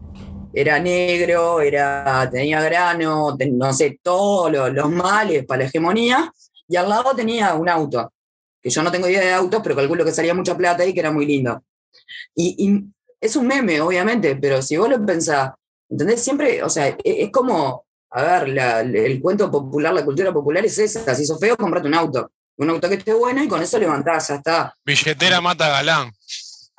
era 0.54 0.80
negro, 0.80 1.62
era, 1.62 2.30
tenía 2.32 2.62
grano, 2.62 3.38
no 3.52 3.74
sé, 3.74 4.00
todos 4.02 4.52
los, 4.52 4.74
los 4.74 4.90
males 4.90 5.46
para 5.46 5.64
la 5.64 5.68
hegemonía, 5.68 6.32
y 6.68 6.76
al 6.76 6.88
lado 6.88 7.16
tenía 7.16 7.54
un 7.56 7.68
auto, 7.68 8.14
que 8.62 8.70
yo 8.70 8.84
no 8.84 8.92
tengo 8.92 9.08
idea 9.08 9.22
de 9.22 9.34
autos, 9.34 9.62
pero 9.64 9.76
calculo 9.76 10.06
que 10.06 10.12
salía 10.12 10.34
mucha 10.34 10.56
plata 10.56 10.86
y 10.86 10.94
que 10.94 11.00
era 11.00 11.12
muy 11.12 11.26
lindo. 11.26 11.64
Y, 12.36 12.56
y 12.58 12.84
es 13.20 13.36
un 13.36 13.48
meme, 13.48 13.82
obviamente, 13.82 14.36
pero 14.36 14.62
si 14.62 14.78
vos 14.78 14.90
lo 14.90 15.04
pensás, 15.06 15.52
¿entendés? 15.90 16.24
Siempre, 16.24 16.64
o 16.64 16.70
sea, 16.70 16.88
e- 16.88 16.98
es, 17.04 17.32
como, 17.32 17.86
a 18.12 18.24
ver, 18.24 18.50
la- 18.50 18.82
el 18.82 19.22
cuento 19.22 19.50
popular, 19.52 19.94
la 19.94 20.04
cultura 20.06 20.32
popular 20.34 20.66
es 20.66 20.78
esa, 20.80 21.14
si 21.16 21.26
sos 21.26 21.40
feo, 21.40 21.56
comprate 21.58 21.88
un 21.88 21.94
auto. 21.96 22.32
Un 22.58 22.70
auto 22.72 22.90
que 22.90 22.96
esté 22.96 23.14
bueno 23.14 23.42
y 23.44 23.48
con 23.48 23.62
eso 23.62 23.80
levantás, 23.80 24.28
ya 24.30 24.36
está. 24.36 24.74
Billetera 24.86 25.40
mata 25.40 25.70
galán. 25.70 26.12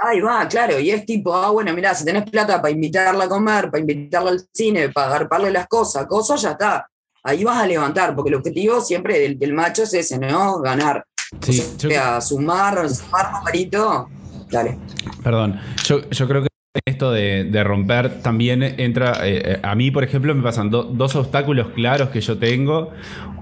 Ahí 0.02 0.20
va, 0.20 0.46
claro, 0.48 0.78
y 0.78 0.90
es 0.90 1.04
tipo, 1.06 1.34
ah, 1.34 1.50
bueno, 1.50 1.72
mirá, 1.74 1.94
si 1.94 2.04
tenés 2.04 2.28
plata 2.30 2.60
para 2.60 2.70
invitarla 2.72 3.24
a 3.24 3.28
comer, 3.28 3.70
para 3.70 3.80
invitarla 3.80 4.30
al 4.30 4.46
cine, 4.52 4.88
para 4.88 5.08
agarparle 5.08 5.50
las 5.50 5.66
cosas, 5.68 6.06
cosas, 6.06 6.40
ya 6.42 6.52
está. 6.52 6.86
Ahí 7.22 7.44
vas 7.44 7.58
a 7.62 7.66
levantar, 7.66 8.14
porque 8.14 8.30
el 8.30 8.36
objetivo 8.36 8.80
siempre 8.80 9.18
del, 9.18 9.38
del 9.38 9.52
macho 9.52 9.82
es 9.82 9.92
ese, 9.94 10.18
¿no? 10.18 10.58
Ganar. 10.60 11.04
Sí, 11.42 11.60
o 11.60 11.78
yo- 11.78 11.88
sea, 11.90 12.20
sumar, 12.22 12.88
sumar 12.88 13.30
numerito, 13.32 14.08
dale. 14.50 14.78
Perdón, 15.22 15.60
yo, 15.84 16.00
yo 16.08 16.26
creo 16.28 16.42
que 16.42 16.48
esto 16.84 17.10
de, 17.10 17.64
romper 17.64 18.22
también 18.22 18.62
entra, 18.62 19.26
eh, 19.26 19.42
eh, 19.44 19.58
a 19.62 19.74
mí 19.74 19.90
por 19.90 20.04
ejemplo 20.04 20.34
me 20.34 20.42
pasan 20.42 20.70
do- 20.70 20.84
dos 20.84 21.16
obstáculos 21.16 21.68
claros 21.74 22.10
que 22.10 22.20
yo 22.20 22.38
tengo. 22.38 22.90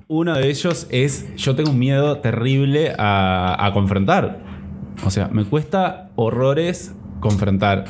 Uno 0.09 0.35
de 0.35 0.49
ellos 0.49 0.87
es, 0.91 1.35
yo 1.37 1.55
tengo 1.55 1.71
un 1.71 1.79
miedo 1.79 2.19
terrible 2.19 2.95
a, 2.97 3.67
a 3.67 3.73
confrontar. 3.75 4.39
O 5.05 5.11
sea, 5.11 5.29
me 5.29 5.45
cuesta 5.45 6.11
horrores 6.17 6.95
confrontar. 7.21 7.85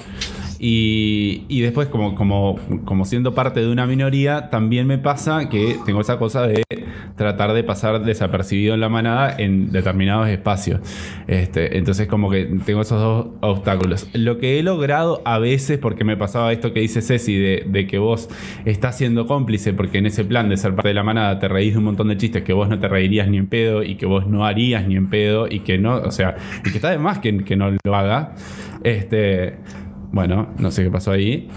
Y, 0.59 1.45
y 1.49 1.61
después, 1.61 1.87
como, 1.87 2.17
como, 2.17 2.57
como 2.85 3.05
siendo 3.05 3.33
parte 3.33 3.61
de 3.61 3.71
una 3.71 3.87
minoría, 3.87 4.51
también 4.51 4.89
me 4.89 4.99
pasa 4.99 5.49
que 5.49 5.79
tengo 5.87 6.01
esa 6.01 6.19
cosa 6.19 6.49
de 6.49 6.65
tratar 7.19 7.53
de 7.53 7.63
pasar 7.63 8.03
desapercibido 8.03 8.73
en 8.73 8.81
la 8.81 8.89
manada 8.89 9.35
en 9.37 9.71
determinados 9.71 10.29
espacios. 10.29 10.81
Este, 11.27 11.77
entonces, 11.77 12.07
como 12.07 12.31
que 12.31 12.47
tengo 12.65 12.81
esos 12.81 12.99
dos 12.99 13.27
obstáculos. 13.41 14.09
Lo 14.15 14.39
que 14.39 14.59
he 14.59 14.63
logrado 14.63 15.21
a 15.27 15.39
veces, 15.39 15.79
porque 15.79 16.05
me 16.05 16.17
pasaba 16.17 16.53
esto 16.53 16.73
que 16.73 16.81
dice 16.81 17.03
Ceci, 17.03 17.37
de, 17.37 17.87
que 17.87 17.99
vos 17.99 18.31
estás 18.65 18.97
siendo 18.97 19.27
cómplice, 19.27 19.75
porque 19.75 19.99
en 19.99 20.07
ese 20.07 20.25
plan 20.25 20.49
de 20.49 20.57
ser 20.57 20.75
parte 20.75 20.89
de 20.89 20.95
la 20.95 21.03
manada 21.03 21.39
te 21.39 21.49
reís 21.49 21.75
de 21.75 21.79
un 21.79 21.85
montón 21.85 22.09
de 22.09 22.17
chistes 22.17 22.43
que 22.43 22.55
vos 22.55 22.69
no 22.69 22.79
te 22.79 22.89
reirías 22.89 23.29
ni 23.29 23.37
en 23.37 23.49
pedo 23.49 23.83
y 23.83 23.97
que 23.97 24.07
vos 24.07 24.27
no 24.27 24.47
harías 24.47 24.87
ni 24.87 24.97
en 24.97 25.11
pedo 25.11 25.47
y 25.49 25.61
que 25.61 25.77
no, 25.77 25.97
o 25.97 26.11
sea, 26.11 26.37
y 26.65 26.71
que 26.71 26.79
está 26.79 26.91
de 26.91 26.99
más 26.99 27.19
que, 27.19 27.45
que 27.45 27.57
no 27.57 27.73
lo 27.85 27.95
haga. 27.95 28.35
Este, 28.85 29.57
Bueno, 30.13 30.55
no 30.59 30.71
sé 30.71 30.85
qué 30.85 30.91
pasó 30.91 31.13
ahí. 31.13 31.49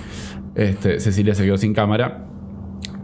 Este, 0.55 0.99
Cecilia 0.99 1.35
se 1.35 1.45
quedó 1.45 1.57
sin 1.57 1.73
cámara. 1.73 2.30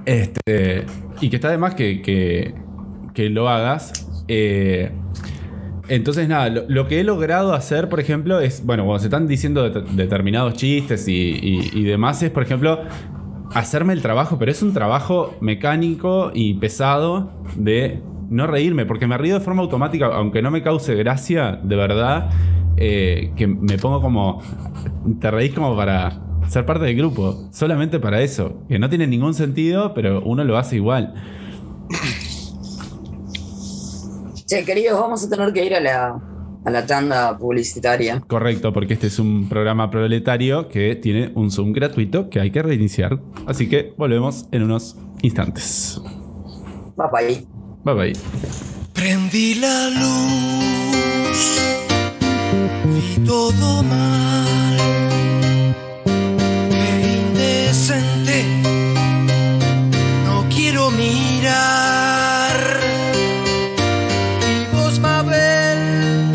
Este, 0.07 0.85
y 1.19 1.29
que 1.29 1.35
está 1.35 1.49
de 1.51 1.57
más 1.57 1.75
que, 1.75 2.01
que, 2.01 3.29
lo 3.29 3.49
hagas. 3.49 4.23
Eh, 4.29 4.89
entonces, 5.89 6.29
nada, 6.29 6.49
lo, 6.49 6.87
que 6.87 7.01
he 7.01 7.03
logrado 7.03 7.53
hacer, 7.53 7.89
por 7.89 7.99
ejemplo, 7.99 8.39
es, 8.39 8.65
bueno, 8.65 8.85
cuando 8.85 8.99
se 8.99 9.07
están 9.07 9.27
diciendo 9.27 9.69
det- 9.69 9.83
determinados 9.95 10.53
chistes 10.53 11.09
y, 11.09 11.11
y- 11.13 11.71
y 11.73 11.83
demás, 11.83 12.23
es, 12.23 12.31
por 12.31 12.43
ejemplo, 12.43 12.79
hacerme 13.53 13.91
el 13.91 14.01
trabajo, 14.01 14.37
pero 14.39 14.49
es 14.49 14.61
un 14.63 14.71
trabajo 14.73 15.35
mecánico 15.41 16.31
y 16.33 16.53
pesado 16.53 17.33
de 17.57 18.01
no 18.29 18.47
reírme, 18.47 18.85
porque 18.85 19.07
me 19.07 19.17
río 19.17 19.33
de 19.33 19.41
forma 19.41 19.61
automática, 19.61 20.05
aunque 20.07 20.41
no 20.41 20.51
me 20.51 20.61
cause 20.61 20.95
gracia, 20.95 21.59
de 21.61 21.75
verdad, 21.75 22.29
eh, 22.77 23.31
que 23.35 23.45
me 23.47 23.77
pongo 23.77 24.01
como, 24.01 24.41
te 25.19 25.31
reís 25.31 25.53
como 25.53 25.75
para 25.75 26.21
ser 26.47 26.65
parte 26.65 26.85
del 26.85 26.95
grupo, 26.95 27.49
solamente 27.51 27.99
para 27.99 28.21
eso, 28.21 28.63
que 28.67 28.79
no 28.79 28.89
tiene 28.89 29.07
ningún 29.07 29.33
sentido, 29.33 29.93
pero 29.93 30.21
uno 30.21 30.43
lo 30.43 30.57
hace 30.57 30.77
igual. 30.77 31.13
Che, 34.47 34.63
queridos, 34.63 34.99
vamos 34.99 35.25
a 35.25 35.29
tener 35.29 35.51
que 35.51 35.65
ir 35.65 35.75
a 35.75 35.81
la, 35.81 36.21
a 36.63 36.69
la 36.71 36.85
tanda 36.85 37.37
publicitaria. 37.37 38.21
Correcto, 38.27 38.71
porque 38.71 38.93
este 38.93 39.07
es 39.07 39.19
un 39.19 39.49
programa 39.49 39.89
proletario 39.89 40.69
que 40.69 40.95
tiene 40.95 41.31
un 41.35 41.51
Zoom 41.51 41.73
gratuito 41.73 42.29
que 42.29 42.39
hay 42.39 42.51
que 42.51 42.61
reiniciar. 42.61 43.19
Así 43.45 43.67
que 43.67 43.93
volvemos 43.97 44.47
en 44.51 44.63
unos 44.63 44.95
instantes. 45.21 46.01
Va 46.99 47.11
para 47.11 47.27
ahí. 47.27 47.45
Bye 47.83 47.93
bye. 47.93 48.13
Prendí 48.93 49.55
la 49.55 49.89
luz, 49.89 51.61
vi 52.85 53.25
todo 53.25 53.83
mal, 53.83 54.77
Y 64.49 64.75
vos, 64.75 64.99
Mabel, 64.99 66.31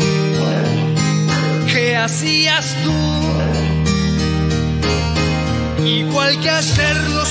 ¿qué 1.71 1.95
hacías 1.95 2.75
tú? 2.83 2.93
Igual 5.85 6.39
que 6.41 6.49
ayer 6.49 6.95
lo 7.09 7.25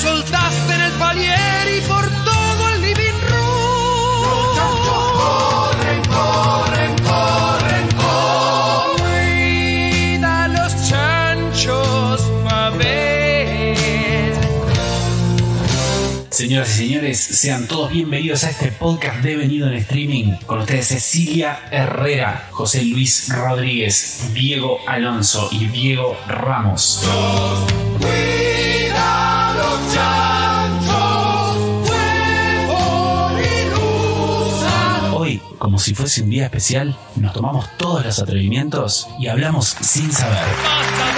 Señoras 16.32 16.70
y 16.70 16.86
señores, 16.86 17.20
sean 17.20 17.68
todos 17.68 17.90
bienvenidos 17.90 18.42
a 18.44 18.50
este 18.50 18.72
podcast 18.72 19.18
devenido 19.18 19.68
en 19.68 19.74
streaming. 19.74 20.32
Con 20.46 20.60
ustedes 20.60 20.86
Cecilia 20.86 21.68
Herrera, 21.70 22.48
José 22.52 22.82
Luis 22.86 23.28
Rodríguez, 23.28 24.30
Diego 24.32 24.78
Alonso 24.86 25.50
y 25.52 25.66
Diego 25.66 26.16
Ramos. 26.26 27.04
Hoy, 35.12 35.42
como 35.58 35.78
si 35.78 35.94
fuese 35.94 36.22
un 36.22 36.30
día 36.30 36.46
especial, 36.46 36.96
nos 37.16 37.34
tomamos 37.34 37.66
todos 37.76 38.06
los 38.06 38.18
atrevimientos 38.18 39.06
y 39.18 39.26
hablamos 39.26 39.76
sin 39.82 40.10
saber. 40.10 41.11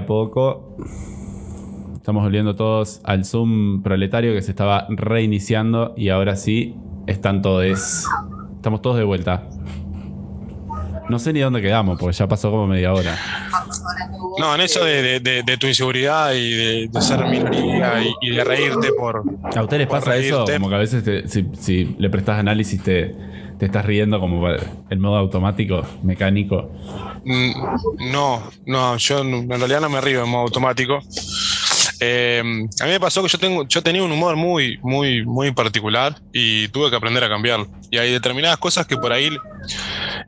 A 0.00 0.06
poco. 0.06 0.76
Estamos 1.94 2.22
volviendo 2.22 2.56
todos 2.56 3.00
al 3.04 3.24
Zoom 3.24 3.82
proletario 3.82 4.32
que 4.32 4.42
se 4.42 4.50
estaba 4.50 4.86
reiniciando 4.88 5.94
y 5.96 6.08
ahora 6.08 6.36
sí 6.36 6.76
están 7.06 7.42
todos. 7.42 8.06
Estamos 8.56 8.82
todos 8.82 8.96
de 8.96 9.04
vuelta. 9.04 9.48
No 11.08 11.18
sé 11.18 11.32
ni 11.32 11.40
dónde 11.40 11.60
quedamos 11.60 11.98
porque 11.98 12.16
ya 12.16 12.28
pasó 12.28 12.50
como 12.50 12.66
media 12.66 12.92
hora. 12.92 13.16
No, 14.38 14.54
en 14.54 14.60
eso 14.60 14.84
de, 14.84 15.02
de- 15.02 15.20
de- 15.20 15.42
de 15.42 15.56
tu 15.56 15.66
inseguridad 15.66 16.32
y 16.34 16.50
de, 16.52 16.88
de 16.88 17.00
ser 17.02 17.24
minoría 17.26 18.02
y, 18.02 18.12
y 18.22 18.30
de 18.36 18.44
reírte 18.44 18.92
por. 18.98 19.22
¿A 19.56 19.62
ustedes 19.62 19.80
les 19.80 19.88
pasa 19.88 20.16
eso? 20.16 20.44
Como 20.46 20.68
que 20.68 20.74
a 20.74 20.78
veces 20.78 21.04
te- 21.04 21.28
si, 21.28 21.46
si 21.58 21.96
le 21.98 22.10
prestas 22.10 22.38
análisis 22.38 22.82
te, 22.82 23.14
te 23.58 23.66
estás 23.66 23.84
riendo 23.84 24.18
como 24.20 24.48
el 24.48 24.98
modo 24.98 25.16
automático, 25.16 25.82
mecánico. 26.02 26.70
Mm, 27.24 28.10
No, 28.12 28.42
no, 28.66 28.96
yo 28.96 29.20
en 29.20 29.48
realidad 29.48 29.80
no 29.80 29.90
me 29.90 30.00
río 30.00 30.22
en 30.24 30.30
modo 30.30 30.42
automático. 30.42 31.00
Eh, 32.02 32.40
a 32.80 32.84
mí 32.86 32.90
me 32.90 32.98
pasó 33.00 33.22
que 33.22 33.28
yo 33.28 33.36
tengo, 33.38 33.68
yo 33.68 33.82
tenía 33.82 34.02
un 34.02 34.10
humor 34.10 34.34
muy, 34.34 34.78
muy, 34.82 35.22
muy 35.26 35.52
particular 35.52 36.16
y 36.32 36.66
tuve 36.68 36.88
que 36.88 36.96
aprender 36.96 37.22
a 37.24 37.28
cambiarlo. 37.28 37.66
Y 37.90 37.98
hay 37.98 38.10
determinadas 38.10 38.56
cosas 38.56 38.86
que 38.86 38.96
por 38.96 39.12
ahí 39.12 39.28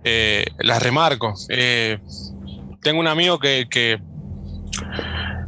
eh, 0.04 0.44
las 0.58 0.82
remarco. 0.82 1.32
Eh, 1.48 1.98
tengo 2.82 3.00
un 3.00 3.06
amigo 3.06 3.38
que, 3.38 4.00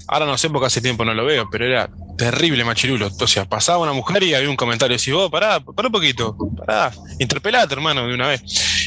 ahora 0.06 0.26
no 0.26 0.38
sé 0.38 0.48
porque 0.50 0.66
hace 0.66 0.80
tiempo 0.80 1.04
no 1.04 1.14
lo 1.14 1.24
veo, 1.24 1.48
pero 1.50 1.66
era 1.66 1.90
terrible 2.16 2.64
machirulo. 2.64 3.10
O 3.20 3.26
sea, 3.26 3.44
pasaba 3.44 3.78
una 3.78 3.92
mujer 3.92 4.22
y 4.22 4.34
había 4.34 4.48
un 4.48 4.56
comentario 4.56 4.96
así, 4.96 5.12
vos, 5.12 5.30
pará, 5.30 5.60
pará 5.60 5.88
un 5.88 5.92
poquito, 5.92 6.36
pará, 6.56 6.92
interpelate, 7.18 7.74
hermano, 7.74 8.06
de 8.06 8.14
una 8.14 8.28
vez. 8.28 8.42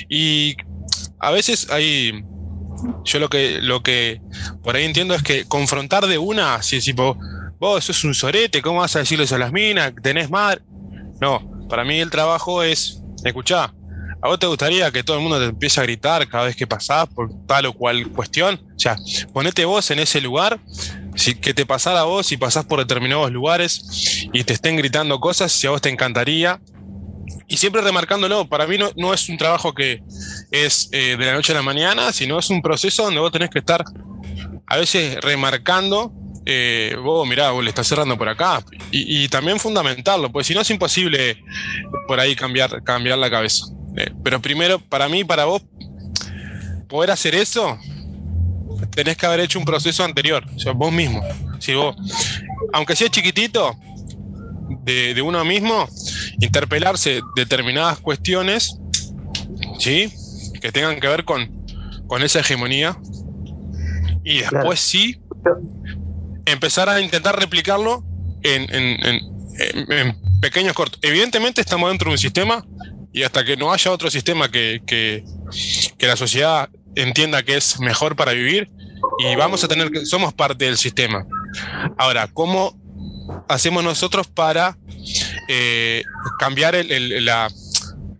Y 0.09 0.55
a 1.19 1.31
veces 1.31 1.69
hay 1.69 2.23
yo 3.03 3.19
lo 3.19 3.29
que, 3.29 3.59
lo 3.61 3.81
que 3.81 4.21
por 4.63 4.75
ahí 4.75 4.85
entiendo 4.85 5.15
es 5.15 5.23
que 5.23 5.45
confrontar 5.45 6.07
de 6.07 6.17
una, 6.17 6.55
así 6.55 6.79
tipo, 6.79 7.17
vos 7.59 7.83
sos 7.83 8.03
un 8.03 8.13
sorete, 8.13 8.61
¿cómo 8.61 8.79
vas 8.79 8.95
a 8.95 8.99
decirle 8.99 9.25
eso 9.25 9.35
a 9.35 9.39
las 9.39 9.51
minas? 9.51 9.93
¿Tenés 10.01 10.29
madre? 10.29 10.61
No, 11.19 11.67
para 11.69 11.83
mí 11.83 11.99
el 11.99 12.11
trabajo 12.11 12.63
es, 12.63 13.01
escuchá, 13.23 13.73
¿a 14.21 14.27
vos 14.27 14.39
te 14.39 14.47
gustaría 14.47 14.91
que 14.91 15.03
todo 15.03 15.17
el 15.17 15.23
mundo 15.23 15.39
te 15.39 15.45
empiece 15.45 15.79
a 15.79 15.83
gritar 15.83 16.27
cada 16.27 16.45
vez 16.45 16.55
que 16.55 16.67
pasás 16.67 17.07
por 17.07 17.29
tal 17.45 17.67
o 17.67 17.73
cual 17.73 18.09
cuestión? 18.09 18.59
O 18.75 18.79
sea, 18.79 18.97
ponete 19.33 19.65
vos 19.65 19.89
en 19.91 19.99
ese 19.99 20.21
lugar, 20.21 20.59
si, 21.15 21.35
que 21.35 21.53
te 21.53 21.65
pasara 21.65 22.03
vos 22.03 22.27
si 22.27 22.37
pasás 22.37 22.65
por 22.65 22.79
determinados 22.79 23.31
lugares 23.31 24.27
y 24.33 24.43
te 24.43 24.53
estén 24.53 24.75
gritando 24.75 25.19
cosas, 25.19 25.51
si 25.51 25.67
a 25.67 25.71
vos 25.71 25.81
te 25.81 25.89
encantaría. 25.89 26.59
Y 27.49 27.57
siempre 27.57 27.81
remarcándolo, 27.81 28.47
para 28.47 28.67
mí 28.67 28.77
no, 28.77 28.91
no 28.95 29.13
es 29.13 29.29
un 29.29 29.37
trabajo 29.37 29.73
que 29.73 30.01
es 30.51 30.89
eh, 30.91 31.15
de 31.17 31.25
la 31.25 31.33
noche 31.33 31.53
a 31.53 31.55
la 31.55 31.61
mañana, 31.61 32.11
sino 32.11 32.39
es 32.39 32.49
un 32.49 32.61
proceso 32.61 33.03
donde 33.03 33.19
vos 33.19 33.31
tenés 33.31 33.49
que 33.49 33.59
estar 33.59 33.83
a 34.65 34.77
veces 34.77 35.17
remarcando 35.21 36.11
eh, 36.49 36.95
vos 37.03 37.27
mirá, 37.27 37.51
vos 37.51 37.61
le 37.61 37.69
estás 37.69 37.87
cerrando 37.87 38.17
por 38.17 38.29
acá. 38.29 38.63
Y, 38.89 39.23
y 39.23 39.27
también 39.27 39.59
fundamentarlo, 39.59 40.31
pues 40.31 40.47
si 40.47 40.53
no 40.53 40.61
es 40.61 40.69
imposible 40.69 41.43
por 42.07 42.21
ahí 42.21 42.37
cambiar, 42.37 42.83
cambiar 42.83 43.17
la 43.17 43.29
cabeza. 43.29 43.65
Eh, 43.97 44.11
pero 44.23 44.41
primero, 44.41 44.79
para 44.79 45.09
mí, 45.09 45.23
para 45.23 45.45
vos, 45.45 45.61
poder 46.87 47.11
hacer 47.11 47.35
eso, 47.35 47.77
tenés 48.91 49.17
que 49.17 49.25
haber 49.25 49.39
hecho 49.41 49.59
un 49.59 49.65
proceso 49.65 50.03
anterior, 50.03 50.45
o 50.55 50.59
sea, 50.59 50.71
vos 50.73 50.91
mismo. 50.91 51.21
Si 51.59 51.73
vos, 51.73 51.95
aunque 52.73 52.95
sea 52.95 53.09
chiquitito, 53.09 53.75
de, 54.83 55.13
de 55.13 55.21
uno 55.21 55.43
mismo, 55.43 55.87
interpelarse 56.39 57.21
determinadas 57.35 57.99
cuestiones, 57.99 58.77
¿sí? 59.79 60.11
Que 60.61 60.71
tengan 60.71 60.99
que 60.99 61.07
ver 61.07 61.25
con, 61.25 61.65
con 62.07 62.21
esa 62.23 62.39
hegemonía. 62.39 62.97
Y 64.23 64.39
después 64.39 64.49
Claro. 64.61 64.75
sí, 64.75 65.19
empezar 66.45 66.89
a 66.89 67.01
intentar 67.01 67.37
replicarlo 67.39 68.03
en- 68.43 68.73
en- 68.73 69.05
en- 69.05 69.91
en 69.91 70.17
pequeños 70.41 70.73
cortos. 70.73 70.99
Evidentemente 71.01 71.61
estamos 71.61 71.89
dentro 71.89 72.09
de 72.09 72.13
un 72.13 72.17
sistema 72.19 72.63
y 73.13 73.23
hasta 73.23 73.43
que 73.45 73.57
no 73.57 73.71
haya 73.71 73.91
otro 73.91 74.09
sistema 74.09 74.49
que, 74.49 74.81
que- 74.85 75.23
que 75.97 76.07
la 76.07 76.15
sociedad 76.15 76.69
entienda 76.95 77.43
que 77.43 77.57
es 77.57 77.79
mejor 77.79 78.15
para 78.15 78.31
vivir 78.33 78.69
y 79.19 79.35
vamos 79.35 79.63
a 79.63 79.67
tener 79.67 79.89
que, 79.91 80.05
somos 80.05 80.33
parte 80.33 80.65
del 80.65 80.77
sistema. 80.77 81.25
Ahora, 81.97 82.27
¿cómo 82.33 82.75
hacemos 83.47 83.83
nosotros 83.83 84.27
para 84.27 84.77
eh, 85.47 86.03
cambiar 86.39 86.75
el- 86.75 86.91
el- 86.91 87.25
la, 87.25 87.49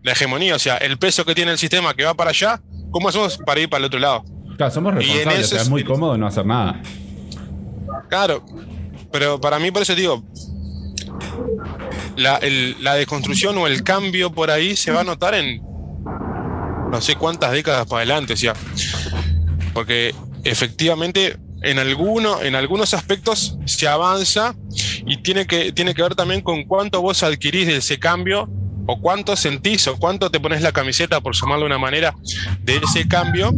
la 0.02 0.12
hegemonía? 0.12 0.54
O 0.56 0.58
sea, 0.58 0.76
el 0.78 0.98
peso 0.98 1.24
que 1.24 1.34
tiene 1.34 1.52
el 1.52 1.58
sistema 1.58 1.94
que 1.94 2.04
va 2.04 2.14
para 2.14 2.30
allá, 2.30 2.60
¿cómo 2.90 3.08
hacemos 3.08 3.38
para 3.38 3.60
ir 3.60 3.68
para 3.68 3.80
el 3.80 3.84
otro 3.86 3.98
lado? 4.00 4.24
Claro, 4.56 4.72
somos 4.72 4.94
responsables, 4.94 5.46
o 5.46 5.48
sea, 5.48 5.62
es- 5.62 5.68
muy 5.68 5.84
cómodo 5.84 6.16
no 6.18 6.26
hacer 6.26 6.46
nada. 6.46 6.80
Claro, 8.08 8.44
pero 9.12 9.40
para 9.40 9.58
mí 9.58 9.70
por 9.70 9.82
eso 9.82 9.94
digo, 9.94 10.24
la, 12.18 12.36
el- 12.36 12.76
la 12.82 12.94
o 13.58 13.66
el 13.66 13.82
cambio 13.82 14.32
por 14.32 14.50
ahí 14.50 14.76
se 14.76 14.90
va 14.90 15.00
a 15.00 15.04
notar 15.04 15.34
en 15.34 15.60
no 16.90 17.00
sé 17.00 17.16
cuántas 17.16 17.52
décadas 17.52 17.86
para 17.86 17.98
adelante, 18.00 18.32
o 18.32 18.36
porque 19.74 20.14
efectivamente 20.44 21.36
en, 21.62 21.78
alguno, 21.78 22.40
en 22.42 22.54
algunos 22.54 22.94
aspectos 22.94 23.58
se 23.66 23.86
avanza 23.88 24.54
y 25.06 25.18
tiene 25.22 25.46
que, 25.46 25.72
tiene 25.72 25.94
que 25.94 26.02
ver 26.02 26.14
también 26.14 26.40
con 26.40 26.64
cuánto 26.64 27.02
vos 27.02 27.22
adquirís 27.22 27.66
de 27.66 27.76
ese 27.76 27.98
cambio 27.98 28.48
o 28.86 29.00
cuánto 29.00 29.36
sentís 29.36 29.86
o 29.86 29.98
cuánto 29.98 30.30
te 30.30 30.40
pones 30.40 30.62
la 30.62 30.72
camiseta, 30.72 31.20
por 31.20 31.34
llamarlo 31.34 31.64
de 31.64 31.66
una 31.66 31.78
manera, 31.78 32.14
de 32.62 32.76
ese 32.76 33.06
cambio 33.06 33.52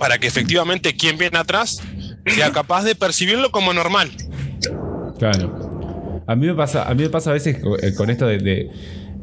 para 0.00 0.18
que 0.18 0.26
efectivamente 0.26 0.96
quien 0.96 1.16
viene 1.16 1.38
atrás 1.38 1.80
sea 2.26 2.50
capaz 2.50 2.82
de 2.82 2.96
percibirlo 2.96 3.52
como 3.52 3.72
normal. 3.72 4.10
Claro. 5.18 5.71
A 6.32 6.36
mí 6.36 6.46
me 6.46 6.54
pasa, 6.54 6.88
a 6.88 6.94
mí 6.94 7.02
me 7.02 7.10
pasa 7.10 7.30
a 7.30 7.32
veces 7.34 7.58
eh, 7.82 7.94
con 7.94 8.08
esto 8.08 8.26
de, 8.26 8.70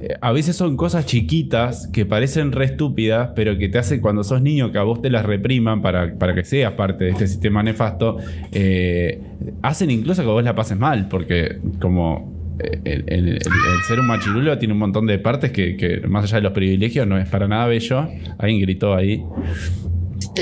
eh, 0.01 0.15
a 0.21 0.31
veces 0.31 0.55
son 0.55 0.77
cosas 0.77 1.05
chiquitas 1.05 1.87
que 1.87 2.05
parecen 2.05 2.51
re 2.51 2.65
estúpidas, 2.65 3.31
pero 3.35 3.57
que 3.57 3.67
te 3.67 3.79
hacen 3.79 3.99
cuando 3.99 4.23
sos 4.23 4.41
niño 4.41 4.71
que 4.71 4.77
a 4.77 4.83
vos 4.83 5.01
te 5.01 5.09
las 5.09 5.25
repriman 5.25 5.81
para, 5.81 6.13
para 6.19 6.35
que 6.35 6.43
seas 6.43 6.73
parte 6.73 7.05
de 7.05 7.11
este 7.11 7.27
sistema 7.27 7.63
nefasto, 7.63 8.17
eh, 8.51 9.19
hacen 9.63 9.89
incluso 9.89 10.21
que 10.21 10.27
vos 10.27 10.43
la 10.43 10.53
pases 10.53 10.77
mal, 10.77 11.07
porque 11.09 11.57
como 11.81 12.37
el 12.59 13.39
ser 13.87 14.01
un 14.01 14.07
machirulo 14.07 14.57
tiene 14.57 14.73
un 14.73 14.79
montón 14.79 15.07
de 15.07 15.17
partes 15.17 15.51
que, 15.51 15.77
que 15.77 16.01
más 16.07 16.25
allá 16.25 16.35
de 16.35 16.41
los 16.41 16.51
privilegios 16.51 17.07
no 17.07 17.17
es 17.17 17.27
para 17.29 17.47
nada 17.47 17.65
bello. 17.67 18.07
Alguien 18.37 18.61
gritó 18.61 18.93
ahí. 18.93 19.23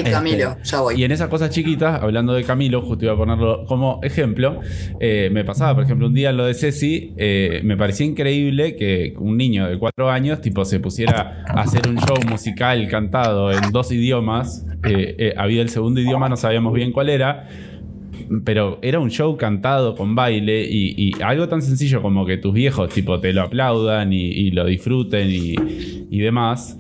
Camilo, 0.04 0.58
voy. 0.82 1.00
Y 1.00 1.04
en 1.04 1.12
esas 1.12 1.30
cosas 1.30 1.50
chiquitas, 1.50 2.02
hablando 2.02 2.34
de 2.34 2.44
Camilo, 2.44 2.82
justo 2.82 3.06
iba 3.06 3.14
a 3.14 3.18
ponerlo 3.18 3.66
como 3.66 4.00
ejemplo, 4.04 4.60
eh, 5.00 5.30
me 5.32 5.44
pasaba, 5.44 5.76
por 5.76 5.84
ejemplo, 5.84 6.08
un 6.08 6.14
día 6.14 6.32
lo 6.32 6.46
de 6.46 6.54
Ceci, 6.54 7.14
eh, 7.18 7.62
me 7.64 7.78
parecía 7.78 8.06
increíble 8.06 8.76
que 8.76 9.14
un 9.18 9.38
niño 9.38 9.68
de 9.68 9.78
cuatro 9.78 10.10
años, 10.10 10.42
tipo, 10.42 10.66
se 10.66 10.80
pusiera 10.80 11.44
a 11.48 11.62
hacer 11.62 11.88
un 11.88 11.98
show 11.98 12.18
musical 12.28 12.88
cantado 12.88 13.52
en 13.52 13.72
dos 13.72 13.92
idiomas. 13.92 14.66
Eh, 14.84 15.34
había 15.38 15.62
el 15.62 15.70
segundo 15.70 16.00
idioma, 16.00 16.30
no 16.30 16.38
sabíamos 16.38 16.74
bien 16.74 16.92
cuál 16.92 17.10
era. 17.10 17.48
Pero 18.44 18.80
era 18.82 19.00
un 19.00 19.10
show 19.10 19.38
cantado 19.38 19.96
con 19.96 20.14
baile 20.16 20.66
y, 20.70 21.14
algo 21.22 21.48
tan 21.48 21.62
sencillo 21.62 22.02
como 22.02 22.26
que 22.26 22.38
tus 22.38 22.54
viejos 22.54 22.90
tipo 22.90 23.22
te 23.22 23.32
lo 23.32 23.44
aplaudan 23.44 24.12
y, 24.12 24.26
y 24.26 24.52
lo 24.52 24.66
disfruten 24.66 25.30
y, 25.30 25.56
y 26.10 26.20
demás. 26.20 26.76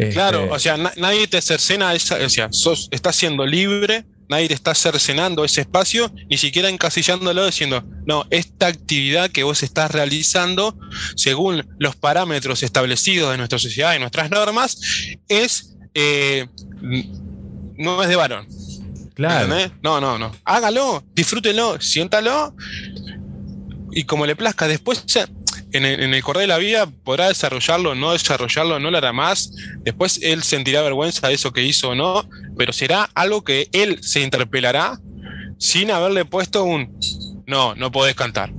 Este, 0.00 0.14
Claro, 0.14 0.48
o 0.50 0.58
sea, 0.58 0.76
na- 0.76 0.92
nadie 0.96 1.26
te 1.26 1.40
cercena 1.40 1.94
esa, 1.94 2.16
o 2.16 2.28
sea, 2.28 2.48
sos, 2.52 2.88
estás 2.90 3.16
siendo 3.16 3.44
libre, 3.46 4.04
nadie 4.28 4.48
te 4.48 4.54
está 4.54 4.74
cercenando 4.74 5.44
ese 5.44 5.62
espacio, 5.62 6.12
ni 6.28 6.36
siquiera 6.38 6.68
encasillándolo 6.68 7.44
diciendo, 7.46 7.84
no, 8.06 8.24
esta 8.30 8.66
actividad 8.68 9.30
que 9.30 9.42
vos 9.42 9.62
estás 9.62 9.90
realizando, 9.90 10.76
según 11.16 11.66
los 11.78 11.96
parámetros 11.96 12.62
establecidos 12.62 13.32
de 13.32 13.38
nuestra 13.38 13.58
sociedad 13.58 13.94
y 13.96 13.98
nuestras 13.98 14.30
normas, 14.30 14.78
es 15.28 15.76
eh, 15.94 16.46
no 17.76 18.02
es 18.02 18.08
de 18.08 18.16
varón. 18.16 18.46
claro. 19.14 19.44
¿entendés? 19.44 19.72
No, 19.82 20.00
no, 20.00 20.18
no. 20.18 20.30
Hágalo, 20.44 21.02
disfrútelo, 21.14 21.80
siéntalo 21.80 22.54
y 23.92 24.04
como 24.04 24.26
le 24.26 24.36
plazca. 24.36 24.68
Después, 24.68 25.02
en 25.72 25.84
el, 25.84 26.02
en 26.02 26.14
el 26.14 26.22
correr 26.22 26.42
de 26.42 26.46
la 26.48 26.58
vida, 26.58 26.86
podrá 27.04 27.28
desarrollarlo, 27.28 27.94
no 27.94 28.12
desarrollarlo, 28.12 28.78
no 28.80 28.90
lo 28.90 28.98
hará 28.98 29.12
más. 29.12 29.52
Después 29.78 30.20
él 30.22 30.42
sentirá 30.42 30.82
vergüenza 30.82 31.28
de 31.28 31.34
eso 31.34 31.52
que 31.52 31.62
hizo 31.62 31.90
o 31.90 31.94
no, 31.94 32.28
pero 32.56 32.72
será 32.72 33.08
algo 33.14 33.44
que 33.44 33.68
él 33.72 34.02
se 34.02 34.20
interpelará 34.20 34.98
sin 35.58 35.90
haberle 35.90 36.24
puesto 36.24 36.64
un 36.64 36.98
no, 37.46 37.74
no 37.74 37.90
podés 37.90 38.14
cantar. 38.14 38.52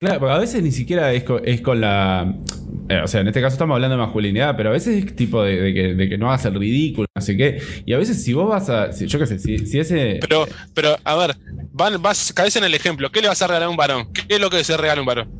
Claro, 0.00 0.18
porque 0.18 0.34
a 0.34 0.38
veces 0.38 0.62
ni 0.62 0.72
siquiera 0.72 1.12
es 1.12 1.24
con, 1.24 1.46
es 1.46 1.60
con 1.60 1.78
la. 1.78 2.34
eh, 2.88 3.02
o 3.04 3.06
sea, 3.06 3.20
en 3.20 3.28
este 3.28 3.42
caso 3.42 3.52
estamos 3.52 3.74
hablando 3.74 3.96
de 3.98 4.02
masculinidad, 4.02 4.56
pero 4.56 4.70
a 4.70 4.72
veces 4.72 5.04
es 5.04 5.14
tipo 5.14 5.42
de, 5.42 5.60
de 5.60 5.74
que, 5.74 5.94
de 5.94 6.08
que 6.08 6.16
no 6.16 6.28
hagas 6.28 6.46
el 6.46 6.54
ridículo, 6.54 7.06
no 7.14 7.20
sé 7.20 7.36
qué. 7.36 7.62
Y 7.84 7.92
a 7.92 7.98
veces 7.98 8.24
si 8.24 8.32
vos 8.32 8.48
vas 8.48 8.70
a. 8.70 8.92
si- 8.94 9.06
yo 9.06 9.18
qué 9.18 9.26
sé, 9.26 9.38
si, 9.38 9.58
si 9.58 9.78
ese. 9.78 10.18
Pero, 10.22 10.48
pero 10.72 10.96
a 11.04 11.16
ver, 11.16 11.36
van, 11.72 12.00
vas, 12.00 12.32
caes 12.32 12.56
en 12.56 12.64
el 12.64 12.72
ejemplo. 12.72 13.10
¿Qué 13.12 13.20
le 13.20 13.28
vas 13.28 13.42
a 13.42 13.46
regalar 13.46 13.66
a 13.66 13.70
un 13.70 13.76
varón? 13.76 14.10
¿Qué 14.10 14.24
es 14.36 14.40
lo 14.40 14.48
que 14.48 14.64
se 14.64 14.74
regala 14.78 15.00
a 15.00 15.02
un 15.02 15.06
varón? 15.06 15.30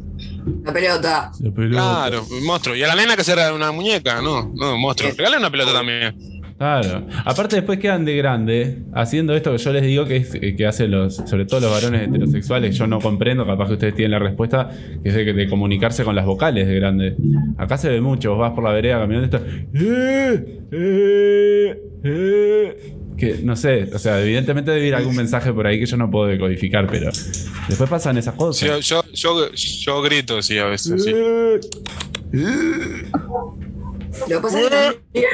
La 0.62 0.72
pelota. 0.74 1.32
La 1.40 1.50
pelota. 1.54 1.80
Claro, 1.82 2.26
un 2.30 2.44
monstruo. 2.44 2.76
Y 2.76 2.82
a 2.82 2.86
la 2.88 2.96
nena 2.96 3.16
que 3.16 3.24
se 3.24 3.34
regala 3.34 3.54
una 3.54 3.72
muñeca, 3.72 4.20
no, 4.20 4.52
no, 4.54 4.76
monstruo. 4.76 5.10
Regale 5.16 5.38
una 5.38 5.50
pelota 5.50 5.72
también. 5.72 6.39
Claro. 6.60 7.06
Aparte 7.24 7.56
después 7.56 7.78
quedan 7.78 8.04
de 8.04 8.14
grande 8.18 8.80
haciendo 8.92 9.34
esto 9.34 9.50
que 9.52 9.56
yo 9.56 9.72
les 9.72 9.82
digo 9.82 10.04
que 10.04 10.16
es 10.16 10.34
eh, 10.34 10.54
que 10.54 10.66
hacen 10.66 10.90
los, 10.90 11.16
sobre 11.16 11.46
todo 11.46 11.60
los 11.60 11.70
varones 11.70 12.06
heterosexuales, 12.06 12.76
yo 12.76 12.86
no 12.86 13.00
comprendo, 13.00 13.46
capaz 13.46 13.68
que 13.68 13.72
ustedes 13.72 13.94
tienen 13.94 14.10
la 14.10 14.18
respuesta, 14.18 14.68
que 15.02 15.08
es 15.08 15.14
de, 15.14 15.32
de 15.32 15.48
comunicarse 15.48 16.04
con 16.04 16.14
las 16.14 16.26
vocales 16.26 16.68
de 16.68 16.74
grande. 16.74 17.16
Acá 17.56 17.78
se 17.78 17.88
ve 17.88 18.02
mucho, 18.02 18.32
vos 18.32 18.40
vas 18.40 18.52
por 18.52 18.62
la 18.62 18.72
vereda 18.72 18.98
caminando 18.98 19.22
y 19.22 19.24
estás. 19.24 19.42
"Eh, 19.72 20.58
eh, 20.70 21.82
eh", 22.04 22.94
que 23.16 23.38
no 23.42 23.56
sé, 23.56 23.88
o 23.94 23.98
sea, 23.98 24.20
evidentemente 24.22 24.70
debe 24.70 24.86
ir 24.86 24.94
algún 24.94 25.16
mensaje 25.16 25.54
por 25.54 25.66
ahí 25.66 25.78
que 25.80 25.86
yo 25.86 25.96
no 25.96 26.10
puedo 26.10 26.26
decodificar, 26.26 26.86
pero 26.90 27.10
después 27.68 27.88
pasan 27.88 28.18
esas 28.18 28.34
Sí, 28.34 28.38
cosas. 28.38 28.86
yo, 28.86 29.02
yo, 29.14 29.50
yo 29.54 30.02
grito, 30.02 30.42
sí, 30.42 30.58
a 30.58 30.66
veces, 30.66 31.04
sí. 31.04 31.10
Eh, 31.14 31.60
Lo 34.28 34.36
que 34.36 34.42
pasa 34.42 34.60
es 34.60 34.68
que 35.14 35.24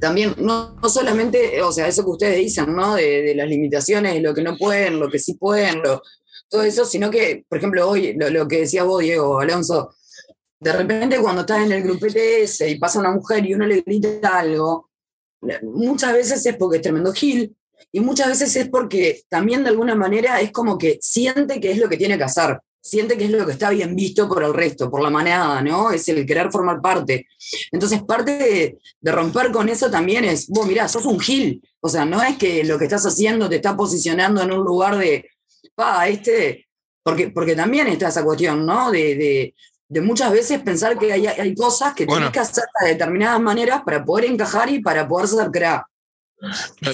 también, 0.00 0.34
no, 0.38 0.74
no 0.74 0.88
solamente, 0.88 1.60
o 1.62 1.72
sea, 1.72 1.88
eso 1.88 2.04
que 2.04 2.10
ustedes 2.10 2.36
dicen, 2.38 2.74
¿no? 2.74 2.94
De, 2.94 3.22
de 3.22 3.34
las 3.34 3.48
limitaciones, 3.48 4.22
lo 4.22 4.34
que 4.34 4.42
no 4.42 4.56
pueden, 4.56 5.00
lo 5.00 5.10
que 5.10 5.18
sí 5.18 5.34
pueden, 5.34 5.82
lo, 5.82 6.02
todo 6.48 6.62
eso, 6.62 6.84
sino 6.84 7.10
que, 7.10 7.44
por 7.48 7.58
ejemplo, 7.58 7.88
hoy, 7.88 8.14
lo, 8.14 8.30
lo 8.30 8.46
que 8.46 8.60
decías 8.60 8.84
vos, 8.84 9.02
Diego, 9.02 9.40
Alonso, 9.40 9.94
de 10.58 10.72
repente 10.72 11.18
cuando 11.18 11.42
estás 11.42 11.64
en 11.64 11.72
el 11.72 11.82
grupete 11.82 12.42
ese 12.42 12.70
y 12.70 12.78
pasa 12.78 13.00
una 13.00 13.10
mujer 13.10 13.44
y 13.44 13.54
uno 13.54 13.66
le 13.66 13.82
grita 13.82 14.38
algo, 14.38 14.90
muchas 15.62 16.12
veces 16.12 16.44
es 16.46 16.56
porque 16.56 16.76
es 16.76 16.82
tremendo 16.82 17.12
gil 17.12 17.54
y 17.92 18.00
muchas 18.00 18.28
veces 18.28 18.56
es 18.56 18.68
porque 18.68 19.22
también 19.28 19.62
de 19.62 19.70
alguna 19.70 19.94
manera 19.94 20.40
es 20.40 20.50
como 20.52 20.78
que 20.78 20.98
siente 21.00 21.60
que 21.60 21.72
es 21.72 21.78
lo 21.78 21.88
que 21.88 21.96
tiene 21.96 22.16
que 22.16 22.24
hacer, 22.24 22.58
siente 22.88 23.16
que 23.18 23.24
es 23.24 23.30
lo 23.30 23.44
que 23.46 23.52
está 23.52 23.70
bien 23.70 23.94
visto 23.96 24.28
por 24.28 24.42
el 24.42 24.54
resto, 24.54 24.90
por 24.90 25.02
la 25.02 25.10
manada, 25.10 25.60
¿no? 25.62 25.90
Es 25.90 26.08
el 26.08 26.24
querer 26.24 26.50
formar 26.50 26.80
parte. 26.80 27.26
Entonces, 27.72 28.02
parte 28.02 28.32
de, 28.38 28.78
de 29.00 29.12
romper 29.12 29.50
con 29.50 29.68
eso 29.68 29.90
también 29.90 30.24
es, 30.24 30.46
vos 30.48 30.66
mirá, 30.66 30.88
sos 30.88 31.04
un 31.04 31.18
gil, 31.20 31.62
o 31.80 31.88
sea, 31.88 32.04
no 32.04 32.22
es 32.22 32.36
que 32.36 32.64
lo 32.64 32.78
que 32.78 32.84
estás 32.84 33.04
haciendo 33.06 33.48
te 33.48 33.56
está 33.56 33.76
posicionando 33.76 34.42
en 34.42 34.52
un 34.52 34.64
lugar 34.64 34.96
de, 34.96 35.28
pa, 35.74 36.08
este, 36.08 36.66
porque, 37.02 37.28
porque 37.30 37.54
también 37.54 37.86
está 37.88 38.08
esa 38.08 38.24
cuestión, 38.24 38.64
¿no? 38.64 38.90
De, 38.90 39.14
de, 39.16 39.54
de 39.88 40.00
muchas 40.00 40.32
veces 40.32 40.60
pensar 40.62 40.98
que 40.98 41.12
hay, 41.12 41.26
hay 41.26 41.54
cosas 41.54 41.94
que 41.94 42.04
Bueno. 42.06 42.30
tienes 42.30 42.32
que 42.32 42.40
hacer 42.40 42.64
de 42.82 42.88
determinadas 42.90 43.40
maneras 43.40 43.82
para 43.84 44.04
poder 44.04 44.24
encajar 44.26 44.68
y 44.70 44.80
para 44.80 45.06
poder 45.06 45.28
ser 45.28 45.50
crack. 45.50 45.84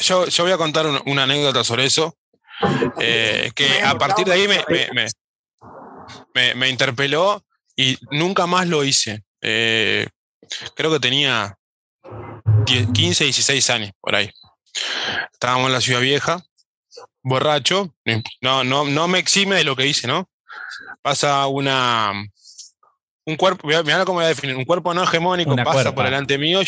Yo, 0.01 0.27
yo 0.27 0.45
voy 0.45 0.53
a 0.53 0.59
contar 0.59 0.87
una, 0.87 1.01
una 1.07 1.23
anécdota 1.25 1.65
sobre 1.65 1.87
eso, 1.87 2.17
eh, 3.01 3.51
que 3.55 3.81
a 3.83 3.97
partir 3.99 4.27
de 4.27 4.33
ahí 4.33 4.47
me, 4.47 4.63
me, 4.69 4.89
me- 4.95 5.07
me- 6.35 6.55
me 6.55 6.69
interpeló 6.69 7.45
y 7.77 7.99
nunca 8.11 8.47
más 8.47 8.67
lo 8.69 8.85
hice. 8.85 9.23
Eh, 9.41 10.07
creo 10.75 10.91
que 10.93 11.01
tenía 11.01 11.57
10, 12.67 12.89
15, 12.93 13.25
16 13.25 13.71
años 13.71 13.91
por 14.01 14.15
ahí. 14.15 14.31
Estábamos 15.33 15.67
en 15.67 15.73
la 15.73 15.81
ciudad 15.81 16.01
vieja 16.01 16.43
borracho, 17.25 17.95
no, 18.41 18.65
no, 18.65 18.85
no 18.85 19.09
me 19.09 19.19
exime 19.19 19.57
de 19.57 19.65
lo 19.65 19.77
que 19.77 19.87
hice, 19.87 20.07
¿no? 20.07 20.29
Pasa 21.03 21.47
una. 21.47 22.13
Un 23.25 23.37
cuerpo, 23.37 23.69
mirá 23.69 24.05
cómo 24.05 24.17
voy 24.19 24.25
a 24.25 24.29
definir, 24.29 24.57
un 24.57 24.65
cuerpo 24.65 24.93
no 24.93 25.05
hegemónico 25.05 25.53
pasa 25.65 25.95
por 25.95 26.05
delante 26.11 26.39
mío. 26.39 26.61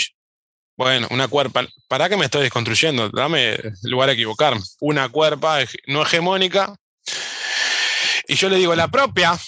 Bueno, 0.76 1.08
una 1.10 1.26
cuerpa. 1.28 1.66
¿Para 1.88 2.08
qué 2.08 2.16
me 2.16 2.24
estoy 2.24 2.42
desconstruyendo? 2.42 3.08
Dame 3.10 3.58
lugar 3.82 4.08
a 4.08 4.12
equivocarme. 4.12 4.60
Una 4.80 5.08
cuerpa 5.08 5.58
no 5.88 6.02
hegemónica. 6.02 6.76
Y 8.28 8.34
yo 8.34 8.48
le 8.48 8.56
digo, 8.56 8.74
la 8.74 8.88
propia. 8.88 9.38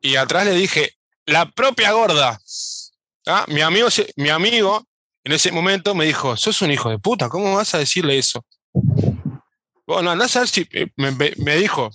Y 0.00 0.16
atrás 0.16 0.44
le 0.44 0.52
dije, 0.52 0.94
la 1.26 1.50
propia 1.50 1.92
gorda. 1.92 2.40
¿Ah? 3.26 3.44
Mi, 3.48 3.60
amigo, 3.60 3.88
mi 4.16 4.30
amigo 4.30 4.84
en 5.24 5.32
ese 5.32 5.52
momento 5.52 5.94
me 5.94 6.04
dijo, 6.04 6.36
sos 6.36 6.62
un 6.62 6.72
hijo 6.72 6.90
de 6.90 6.98
puta, 6.98 7.28
¿cómo 7.28 7.54
vas 7.54 7.74
a 7.74 7.78
decirle 7.78 8.18
eso? 8.18 8.44
Bueno, 9.86 10.10
andás 10.10 10.36
a 10.36 10.40
ver 10.40 10.48
si 10.48 10.68
eh, 10.72 10.88
me, 10.96 11.56
dijo, 11.56 11.90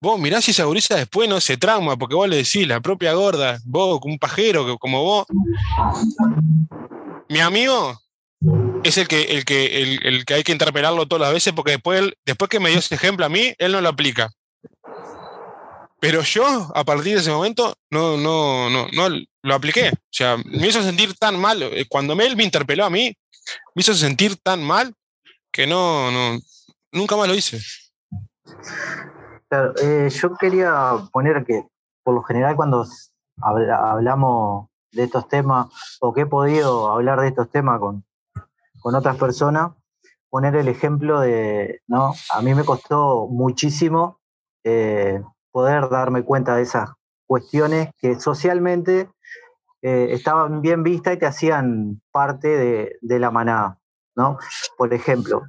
vos 0.00 0.18
mirá 0.18 0.40
si 0.40 0.50
esa 0.50 0.64
gurisa 0.64 0.96
después 0.96 1.28
no 1.28 1.40
se 1.40 1.56
trauma, 1.56 1.96
porque 1.96 2.14
vos 2.14 2.28
le 2.28 2.36
decís, 2.36 2.66
la 2.66 2.80
propia 2.80 3.14
gorda, 3.14 3.58
vos, 3.64 4.00
un 4.04 4.18
pajero 4.18 4.78
como 4.78 5.02
vos. 5.02 5.26
Mi 7.28 7.40
amigo 7.40 7.98
es 8.84 8.96
el 8.96 9.06
que, 9.08 9.22
el 9.36 9.44
que, 9.44 9.82
el, 9.82 10.24
que 10.24 10.34
hay 10.34 10.42
que 10.42 10.52
interpelarlo 10.52 11.06
todas 11.06 11.22
las 11.22 11.32
veces, 11.32 11.52
porque 11.52 11.72
después, 11.72 12.12
después 12.24 12.48
que 12.48 12.60
me 12.60 12.70
dio 12.70 12.78
ese 12.78 12.94
ejemplo 12.94 13.26
a 13.26 13.28
mí, 13.28 13.54
él 13.58 13.72
no 13.72 13.80
lo 13.80 13.88
aplica. 13.88 14.30
Pero 16.00 16.22
yo, 16.22 16.72
a 16.74 16.82
partir 16.84 17.14
de 17.14 17.20
ese 17.20 17.30
momento, 17.30 17.74
no, 17.90 18.16
no, 18.16 18.70
no, 18.70 18.88
no 18.92 19.08
lo 19.42 19.54
apliqué. 19.54 19.90
O 19.90 20.10
sea, 20.10 20.38
me 20.38 20.68
hizo 20.68 20.82
sentir 20.82 21.14
tan 21.16 21.38
mal. 21.38 21.62
Eh, 21.62 21.84
cuando 21.88 22.14
él 22.14 22.36
me 22.36 22.44
interpeló 22.44 22.86
a 22.86 22.90
mí, 22.90 23.14
me 23.74 23.80
hizo 23.80 23.92
sentir 23.92 24.36
tan 24.36 24.62
mal 24.62 24.94
que 25.52 25.66
no, 25.66 26.10
no, 26.10 26.38
nunca 26.92 27.16
más 27.16 27.28
lo 27.28 27.34
hice. 27.34 27.60
Claro, 29.50 29.74
eh, 29.82 30.08
yo 30.08 30.34
quería 30.36 30.94
poner 31.12 31.44
que, 31.44 31.66
por 32.02 32.14
lo 32.14 32.22
general, 32.22 32.56
cuando 32.56 32.86
hablamos 33.42 34.68
de 34.92 35.04
estos 35.04 35.28
temas, 35.28 35.66
o 36.00 36.14
que 36.14 36.22
he 36.22 36.26
podido 36.26 36.90
hablar 36.90 37.20
de 37.20 37.28
estos 37.28 37.50
temas 37.50 37.78
con, 37.78 38.04
con 38.80 38.94
otras 38.94 39.16
personas, 39.16 39.72
poner 40.28 40.56
el 40.56 40.68
ejemplo 40.68 41.20
de, 41.20 41.82
¿no? 41.86 42.14
A 42.32 42.42
mí 42.42 42.54
me 42.54 42.64
costó 42.64 43.26
muchísimo 43.28 44.20
eh, 44.64 45.22
poder 45.50 45.88
darme 45.88 46.24
cuenta 46.24 46.56
de 46.56 46.62
esas 46.62 46.90
cuestiones 47.26 47.90
que 47.98 48.18
socialmente 48.18 49.10
eh, 49.82 50.08
estaban 50.10 50.60
bien 50.60 50.82
vistas 50.82 51.14
y 51.14 51.18
te 51.18 51.26
hacían 51.26 52.02
parte 52.12 52.48
de, 53.00 53.18
la 53.18 53.30
manada, 53.30 53.78
¿no? 54.14 54.38
Por 54.76 54.92
ejemplo, 54.92 55.42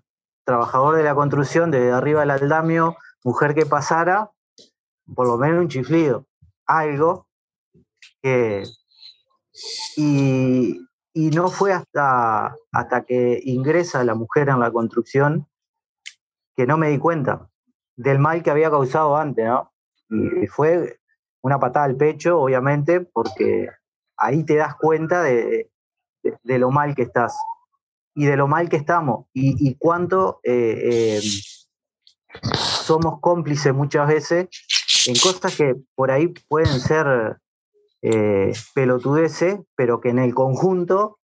trabajador 0.45 0.95
de 0.95 1.03
la 1.03 1.15
construcción, 1.15 1.69
desde 1.71 1.91
arriba 1.91 2.21
del 2.21 2.31
aldamio, 2.31 2.95
mujer 3.23 3.53
que 3.53 3.65
pasara, 3.65 4.31
por 5.15 5.27
lo 5.27 5.37
menos 5.37 5.59
un 5.59 5.67
chiflido, 5.67 6.25
algo 6.65 7.27
que... 8.21 8.63
Y, 9.97 10.79
y 11.13 11.29
no 11.29 11.49
fue 11.49 11.73
hasta, 11.73 12.55
hasta 12.71 13.03
que 13.03 13.41
ingresa 13.43 14.03
la 14.03 14.15
mujer 14.15 14.49
en 14.49 14.59
la 14.59 14.71
construcción 14.71 15.47
que 16.55 16.65
no 16.65 16.77
me 16.77 16.89
di 16.89 16.97
cuenta 16.97 17.49
del 17.95 18.19
mal 18.19 18.43
que 18.43 18.51
había 18.51 18.69
causado 18.69 19.17
antes, 19.17 19.45
¿no? 19.45 19.71
Y 20.09 20.47
fue 20.47 20.99
una 21.41 21.59
patada 21.59 21.85
al 21.85 21.95
pecho, 21.95 22.39
obviamente, 22.39 23.01
porque 23.01 23.69
ahí 24.17 24.43
te 24.43 24.55
das 24.55 24.75
cuenta 24.75 25.23
de, 25.23 25.71
de, 26.43 26.59
lo 26.59 26.71
mal 26.71 26.95
que 26.95 27.03
estás 27.03 27.37
y 28.13 28.25
de 28.25 28.35
lo 28.35 28.47
mal 28.47 28.69
que 28.69 28.75
estamos 28.75 29.25
y, 29.33 29.75
cuánto 29.75 30.39
eh, 30.43 31.19
eh, 31.19 31.21
somos 32.53 33.19
cómplices 33.21 33.73
muchas 33.73 34.07
veces 34.07 34.49
en 35.07 35.15
cosas 35.15 35.55
que 35.55 35.75
por 35.95 36.11
ahí 36.11 36.27
pueden 36.47 36.79
ser 36.79 37.39
eh, 38.01 38.51
pelotudeces, 38.73 39.59
pero 39.75 40.01
que 40.01 40.09
en 40.09 40.19
el 40.19 40.33
conjunto 40.33 41.19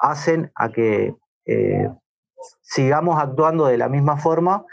hacen 0.00 0.50
a 0.54 0.70
que 0.70 1.14
eh, 1.44 1.88
sigamos 2.62 3.20
actuando 3.20 3.66
de 3.66 3.78
la 3.78 3.88
misma 3.88 4.16
forma 4.16 4.64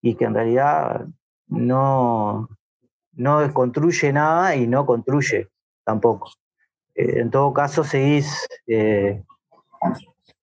y 0.00 0.14
que 0.14 0.24
en 0.24 0.34
realidad 0.34 1.06
no, 1.46 2.48
no 3.12 3.40
desconstruye 3.40 4.12
nada 4.12 4.56
y 4.56 4.66
no 4.66 4.86
construye 4.86 5.48
tampoco. 5.84 6.32
Eh, 6.94 7.20
en 7.20 7.30
todo 7.30 7.52
caso, 7.52 7.84
seguís 7.84 8.48
eh, 8.66 9.22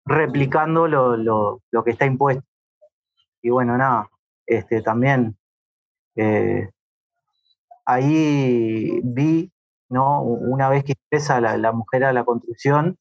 replicando 0.04 0.86
lo, 0.86 1.16
lo, 1.16 1.62
lo, 1.70 1.84
que 1.84 1.90
está 1.90 2.04
impuesto. 2.04 2.44
Y 3.40 3.50
bueno, 3.50 3.76
nada, 3.78 4.10
este, 4.46 4.82
también 4.82 5.36
ahí 7.84 9.00
vi 9.02 9.52
¿no? 9.88 10.22
Una 10.22 10.68
vez 10.68 10.84
que 10.84 10.94
ingresa 11.10 11.40
la, 11.40 11.72
mujer 11.72 12.04
a 12.04 12.12
la 12.12 12.24
construcción, 12.24 12.98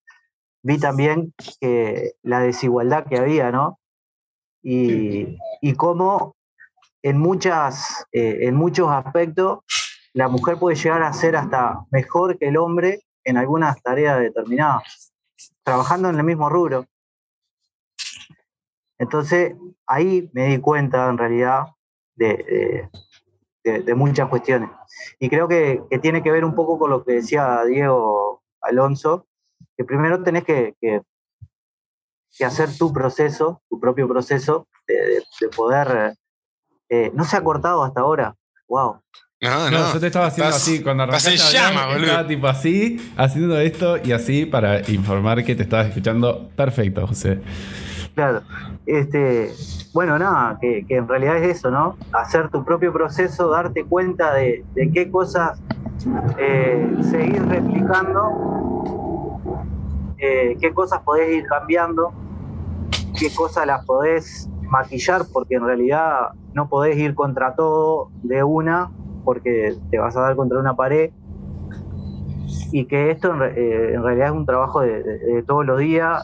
vi 0.63 0.77
también 0.79 1.33
que 1.59 2.13
la 2.23 2.39
desigualdad 2.39 3.05
que 3.07 3.17
había, 3.17 3.51
¿no? 3.51 3.79
Y, 4.61 5.37
cómo 5.77 6.35
en, 7.03 7.19
muchas, 7.19 8.05
eh, 8.11 8.47
en 8.47 8.55
muchos 8.55 8.89
aspectos 8.89 9.59
la 10.13 10.27
mujer 10.27 10.57
puede 10.57 10.75
llegar 10.75 11.03
a 11.03 11.13
ser 11.13 11.35
hasta 11.35 11.85
mejor 11.91 12.37
que 12.37 12.47
el 12.47 12.57
hombre 12.57 13.01
en 13.25 13.37
algunas 13.37 13.81
tareas 13.81 14.19
determinadas, 14.19 15.13
trabajando 15.63 16.09
en 16.09 16.15
el 16.15 16.23
mismo 16.23 16.49
rubro. 16.49 16.85
Entonces, 18.97 19.55
ahí 19.85 20.29
me 20.33 20.45
di 20.47 20.59
cuenta 20.59 21.09
en 21.09 21.17
realidad 21.17 21.65
de, 22.15 22.27
de, 22.27 22.89
muchas 23.95 24.29
cuestiones. 24.29 24.69
Y 25.19 25.29
creo 25.29 25.47
que, 25.47 25.83
tiene 26.01 26.23
que 26.23 26.31
ver 26.31 26.45
un 26.45 26.55
poco 26.55 26.77
con 26.77 26.89
lo 26.89 27.03
que 27.03 27.13
decía 27.13 27.63
Diego 27.65 28.43
Alonso, 28.61 29.27
que 29.77 29.83
primero 29.83 30.23
tenés 30.23 30.43
que, 30.43 30.75
que, 30.79 31.01
hacer 32.45 32.69
tu 32.77 32.91
proceso, 32.93 33.61
tu 33.69 33.79
propio 33.79 34.07
proceso 34.07 34.67
de, 34.87 35.23
poder... 35.55 36.15
Eh, 36.89 37.11
no 37.15 37.23
se 37.23 37.35
ha 37.35 37.43
cortado 37.43 37.83
hasta 37.83 38.01
ahora. 38.01 38.35
¡Wow! 38.67 39.01
No, 39.41 39.69
no, 39.69 39.93
yo 39.93 39.99
te 39.99 40.07
estaba 40.07 40.27
haciendo 40.27 40.55
así 40.55 40.81
cuando 40.81 41.03
arrancaste 41.03 41.37
llama, 41.37 41.95
estaba 41.97 42.27
tipo 42.27 42.47
así, 42.47 43.13
haciendo 43.17 43.59
esto 43.59 43.97
y 44.03 44.11
así 44.11 44.45
para 44.45 44.79
informar 44.89 45.43
que 45.43 45.55
te 45.55 45.63
estabas 45.63 45.87
escuchando 45.87 46.49
perfecto, 46.55 47.05
José. 47.05 47.41
Claro. 48.15 48.41
Este, 48.85 49.51
bueno, 49.93 50.17
nada, 50.17 50.57
que, 50.59 50.85
en 50.87 51.07
realidad 51.07 51.37
es 51.37 51.57
eso, 51.57 51.69
¿no? 51.69 51.97
Hacer 52.13 52.49
tu 52.49 52.63
propio 52.63 52.93
proceso, 52.93 53.49
darte 53.49 53.83
cuenta 53.83 54.33
de, 54.33 54.63
qué 54.93 55.11
cosas 55.11 55.61
eh, 56.37 56.95
seguir 57.01 57.45
replicando, 57.45 59.41
eh, 60.17 60.55
qué 60.61 60.73
cosas 60.73 61.01
podés 61.01 61.35
ir 61.35 61.45
cambiando, 61.45 62.13
qué 63.19 63.33
cosas 63.35 63.67
las 63.67 63.85
podés 63.85 64.49
maquillar, 64.61 65.23
porque 65.33 65.55
en 65.55 65.65
realidad 65.65 66.29
no 66.53 66.69
podés 66.69 66.97
ir 66.97 67.15
contra 67.15 67.53
todo 67.55 68.11
de 68.23 68.43
una, 68.43 68.91
porque 69.25 69.75
te 69.91 69.99
vas 69.99 70.15
a 70.15 70.21
dar 70.21 70.37
contra 70.37 70.57
una 70.57 70.73
pared. 70.73 71.11
Y 72.71 72.85
que 72.85 73.11
esto 73.11 73.33
en, 73.33 73.41
eh, 73.41 73.99
realidad 74.01 74.27
es 74.27 74.33
un 74.33 74.45
trabajo 74.45 74.79
de 74.79 75.43
todos 75.45 75.65
los 75.65 75.79
días 75.79 76.23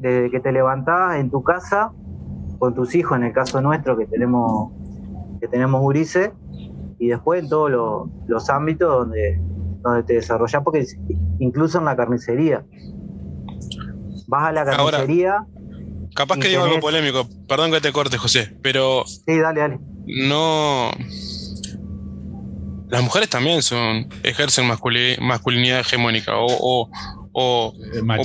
desde 0.00 0.30
que 0.30 0.40
te 0.40 0.50
levantás 0.50 1.16
en 1.16 1.30
tu 1.30 1.42
casa 1.42 1.92
con 2.58 2.74
tus 2.74 2.94
hijos, 2.94 3.16
en 3.16 3.24
el 3.24 3.32
caso 3.32 3.60
nuestro 3.60 3.96
que 3.96 4.06
tenemos 4.06 4.72
que 5.40 5.48
tenemos 5.48 5.80
Urice, 5.82 6.32
y 6.98 7.08
después 7.08 7.42
en 7.42 7.48
todos 7.48 7.70
los, 8.28 8.50
ámbitos 8.50 8.90
donde, 8.90 9.40
donde 9.80 10.02
te 10.02 10.14
desarrollas, 10.14 10.62
porque 10.62 10.86
incluso 11.38 11.78
en 11.78 11.86
la 11.86 11.96
carnicería. 11.96 12.64
Vas 14.26 14.48
a 14.48 14.52
la 14.52 14.64
carnicería. 14.66 15.46
capaz 16.14 16.38
que 16.38 16.48
digo 16.48 16.64
algo 16.64 16.78
polémico, 16.78 17.26
perdón 17.48 17.72
que 17.72 17.80
te 17.80 17.90
corte, 17.90 18.18
José, 18.18 18.54
pero. 18.62 19.04
Sí, 19.06 19.38
dale, 19.38 19.60
dale. 19.60 19.80
No. 20.06 20.90
Las 22.88 23.02
mujeres 23.02 23.30
también 23.30 23.62
son 23.62 24.08
ejercen 24.22 24.66
masculinidad 24.66 25.80
hegemónica 25.80 26.32
o, 26.36 26.90
o, 27.32 27.72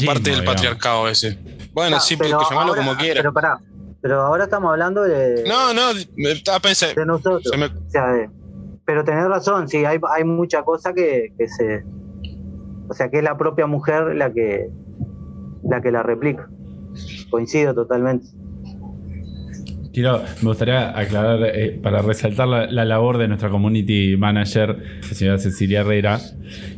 parte 0.05 0.31
del 0.31 0.43
patriarcado 0.43 1.07
ese. 1.07 1.37
Bueno, 1.75 1.99
sí, 1.99 2.15
pero 2.15 2.39
llamarlo 2.49 2.73
como 2.73 2.95
quiera. 2.95 3.19
Pero 3.19 3.33
pará, 3.33 3.59
pero 4.01 4.21
ahora 4.21 4.45
estamos 4.45 4.71
hablando 4.71 5.03
de. 5.03 5.43
No, 5.45 5.73
no, 5.73 5.81
a 6.53 6.59
pensar. 6.61 6.95
De 6.95 7.05
nosotros. 7.05 7.45
O 7.45 7.89
sea, 7.89 8.31
pero 8.85 9.03
tenés 9.03 9.25
razón, 9.25 9.67
sí, 9.67 9.83
hay, 9.83 9.99
hay 10.09 10.23
mucha 10.23 10.63
cosa 10.63 10.93
que, 10.93 11.33
que, 11.37 11.49
se. 11.49 11.83
O 12.87 12.93
sea, 12.93 13.09
que 13.09 13.17
es 13.17 13.23
la 13.23 13.37
propia 13.37 13.67
mujer 13.67 14.15
la 14.15 14.31
que 14.31 14.69
la 15.63 15.81
que 15.81 15.91
la 15.91 16.01
replica. 16.01 16.49
Coincido 17.29 17.73
totalmente. 17.75 18.27
Quiero, 19.95 20.21
me 20.41 20.49
gustaría 20.49 20.89
aclarar, 20.89 21.39
eh, 21.55 21.79
para 21.81 22.01
resaltar 22.01 22.49
la, 22.49 22.65
la 22.67 22.83
labor 22.83 23.17
de 23.17 23.29
nuestra 23.29 23.47
community 23.47 24.17
manager, 24.17 24.77
la 25.01 25.15
señora 25.15 25.37
Cecilia 25.37 25.79
Herrera, 25.79 26.19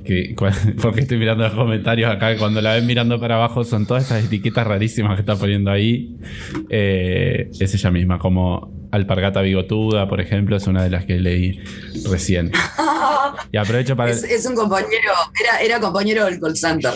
que 0.06 0.36
porque 0.80 1.02
estoy 1.02 1.18
mirando 1.18 1.44
los 1.44 1.54
comentarios 1.54 2.12
acá, 2.12 2.38
cuando 2.38 2.62
la 2.62 2.76
ven 2.76 2.86
mirando 2.86 3.20
para 3.20 3.38
abajo 3.38 3.64
son 3.64 3.88
todas 3.88 4.06
esas 4.06 4.24
etiquetas 4.24 4.68
rarísimas 4.68 5.16
que 5.16 5.22
está 5.22 5.36
poniendo 5.36 5.72
ahí. 5.72 6.16
Eh, 6.70 7.50
es 7.60 7.74
ella 7.74 7.90
misma, 7.90 8.20
como 8.20 8.72
Alpargata 8.92 9.42
Bigotuda, 9.42 10.08
por 10.08 10.22
ejemplo, 10.22 10.56
es 10.56 10.68
una 10.68 10.84
de 10.84 10.92
las 10.92 11.06
que 11.06 11.20
leí 11.20 11.60
recién. 12.08 12.52
Y 13.52 13.58
aprovecho 13.58 13.96
para... 13.96 14.12
Es, 14.12 14.24
es 14.24 14.46
un 14.46 14.56
compañero, 14.56 15.12
era, 15.44 15.60
era 15.60 15.80
compañero 15.80 16.26
del 16.26 16.40
call 16.40 16.56
center. 16.56 16.94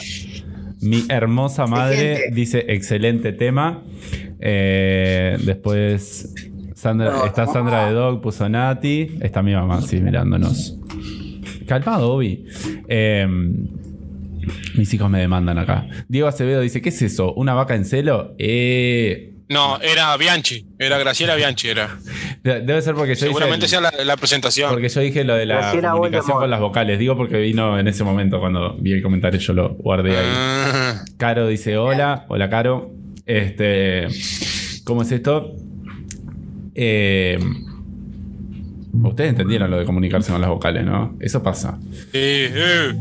Mi 0.82 1.06
hermosa 1.10 1.66
madre 1.66 2.32
dice 2.32 2.66
excelente 2.68 3.34
tema. 3.34 3.84
Eh, 4.42 5.38
después 5.44 6.34
Sandra, 6.76 7.12
No, 7.12 7.26
está. 7.26 7.46
Sandra 7.48 7.86
de 7.88 7.94
Dog, 7.94 8.22
puso 8.22 8.50
Nati. 8.50 9.18
Está 9.22 9.42
mi 9.44 9.54
mamá, 9.54 9.82
sí, 9.82 10.00
mirándonos. 10.02 10.78
Calmado, 11.68 12.12
Obi. 12.14 12.46
Eh, 12.88 13.28
mis 14.76 14.94
hijos 14.94 15.10
me 15.10 15.20
demandan 15.20 15.58
acá. 15.60 15.88
Diego 16.08 16.28
Acevedo 16.28 16.62
dice: 16.62 16.82
¿Qué 16.82 16.90
es 16.90 17.02
eso? 17.02 17.34
¿Una 17.34 17.54
vaca 17.54 17.76
en 17.76 17.86
celo? 17.86 18.34
Eh, 18.40 19.34
No, 19.50 19.80
era 19.82 20.16
Bianchi, 20.18 20.66
era 20.80 20.98
Graciela 20.98 21.36
Bianchi, 21.36 21.68
era. 21.70 21.98
de- 22.44 22.62
debe 22.62 22.82
ser 22.82 22.96
porque 22.96 23.14
yo 23.16 23.20
Seguramente 23.28 23.68
dije. 23.68 23.78
sea 23.80 23.82
la, 23.82 23.92
la 24.04 24.18
presentación. 24.18 24.72
Porque 24.72 24.90
yo 24.90 25.02
dije 25.02 25.24
lo 25.24 25.36
de 25.36 25.46
la 25.46 25.56
Graciela 25.58 25.92
comunicación 25.92 26.38
con 26.40 26.50
las 26.50 26.60
vocales. 26.60 26.98
Digo 26.98 27.16
porque 27.16 27.38
vino 27.38 27.78
en 27.78 27.88
ese 27.88 28.04
momento 28.04 28.40
cuando 28.40 28.76
vi 28.80 28.94
el 28.94 29.04
comentario, 29.04 29.40
yo 29.40 29.54
lo 29.54 29.70
guardé 29.76 30.18
ahí. 30.18 30.26
Ah, 30.34 31.04
Caro 31.18 31.48
dice 31.48 31.78
hola, 31.78 32.26
hola 32.30 32.50
Caro. 32.50 32.92
Este, 33.26 34.08
¿cómo 34.84 35.02
es 35.04 35.12
esto? 35.12 35.54
Eh, 36.76 37.38
ustedes 39.04 39.30
entendieron 39.32 39.70
lo 39.72 39.78
de 39.80 39.86
comunicarse 39.86 40.32
con 40.32 40.42
las 40.42 40.50
vocales, 40.50 40.86
¿no? 40.86 41.16
Eso 41.20 41.42
pasa. 41.44 41.80
eh. 42.14 42.92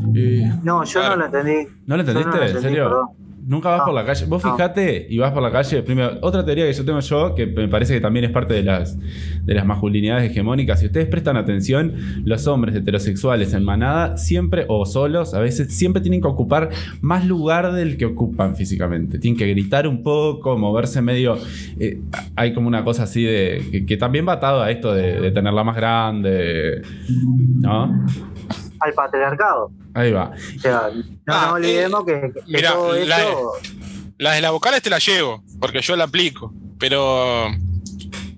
No, 0.62 0.84
yo 0.84 1.00
Claro. 1.00 1.16
no 1.16 1.28
lo 1.28 1.38
entendí. 1.38 1.68
¿No 1.86 1.96
lo 1.96 2.00
entendiste? 2.02 2.30
no 2.30 2.36
lo 2.36 2.46
¿En 2.46 2.60
serio? 2.60 2.84
perdón. 2.84 3.06
Nunca 3.50 3.68
vas 3.70 3.82
por 3.82 3.92
la 3.92 4.06
calle. 4.06 4.26
Vos 4.26 4.40
fijate 4.40 5.08
y 5.10 5.18
vas 5.18 5.32
por 5.32 5.42
la 5.42 5.50
calle. 5.50 5.82
Primero, 5.82 6.18
otra 6.20 6.44
teoría 6.44 6.66
que 6.66 6.72
yo 6.72 6.84
tengo 6.84 7.00
yo, 7.00 7.34
que 7.34 7.48
me 7.48 7.66
parece 7.66 7.94
que 7.94 8.00
también 8.00 8.24
es 8.26 8.30
parte 8.30 8.54
de 8.54 8.62
las, 8.62 8.96
de 9.44 9.54
las 9.54 9.66
masculinidades 9.66 10.30
hegemónicas. 10.30 10.78
Si 10.78 10.86
ustedes 10.86 11.08
prestan 11.08 11.36
atención, 11.36 12.22
los 12.24 12.46
hombres 12.46 12.76
heterosexuales 12.76 13.52
en 13.52 13.64
manada, 13.64 14.18
siempre, 14.18 14.66
o 14.68 14.86
solos, 14.86 15.34
a 15.34 15.40
veces, 15.40 15.76
siempre 15.76 16.00
tienen 16.00 16.20
que 16.20 16.28
ocupar 16.28 16.70
más 17.00 17.26
lugar 17.26 17.72
del 17.72 17.96
que 17.96 18.04
ocupan 18.04 18.54
físicamente. 18.54 19.18
Tienen 19.18 19.36
que 19.36 19.48
gritar 19.48 19.88
un 19.88 20.04
poco, 20.04 20.56
moverse 20.56 21.02
medio. 21.02 21.36
eh, 21.80 21.98
hay 22.36 22.52
como 22.54 22.68
una 22.68 22.84
cosa 22.84 23.02
así 23.02 23.24
de. 23.24 23.66
que, 23.72 23.84
que 23.84 23.96
también 23.96 24.28
va 24.28 24.34
atado 24.34 24.62
a 24.62 24.70
esto 24.70 24.94
de, 24.94 25.20
de 25.20 25.32
tenerla 25.32 25.64
más 25.64 25.74
grande. 25.74 26.82
¿No? 27.08 28.06
Al 28.80 28.92
patriarcado. 28.94 29.70
Ahí 29.94 30.10
va. 30.12 30.32
O 30.56 30.60
sea, 30.60 30.90
no 30.94 31.34
Ah, 31.34 31.52
olvidemos 31.52 32.04
que, 32.06 32.12
que 32.32 32.40
mira, 32.48 32.72
todo 32.72 32.94
la-. 33.04 33.24
Las 34.18 34.34
de 34.36 34.40
las 34.42 34.52
vocales 34.52 34.82
te 34.82 34.90
las 34.90 35.04
llevo, 35.06 35.42
porque 35.60 35.80
yo 35.82 35.96
la 35.96 36.04
aplico. 36.04 36.52
Pero, 36.78 37.48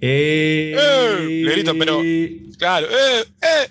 Eh, 0.00 0.74
Eh, 0.76 1.16
le 1.44 1.52
grito, 1.52 1.72
pero- 1.78 2.00
claro, 2.58 2.86
eh, 2.88 3.24
eh. 3.40 3.68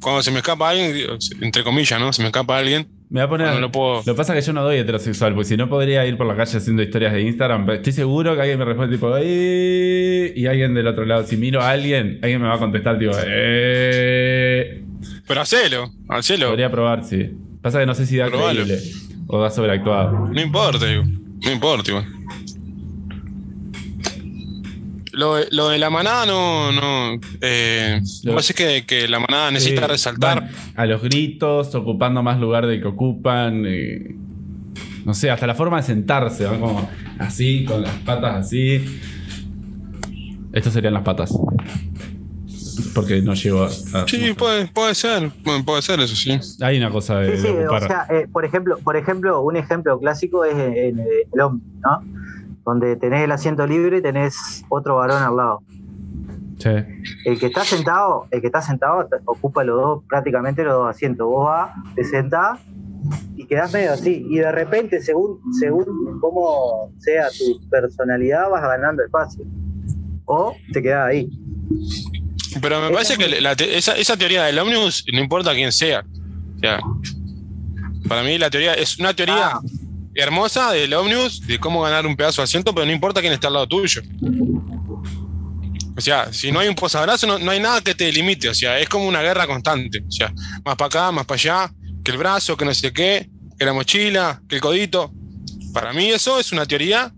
Cuando 0.00 0.22
se 0.22 0.32
me 0.32 0.38
escapa 0.38 0.70
alguien, 0.70 1.16
entre 1.40 1.62
comillas, 1.62 2.00
¿no? 2.00 2.12
Se 2.12 2.22
me 2.22 2.28
escapa 2.28 2.58
alguien. 2.58 2.88
Me 3.12 3.20
va 3.20 3.26
a 3.26 3.28
poner. 3.28 3.52
No 3.52 3.60
lo 3.60 3.70
puedo- 3.70 3.96
Lo 3.98 4.02
que 4.04 4.14
pasa 4.14 4.34
es 4.36 4.42
que 4.42 4.46
yo 4.48 4.52
no 4.54 4.62
doy 4.64 4.78
heterosexual, 4.78 5.34
porque 5.34 5.48
si 5.50 5.56
no 5.58 5.68
podría 5.68 6.06
ir 6.06 6.16
por 6.16 6.26
la 6.26 6.34
calle 6.34 6.56
haciendo 6.56 6.82
historias 6.82 7.12
de 7.12 7.20
Instagram. 7.20 7.66
pero 7.66 7.76
Estoy 7.76 7.92
seguro 7.92 8.34
que 8.34 8.40
alguien 8.40 8.58
me 8.58 8.64
responde 8.64 8.96
tipo, 8.96 9.14
"Eh", 9.20 10.32
y 10.34 10.46
alguien 10.46 10.72
del 10.72 10.86
otro 10.86 11.04
lado. 11.04 11.22
Si 11.26 11.36
miro 11.36 11.60
a 11.60 11.68
alguien, 11.70 12.18
alguien 12.22 12.40
me 12.40 12.48
va 12.48 12.54
a 12.54 12.58
contestar 12.58 12.98
tipo, 12.98 13.12
"Eh". 13.24 14.82
Pero 15.28 15.40
hacelo, 15.42 15.90
hacelo. 16.08 16.48
Podría 16.48 16.70
probar, 16.70 17.04
sí. 17.04 17.30
Pasa 17.60 17.80
que 17.80 17.86
no 17.86 17.94
sé 17.94 18.06
si 18.06 18.16
da 18.16 18.28
Probalo. 18.28 18.64
creíble 18.64 18.78
o 19.26 19.40
da 19.40 19.50
sobreactuado. 19.50 20.28
No 20.28 20.40
importa, 20.40 20.86
digo. 20.86 21.02
No 21.04 21.50
importa, 21.52 21.90
igual. 21.90 22.06
Lo, 25.12 25.36
de- 25.36 25.48
lo 25.50 25.68
de 25.68 25.78
la 25.78 25.90
manada 25.90 26.24
no. 26.26 26.72
no 26.72 27.20
eh, 27.40 28.00
Lo- 28.24 28.32
parece 28.32 28.54
que, 28.54 28.84
que 28.86 29.06
la 29.08 29.20
manada 29.20 29.50
necesita 29.50 29.86
resaltar. 29.86 30.48
a 30.74 30.86
los 30.86 31.02
gritos, 31.02 31.74
ocupando 31.74 32.22
más 32.22 32.40
lugar 32.40 32.66
del 32.66 32.80
que 32.80 32.88
ocupan. 32.88 33.64
eh, 33.66 34.16
no 35.04 35.14
sé, 35.14 35.30
hasta 35.30 35.46
la 35.46 35.54
forma 35.54 35.78
de 35.78 35.82
sentarse, 35.82 36.44
van 36.46 36.60
como 36.60 36.88
así, 37.18 37.64
con 37.64 37.82
las 37.82 37.92
patas 38.00 38.46
así. 38.46 38.84
Estas 40.52 40.72
serían 40.72 40.94
las 40.94 41.02
patas. 41.02 41.32
Porque 42.94 43.20
no 43.22 43.34
llego 43.34 43.64
a. 43.64 43.66
a- 43.66 44.06
Sí, 44.08 44.32
puede, 44.36 44.66
puede 44.68 44.94
ser. 44.94 45.30
Bueno, 45.44 45.64
puede 45.64 45.82
ser 45.82 46.00
eso, 46.00 46.14
sí. 46.16 46.38
Hay 46.60 46.78
una 46.78 46.90
cosa 46.90 47.18
de, 47.20 47.36
Sí, 47.36 47.46
sí, 47.48 47.52
de 47.52 47.68
o 47.68 47.80
sea, 47.80 48.06
eh, 48.10 48.28
por 48.30 48.44
ejemplo, 48.44 48.78
por 48.78 48.96
ejemplo, 48.96 49.40
un 49.42 49.56
ejemplo 49.56 49.98
clásico 49.98 50.44
es 50.44 50.54
en, 50.56 50.76
en 50.76 50.98
el 51.32 51.40
hombre, 51.40 51.66
¿no? 51.82 52.21
Donde 52.64 52.96
tenés 52.96 53.22
el 53.24 53.32
asiento 53.32 53.66
libre 53.66 53.98
y 53.98 54.02
tenés 54.02 54.64
otro 54.68 54.96
varón 54.96 55.22
al 55.22 55.36
lado. 55.36 55.62
Sí. 56.58 56.70
El 57.24 57.38
que 57.40 57.46
está 57.46 57.64
sentado, 57.64 58.26
el 58.30 58.40
que 58.40 58.46
está 58.46 58.62
sentado 58.62 59.08
ocupa 59.24 59.64
los 59.64 59.80
dos, 59.80 60.04
prácticamente 60.08 60.62
los 60.62 60.74
dos 60.74 60.88
asientos. 60.90 61.26
Vos 61.26 61.46
vas, 61.46 61.72
te 61.96 62.04
sentás 62.04 62.60
y 63.34 63.46
quedás 63.46 63.72
medio 63.72 63.92
así. 63.92 64.24
Y 64.30 64.36
de 64.38 64.52
repente, 64.52 65.00
según, 65.02 65.40
según 65.58 66.18
cómo 66.20 66.92
sea 66.98 67.26
tu 67.30 67.68
personalidad, 67.68 68.48
vas 68.48 68.62
ganando 68.62 69.02
espacio. 69.02 69.44
O 70.24 70.54
te 70.72 70.80
quedás 70.80 71.08
ahí. 71.08 71.28
Pero 72.60 72.80
me 72.80 72.90
parece 72.90 73.16
que 73.16 73.40
la 73.40 73.56
te- 73.56 73.76
esa, 73.76 73.96
esa 73.96 74.16
teoría 74.16 74.44
del 74.44 74.58
ómnibus, 74.58 75.04
no 75.12 75.18
importa 75.20 75.52
quién 75.54 75.72
sea. 75.72 76.04
O 76.56 76.58
sea, 76.60 76.78
para 78.08 78.22
mí 78.22 78.38
la 78.38 78.50
teoría 78.50 78.74
es 78.74 78.98
una 79.00 79.14
teoría 79.14 79.48
Ah. 79.54 79.60
Hermosa 80.14 80.72
del 80.72 80.92
ómnibus, 80.94 81.46
de 81.46 81.58
cómo 81.58 81.82
ganar 81.82 82.06
un 82.06 82.16
pedazo 82.16 82.42
de 82.42 82.44
asiento, 82.44 82.74
pero 82.74 82.86
no 82.86 82.92
importa 82.92 83.20
quién 83.20 83.32
está 83.32 83.48
al 83.48 83.54
lado 83.54 83.66
tuyo. 83.68 84.02
O 85.96 86.00
sea, 86.00 86.32
si 86.32 86.50
no 86.50 86.58
hay 86.60 86.68
un 86.68 86.74
posabrazo, 86.74 87.26
no, 87.26 87.38
no 87.38 87.50
hay 87.50 87.60
nada 87.60 87.80
que 87.80 87.94
te 87.94 88.10
limite. 88.10 88.48
O 88.48 88.54
sea, 88.54 88.78
es 88.78 88.88
como 88.88 89.06
una 89.06 89.20
guerra 89.20 89.46
constante. 89.46 90.02
O 90.06 90.10
sea, 90.10 90.32
más 90.64 90.76
para 90.76 90.86
acá, 90.86 91.12
más 91.12 91.26
para 91.26 91.36
allá, 91.36 91.70
que 92.02 92.10
el 92.12 92.18
brazo, 92.18 92.56
que 92.56 92.64
no 92.64 92.72
sé 92.74 92.92
qué, 92.92 93.28
que 93.58 93.64
la 93.64 93.72
mochila, 93.72 94.40
que 94.48 94.56
el 94.56 94.60
codito. 94.60 95.12
Para 95.74 95.92
mí 95.92 96.10
eso 96.10 96.38
es 96.38 96.52
una 96.52 96.66
teoría 96.66 97.12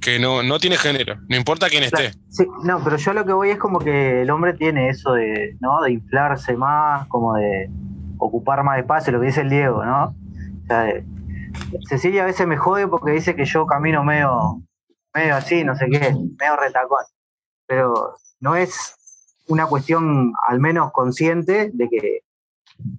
que 0.00 0.18
no, 0.20 0.42
no 0.44 0.60
tiene 0.60 0.76
género, 0.76 1.18
no 1.28 1.36
importa 1.36 1.68
quién 1.68 1.82
esté. 1.82 2.12
Sí, 2.28 2.44
no, 2.62 2.82
pero 2.84 2.96
yo 2.96 3.12
lo 3.12 3.24
que 3.26 3.32
voy 3.32 3.50
es 3.50 3.58
como 3.58 3.80
que 3.80 4.22
el 4.22 4.30
hombre 4.30 4.52
tiene 4.54 4.88
eso 4.90 5.12
de, 5.14 5.56
¿no? 5.60 5.82
De 5.82 5.92
inflarse 5.92 6.56
más, 6.56 7.08
como 7.08 7.34
de 7.34 7.68
ocupar 8.18 8.62
más 8.62 8.78
espacio, 8.78 9.12
lo 9.12 9.20
que 9.20 9.26
dice 9.26 9.40
el 9.40 9.50
Diego, 9.50 9.84
¿no? 9.84 10.04
O 10.04 10.66
sea, 10.68 10.82
de- 10.82 11.04
Cecilia 11.88 12.22
a 12.22 12.26
veces 12.26 12.46
me 12.46 12.56
jode 12.56 12.86
porque 12.88 13.12
dice 13.12 13.34
que 13.34 13.44
yo 13.44 13.66
camino 13.66 14.04
medio, 14.04 14.62
medio 15.14 15.36
así, 15.36 15.64
no 15.64 15.74
sé 15.74 15.88
qué, 15.90 16.14
medio 16.38 16.56
retacón. 16.56 17.04
Pero 17.66 18.16
no 18.40 18.56
es 18.56 18.96
una 19.48 19.66
cuestión 19.66 20.32
al 20.46 20.60
menos 20.60 20.92
consciente 20.92 21.70
de 21.72 21.88
que, 21.88 22.20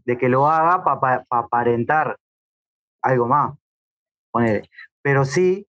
de 0.05 0.17
que 0.17 0.29
lo 0.29 0.47
haga 0.47 0.83
para 0.83 1.25
aparentar 1.29 2.17
algo 3.01 3.27
más. 3.27 3.53
Pero 5.01 5.25
sí 5.25 5.67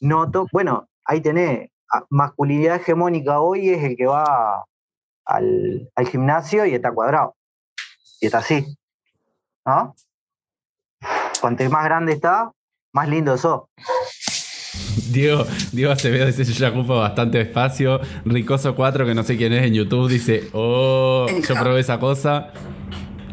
noto, 0.00 0.46
bueno, 0.52 0.88
ahí 1.04 1.20
tenés, 1.20 1.70
masculinidad 2.10 2.76
hegemónica 2.76 3.40
hoy 3.40 3.70
es 3.70 3.84
el 3.84 3.96
que 3.96 4.06
va 4.06 4.64
al, 5.24 5.90
al 5.94 6.08
gimnasio 6.08 6.66
y 6.66 6.74
está 6.74 6.92
cuadrado. 6.92 7.36
Y 8.20 8.26
está 8.26 8.38
así. 8.38 8.76
¿No? 9.64 9.94
Cuanto 11.42 11.68
más 11.70 11.84
grande 11.84 12.12
está, 12.12 12.52
más 12.94 13.08
lindo 13.08 13.36
sos. 13.36 13.62
Diego, 15.10 15.44
Diego 15.72 15.90
Acevedo 15.90 16.26
dice: 16.26 16.44
Yo 16.44 16.52
ya 16.52 16.68
ocupo 16.68 17.00
bastante 17.00 17.40
espacio. 17.40 18.00
Ricoso 18.24 18.76
4, 18.76 19.04
que 19.04 19.12
no 19.12 19.24
sé 19.24 19.36
quién 19.36 19.52
es 19.52 19.64
en 19.64 19.74
YouTube, 19.74 20.08
dice: 20.08 20.48
Oh, 20.52 21.26
yo 21.28 21.54
probé 21.56 21.80
esa 21.80 21.98
cosa. 21.98 22.52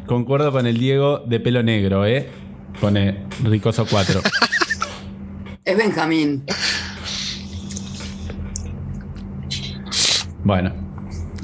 Concuerdo 0.08 0.52
con 0.52 0.66
el 0.66 0.80
Diego 0.80 1.20
de 1.20 1.40
pelo 1.40 1.62
negro, 1.62 2.04
¿eh? 2.08 2.28
Pone 2.82 3.28
Ricoso 3.44 3.86
4. 3.86 4.22
Es 5.66 5.78
Benjamín. 5.78 6.44
bueno, 10.44 10.74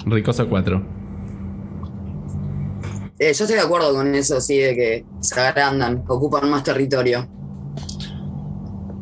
Ricoso 0.07 0.49
4. 0.49 1.04
Eh, 3.17 3.33
yo 3.33 3.43
estoy 3.45 3.55
de 3.55 3.61
acuerdo 3.61 3.93
con 3.93 4.13
eso, 4.13 4.41
sí, 4.41 4.57
de 4.59 4.75
que 4.75 5.05
se 5.21 5.39
agrandan, 5.39 6.03
ocupan 6.07 6.49
más 6.49 6.63
territorio. 6.63 7.27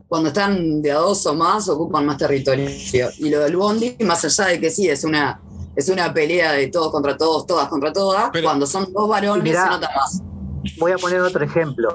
Cuando 0.08 0.28
están 0.30 0.82
de 0.82 0.92
a 0.92 0.96
dos 0.98 1.26
o 1.26 1.34
más, 1.34 1.68
ocupan 1.70 2.06
más 2.06 2.18
territorio. 2.18 2.70
Y 3.18 3.30
lo 3.30 3.40
del 3.40 3.56
Bondi, 3.58 3.98
más 4.02 4.24
allá 4.26 4.52
de 4.52 4.60
que 4.60 4.70
sí, 4.70 4.88
es 4.88 5.04
una, 5.04 5.42
es 5.76 5.90
una 5.90 6.14
pelea 6.14 6.52
de 6.52 6.68
todos 6.68 6.92
contra 6.92 7.18
todos, 7.18 7.48
todas 7.48 7.68
contra 7.68 7.92
todas, 7.92 8.30
Pero- 8.32 8.46
cuando 8.48 8.68
son 8.68 8.94
dos 8.94 9.10
varones 9.10 9.44
Mirá. 9.44 9.64
se 9.64 9.70
nota 9.70 9.90
más. 9.96 10.22
Voy 10.80 10.92
a 10.92 10.98
poner 10.98 11.20
otro 11.22 11.44
ejemplo. 11.44 11.90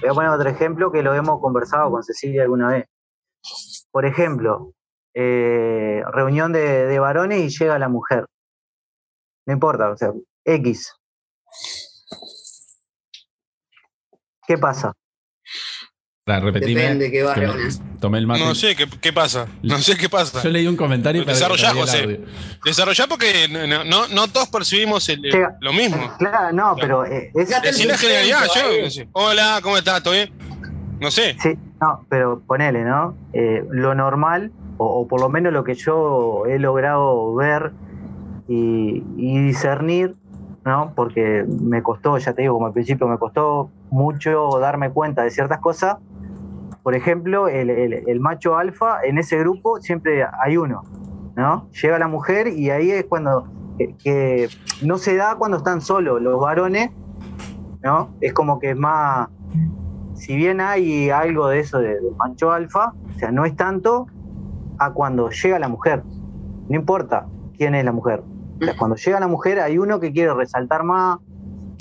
Voy 0.00 0.10
a 0.10 0.14
poner 0.14 0.30
otro 0.30 0.48
ejemplo 0.48 0.90
que 0.90 1.02
lo 1.02 1.14
hemos 1.14 1.38
conversado 1.40 1.90
con 1.90 2.02
Cecilia 2.02 2.42
alguna 2.42 2.68
vez. 2.70 2.86
Por 3.90 4.06
ejemplo, 4.06 4.72
eh, 5.14 6.02
reunión 6.12 6.52
de, 6.52 6.86
de 6.86 6.98
varones 6.98 7.40
y 7.42 7.48
llega 7.50 7.78
la 7.78 7.88
mujer. 7.88 8.26
No 9.46 9.52
importa, 9.52 9.90
o 9.90 9.96
sea, 9.96 10.12
X. 10.44 10.92
¿Qué 14.46 14.58
pasa? 14.58 14.92
Para 16.24 16.40
repetirme. 16.40 16.82
Depende 16.82 17.10
qué 17.10 17.24
me- 17.24 17.98
Tomé 17.98 18.18
el 18.18 18.26
mate. 18.28 18.44
No 18.44 18.54
sé 18.54 18.76
qué, 18.76 18.86
qué 19.00 19.12
pasa. 19.12 19.48
No 19.62 19.78
sé 19.78 19.96
qué 19.96 20.08
pasa. 20.08 20.40
Yo 20.42 20.50
leí 20.50 20.66
un 20.68 20.76
comentario 20.76 21.24
Desarrollá, 21.24 21.72
José. 21.74 22.20
Desarrollá 22.64 23.06
porque 23.08 23.48
no, 23.48 23.84
no, 23.84 24.06
no 24.08 24.28
todos 24.28 24.48
percibimos 24.48 25.08
el- 25.08 25.24
el- 25.26 25.32
Llega- 25.32 25.56
lo 25.60 25.72
mismo. 25.72 26.12
Claro, 26.18 26.52
no, 26.52 26.76
pero 26.80 27.04
eh, 27.06 27.32
es, 27.34 27.48
Decí 27.62 27.84
la 27.86 27.98
generalidad, 27.98 28.44
yo. 28.54 28.90
sé. 28.90 29.08
Hola, 29.12 29.58
¿cómo 29.62 29.76
estás? 29.76 30.02
¿Todo 30.02 30.14
bien? 30.14 30.32
No 31.00 31.10
sé. 31.10 31.36
Sí, 31.40 31.58
no, 31.80 32.06
pero 32.08 32.40
ponele, 32.46 32.84
¿no? 32.84 33.16
Eh, 33.32 33.64
lo 33.70 33.94
normal, 33.96 34.52
o, 34.76 34.86
o 35.00 35.08
por 35.08 35.20
lo 35.20 35.28
menos 35.28 35.52
lo 35.52 35.64
que 35.64 35.74
yo 35.74 36.44
he 36.46 36.60
logrado 36.60 37.34
ver 37.34 37.72
y, 38.48 39.02
y 39.16 39.38
discernir, 39.40 40.14
¿no? 40.64 40.92
Porque 40.94 41.44
me 41.48 41.82
costó, 41.82 42.16
ya 42.18 42.32
te 42.32 42.42
digo, 42.42 42.54
como 42.54 42.66
al 42.66 42.72
principio, 42.72 43.08
me 43.08 43.18
costó 43.18 43.70
mucho 43.92 44.58
darme 44.58 44.90
cuenta 44.90 45.22
de 45.22 45.30
ciertas 45.30 45.60
cosas. 45.60 45.98
Por 46.82 46.94
ejemplo, 46.96 47.46
el, 47.46 47.70
el- 47.70 48.20
macho 48.20 48.56
alfa, 48.56 49.02
en 49.04 49.18
ese 49.18 49.38
grupo 49.38 49.80
siempre 49.80 50.24
hay 50.42 50.56
uno, 50.56 50.82
¿no? 51.36 51.68
Llega 51.80 51.98
la 51.98 52.08
mujer 52.08 52.48
y 52.48 52.70
ahí 52.70 52.90
es 52.90 53.04
cuando 53.04 53.46
que, 53.78 53.94
que 54.02 54.48
no 54.82 54.98
se 54.98 55.14
da 55.14 55.36
cuando 55.36 55.58
están 55.58 55.80
solos 55.80 56.20
los 56.20 56.40
varones, 56.40 56.90
¿no? 57.84 58.14
Es 58.20 58.32
como 58.32 58.58
que 58.58 58.70
es 58.70 58.76
más, 58.76 59.28
si 60.14 60.34
bien 60.36 60.60
hay 60.60 61.10
algo 61.10 61.48
de 61.48 61.60
eso 61.60 61.78
de, 61.78 61.96
macho 62.16 62.50
alfa, 62.50 62.94
o 63.14 63.18
sea, 63.18 63.30
no 63.30 63.44
es 63.44 63.54
tanto 63.54 64.06
a 64.78 64.92
cuando 64.92 65.30
llega 65.30 65.58
la 65.58 65.68
mujer. 65.68 66.02
No 66.68 66.76
importa 66.76 67.26
quién 67.56 67.74
es 67.74 67.84
la 67.84 67.92
mujer. 67.92 68.24
Cuando 68.78 68.96
llega 68.96 69.20
la 69.20 69.28
mujer 69.28 69.60
hay 69.60 69.78
uno 69.78 70.00
que 70.00 70.12
quiere 70.12 70.32
resaltar 70.34 70.82
más, 70.82 71.18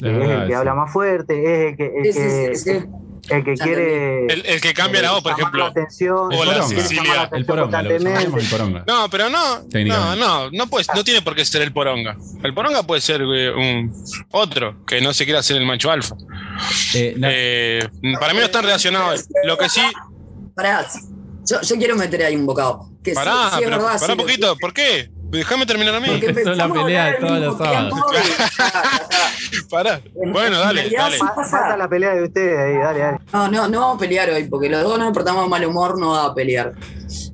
Es 0.01 0.11
es, 0.13 0.17
verdad 0.17 0.41
el 0.43 0.47
que 0.49 0.55
habla 0.55 0.73
más 0.75 0.91
fuerte, 0.91 1.43
es 1.43 1.71
el 1.71 1.77
que, 1.77 1.85
el 1.85 2.13
Sí, 2.13 2.19
que, 2.19 2.55
sí, 2.55 2.63
sí, 2.63 2.79
sí. 2.79 2.85
el 3.29 3.43
que 3.43 3.55
Ya 3.55 3.63
quiere 3.65 4.25
El, 4.25 4.45
el 4.45 4.61
que 4.61 4.73
cambia 4.73 5.01
la 5.03 5.11
voz, 5.11 5.23
por 5.23 5.31
ejemplo. 5.33 5.63
la 5.65 5.69
atención, 5.69 6.31
El 6.31 6.37
poronga. 6.39 7.27
El 7.31 7.45
poronga, 7.45 7.79
el. 7.79 8.83
No, 8.87 9.09
pero 9.09 9.29
no, 9.29 9.61
no, 9.73 10.15
no, 10.15 10.49
no, 10.51 10.67
puede, 10.67 10.85
no 10.95 11.03
tiene 11.03 11.21
por 11.21 11.35
qué 11.35 11.45
ser 11.45 11.61
el 11.61 11.71
poronga. 11.71 12.17
El 12.43 12.53
poronga 12.53 12.83
puede 12.83 13.01
ser 13.01 13.21
eh, 13.21 13.51
un 13.51 13.93
otro 14.31 14.83
que 14.85 15.01
no 15.01 15.13
se 15.13 15.25
quiera 15.25 15.39
hacer 15.39 15.57
el 15.57 15.65
macho 15.65 15.91
alfa. 15.91 16.15
Eh, 16.95 17.15
Eh, 17.23 17.87
para 18.19 18.33
mí 18.33 18.39
no 18.39 18.45
están 18.45 18.63
relacionados. 18.63 19.25
Lo 19.45 19.57
que 19.57 19.69
sí, 19.69 19.81
Pará, 20.55 20.85
yo, 21.45 21.61
yo 21.61 21.75
quiero 21.77 21.95
meter 21.95 22.23
ahí 22.23 22.35
un 22.35 22.45
bocado. 22.45 22.89
Que 23.03 23.13
pará, 23.13 23.49
sí, 23.51 23.55
es 23.59 23.63
pero 23.65 23.77
verdad, 23.77 23.93
pará 23.93 23.99
sí, 24.05 24.11
un 24.11 24.17
poquito. 24.17 24.55
¿Por 24.57 24.73
qué? 24.73 25.09
Déjame 25.31 25.65
terminar 25.65 25.95
a 25.95 25.99
mí. 26.01 26.07
porque 26.09 26.25
Empezó 26.27 26.53
la 26.53 26.71
pelea 26.71 27.05
de 27.05 27.13
todos 27.13 27.39
los 27.39 27.57
sábados. 27.57 27.93
Pará. 29.69 30.01
Bueno, 30.13 30.59
dale, 30.59 30.89
dale. 30.89 31.17
pasa. 31.19 31.77
La 31.77 31.87
pelea 31.87 32.15
de 32.15 32.23
ustedes 32.23 32.57
ahí, 32.59 32.75
dale, 32.77 32.99
dale. 32.99 33.17
No, 33.31 33.47
no, 33.47 33.67
no 33.69 33.79
vamos 33.79 33.95
a 33.95 33.99
pelear 33.99 34.29
hoy, 34.29 34.43
porque 34.45 34.69
los 34.69 34.83
dos 34.83 34.99
nos 34.99 35.13
portamos 35.13 35.47
mal 35.47 35.65
humor, 35.65 35.97
no 35.97 36.13
da 36.13 36.25
a 36.25 36.35
pelear. 36.35 36.73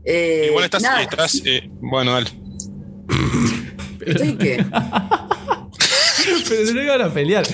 Eh, 0.05 0.47
Igual 0.49 0.65
estás, 0.65 0.83
nada, 0.83 1.01
estás 1.01 1.41
eh, 1.45 1.67
bueno, 1.81 2.13
dale. 2.13 2.29
¿estoy 4.05 4.37
qué? 4.37 4.63
pero 6.49 6.73
no 6.73 6.81
iban 6.83 7.01
a 7.01 7.09
pelear. 7.13 7.45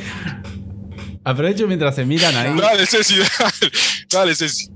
Aprovecho 1.23 1.67
mientras 1.67 1.95
se 1.95 2.03
miran 2.03 2.35
ahí. 2.35 2.53
Dale, 2.59 2.85
Ceci, 2.85 3.15
dale. 3.17 3.71
Dale, 4.09 4.35
Ceci. 4.35 4.67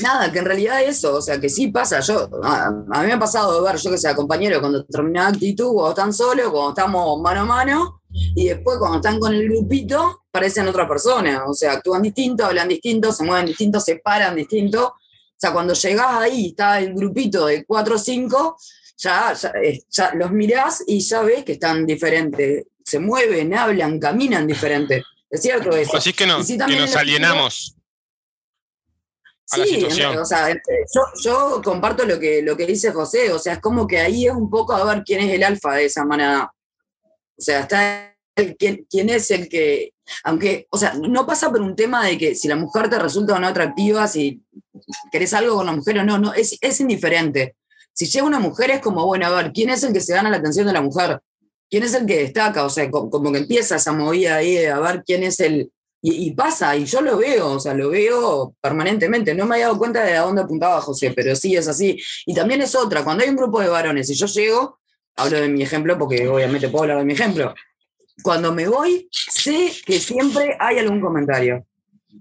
Nada, 0.00 0.30
que 0.30 0.38
en 0.38 0.44
realidad 0.44 0.82
eso, 0.82 1.16
o 1.16 1.22
sea, 1.22 1.40
que 1.40 1.48
sí 1.48 1.68
pasa. 1.68 2.00
Yo, 2.00 2.28
a, 2.42 2.66
a 2.66 3.00
mí 3.00 3.06
me 3.06 3.12
ha 3.12 3.18
pasado 3.18 3.60
de 3.60 3.70
ver, 3.70 3.80
yo 3.80 3.90
que 3.90 3.98
sé, 3.98 4.08
a 4.08 4.14
compañeros 4.14 4.60
cuando 4.60 4.84
terminan 4.84 5.34
actitud, 5.34 5.72
cuando 5.72 5.90
están 5.90 6.12
solos, 6.12 6.50
cuando 6.50 6.70
estamos 6.70 7.20
mano 7.20 7.40
a 7.40 7.44
mano, 7.44 8.02
y 8.34 8.48
después 8.48 8.78
cuando 8.78 8.96
están 8.96 9.18
con 9.18 9.34
el 9.34 9.48
grupito, 9.48 10.24
parecen 10.30 10.68
otra 10.68 10.88
persona. 10.88 11.44
O 11.46 11.54
sea, 11.54 11.72
actúan 11.72 12.02
distinto, 12.02 12.44
hablan 12.44 12.68
distinto, 12.68 13.12
se 13.12 13.24
mueven 13.24 13.46
distinto, 13.46 13.80
se 13.80 13.96
paran 13.96 14.34
distinto. 14.34 14.86
O 14.88 15.38
sea, 15.38 15.52
cuando 15.52 15.74
llegás 15.74 16.14
ahí, 16.14 16.48
está 16.48 16.78
el 16.78 16.94
grupito 16.94 17.46
de 17.46 17.64
cuatro 17.64 17.96
o 17.96 17.98
cinco, 17.98 18.56
ya, 18.96 19.34
ya, 19.34 19.52
eh, 19.62 19.82
ya 19.90 20.14
los 20.14 20.30
mirás 20.30 20.82
y 20.86 21.00
ya 21.00 21.22
ves 21.22 21.44
que 21.44 21.52
están 21.52 21.86
diferentes. 21.86 22.66
Se 22.82 22.98
mueven, 22.98 23.54
hablan, 23.54 23.98
caminan 23.98 24.46
diferente. 24.46 25.02
Es 25.28 25.42
cierto 25.42 25.70
eso. 25.70 25.96
Así 25.96 26.12
que, 26.12 26.26
no, 26.26 26.38
que 26.44 26.76
nos 26.76 26.96
alienamos. 26.96 27.75
A 29.52 29.58
la 29.58 29.64
Sí, 29.64 29.74
situación. 29.74 30.18
o 30.18 30.24
sea, 30.24 30.48
yo, 30.52 31.02
yo 31.22 31.60
comparto 31.62 32.04
lo 32.04 32.18
que, 32.18 32.42
lo 32.42 32.56
que 32.56 32.66
dice 32.66 32.92
José, 32.92 33.32
o 33.32 33.38
sea, 33.38 33.54
es 33.54 33.60
como 33.60 33.86
que 33.86 33.98
ahí 34.00 34.26
es 34.26 34.32
un 34.32 34.50
poco 34.50 34.72
a 34.72 34.84
ver 34.84 35.02
quién 35.04 35.20
es 35.20 35.32
el 35.32 35.44
alfa 35.44 35.74
de 35.74 35.84
esa 35.86 36.04
manada. 36.04 36.52
O 37.38 37.42
sea, 37.42 37.60
está 37.60 38.14
el, 38.34 38.56
quién, 38.56 38.86
quién 38.90 39.08
es 39.10 39.30
el 39.30 39.48
que, 39.48 39.92
aunque, 40.24 40.66
o 40.70 40.78
sea, 40.78 40.94
no 40.94 41.26
pasa 41.26 41.50
por 41.50 41.60
un 41.60 41.76
tema 41.76 42.04
de 42.06 42.18
que 42.18 42.34
si 42.34 42.48
la 42.48 42.56
mujer 42.56 42.88
te 42.90 42.98
resulta 42.98 43.34
o 43.34 43.38
no 43.38 43.46
atractiva, 43.46 44.08
si 44.08 44.42
querés 45.12 45.32
algo 45.34 45.56
con 45.56 45.66
la 45.66 45.72
mujer 45.72 45.98
o 45.98 46.04
no, 46.04 46.18
no, 46.18 46.32
es, 46.34 46.56
es 46.60 46.80
indiferente. 46.80 47.56
Si 47.92 48.06
llega 48.06 48.26
una 48.26 48.40
mujer 48.40 48.70
es 48.72 48.80
como, 48.80 49.06
bueno, 49.06 49.26
a 49.26 49.30
ver, 49.30 49.52
¿quién 49.52 49.70
es 49.70 49.82
el 49.84 49.92
que 49.92 50.00
se 50.00 50.14
gana 50.14 50.28
la 50.30 50.36
atención 50.38 50.66
de 50.66 50.72
la 50.72 50.82
mujer? 50.82 51.20
¿Quién 51.70 51.82
es 51.82 51.94
el 51.94 52.04
que 52.06 52.18
destaca? 52.18 52.64
O 52.64 52.70
sea, 52.70 52.90
co- 52.90 53.08
como, 53.10 53.32
que 53.32 53.38
empieza 53.38 53.76
esa 53.76 53.92
movida 53.92 54.36
ahí 54.36 54.54
de 54.54 54.68
a 54.70 54.78
ver 54.80 55.02
quién 55.04 55.22
es 55.22 55.40
el... 55.40 55.70
Y, 56.02 56.30
pasa, 56.32 56.76
y 56.76 56.84
yo 56.84 57.00
lo 57.00 57.16
veo, 57.16 57.52
o 57.52 57.60
sea, 57.60 57.74
lo 57.74 57.90
veo 57.90 58.54
permanentemente. 58.60 59.34
No 59.34 59.44
me 59.44 59.56
había 59.56 59.66
dado 59.66 59.78
cuenta 59.78 60.04
de 60.04 60.16
a 60.16 60.22
dónde 60.22 60.42
apuntaba 60.42 60.80
José, 60.80 61.12
pero 61.16 61.34
sí 61.34 61.56
es 61.56 61.66
así. 61.66 62.00
Y 62.26 62.34
también 62.34 62.62
es 62.62 62.76
otra, 62.76 63.02
cuando 63.02 63.24
hay 63.24 63.30
un 63.30 63.36
grupo 63.36 63.60
de 63.60 63.68
varones 63.68 64.08
y 64.10 64.14
yo 64.14 64.26
llego, 64.26 64.78
hablo 65.16 65.40
de 65.40 65.48
mi 65.48 65.62
ejemplo 65.62 65.98
porque 65.98 66.28
obviamente 66.28 66.68
puedo 66.68 66.84
hablar 66.84 66.98
de 66.98 67.04
mi 67.06 67.14
ejemplo. 67.14 67.54
Cuando 68.22 68.52
me 68.52 68.68
voy, 68.68 69.08
sé 69.10 69.72
que 69.84 69.98
siempre 69.98 70.56
hay 70.60 70.78
algún 70.78 71.00
comentario. 71.00 71.66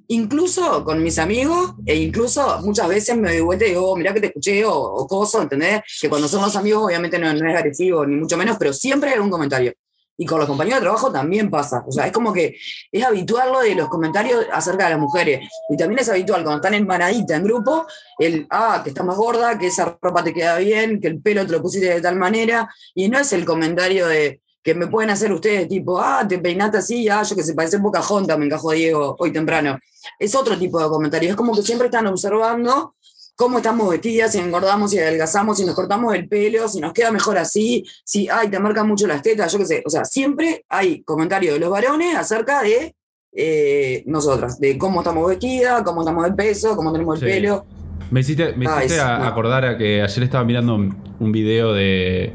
Incluso 0.07 0.83
con 0.83 1.03
mis 1.03 1.19
amigos, 1.19 1.75
e 1.85 1.95
incluso 1.95 2.61
muchas 2.63 2.87
veces 2.87 3.15
me 3.15 3.29
doy 3.29 3.41
vuelta 3.41 3.65
y 3.65 3.69
digo, 3.69 3.91
oh, 3.91 3.95
mirá 3.95 4.13
que 4.13 4.19
te 4.19 4.27
escuché, 4.27 4.65
o, 4.65 4.73
o 4.73 5.07
coso, 5.07 5.41
¿entendés? 5.41 5.81
Que 6.01 6.09
cuando 6.09 6.27
somos 6.27 6.55
amigos, 6.55 6.85
obviamente 6.85 7.19
no, 7.19 7.31
no 7.33 7.49
es 7.49 7.55
agresivo, 7.55 8.05
ni 8.05 8.15
mucho 8.15 8.35
menos, 8.35 8.57
pero 8.57 8.73
siempre 8.73 9.09
hay 9.09 9.15
algún 9.15 9.29
comentario. 9.29 9.73
Y 10.17 10.25
con 10.25 10.39
los 10.39 10.47
compañeros 10.47 10.79
de 10.79 10.85
trabajo 10.85 11.11
también 11.11 11.49
pasa. 11.49 11.83
O 11.85 11.91
sea, 11.91 12.05
es 12.07 12.11
como 12.11 12.31
que 12.31 12.55
es 12.91 13.03
habitual 13.03 13.51
lo 13.51 13.59
de 13.59 13.75
los 13.75 13.89
comentarios 13.89 14.45
acerca 14.51 14.85
de 14.85 14.91
las 14.91 14.99
mujeres. 14.99 15.47
Y 15.69 15.77
también 15.77 15.99
es 15.99 16.09
habitual 16.09 16.43
cuando 16.43 16.57
están 16.57 16.73
en 16.73 16.87
manadita, 16.87 17.35
en 17.35 17.43
grupo, 17.43 17.85
el, 18.17 18.47
ah, 18.49 18.81
que 18.83 18.89
estás 18.91 19.05
más 19.05 19.17
gorda, 19.17 19.57
que 19.57 19.67
esa 19.67 19.97
ropa 20.01 20.23
te 20.23 20.33
queda 20.33 20.57
bien, 20.57 21.01
que 21.01 21.07
el 21.07 21.21
pelo 21.21 21.45
te 21.45 21.51
lo 21.51 21.61
pusiste 21.61 21.87
de 21.87 22.01
tal 22.01 22.15
manera. 22.15 22.69
Y 22.93 23.09
no 23.09 23.19
es 23.19 23.33
el 23.33 23.43
comentario 23.45 24.07
de 24.07 24.41
que 24.63 24.73
me 24.73 24.87
pueden 24.87 25.11
hacer 25.11 25.31
ustedes, 25.31 25.67
tipo, 25.67 25.99
ah, 25.99 26.25
te 26.27 26.39
peinaste 26.39 26.77
así, 26.77 27.07
ah, 27.07 27.21
yo 27.21 27.35
que 27.35 27.43
se 27.43 27.53
parece 27.53 27.77
Pocahontas, 27.79 28.37
me 28.39 28.45
encajó 28.45 28.71
Diego 28.71 29.15
hoy 29.19 29.31
temprano. 29.31 29.77
Es 30.17 30.33
otro 30.33 30.57
tipo 30.57 30.81
de 30.81 30.89
comentario. 30.89 31.29
Es 31.29 31.35
como 31.35 31.53
que 31.53 31.61
siempre 31.61 31.87
están 31.87 32.07
observando 32.07 32.95
cómo 33.35 33.57
estamos 33.57 33.89
vestidas, 33.89 34.31
si 34.31 34.39
engordamos, 34.39 34.91
si 34.91 34.99
adelgazamos, 34.99 35.57
si 35.57 35.65
nos 35.65 35.75
cortamos 35.75 36.13
el 36.15 36.27
pelo, 36.27 36.67
si 36.69 36.79
nos 36.79 36.93
queda 36.93 37.11
mejor 37.11 37.37
así, 37.37 37.83
si, 38.03 38.29
ay, 38.29 38.49
te 38.49 38.59
marcan 38.59 38.87
mucho 38.87 39.07
las 39.07 39.21
tetas, 39.21 39.51
yo 39.51 39.59
qué 39.59 39.65
sé. 39.65 39.83
O 39.85 39.89
sea, 39.89 40.05
siempre 40.05 40.65
hay 40.69 41.01
comentarios 41.03 41.53
de 41.55 41.59
los 41.59 41.69
varones 41.69 42.15
acerca 42.15 42.61
de 42.61 42.95
eh, 43.37 44.03
nosotras, 44.05 44.59
de 44.61 44.77
cómo 44.77 45.01
estamos 45.01 45.27
vestidas, 45.27 45.83
cómo 45.83 46.01
estamos 46.01 46.23
de 46.23 46.31
peso, 46.31 46.75
cómo 46.77 46.93
tenemos 46.93 47.21
el 47.21 47.27
Sí. 47.27 47.33
pelo. 47.35 47.65
Me 48.09 48.21
hiciste, 48.21 48.53
me 48.53 48.65
Ah, 48.67 48.77
hiciste 48.77 48.95
es- 48.95 49.01
a- 49.03 49.19
no. 49.19 49.25
acordar 49.25 49.65
a 49.65 49.77
que 49.77 50.01
ayer 50.01 50.23
estaba 50.23 50.43
mirando 50.45 50.75
un 50.75 51.31
video 51.33 51.73
de. 51.73 52.31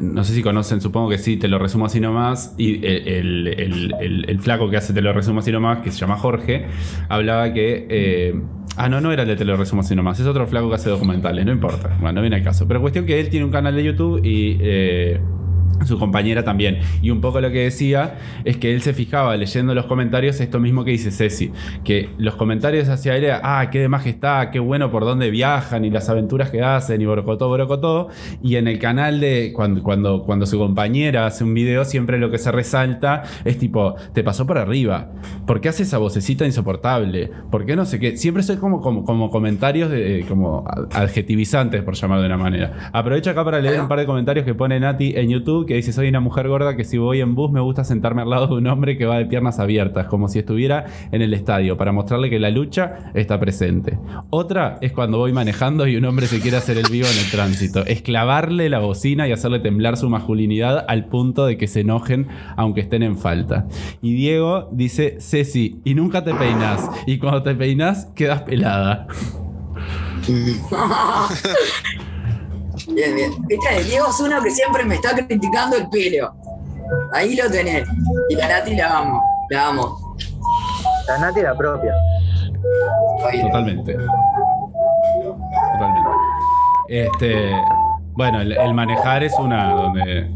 No 0.00 0.24
sé 0.24 0.34
si 0.34 0.42
conocen, 0.42 0.80
supongo 0.80 1.08
que 1.10 1.18
sí, 1.18 1.36
te 1.36 1.48
lo 1.48 1.58
resumo 1.58 1.86
así 1.86 2.00
nomás. 2.00 2.54
Y 2.58 2.84
el, 2.86 3.48
el- 3.48 3.94
el- 4.00 4.24
el- 4.28 4.40
flaco 4.40 4.70
que 4.70 4.76
hace 4.76 4.92
Te 4.92 5.00
lo 5.02 5.12
resumo 5.12 5.40
así 5.40 5.50
nomás, 5.52 5.78
que 5.78 5.90
se 5.90 5.98
llama 5.98 6.16
Jorge, 6.16 6.66
hablaba 7.08 7.52
que. 7.52 7.86
eh, 7.90 8.40
ah, 8.76 8.88
no, 8.88 9.00
no 9.00 9.12
era 9.12 9.22
el 9.22 9.28
de 9.28 9.36
Te 9.36 9.44
lo 9.44 9.56
resumo 9.56 9.80
así 9.82 9.94
nomás, 9.96 10.20
es 10.20 10.26
otro 10.26 10.46
flaco 10.46 10.68
que 10.68 10.74
hace 10.76 10.90
documentales, 10.90 11.44
no 11.44 11.52
importa. 11.52 11.96
Bueno, 12.00 12.14
no 12.14 12.20
viene 12.20 12.36
al 12.36 12.42
caso. 12.42 12.66
Pero 12.68 12.80
cuestión 12.80 13.06
que 13.06 13.18
él 13.20 13.28
tiene 13.28 13.44
un 13.46 13.52
canal 13.52 13.74
de 13.74 13.84
YouTube 13.84 14.20
y. 14.24 14.56
eh, 14.60 15.20
su 15.84 15.98
compañera 15.98 16.44
también. 16.44 16.78
Y 17.02 17.10
un 17.10 17.20
poco 17.20 17.40
lo 17.40 17.50
que 17.50 17.64
decía 17.64 18.18
es 18.44 18.56
que 18.56 18.74
él 18.74 18.82
se 18.82 18.94
fijaba 18.94 19.36
leyendo 19.36 19.74
los 19.74 19.86
comentarios, 19.86 20.40
esto 20.40 20.60
mismo 20.60 20.84
que 20.84 20.92
dice 20.92 21.10
Ceci, 21.10 21.52
que 21.84 22.10
los 22.18 22.34
comentarios 22.36 22.88
hacia 22.88 23.16
él 23.16 23.28
ah, 23.42 23.68
qué 23.70 23.80
de 23.80 23.88
más 23.88 24.06
está, 24.06 24.50
qué 24.50 24.58
bueno 24.58 24.90
por 24.90 25.04
dónde 25.04 25.30
viajan 25.30 25.84
y 25.84 25.90
las 25.90 26.08
aventuras 26.08 26.50
que 26.50 26.62
hacen 26.62 27.00
y 27.00 27.06
borocotó, 27.06 27.48
borocotó. 27.48 28.08
Y 28.42 28.56
en 28.56 28.68
el 28.68 28.78
canal 28.78 29.20
de 29.20 29.52
cuando, 29.54 29.82
cuando, 29.82 30.22
cuando 30.22 30.46
su 30.46 30.58
compañera 30.58 31.26
hace 31.26 31.44
un 31.44 31.54
video, 31.54 31.84
siempre 31.84 32.18
lo 32.18 32.30
que 32.30 32.38
se 32.38 32.52
resalta 32.52 33.22
es 33.44 33.58
tipo, 33.58 33.94
te 34.12 34.24
pasó 34.24 34.46
por 34.46 34.58
arriba, 34.58 35.10
¿por 35.46 35.60
qué 35.60 35.68
hace 35.68 35.82
esa 35.82 35.98
vocecita 35.98 36.44
insoportable? 36.44 37.30
¿Por 37.50 37.64
qué 37.64 37.76
no 37.76 37.84
sé 37.84 37.98
qué? 37.98 38.16
Siempre 38.16 38.42
soy 38.42 38.56
como, 38.56 38.80
como, 38.80 39.04
como 39.04 39.30
comentarios 39.30 39.90
de, 39.90 40.24
como 40.28 40.64
adjetivizantes, 40.92 41.82
por 41.82 41.94
llamarlo 41.94 42.22
de 42.22 42.28
una 42.28 42.38
manera. 42.38 42.90
Aprovecho 42.92 43.30
acá 43.30 43.44
para 43.44 43.60
leer 43.60 43.80
un 43.80 43.88
par 43.88 43.98
de 43.98 44.06
comentarios 44.06 44.44
que 44.44 44.54
pone 44.54 44.78
Nati 44.80 45.14
en 45.16 45.28
YouTube 45.28 45.66
que 45.68 45.74
dice: 45.74 45.92
Soy 45.92 46.08
una 46.08 46.18
mujer 46.18 46.48
gorda 46.48 46.74
que 46.74 46.82
si 46.82 46.98
voy 46.98 47.20
en 47.20 47.36
bus 47.36 47.52
me 47.52 47.60
gusta 47.60 47.84
sentarme 47.84 48.22
al 48.22 48.30
lado 48.30 48.48
de 48.48 48.54
un 48.54 48.66
hombre 48.66 48.96
que 48.98 49.06
va 49.06 49.18
de 49.18 49.26
piernas 49.26 49.60
abiertas, 49.60 50.06
como 50.06 50.26
si 50.28 50.40
estuviera 50.40 50.86
en 51.12 51.22
el 51.22 51.32
estadio, 51.34 51.76
para 51.76 51.92
mostrarle 51.92 52.30
que 52.30 52.40
la 52.40 52.50
lucha 52.50 53.12
está 53.14 53.38
presente. 53.38 53.98
Otra 54.30 54.78
es 54.80 54.90
cuando 54.92 55.18
voy 55.18 55.32
manejando 55.32 55.86
y 55.86 55.96
un 55.96 56.04
hombre 56.06 56.26
se 56.26 56.40
quiere 56.40 56.56
hacer 56.56 56.78
el 56.78 56.90
vivo 56.90 57.06
en 57.06 57.18
el 57.18 57.30
tránsito. 57.30 57.84
Es 57.86 58.02
clavarle 58.02 58.68
la 58.68 58.80
bocina 58.80 59.28
y 59.28 59.32
hacerle 59.32 59.60
temblar 59.60 59.96
su 59.96 60.10
masculinidad 60.10 60.84
al 60.88 61.04
punto 61.04 61.46
de 61.46 61.56
que 61.56 61.68
se 61.68 61.80
enojen 61.80 62.26
aunque 62.56 62.80
estén 62.80 63.04
en 63.04 63.16
falta. 63.16 63.68
Y 64.02 64.14
Diego 64.14 64.68
dice: 64.72 65.18
Ceci, 65.20 65.80
y 65.84 65.94
nunca 65.94 66.24
te 66.24 66.34
peinas. 66.34 66.90
Y 67.06 67.18
cuando 67.18 67.42
te 67.42 67.54
peinas, 67.54 68.06
quedas 68.16 68.42
pelada. 68.42 69.06
Bien, 72.88 73.14
bien. 73.14 73.34
Viste, 73.46 73.84
Diego 73.84 74.08
es 74.08 74.20
uno 74.20 74.42
que 74.42 74.50
siempre 74.50 74.84
me 74.84 74.96
está 74.96 75.14
criticando 75.14 75.76
el 75.76 75.88
pelo. 75.88 76.34
Ahí 77.12 77.36
lo 77.36 77.50
tenés. 77.50 77.86
Y 78.28 78.34
la 78.34 78.48
Nati 78.48 78.74
la 78.74 78.98
amo. 78.98 79.22
La 79.50 79.68
amo. 79.68 80.16
La 81.06 81.18
Nati 81.18 81.42
la 81.42 81.54
propia. 81.54 81.94
Ahí. 83.28 83.42
Totalmente. 83.42 83.96
Totalmente. 85.72 86.10
Este. 86.88 87.52
Bueno, 88.18 88.40
el, 88.40 88.50
el 88.50 88.74
manejar 88.74 89.22
es 89.22 89.32
una 89.38 89.74
donde. 89.74 90.28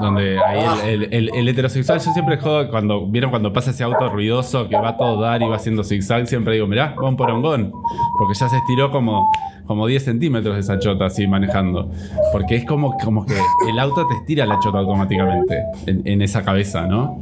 Donde 0.00 0.40
ahí 0.42 0.64
el, 0.88 1.30
el- 1.32 1.48
heterosexual, 1.48 2.00
yo 2.00 2.12
siempre 2.12 2.36
jodo 2.36 2.68
cuando. 2.68 3.06
¿Vieron 3.06 3.30
cuando 3.30 3.52
pasa 3.52 3.70
ese 3.70 3.84
auto 3.84 4.08
ruidoso 4.08 4.68
que 4.68 4.76
va 4.76 4.96
todo 4.96 5.20
dar 5.20 5.40
y 5.40 5.46
va 5.48 5.54
haciendo 5.54 5.84
zigzag? 5.84 6.26
Siempre 6.26 6.54
digo, 6.54 6.66
mirá, 6.66 6.96
va 7.00 7.08
un 7.08 7.16
porongón. 7.16 7.70
Porque 8.18 8.34
ya 8.34 8.48
se 8.48 8.56
estiró 8.56 8.90
como, 8.90 9.30
como 9.66 9.86
10 9.86 10.04
centímetros 10.04 10.56
esa 10.58 10.80
chota 10.80 11.04
así 11.06 11.28
manejando. 11.28 11.92
Porque 12.32 12.56
es 12.56 12.64
como, 12.64 12.96
como 12.98 13.24
que 13.24 13.34
el 13.70 13.78
auto 13.78 14.08
te 14.08 14.14
estira 14.16 14.44
la 14.44 14.58
chota 14.58 14.78
automáticamente 14.78 15.62
en, 15.86 16.02
en 16.04 16.22
esa 16.22 16.42
cabeza, 16.42 16.88
¿no? 16.88 17.20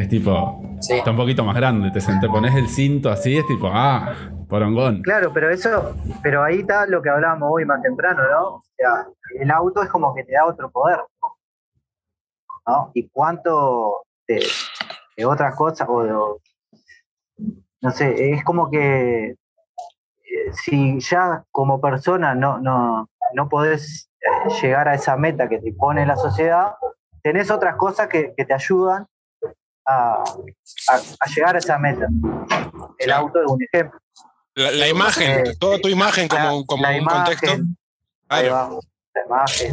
Es 0.00 0.08
tipo. 0.08 0.62
Sí. 0.80 0.94
Está 0.94 1.10
un 1.10 1.16
poquito 1.18 1.44
más 1.44 1.54
grande, 1.54 1.90
te, 1.90 2.00
te 2.00 2.28
pones 2.28 2.54
el 2.54 2.68
cinto 2.68 3.10
así, 3.10 3.36
es 3.36 3.46
tipo, 3.46 3.68
ah, 3.70 4.14
porongón. 4.48 5.02
Claro, 5.02 5.30
pero 5.32 5.50
eso, 5.50 5.94
pero 6.22 6.42
ahí 6.42 6.60
está 6.60 6.86
lo 6.86 7.02
que 7.02 7.10
hablábamos 7.10 7.50
hoy 7.52 7.66
más 7.66 7.82
temprano, 7.82 8.22
¿no? 8.30 8.46
O 8.56 8.62
sea, 8.76 9.06
el 9.38 9.50
auto 9.50 9.82
es 9.82 9.90
como 9.90 10.14
que 10.14 10.24
te 10.24 10.32
da 10.32 10.46
otro 10.46 10.70
poder. 10.70 11.00
¿No? 12.66 12.90
Y 12.94 13.08
cuánto 13.10 14.02
de, 14.26 14.46
de 15.16 15.24
otras 15.26 15.54
cosas, 15.54 15.86
o 15.90 16.02
de- 16.02 16.40
no 17.82 17.90
sé, 17.90 18.32
es 18.32 18.44
como 18.44 18.70
que 18.70 19.30
eh, 19.30 20.52
si 20.52 20.98
ya 21.00 21.44
como 21.50 21.80
persona 21.80 22.34
no, 22.34 22.58
no, 22.58 23.08
no 23.34 23.48
podés 23.48 24.08
eh, 24.20 24.48
llegar 24.62 24.88
a 24.88 24.94
esa 24.94 25.16
meta 25.16 25.48
que 25.48 25.58
te 25.58 25.72
pone 25.72 26.04
la 26.06 26.16
sociedad, 26.16 26.72
tenés 27.22 27.50
otras 27.50 27.76
cosas 27.76 28.08
que, 28.08 28.32
que 28.36 28.44
te 28.44 28.54
ayudan 28.54 29.06
a, 29.86 30.22
a- 30.88 31.02
a 31.20 31.28
llegar 31.34 31.56
a 31.56 31.58
esa 31.58 31.78
meta. 31.78 32.06
El 32.98 33.06
Claro. 33.06 33.22
auto 33.26 33.40
es 33.40 33.46
un 33.50 33.62
ejemplo. 33.62 33.98
La, 34.54 34.70
la 34.72 34.88
imagen, 34.88 35.46
Eh, 35.46 35.56
toda 35.58 35.78
tu 35.78 35.88
imagen 35.88 36.28
como, 36.28 36.64
como 36.66 36.86
un 36.88 36.94
imagen, 36.94 37.24
contexto. 37.36 37.62
Ahí 38.28 38.48
va, 38.48 38.68
la 39.14 39.22
imagen. 39.26 39.72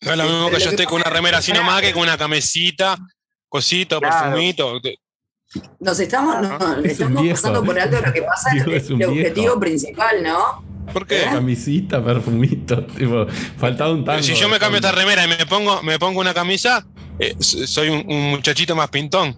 No 0.00 0.12
es 0.12 0.16
lo 0.18 0.24
mismo 0.24 0.50
que 0.50 0.60
yo 0.60 0.70
esté 0.70 0.84
con 0.86 1.00
una 1.00 1.10
remera 1.10 1.38
así 1.38 1.52
nomás 1.52 1.80
que 1.82 1.92
con 1.92 2.02
una 2.02 2.16
camisita, 2.16 2.96
cosito, 3.48 3.98
Claro. 4.00 4.24
perfumito. 4.30 4.80
Nos 5.80 5.98
estamos, 5.98 6.40
no, 6.42 6.78
Es 6.84 6.92
estamos 6.92 7.22
viejo. 7.22 7.36
pasando 7.36 7.64
por 7.64 7.78
alto 7.78 8.00
lo 8.04 8.12
que 8.12 8.22
pasa 8.30 8.50
es 8.54 8.90
un 8.90 9.02
el 9.02 9.08
objetivo 9.08 9.58
principal, 9.58 10.22
¿no? 10.22 10.62
¿Por 10.92 11.06
qué? 11.06 11.22
Camisita, 11.24 12.02
perfumito. 12.04 12.86
Tipo, 12.96 13.26
faltaba 13.58 13.90
un 13.92 14.04
tango. 14.04 14.16
Pero 14.20 14.22
si 14.22 14.34
yo 14.34 14.48
me 14.48 14.58
cambio 14.58 14.76
esta 14.78 14.92
remera 14.92 15.24
y 15.24 15.28
me 15.28 15.44
pongo, 15.46 15.82
me 15.82 15.98
pongo 15.98 16.20
una 16.20 16.32
camisa, 16.34 16.86
eh, 17.18 17.36
soy 17.40 17.88
un, 17.90 18.04
un 18.10 18.30
muchachito 18.30 18.74
más 18.76 18.88
pintón. 18.90 19.34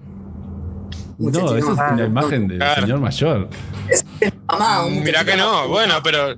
No, 1.19 1.27
Muchachito, 1.27 1.57
eso 1.59 1.73
es 1.73 1.79
una 1.93 2.05
imagen 2.07 2.49
del 2.49 2.59
Claro. 2.59 2.81
señor 2.83 3.01
mayor. 3.01 3.49
Mamá, 4.49 4.87
un 4.87 5.03
Mirá 5.03 5.25
que 5.25 5.37
no, 5.37 5.69
bueno, 5.69 5.95
pero 6.03 6.35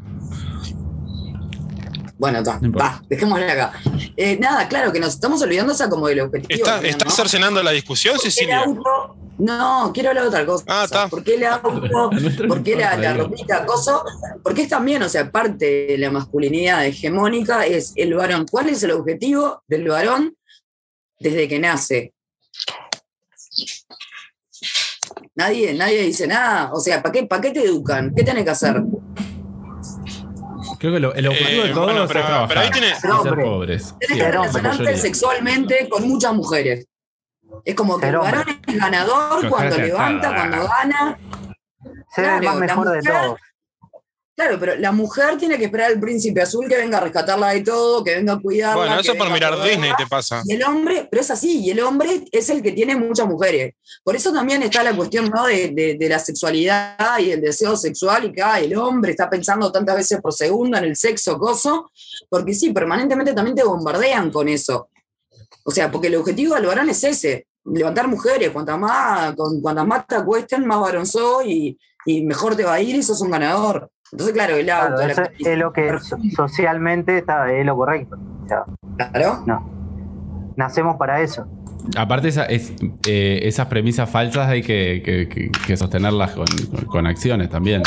Bueno, 2.18 2.40
va, 2.45 3.03
dejémosle 3.09 3.51
acá. 3.51 3.72
Eh, 4.16 4.38
nada, 4.40 4.68
claro, 4.68 4.93
que 4.93 5.01
nos 5.01 5.14
estamos 5.14 5.43
olvidando 5.43 5.72
esa 5.72 5.88
como 5.88 6.07
del 6.09 6.20
objetivo. 6.20 6.49
¿está, 6.55 6.74
también, 6.74 6.93
está 6.93 7.05
¿no? 7.07 7.11
cercenando 7.11 7.62
la 7.62 7.72
discusión, 7.72 8.14
¿Por 8.14 8.22
qué 8.22 8.28
el 8.28 8.32
Cecilia? 8.32 8.61
auto? 8.61 9.16
No, 9.38 9.90
quiero 9.93 10.11
hablar 10.11 10.24
de 10.24 10.28
otra 10.28 10.47
cosa. 10.47 10.64
Ah, 10.68 10.82
está. 10.84 11.09
¿Por 11.09 11.24
qué 11.24 11.34
el 11.34 11.45
auto? 11.45 12.11
¿Por 12.49 12.62
qué 12.62 12.76
la, 12.76 12.97
la 12.97 13.14
ropita, 13.14 13.66
coso? 13.66 14.05
Porque 14.45 14.62
es 14.62 14.68
también, 14.68 15.03
o 15.03 15.09
sea, 15.09 15.30
parte 15.32 15.86
de 15.88 15.99
la 15.99 16.11
masculinidad 16.12 16.86
hegemónica 16.86 17.66
es 17.66 17.93
el 17.97 18.14
varón. 18.14 18.47
¿Cuál 18.49 18.68
es 18.68 18.82
el 18.84 18.93
objetivo 18.93 19.62
del 19.66 19.88
varón 19.88 20.36
desde 21.23 21.49
que 21.49 21.59
nace? 21.59 22.12
Nadie, 25.35 25.73
nadie 25.75 26.03
dice 26.03 26.27
nada. 26.27 26.70
O 26.73 26.81
sea, 26.81 27.03
¿para 27.03 27.12
qué, 27.12 27.25
¿para 27.25 27.41
qué 27.43 27.51
te 27.51 27.64
educan? 27.64 28.14
¿Qué 28.14 28.23
tenés 28.23 28.45
que 28.45 28.51
hacer? 28.51 28.83
Creo 30.79 30.93
que 30.95 31.01
lo- 31.01 31.14
el 31.14 31.29
objetivo 31.29 31.62
Eh, 31.64 31.68
de 31.68 31.75
todos 31.75 31.87
bueno, 31.87 32.03
es 32.05 32.09
pero- 32.12 32.20
trabajar. 32.25 32.49
pero 32.49 32.61
ahí 32.61 32.70
tiene- 32.70 32.95
ser 32.97 33.11
Hombre. 33.11 33.45
pobres. 33.45 33.95
Tienes 34.01 34.16
Sí, 34.18 34.23
que 34.25 34.31
relacionarte 34.31 34.97
sexualmente 34.97 35.89
con 35.89 36.09
muchas 36.09 36.35
mujeres. 36.35 36.87
Es 37.64 37.75
como 37.75 37.99
que 37.99 38.09
el 38.09 38.16
hombre. 38.16 38.33
varón 38.39 38.61
es 38.66 38.77
ganador 38.79 39.49
cuando 39.49 39.79
levanta, 39.79 40.35
cuando 40.35 40.68
gana. 40.68 41.18
Ser 42.14 42.25
el 42.25 42.31
Claro, 42.41 42.43
más 42.45 42.55
la 42.55 42.61
mejor 42.61 42.91
de 42.91 43.03
todos. 43.03 43.41
Claro, 44.35 44.59
pero 44.59 44.76
la 44.76 44.93
mujer 44.93 45.37
tiene 45.37 45.59
que 45.59 45.66
esperar 45.66 45.93
al 45.93 46.01
príncipe 46.01 46.41
azul 46.41 46.66
que 46.66 46.76
venga 46.78 46.97
a 46.97 47.03
rescatarla 47.03 47.51
de 47.51 47.61
todo, 47.61 48.03
que 48.03 48.14
venga 48.14 48.33
a 48.33 48.39
cuidarla. 48.41 48.76
Bueno, 48.76 48.99
eso 48.99 49.14
por 49.14 49.30
mirar. 49.30 49.62
Disney 49.62 49.93
te 49.99 50.07
pasa. 50.07 50.43
Y 50.47 50.55
el 50.55 50.62
hombre, 50.64 51.07
pero 51.11 51.20
es 51.20 51.30
así, 51.30 51.61
y 51.61 51.70
el 51.70 51.80
hombre 51.80 52.24
es 52.33 52.49
el 52.49 52.62
que 52.62 52.72
tiene 52.72 52.97
muchas 52.97 53.26
mujeres. 53.28 53.74
Por 54.03 54.16
eso 54.16 54.33
también 54.33 54.62
está 54.62 54.83
la 54.83 54.97
cuestión 54.97 55.28
¿no? 55.28 55.45
de, 55.47 55.68
de- 55.74 55.97
de 55.99 56.09
la 56.09 56.18
sexualidad 56.18 57.18
y 57.18 57.30
el 57.30 57.43
deseo 57.43 57.76
sexual, 57.76 58.24
y 58.24 58.33
que 58.33 58.43
ah, 58.43 58.59
el 58.59 58.74
hombre 58.74 59.11
está 59.11 59.28
pensando 59.28 59.70
tantas 59.70 59.97
veces 59.97 60.18
por 60.22 60.33
segundo 60.33 60.78
en 60.78 60.85
el 60.85 60.97
sexo, 60.97 61.39
coso, 61.39 61.91
porque 62.30 62.55
sí, 62.55 62.72
permanentemente 62.72 63.35
también 63.35 63.55
te 63.55 63.64
bombardean 63.64 64.30
con 64.30 64.49
eso. 64.49 64.89
O 65.64 65.70
sea, 65.70 65.91
porque 65.93 66.09
el 66.09 66.16
objetivo 66.16 66.55
del 66.55 66.66
varón 66.66 66.89
es 66.89 67.05
ese, 67.05 67.47
levantar 67.66 68.09
mujeres, 68.09 68.51
cuantas 68.51 68.78
más, 68.78 69.35
con, 69.37 69.61
cuantas 69.61 69.87
más 69.87 70.07
te 70.07 70.14
acuesten, 70.16 70.66
más 70.66 70.80
varón 70.80 71.07
sos 71.07 71.45
y, 71.45 71.78
y 72.07 72.22
mejor 72.24 72.57
te 72.57 72.64
va 72.64 72.72
a 72.74 72.80
ir 72.80 72.97
y 72.97 73.03
sos 73.03 73.20
un 73.20 73.30
ganador. 73.30 73.91
Entonces, 74.12 74.34
claro, 74.34 74.56
el 74.56 74.68
auto, 74.68 74.96
Claro, 74.96 75.06
la 75.06 75.12
eso 75.12 75.22
es 75.38 75.58
lo 75.58 75.72
que 75.72 75.98
so- 75.98 76.18
socialmente 76.36 77.18
está, 77.18 77.50
es 77.50 77.64
lo 77.64 77.74
correcto. 77.76 78.18
O 78.44 78.46
sea, 78.48 78.64
Claro. 79.10 79.42
nacemos 80.56 80.96
para 80.96 81.22
eso. 81.22 81.46
Aparte, 81.96 82.28
esa- 82.28 82.44
es- 82.44 82.74
eh, 83.08 83.40
esas 83.44 83.66
premisas 83.68 84.08
falsas 84.10 84.48
hay 84.48 84.62
que, 84.62 85.02
que- 85.02 85.28
que- 85.28 85.50
que 85.66 85.76
sostenerlas 85.78 86.36
con 86.86 87.06
acciones 87.06 87.48
también. 87.48 87.82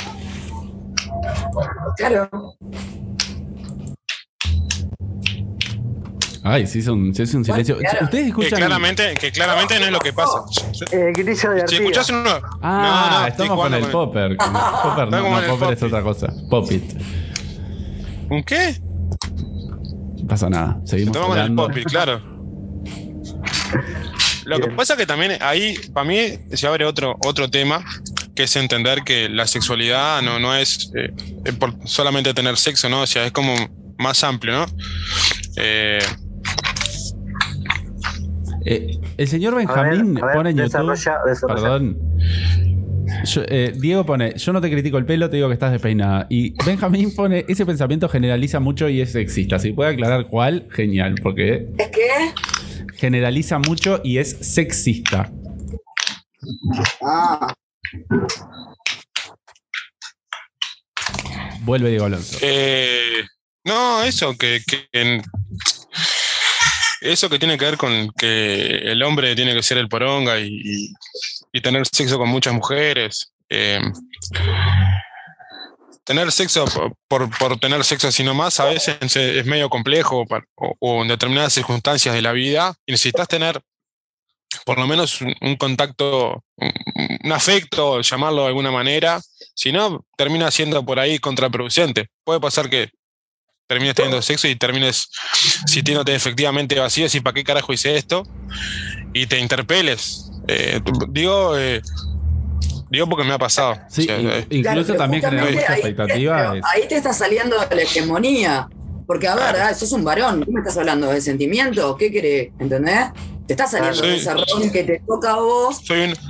Claro. 1.98 2.28
Ay, 6.48 6.68
se 6.68 6.78
hizo 6.78 6.94
un, 6.94 7.14
se 7.16 7.24
hizo 7.24 7.38
un 7.38 7.44
Bueno, 7.44 7.64
silencio. 7.64 7.78
claro. 7.80 8.06
¿Ustedes 8.06 8.24
Que 8.24 8.30
escuchan? 8.30 8.60
claramente, 8.60 9.14
que 9.20 9.32
claramente 9.32 9.80
no 9.80 9.86
es 9.86 9.92
lo 9.92 10.00
que 10.00 10.14
pasa. 10.14 10.44
El 10.92 11.12
grillo 11.14 11.50
de 11.52 11.68
Si 11.68 11.76
escuchás 11.78 12.10
uno. 12.12 12.30
Ah, 12.62 13.10
no, 13.12 13.20
no, 13.22 13.28
estamos 13.28 13.60
con 13.64 13.74
el 13.74 13.86
popper. 13.88 14.38
con 14.38 14.48
el 14.56 14.62
popper 14.84 15.10
no, 15.10 15.42
no, 15.42 15.48
popper 15.48 15.74
es 15.74 15.82
otra 15.84 16.04
cosa. 16.04 16.32
Popit. 16.48 16.84
¿Un 18.30 18.44
qué? 18.44 18.80
No 20.22 20.28
pasa 20.28 20.48
nada. 20.50 20.78
Seguimos 20.86 21.16
Estamos 21.16 21.30
con 21.30 21.38
el 21.38 21.42
hablando. 21.44 21.68
Poppy, 21.68 21.84
claro. 21.86 22.22
Lo 24.46 24.60
que 24.60 24.68
pasa 24.70 24.96
que 24.96 25.08
también 25.08 25.38
ahí, 25.42 25.76
para 25.94 26.08
mí, 26.08 26.20
se 26.54 26.68
abre 26.68 26.86
otro, 26.86 27.18
otro 27.26 27.50
tema, 27.50 27.84
que 28.36 28.44
es 28.44 28.56
entender 28.56 29.04
que 29.04 29.30
la 29.30 29.48
sexualidad 29.48 30.22
no, 30.22 30.38
no 30.38 30.54
es 30.56 30.92
eh, 30.96 31.12
eh, 31.46 31.54
por 31.54 31.74
solamente 31.88 32.34
tener 32.36 32.56
sexo, 32.58 32.88
¿no? 32.88 33.02
O 33.02 33.08
sea, 33.08 33.26
es 33.26 33.32
como 33.32 33.56
más 33.98 34.24
amplio, 34.24 34.54
¿no? 34.54 34.66
Eh, 35.58 35.98
Eh, 38.66 38.98
el 39.18 39.28
señor 39.28 39.54
A 39.54 39.58
ver, 39.58 39.68
Benjamín 39.68 40.18
a 40.22 40.26
ver, 40.26 40.36
pone 40.36 40.50
en 40.52 40.58
YouTube. 40.58 40.72
desarrolla- 40.92 41.20
desarrolla. 41.26 41.62
Perdón. 41.62 42.00
Yo- 43.26 43.44
eh, 43.48 43.74
Diego 43.78 44.04
pone, 44.06 44.34
yo 44.36 44.52
no 44.52 44.60
te 44.62 44.72
critico 44.72 44.98
el 44.98 45.06
pelo, 45.06 45.30
te 45.30 45.36
digo 45.36 45.48
que 45.48 45.54
estás 45.54 45.72
despeinada. 45.72 46.26
Y 46.30 46.56
Benjamín 46.66 47.14
pone, 47.16 47.46
ese 47.48 47.66
pensamiento 47.66 48.10
generaliza 48.10 48.60
mucho 48.60 48.90
y 48.90 49.00
es 49.02 49.12
sexista. 49.12 49.60
Si 49.60 49.74
puede 49.74 49.92
aclarar 49.92 50.26
cuál, 50.28 50.68
genial, 50.72 51.16
porque 51.22 51.68
Es 51.78 51.90
que. 51.90 52.08
generaliza 52.96 53.60
mucho 53.60 54.02
y 54.04 54.18
es 54.18 54.32
sexista. 54.42 55.32
Ah, 57.04 57.54
Vuelve 61.62 61.90
Diego 61.90 62.06
Alonso. 62.06 62.38
eh, 62.42 63.24
no, 63.66 64.04
eso, 64.04 64.38
que, 64.38 64.60
que 64.68 64.88
en- 64.92 65.22
eso 67.12 67.30
que 67.30 67.40
tiene 67.40 67.58
que 67.58 67.66
ver 67.66 67.78
con 67.78 68.12
que 68.18 68.66
el 68.92 69.02
hombre 69.04 69.36
tiene 69.36 69.54
que 69.54 69.64
ser 69.64 69.78
el 69.78 69.90
poronga 69.90 70.40
y, 70.40 70.94
tener 71.62 71.86
sexo 71.88 72.18
con 72.18 72.30
muchas 72.30 72.54
mujeres. 72.54 73.32
eh, 73.50 73.80
tener 76.06 76.32
sexo 76.32 76.66
por, 77.08 77.60
tener 77.60 77.84
sexo 77.84 78.08
así 78.08 78.24
nomás 78.24 78.60
a 78.60 78.66
veces 78.66 78.98
es 79.16 79.46
medio 79.46 79.70
complejo 79.70 80.26
o, 80.80 81.02
en 81.02 81.08
determinadas 81.08 81.54
circunstancias 81.54 82.14
de 82.14 82.22
la 82.22 82.32
vida 82.32 82.76
y 82.86 82.92
necesitas 82.92 83.28
tener 83.28 83.60
por 84.66 84.78
lo 84.80 84.88
menos 84.88 85.20
un, 85.22 85.56
contacto, 85.58 86.44
un, 86.56 87.32
afecto, 87.32 88.02
llamarlo 88.02 88.44
de 88.44 88.48
alguna 88.48 88.72
manera, 88.72 89.20
si 89.54 89.72
no, 89.72 90.06
termina 90.18 90.50
siendo 90.50 90.86
por 90.86 91.00
ahí 91.00 91.20
contraproducente. 91.20 92.08
Puede 92.24 92.40
pasar 92.40 92.70
que 92.70 92.90
termines 93.68 93.96
teniendo 93.96 94.22
sexo 94.22 94.48
y 94.48 94.56
termines 94.56 95.10
sintiéndote 95.66 96.14
efectivamente 96.14 96.80
vacío, 96.80 97.08
y 97.12 97.20
¿para 97.20 97.34
qué 97.34 97.44
carajo 97.44 97.74
hice 97.74 97.96
esto? 97.96 98.24
Y 99.14 99.28
te 99.28 99.40
interpeles. 99.40 100.32
Eh, 100.48 100.82
digo, 101.10 101.58
eh, 101.58 101.82
Digo 102.90 103.10
porque 103.10 103.26
me 103.26 103.34
ha 103.34 103.38
pasado. 103.40 103.78
Sí, 103.90 104.08
eh, 104.10 104.46
incluso 104.50 104.94
también 104.94 105.24
genera 105.24 105.46
mucha 105.46 105.74
expectativa. 105.74 106.52
Ahí, 106.52 106.88
te 106.88 106.98
está 106.98 107.14
saliendo 107.14 107.58
la 107.58 107.82
hegemonía. 107.82 108.70
Porque, 109.08 109.28
a 109.28 109.36
ver, 109.36 109.56
ah, 109.58 109.74
sos 109.74 109.92
un 109.92 110.04
varón, 110.04 110.44
¿qué 110.44 110.52
me 110.52 110.60
estás 110.60 110.78
hablando? 110.78 111.08
¿De 111.08 111.22
sentimiento? 111.22 111.96
¿Qué 111.96 112.12
querés? 112.12 112.52
¿Entendés? 112.58 113.08
Te 113.48 113.54
está 113.54 113.68
saliendo 113.68 114.02
ah, 114.04 114.16
ese 114.16 114.34
rol 114.34 114.72
que 114.72 114.84
te 114.84 115.02
toca 115.06 115.34
a 115.34 115.40
vos 115.40 115.80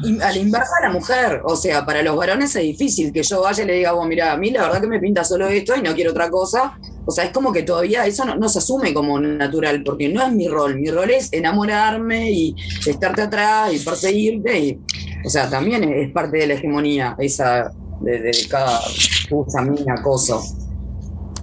y 0.04 0.22
a 0.22 0.32
la 0.32 0.38
inversa 0.38 0.72
a 0.80 0.88
la 0.88 0.94
mujer. 0.94 1.42
O 1.46 1.56
sea, 1.56 1.86
para 1.86 2.02
los 2.02 2.16
varones 2.18 2.54
es 2.58 2.64
difícil 2.64 3.14
que 3.14 3.24
yo 3.24 3.42
vaya 3.42 3.64
y 3.64 3.68
le 3.68 3.74
diga, 3.76 3.94
vos, 3.94 4.06
mira, 4.06 4.34
a 4.34 4.38
mí 4.38 4.52
la 4.52 4.64
verdad 4.64 4.82
que 4.82 4.88
me 4.88 5.00
pinta 5.00 5.24
solo 5.24 5.48
esto 5.48 5.76
y 5.78 5.82
no 5.82 5.96
quiero 5.96 6.12
otra 6.12 6.30
cosa. 6.30 6.78
O 7.06 7.12
sea, 7.12 7.24
es 7.24 7.32
como 7.32 7.54
que 7.54 7.64
todavía 7.64 8.06
eso 8.06 8.26
no, 8.26 8.50
se 8.50 8.60
asume 8.60 8.94
como 8.94 9.18
natural, 9.20 9.82
porque 9.84 10.10
no 10.10 10.26
es 10.26 10.34
mi 10.34 10.50
rol. 10.50 10.78
Mi 10.78 10.90
rol 10.92 11.10
es 11.12 11.32
enamorarme 11.32 12.32
y 12.32 12.56
estarte 12.86 13.22
atrás 13.22 13.74
y 13.74 13.80
perseguirte. 13.80 14.60
Y, 14.60 14.80
o 15.24 15.30
sea, 15.30 15.50
también 15.50 15.86
es 15.86 16.12
parte 16.12 16.38
de 16.38 16.48
la 16.48 16.54
hegemonía 16.56 17.16
esa 17.18 17.72
de, 18.02 18.20
de 18.20 18.32
cada 18.50 18.82
puta, 19.30 19.62
mina, 19.62 20.02
cosa. 20.04 20.36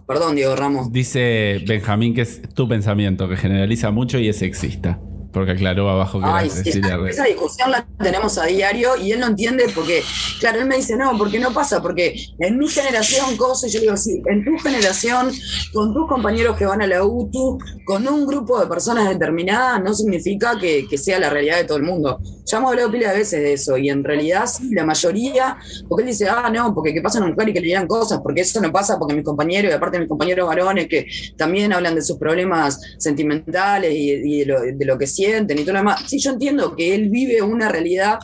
Perdón, 0.06 0.34
Diego 0.36 0.54
Ramos. 0.54 0.92
Dice 0.92 1.62
Benjamín 1.66 2.14
que 2.14 2.20
es 2.22 2.42
tu 2.54 2.68
pensamiento, 2.68 3.26
que 3.26 3.36
generaliza 3.36 3.90
mucho 3.90 4.18
y 4.18 4.28
es 4.28 4.36
sexista. 4.36 5.00
Porque 5.32 5.52
aclaró 5.52 5.88
abajo 5.88 6.20
que 6.20 6.26
Ay, 6.26 6.48
esa, 6.48 7.24
discusión 7.24 7.70
la 7.70 7.86
tenemos 7.98 8.36
a 8.36 8.44
diario 8.44 8.96
y 8.96 9.12
él 9.12 9.20
no 9.20 9.28
entiende 9.28 9.64
porque, 9.74 10.02
claro, 10.40 10.60
él 10.60 10.66
me 10.66 10.76
dice, 10.76 10.94
no, 10.96 11.16
porque 11.16 11.38
no 11.38 11.52
pasa, 11.52 11.80
porque 11.80 12.14
en 12.38 12.58
mi 12.58 12.68
generación, 12.68 13.36
cosas, 13.38 13.72
yo 13.72 13.80
digo, 13.80 13.96
sí, 13.96 14.22
en 14.26 14.44
tu 14.44 14.58
generación, 14.58 15.32
con 15.72 15.94
tus 15.94 16.06
compañeros 16.06 16.56
que 16.56 16.66
van 16.66 16.82
a 16.82 16.86
la 16.86 17.02
UTU, 17.02 17.58
con 17.84 18.06
un 18.06 18.26
grupo 18.26 18.60
de 18.60 18.66
personas 18.66 19.08
determinadas, 19.08 19.82
no 19.82 19.94
significa 19.94 20.58
que, 20.58 20.86
sea 20.98 21.18
la 21.18 21.30
realidad 21.30 21.56
de 21.56 21.64
todo 21.64 21.78
el 21.78 21.84
mundo. 21.84 22.20
Ya 22.44 22.58
hemos 22.58 22.70
hablado 22.70 22.92
pila 22.92 23.10
de 23.10 23.18
veces 23.18 23.40
de 23.40 23.54
eso 23.54 23.76
y 23.76 23.88
en 23.88 24.04
realidad 24.04 24.44
sí, 24.46 24.72
la 24.74 24.84
mayoría, 24.84 25.56
porque 25.88 26.02
él 26.02 26.10
dice, 26.10 26.28
ah, 26.28 26.50
no, 26.52 26.74
porque 26.74 26.92
que 26.92 27.00
pasa 27.00 27.18
una 27.18 27.28
mujer 27.28 27.48
y 27.48 27.52
que 27.54 27.60
le 27.60 27.66
digan 27.66 27.86
cosas, 27.86 28.20
porque 28.22 28.42
eso 28.42 28.60
no 28.60 28.70
pasa 28.70 28.98
porque 28.98 29.14
mis 29.14 29.24
compañeros, 29.24 29.72
y 29.72 29.74
aparte 29.74 29.98
mis 29.98 30.08
compañeros 30.08 30.46
varones 30.46 30.86
que 30.88 31.06
también 31.36 31.72
hablan 31.72 31.94
de 31.94 32.02
sus 32.02 32.18
problemas 32.18 32.78
sentimentales 32.98 33.92
y, 33.94 34.40
de, 34.40 34.46
lo, 34.46 34.60
de 34.60 34.84
lo 34.84 34.98
que 34.98 35.06
sienten 35.24 35.58
y 35.58 35.62
todo 35.62 35.74
lo 35.74 35.78
demás. 35.80 36.02
Sí, 36.06 36.18
yo 36.18 36.30
entiendo 36.30 36.74
que 36.74 36.94
él 36.94 37.08
vive 37.08 37.42
una 37.42 37.68
realidad 37.68 38.18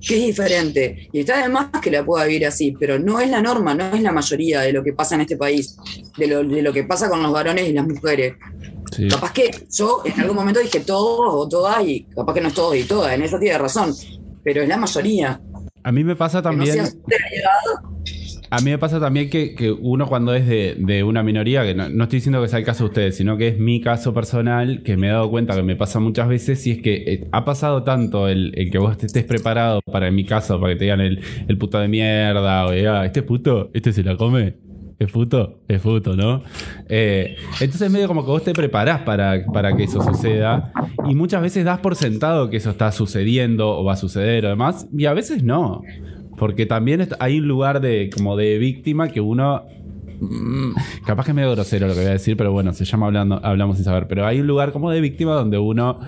que 0.00 0.16
es 0.16 0.26
diferente. 0.26 1.08
Y 1.12 1.20
está 1.20 1.40
además 1.40 1.68
que 1.82 1.90
la 1.90 2.04
pueda 2.04 2.24
vivir 2.24 2.46
así, 2.46 2.72
pero 2.78 2.98
no 2.98 3.20
es 3.20 3.30
la 3.30 3.42
norma, 3.42 3.74
no 3.74 3.94
es 3.94 4.00
la 4.00 4.12
mayoría 4.12 4.62
de 4.62 4.72
lo 4.72 4.82
que 4.82 4.92
pasa 4.92 5.14
en 5.14 5.22
este 5.22 5.36
país, 5.36 5.76
de 6.16 6.62
lo, 6.62 6.72
que 6.72 6.84
pasa 6.84 7.08
con 7.08 7.22
los 7.22 7.32
varones 7.32 7.68
y 7.68 7.72
las 7.72 7.86
mujeres. 7.86 8.34
Capaz 9.08 9.32
que 9.32 9.50
yo 9.70 10.02
en 10.04 10.20
algún 10.20 10.36
momento 10.36 10.60
dije 10.60 10.80
todos 10.80 11.32
o 11.32 11.48
todas, 11.48 11.86
y 11.86 12.04
capaz 12.04 12.34
que 12.34 12.40
no 12.40 12.48
es 12.48 12.54
todos 12.54 12.76
y 12.76 12.84
todas, 12.84 13.12
en 13.12 13.22
eso 13.22 13.38
tiene 13.38 13.58
razón, 13.58 13.94
pero 14.42 14.62
es 14.62 14.68
la 14.68 14.76
mayoría. 14.76 15.40
A 15.82 15.92
mí 15.92 16.02
me 16.02 16.16
pasa 16.16 16.42
también. 16.42 16.86
A 18.52 18.58
mí 18.58 18.70
me 18.70 18.78
pasa 18.78 18.98
también 18.98 19.30
que, 19.30 19.76
uno 19.80 20.08
cuando 20.08 20.34
es 20.34 20.46
de, 20.46 21.04
una 21.04 21.22
minoría, 21.22 21.62
que 21.62 21.74
no, 21.74 21.84
estoy 21.84 22.16
diciendo 22.16 22.42
que 22.42 22.48
sea 22.48 22.58
el 22.58 22.64
caso 22.64 22.84
de 22.84 22.88
ustedes, 22.88 23.16
sino 23.16 23.36
que 23.36 23.48
es 23.48 23.58
mi 23.58 23.80
caso 23.80 24.12
personal, 24.12 24.82
que 24.82 24.96
me 24.96 25.06
he 25.06 25.10
dado 25.10 25.30
cuenta 25.30 25.54
que 25.54 25.62
me 25.62 25.76
pasa 25.76 26.00
muchas 26.00 26.28
veces, 26.28 26.66
y 26.66 26.72
es 26.72 26.82
que 26.82 26.94
eh, 27.06 27.28
ha 27.30 27.44
pasado 27.44 27.84
tanto 27.84 28.26
el, 28.28 28.52
que 28.72 28.78
vos 28.78 28.96
estés 29.00 29.24
preparado 29.24 29.80
para, 29.82 30.10
mi 30.10 30.24
caso, 30.24 30.60
para 30.60 30.72
que 30.72 30.78
te 30.80 30.84
digan 30.86 31.00
el, 31.00 31.20
el 31.46 31.58
puto 31.58 31.78
de 31.78 31.86
mierda, 31.86 32.66
o 32.66 32.70
ah, 32.70 33.06
este 33.06 33.22
puto, 33.22 33.70
este 33.72 33.92
se 33.92 34.02
la 34.02 34.16
come, 34.16 34.56
es 35.00 35.10
puto, 35.10 35.60
es 35.66 35.80
puto, 35.80 36.14
¿no? 36.14 36.42
Eh, 36.86 37.36
entonces 37.60 37.90
medio 37.90 38.06
como 38.06 38.22
que 38.22 38.30
vos 38.32 38.44
te 38.44 38.52
preparás 38.52 39.00
para, 39.00 39.46
para, 39.46 39.74
que 39.74 39.84
eso 39.84 40.02
suceda 40.02 40.72
y 41.08 41.14
muchas 41.14 41.40
veces 41.40 41.64
das 41.64 41.78
por 41.78 41.96
sentado 41.96 42.50
que 42.50 42.58
eso 42.58 42.68
está 42.68 42.92
sucediendo 42.92 43.78
o 43.78 43.82
va 43.82 43.94
a 43.94 43.96
suceder 43.96 44.44
o 44.44 44.50
demás 44.50 44.86
y 44.92 45.06
a 45.06 45.14
veces 45.14 45.42
no. 45.42 45.82
Porque 46.40 46.64
también 46.64 47.06
hay 47.18 47.38
un 47.38 47.46
lugar 47.46 47.82
de 47.82 48.08
como 48.08 48.34
de 48.34 48.56
víctima 48.56 49.08
que 49.08 49.20
uno 49.20 49.66
mm, 50.20 50.72
capaz 51.04 51.26
que 51.26 51.32
es 51.32 51.34
medio 51.34 51.50
grosero 51.50 51.86
lo 51.86 51.92
que 51.92 52.00
voy 52.00 52.08
a 52.08 52.12
decir, 52.12 52.34
pero 52.34 52.50
bueno, 52.50 52.72
se 52.72 52.86
llama 52.86 53.08
hablando, 53.08 53.38
hablamos 53.44 53.76
sin 53.76 53.84
saber. 53.84 54.06
Pero 54.08 54.26
hay 54.26 54.40
un 54.40 54.46
lugar 54.46 54.72
como 54.72 54.90
de 54.90 55.02
víctima 55.02 55.34
donde 55.34 55.58
uno 55.58 56.00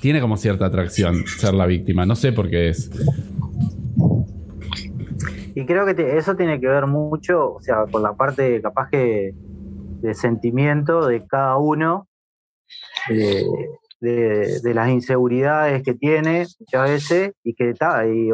tiene 0.00 0.20
como 0.20 0.36
cierta 0.36 0.66
atracción 0.66 1.26
ser 1.26 1.54
la 1.54 1.66
víctima. 1.66 2.06
No 2.06 2.14
sé 2.14 2.30
por 2.30 2.48
qué 2.48 2.68
es. 2.68 2.92
Y 5.56 5.66
creo 5.66 5.84
que 5.84 6.16
eso 6.16 6.36
tiene 6.36 6.60
que 6.60 6.68
ver 6.68 6.86
mucho, 6.86 7.54
o 7.54 7.60
sea, 7.60 7.86
con 7.90 8.04
la 8.04 8.12
parte 8.12 8.62
capaz 8.62 8.88
que 8.88 9.34
de 10.00 10.14
sentimiento 10.14 11.08
de 11.08 11.26
cada 11.26 11.56
uno, 11.56 12.06
de, 13.08 14.60
las 14.72 14.88
inseguridades 14.90 15.82
que 15.82 15.94
tiene 15.94 16.46
muchas 16.60 16.88
veces 16.88 17.32
y 17.42 17.54
que 17.54 17.70
está, 17.70 18.06
y, 18.06 18.30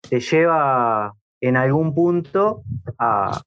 te 0.00 0.20
lleva 0.20 1.12
en 1.40 1.56
algún 1.56 1.94
punto 1.94 2.62
a, 2.98 3.40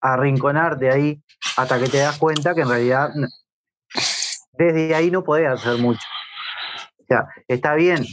arrinconarte 0.00 0.90
ahí 0.90 1.22
hasta 1.56 1.78
que 1.78 1.88
te 1.88 1.96
das 1.96 2.18
cuenta 2.18 2.54
que 2.54 2.60
en 2.60 2.68
realidad 2.68 3.08
desde 4.52 4.94
ahí 4.94 5.10
no 5.10 5.24
podés 5.24 5.48
hacer 5.48 5.78
mucho. 5.78 6.06
O 6.98 7.04
sea, 7.08 7.26
está 7.48 7.74
bien, 7.74 8.04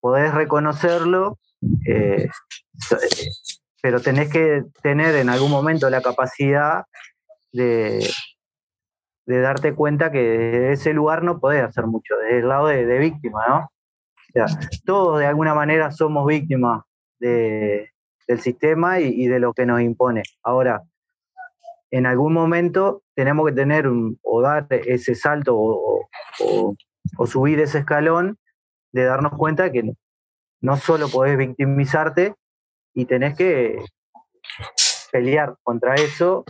podés 0.00 0.32
reconocerlo, 0.32 1.38
eh, 1.88 2.28
pero 3.82 4.00
tenés 4.00 4.30
que 4.30 4.62
tener 4.80 5.16
en 5.16 5.28
algún 5.28 5.50
momento 5.50 5.90
la 5.90 6.00
capacidad 6.00 6.84
de, 7.52 8.08
de 9.26 9.40
darte 9.40 9.74
cuenta 9.74 10.12
que 10.12 10.22
desde 10.22 10.72
ese 10.72 10.92
lugar 10.92 11.24
no 11.24 11.40
podés 11.40 11.64
hacer 11.64 11.86
mucho, 11.86 12.14
desde 12.16 12.38
el 12.38 12.48
lado 12.48 12.68
de, 12.68 12.86
de 12.86 12.98
víctima, 12.98 13.40
¿no? 13.48 13.72
Todos 14.84 15.18
de 15.18 15.26
alguna 15.26 15.54
manera 15.54 15.90
somos 15.90 16.26
víctimas 16.26 16.82
del 17.18 18.40
sistema 18.40 19.00
y, 19.00 19.26
de 19.26 19.40
lo 19.40 19.52
que 19.52 19.66
nos 19.66 19.80
impone. 19.80 20.22
Ahora, 20.42 20.82
en 21.90 22.06
algún 22.06 22.32
momento 22.32 23.02
tenemos 23.14 23.46
que 23.46 23.52
tener 23.52 23.88
o 24.22 24.42
dar 24.42 24.66
ese 24.70 25.14
salto 25.14 25.56
o, 25.56 26.06
subir 27.26 27.60
ese 27.60 27.78
escalón 27.78 28.38
de 28.92 29.04
darnos 29.04 29.32
cuenta 29.36 29.70
que 29.70 29.94
no, 30.60 30.76
solo 30.76 31.08
podés 31.08 31.36
victimizarte 31.36 32.34
y 32.94 33.04
tenés 33.04 33.36
que 33.36 33.78
pelear 35.12 35.56
contra 35.62 35.94
eso 35.94 36.44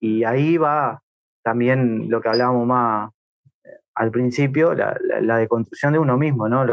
y 0.00 0.24
ahí 0.24 0.56
va 0.58 1.02
también 1.42 2.10
lo 2.10 2.20
que 2.20 2.28
hablábamos 2.28 2.66
más 2.66 3.10
eh, 3.64 3.68
al 3.94 4.10
principio, 4.10 4.74
la, 4.74 4.98
la, 5.20 5.38
deconstrucción 5.38 5.92
de 5.92 5.98
uno 5.98 6.16
mismo, 6.16 6.48
¿no? 6.48 6.64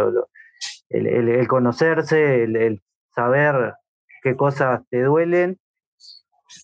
El, 0.93 1.47
conocerse, 1.47 2.43
el, 2.43 2.81
saber 3.13 3.73
qué 4.21 4.35
cosas 4.35 4.81
te 4.89 5.01
duelen, 5.03 5.59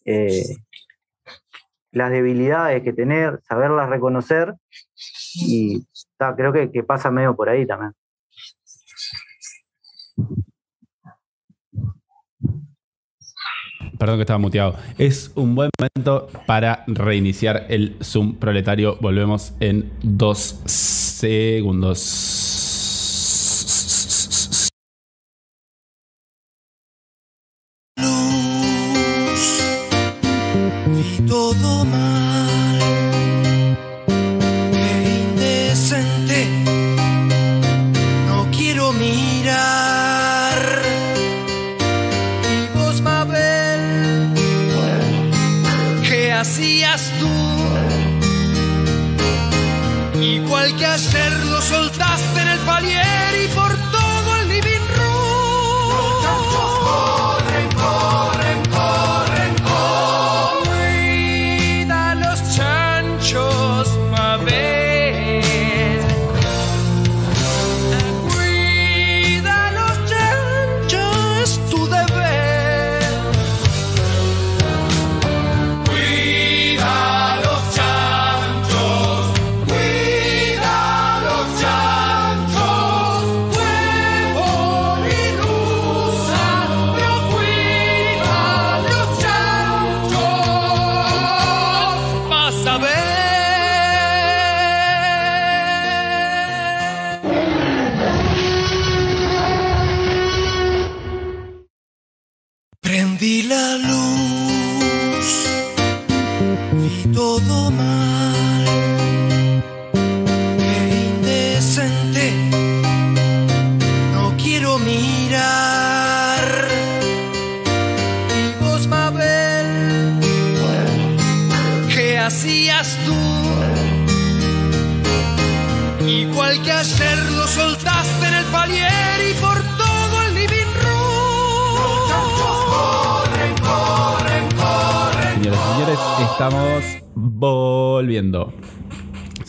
eh, 0.05 0.43
las 1.91 2.11
debilidades 2.11 2.83
que 2.83 2.93
tener, 2.93 3.39
saberlas 3.47 3.89
reconocer 3.89 4.53
y 5.35 5.85
creo 6.35 6.53
que, 6.53 6.71
que 6.71 6.83
pasa 6.83 7.11
medio 7.11 7.35
por 7.35 7.49
ahí 7.49 7.65
también. 7.65 7.93
Perdón 13.99 14.15
que 14.15 14.21
estaba 14.21 14.39
muteado. 14.39 14.75
Es 14.97 15.31
un 15.35 15.55
buen 15.55 15.69
momento 15.77 16.29
para 16.45 16.85
reiniciar 16.87 17.65
el 17.67 17.97
Zoom 18.01 18.35
proletario. 18.35 18.97
Volvemos 19.01 19.53
en 19.59 19.91
dos 20.01 20.61
segundos. 20.65 22.58
Todo 31.29 31.85
mal. 31.85 31.98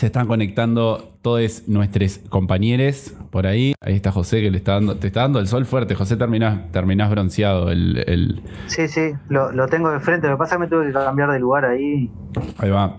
Se 0.01 0.07
están 0.07 0.27
conectando 0.27 1.11
todos 1.21 1.69
nuestros 1.69 2.21
compañeros 2.31 3.13
por 3.31 3.47
ahí. 3.47 3.75
Ahí 3.83 3.95
está 3.97 4.11
José 4.11 4.41
que 4.41 4.51
le 4.51 4.57
está 4.57 4.73
dando, 4.73 4.97
te 4.97 5.09
está 5.09 5.21
dando 5.21 5.41
el 5.41 5.47
sol 5.47 5.67
fuerte. 5.67 5.95
José, 5.95 6.17
terminás, 6.17 6.73
terminás 6.73 7.11
bronceado. 7.11 7.71
El, 7.71 8.03
el- 8.07 8.43
Sí, 8.67 8.89
sí, 8.89 9.13
lo, 9.29 9.53
lo 9.53 9.67
tengo 9.69 9.91
de 9.91 10.01
frente. 10.01 10.27
Lo 10.27 10.37
que 10.37 10.39
pasa 10.39 10.55
es 10.55 10.57
que 10.59 10.65
me 10.65 10.69
tuve 10.69 10.87
que 10.87 10.93
cambiar 10.95 11.31
de 11.33 11.39
lugar 11.39 11.67
ahí. 11.67 12.11
ahí 12.57 12.71
va. 12.71 12.97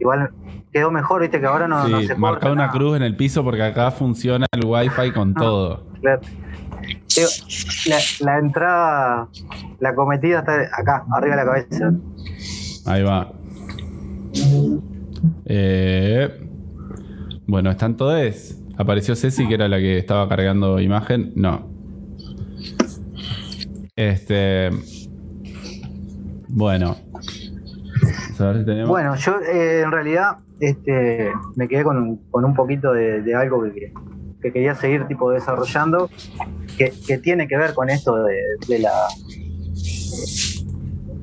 Igual 0.00 0.30
quedó 0.72 0.90
mejor, 0.90 1.20
viste 1.22 1.38
que 1.38 1.46
ahora 1.46 1.68
no, 1.68 1.86
no 1.86 2.00
Sí, 2.00 2.08
se 2.08 2.16
marca 2.16 2.46
una 2.50 2.62
nada. 2.66 2.72
cruz 2.72 2.96
en 2.96 3.04
el 3.04 3.14
piso 3.14 3.44
porque 3.44 3.62
acá 3.62 3.92
funciona 3.92 4.46
el 4.50 4.64
wifi 4.64 5.12
con 5.12 5.32
todo. 5.34 5.84
Claro. 6.00 6.20
La, 7.86 7.96
la 8.22 8.38
entrada, 8.40 9.28
la 9.78 9.94
cometida 9.94 10.40
está 10.40 10.62
acá, 10.76 11.04
arriba 11.12 11.36
de 11.36 11.44
la 11.44 11.48
cabeza. 11.48 11.92
Ahí 12.86 13.04
va. 13.04 13.30
Eh, 15.44 16.28
bueno, 17.46 17.70
están 17.70 17.96
todos. 17.96 18.56
Apareció 18.76 19.14
Ceci, 19.14 19.46
que 19.46 19.54
era 19.54 19.68
la 19.68 19.78
que 19.78 19.98
estaba 19.98 20.28
cargando 20.28 20.80
imagen. 20.80 21.32
No. 21.34 21.68
Este. 23.96 24.70
Bueno. 26.48 26.96
Vamos 27.12 28.40
a 28.40 28.46
ver 28.46 28.58
si 28.60 28.64
tenemos. 28.64 28.88
Bueno, 28.88 29.14
yo 29.16 29.38
eh, 29.40 29.82
en 29.82 29.90
realidad 29.92 30.38
este, 30.60 31.30
me 31.56 31.68
quedé 31.68 31.84
con, 31.84 31.96
un- 31.98 32.16
con 32.30 32.44
un 32.44 32.54
poquito 32.54 32.92
de, 32.92 33.20
de 33.22 33.34
algo 33.34 33.62
que, 33.64 33.92
que 34.40 34.52
quería 34.52 34.74
seguir 34.74 35.06
tipo 35.06 35.30
desarrollando, 35.30 36.08
que, 36.78 36.92
que 37.06 37.18
tiene 37.18 37.46
que 37.46 37.58
ver 37.58 37.74
con 37.74 37.90
esto 37.90 38.24
de, 38.24 38.38
de 38.66 38.78
la 38.78 38.92
eh, 39.28 40.64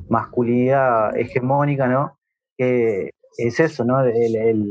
masculinidad 0.08 1.16
hegemónica, 1.16 1.88
¿no? 1.88 2.16
Que 2.56 3.10
es 3.38 3.60
eso, 3.60 3.84
¿no? 3.84 4.00
El- 4.04 4.68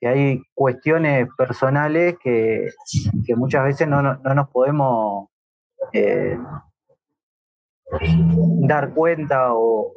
que 0.00 0.08
hay 0.08 0.42
cuestiones 0.54 1.28
personales 1.36 2.16
que, 2.22 2.68
que 3.26 3.36
muchas 3.36 3.64
veces 3.64 3.88
no, 3.88 4.02
no- 4.02 4.16
no 4.22 4.34
nos 4.34 4.48
podemos 4.48 5.28
eh, 5.92 6.38
dar 8.66 8.92
cuenta 8.94 9.52
o, 9.54 9.92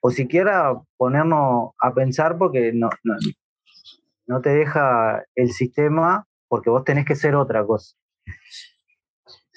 o- 0.00 0.10
siquiera 0.10 0.80
ponernos 0.96 1.70
a 1.80 1.94
pensar 1.94 2.36
porque 2.38 2.72
no, 2.74 2.90
no, 3.04 3.14
no 4.26 4.40
te 4.40 4.50
deja 4.50 5.24
el 5.36 5.52
sistema 5.52 6.26
porque 6.48 6.70
vos 6.70 6.84
tenés 6.84 7.06
que 7.06 7.14
ser 7.16 7.34
otra 7.36 7.64
cosa. 7.64 7.94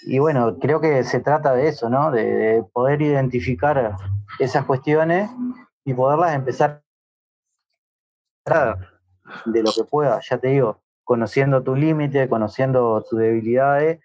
Y 0.08 0.20
bueno, 0.20 0.58
creo 0.60 0.80
que 0.80 1.04
se 1.04 1.20
trata 1.20 1.54
de 1.56 1.68
eso, 1.68 1.90
¿no? 1.90 2.12
De, 2.12 2.24
de 2.24 2.64
poder 2.74 3.02
identificar 3.02 3.96
esas 4.40 4.66
cuestiones 4.66 5.30
y 5.84 5.94
poderlas 5.96 6.36
empezar 6.36 6.84
de 9.46 9.64
lo 9.64 9.72
que 9.72 9.84
pueda, 9.84 10.20
ya 10.22 10.38
te 10.38 10.50
digo, 10.50 10.80
conociendo 11.04 11.64
tu 11.64 11.76
límite, 11.76 12.30
conociendo 12.30 13.04
tus 13.10 13.20
debilidades 13.20 14.00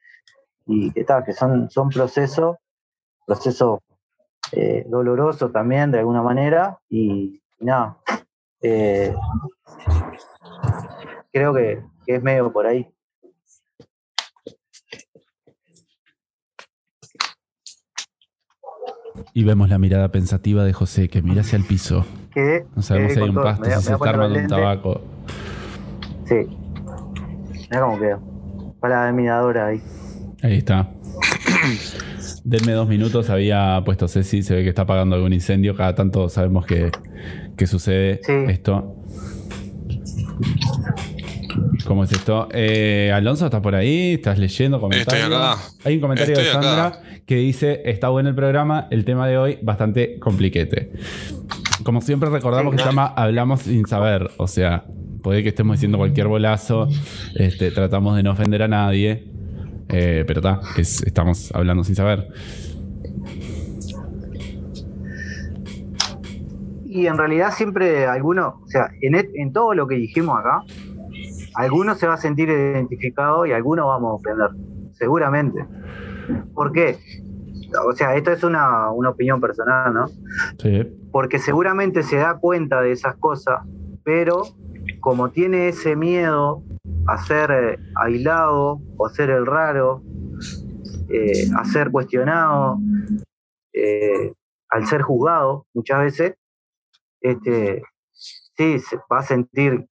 y 0.66 0.90
que 0.92 1.04
tal, 1.04 1.24
que 1.24 1.32
son, 1.32 1.70
son 1.70 1.90
procesos, 1.90 2.56
procesos 3.26 3.80
eh, 4.52 4.84
doloroso 4.88 5.50
también 5.50 5.90
de 5.90 5.98
alguna 5.98 6.22
manera 6.22 6.78
y, 6.88 7.42
nada, 7.60 7.98
eh, 8.62 9.14
creo 11.32 11.54
que 11.54 11.82
es 12.06 12.22
medio 12.22 12.52
por 12.52 12.66
ahí. 12.66 12.90
Y 19.34 19.44
vemos 19.44 19.68
la 19.68 19.78
mirada 19.78 20.10
pensativa 20.10 20.64
de 20.64 20.72
José 20.72 21.08
que 21.08 21.22
mira 21.22 21.40
hacia 21.42 21.56
el 21.56 21.64
piso. 21.64 22.04
Que, 22.34 22.64
No 22.76 22.82
sabemos 22.82 23.12
eh, 23.12 23.14
si 23.14 23.20
hay 23.20 23.28
un 23.28 23.34
pasto, 23.36 23.64
si 23.64 23.70
se 23.82 23.92
está 23.92 24.10
armando 24.10 24.38
un 24.38 24.46
tabaco. 24.46 25.00
Sí. 26.26 26.34
Mira 27.70 27.80
cómo 27.80 27.98
quedó. 27.98 28.20
Para 28.80 29.06
la 29.06 29.12
miradora 29.12 29.66
ahí. 29.66 29.82
Ahí 30.42 30.56
está. 30.58 30.90
Denme 32.44 32.72
dos 32.72 32.88
minutos, 32.88 33.28
había 33.30 33.82
puesto 33.84 34.08
Ceci, 34.08 34.42
se 34.42 34.54
ve 34.54 34.62
que 34.62 34.70
está 34.70 34.82
apagando 34.82 35.16
algún 35.16 35.32
incendio. 35.32 35.74
Cada 35.76 35.94
tanto 35.94 36.28
sabemos 36.28 36.64
que, 36.66 36.90
que 37.56 37.66
sucede 37.66 38.20
Sí. 38.24 38.32
esto. 38.48 38.96
¿Cómo 41.86 42.04
es 42.04 42.12
esto? 42.12 42.48
Eh, 42.52 43.10
Alonso, 43.12 43.44
¿estás 43.46 43.60
por 43.60 43.74
ahí? 43.74 44.14
¿Estás 44.14 44.38
leyendo 44.38 44.80
comentarios? 44.80 45.24
Estoy 45.24 45.36
acá. 45.36 45.56
Hay 45.84 45.94
un 45.96 46.00
comentario 46.00 46.36
de 46.36 46.42
Estoy 46.42 46.66
acá. 46.66 47.00
Que 47.30 47.36
dice: 47.36 47.82
Está 47.84 48.08
bueno 48.08 48.28
el 48.28 48.34
programa, 48.34 48.88
el 48.90 49.04
tema 49.04 49.28
de 49.28 49.38
hoy 49.38 49.56
bastante 49.62 50.18
compliquete. 50.18 50.90
Como 51.84 52.00
siempre, 52.00 52.28
recordamos 52.28 52.72
que 52.72 52.78
se 52.80 52.84
llama 52.86 53.06
Hablamos 53.06 53.60
sin 53.62 53.86
saber. 53.86 54.28
O 54.36 54.48
sea, 54.48 54.82
puede 55.22 55.44
que 55.44 55.50
estemos 55.50 55.76
diciendo 55.76 55.96
cualquier 55.96 56.26
bolazo. 56.26 56.88
Este, 57.36 57.70
tratamos 57.70 58.16
de 58.16 58.24
no 58.24 58.32
ofender 58.32 58.64
a 58.64 58.66
nadie. 58.66 59.28
eh, 59.88 60.24
pero 60.26 60.40
está, 60.40 60.60
estamos 60.76 61.52
hablando 61.54 61.84
sin 61.84 61.94
saber. 61.94 62.26
Y 66.84 67.06
en 67.06 67.16
realidad 67.16 67.52
siempre 67.52 68.06
alguno, 68.06 68.60
o 68.64 68.66
sea, 68.66 68.90
en, 69.00 69.14
et- 69.14 69.30
en 69.34 69.52
todo 69.52 69.74
lo 69.74 69.86
que 69.86 69.94
dijimos 69.94 70.36
acá, 70.36 70.62
alguno 71.54 71.94
se 71.94 72.08
va 72.08 72.14
a 72.14 72.16
sentir 72.16 72.48
identificado 72.48 73.46
y 73.46 73.52
alguno 73.52 73.86
vamos 73.86 74.10
a 74.10 74.14
ofender, 74.14 74.48
seguramente. 74.94 75.64
¿Por 76.54 76.72
qué? 76.72 76.98
O 77.86 77.92
sea, 77.92 78.16
esto 78.16 78.32
es 78.32 78.42
una, 78.42 78.90
una 78.90 79.10
opinión 79.10 79.40
personal, 79.40 79.94
¿no? 79.94 80.08
Sí. 80.58 80.82
Porque 81.12 81.38
seguramente 81.38 82.02
se 82.02 82.16
da 82.16 82.38
cuenta 82.38 82.80
de 82.80 82.92
esas 82.92 83.16
cosas, 83.16 83.60
pero 84.04 84.42
como 85.00 85.30
tiene 85.30 85.68
ese 85.68 85.96
miedo 85.96 86.62
a 87.06 87.18
ser 87.24 87.50
eh, 87.50 87.78
aislado 87.96 88.80
o 88.96 89.06
a 89.06 89.10
ser 89.10 89.30
el 89.30 89.46
raro, 89.46 90.02
eh, 91.08 91.48
a 91.56 91.64
ser 91.64 91.90
cuestionado, 91.90 92.78
eh, 93.72 94.32
al 94.68 94.86
ser 94.86 95.02
juzgado 95.02 95.66
muchas 95.74 96.00
veces, 96.00 96.34
este, 97.20 97.82
sí, 98.12 98.78
se 98.78 98.96
va 99.12 99.18
a 99.18 99.22
sentir, 99.22 99.86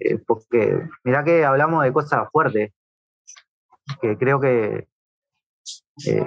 eh, 0.00 0.18
porque 0.26 0.88
mirá 1.04 1.22
que 1.24 1.44
hablamos 1.44 1.84
de 1.84 1.92
cosas 1.92 2.28
fuertes, 2.32 2.72
que 4.00 4.18
creo 4.18 4.40
que 4.40 4.88
eh, 6.06 6.22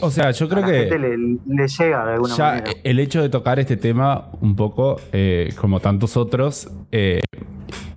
O 0.00 0.10
sea, 0.10 0.30
yo 0.30 0.46
a 0.46 0.48
creo 0.48 0.60
la 0.62 0.66
que. 0.66 0.78
gente 0.80 0.98
le, 0.98 1.16
le 1.46 1.68
llega 1.68 2.06
de 2.06 2.12
alguna 2.14 2.34
ya 2.36 2.44
manera. 2.44 2.70
el 2.84 2.98
hecho 2.98 3.22
de 3.22 3.28
tocar 3.28 3.58
este 3.58 3.76
tema 3.76 4.28
un 4.40 4.56
poco, 4.56 4.96
eh, 5.12 5.52
como 5.60 5.80
tantos 5.80 6.16
otros, 6.16 6.68
eh, 6.92 7.20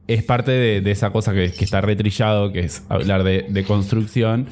es 0.08 0.24
parte 0.24 0.52
de, 0.52 0.82
de 0.82 0.92
esa 0.92 1.12
cosa 1.12 1.34
que, 1.34 1.52
que 1.52 1.66
está 1.66 1.82
retrillado, 1.82 2.52
que 2.52 2.62
es 2.62 2.84
hablar 2.90 3.24
de, 3.24 3.46
de 3.50 3.64
construcción. 3.64 4.48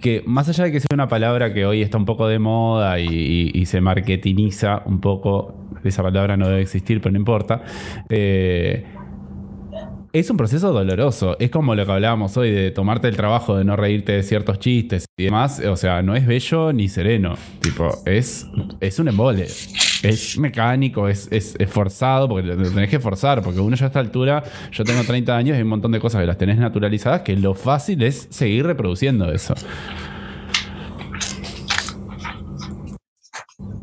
Que 0.00 0.22
más 0.24 0.48
allá 0.48 0.64
de 0.64 0.72
que 0.72 0.80
sea 0.80 0.88
una 0.94 1.08
palabra 1.08 1.52
que 1.52 1.66
hoy 1.66 1.82
está 1.82 1.98
un 1.98 2.06
poco 2.06 2.26
de 2.26 2.38
moda 2.38 2.98
y, 3.00 3.06
y- 3.08 3.50
y 3.52 3.66
se 3.66 3.82
marketiniza 3.82 4.82
un 4.86 4.98
poco, 5.00 5.54
esa 5.84 6.02
palabra 6.02 6.38
no 6.38 6.48
debe 6.48 6.62
existir, 6.62 7.00
pero 7.02 7.12
no 7.12 7.18
importa. 7.18 7.62
eh, 8.08 8.86
es 10.12 10.30
un 10.30 10.36
proceso 10.36 10.72
doloroso. 10.72 11.36
Es 11.38 11.50
como 11.50 11.74
lo 11.74 11.86
que 11.86 11.92
hablábamos 11.92 12.36
hoy 12.36 12.50
de 12.50 12.70
tomarte 12.70 13.08
el 13.08 13.16
trabajo 13.16 13.56
de 13.56 13.64
no 13.64 13.76
reírte 13.76 14.12
de 14.12 14.22
ciertos 14.22 14.58
chistes 14.58 15.04
y 15.16 15.24
demás. 15.24 15.60
O 15.60 15.76
sea, 15.76 16.02
no 16.02 16.16
es 16.16 16.26
bello 16.26 16.72
ni 16.72 16.88
sereno. 16.88 17.36
Tipo, 17.60 17.90
es, 18.06 18.46
es 18.80 18.98
un 18.98 19.08
embole. 19.08 19.44
Es 20.02 20.38
mecánico, 20.38 21.08
es, 21.08 21.28
es, 21.30 21.56
forzado, 21.68 22.28
porque 22.28 22.48
lo 22.48 22.70
tenés 22.70 22.88
que 22.88 22.98
forzar, 22.98 23.42
porque 23.42 23.60
uno 23.60 23.76
ya 23.76 23.84
a 23.84 23.88
esta 23.88 24.00
altura, 24.00 24.42
yo 24.72 24.82
tengo 24.82 25.04
30 25.04 25.36
años 25.36 25.54
y 25.54 25.56
hay 25.58 25.62
un 25.62 25.68
montón 25.68 25.92
de 25.92 26.00
cosas 26.00 26.22
que 26.22 26.26
las 26.26 26.38
tenés 26.38 26.58
naturalizadas, 26.58 27.20
que 27.20 27.36
lo 27.36 27.54
fácil 27.54 28.02
es 28.02 28.26
seguir 28.30 28.66
reproduciendo 28.66 29.30
eso. 29.30 29.54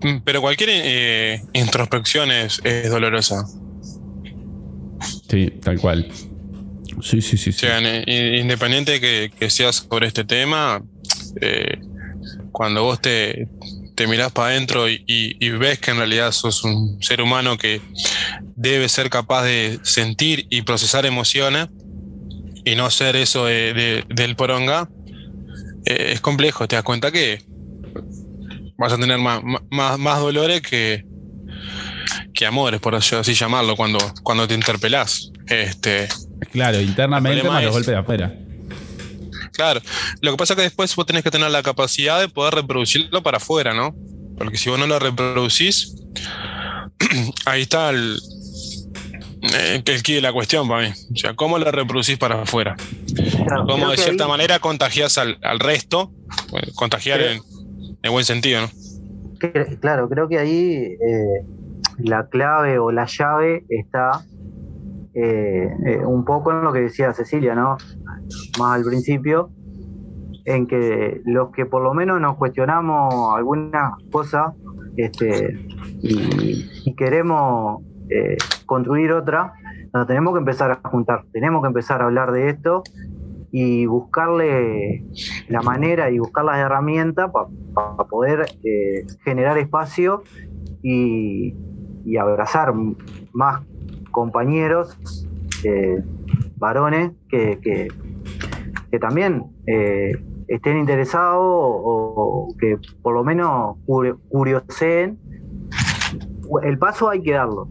Mm, 0.01 0.17
Pero 0.23 0.41
cualquier 0.41 0.69
eh, 0.73 1.41
introspección 1.53 2.31
es, 2.31 2.61
es 2.63 2.89
dolorosa. 2.89 3.45
Sí, 5.29 5.51
tal 5.61 5.79
cual. 5.79 6.07
Sí, 7.01 7.21
sí, 7.21 7.37
sí. 7.37 7.49
O 7.51 7.53
sea, 7.53 7.79
independiente 7.79 8.99
que, 8.99 9.31
que 9.37 9.49
sea 9.49 9.71
sobre 9.71 10.07
este 10.07 10.23
tema, 10.23 10.81
eh, 11.41 11.77
cuando 12.51 12.83
vos 12.83 12.99
te, 13.01 13.47
te 13.95 14.07
mirás 14.07 14.31
para 14.31 14.49
adentro 14.49 14.89
y, 14.89 15.49
ves 15.59 15.79
que 15.79 15.91
en 15.91 15.97
realidad 15.97 16.31
sos 16.31 16.63
un 16.63 17.01
ser 17.01 17.21
humano 17.21 17.57
que 17.57 17.81
debe 18.55 18.89
ser 18.89 19.09
capaz 19.09 19.43
de 19.43 19.79
sentir 19.83 20.47
y 20.49 20.63
procesar 20.63 21.05
emociones 21.05 21.67
y 22.65 22.75
no 22.75 22.89
ser 22.89 23.15
eso 23.15 23.45
de- 23.45 23.73
de- 23.73 24.03
del 24.09 24.35
poronga, 24.35 24.89
eh, 25.85 26.11
es 26.13 26.21
complejo. 26.21 26.67
Te 26.67 26.75
das 26.75 26.83
cuenta 26.83 27.11
que 27.11 27.41
vas 28.77 28.93
a 28.93 28.97
tener 28.97 29.19
más, 29.19 29.41
más 29.71 30.19
dolores 30.19 30.61
que, 30.61 31.03
que 32.37 32.45
amores, 32.45 32.79
por 32.79 32.93
así 32.93 33.33
llamarlo, 33.33 33.75
cuando, 33.75 33.97
cuando 34.21 34.47
te 34.47 34.53
interpelás. 34.53 35.31
Este, 35.47 36.07
Claro, 36.51 36.79
internamente 36.79 37.41
El 37.41 37.47
más 37.47 37.63
los 37.63 37.69
es- 37.69 37.73
golpes 37.73 37.87
de 37.87 37.95
afuera. 37.97 38.33
Claro, 39.53 39.81
lo 40.21 40.31
que 40.31 40.37
pasa 40.37 40.53
es 40.53 40.57
que 40.57 40.61
después 40.63 40.95
vos 40.95 41.05
tenés 41.07 41.23
que 41.23 41.31
tener 41.31 41.49
la 41.49 41.63
capacidad 41.63 42.19
de 42.19 42.29
poder 42.29 42.53
reproducirlo 42.53 43.23
para 43.23 43.37
afuera, 43.37 43.73
¿no? 43.73 43.95
Porque 44.37 44.57
si 44.57 44.69
vos 44.69 44.77
no 44.77 44.85
lo 44.85 44.99
reproducís, 44.99 45.95
ahí 47.45 47.63
está 47.63 47.89
el, 47.89 48.19
eh, 49.55 49.81
el 49.83 50.03
key 50.03 50.15
de 50.15 50.21
la 50.21 50.31
cuestión 50.31 50.67
para 50.67 50.87
mí. 50.89 50.93
O 51.11 51.17
sea, 51.17 51.33
¿cómo 51.33 51.57
lo 51.57 51.71
reproducís 51.71 52.19
para 52.19 52.43
afuera? 52.43 52.75
Claro, 53.47 53.65
¿Cómo 53.65 53.89
de 53.89 53.97
cierta 53.97 54.25
ahí- 54.25 54.29
manera 54.29 54.59
contagias 54.59 55.17
al, 55.17 55.39
al 55.41 55.59
resto? 55.59 56.11
Bueno, 56.51 56.67
contagiar 56.75 57.17
Creo- 57.19 57.31
en, 57.31 57.41
en 58.03 58.11
buen 58.11 58.25
sentido, 58.25 58.61
¿no? 58.61 58.69
Claro, 59.81 60.07
creo 60.09 60.27
que 60.27 60.37
ahí 60.39 60.95
eh, 60.99 61.41
la 61.97 62.27
clave 62.27 62.79
o 62.79 62.91
la 62.91 63.05
llave 63.05 63.65
está 63.69 64.23
eh, 65.13 65.67
eh, 65.85 66.05
un 66.05 66.25
poco 66.25 66.51
en 66.51 66.63
lo 66.63 66.71
que 66.71 66.81
decía 66.81 67.11
Cecilia, 67.11 67.55
¿no? 67.55 67.77
Más 68.59 68.75
al 68.75 68.83
principio, 68.83 69.49
en 70.45 70.67
que 70.67 71.21
los 71.25 71.51
que 71.51 71.65
por 71.65 71.81
lo 71.81 71.95
menos 71.95 72.21
nos 72.21 72.37
cuestionamos 72.37 73.35
algunas 73.35 73.93
cosas 74.11 74.53
este, 74.95 75.65
y, 76.03 76.93
queremos 76.95 77.81
eh, 78.09 78.37
construir 78.67 79.11
otra, 79.11 79.53
nos 79.91 80.05
tenemos 80.05 80.33
que 80.33 80.39
empezar 80.39 80.71
a 80.71 80.87
juntar, 80.87 81.25
tenemos 81.33 81.63
que 81.63 81.67
empezar 81.67 82.01
a 82.01 82.05
hablar 82.05 82.31
de 82.31 82.49
esto 82.49 82.83
y 83.51 83.87
buscarle 83.87 85.03
la 85.47 85.61
manera 85.61 86.11
y 86.11 86.19
buscar 86.19 86.45
las 86.45 86.57
herramientas 86.57 87.31
para 87.73 88.07
poder 88.07 88.45
generar 89.23 89.57
espacio 89.57 90.21
y, 90.83 91.55
y 92.07 92.15
abrazar 92.15 92.73
más 93.33 93.61
compañeros 94.11 94.97
eh, 95.65 96.01
varones 96.55 97.11
que, 97.29 97.59
que- 97.61 97.89
también 98.99 99.43
eh, 99.67 100.13
estén 100.47 100.77
interesados 100.77 101.37
o, 101.43 102.47
que 102.57 102.77
por 103.03 103.13
lo 103.13 103.23
menos 103.23 103.75
curi- 103.85 104.17
curioseen. 104.29 105.19
El 106.63 106.79
paso 106.79 107.09
hay 107.09 107.21
que 107.21 107.33
darlo. 107.33 107.67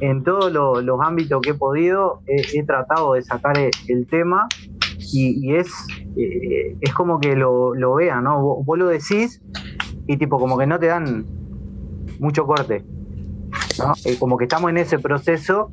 En 0.00 0.24
todos 0.24 0.52
lo- 0.52 0.82
los 0.82 1.00
ámbitos 1.00 1.40
que 1.40 1.50
he 1.50 1.54
podido, 1.54 2.20
he, 2.26 2.62
tratado 2.64 3.14
de 3.14 3.22
sacar 3.22 3.56
el, 3.56 3.70
el 3.88 4.06
tema 4.08 4.48
y, 5.14 5.54
es, 5.54 5.68
eh, 6.16 6.76
es 6.80 6.92
como 6.92 7.20
que 7.20 7.36
lo, 7.36 7.74
lo 7.74 7.94
vean, 7.94 8.24
¿no? 8.24 8.40
Vos 8.64 8.78
lo 8.78 8.88
decís 8.88 9.40
y 10.06 10.16
tipo 10.16 10.38
como 10.38 10.58
que 10.58 10.66
no 10.66 10.78
te 10.78 10.86
dan 10.86 11.26
mucho 12.18 12.46
corte. 12.46 12.84
Eh, 14.04 14.16
como 14.18 14.36
que 14.36 14.44
estamos 14.44 14.70
en 14.70 14.78
ese 14.78 14.98
proceso. 14.98 15.70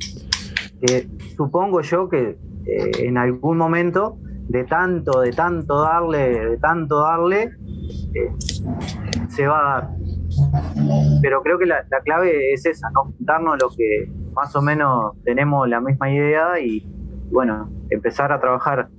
supongo 1.35 1.81
yo 1.81 2.09
que 2.09 2.37
eh, 2.65 2.91
en 2.99 3.17
algún 3.17 3.57
momento 3.57 4.17
de 4.47 4.63
tanto, 4.63 5.21
de 5.21 5.31
tanto 5.31 5.81
darle, 5.81 6.49
de 6.49 6.57
tanto 6.57 6.99
darle, 7.01 7.51
eh, 8.13 8.31
se 9.29 9.47
va 9.47 9.59
a 9.59 9.73
dar. 9.73 9.89
Pero 11.21 11.41
creo 11.41 11.59
que 11.59 11.65
la, 11.65 11.85
la 11.89 12.01
clave 12.01 12.53
es 12.53 12.65
esa, 12.65 12.89
¿no? 12.91 13.05
Juntarnos 13.17 13.57
los 13.61 13.75
que 13.75 14.11
más 14.33 14.55
o 14.55 14.61
menos 14.61 15.13
tenemos 15.23 15.67
la 15.67 15.79
misma 15.81 16.11
idea 16.11 16.59
y, 16.59 16.85
bueno, 17.31 17.69
empezar 17.89 18.31
a 18.31 18.39
trabajar 18.39 18.89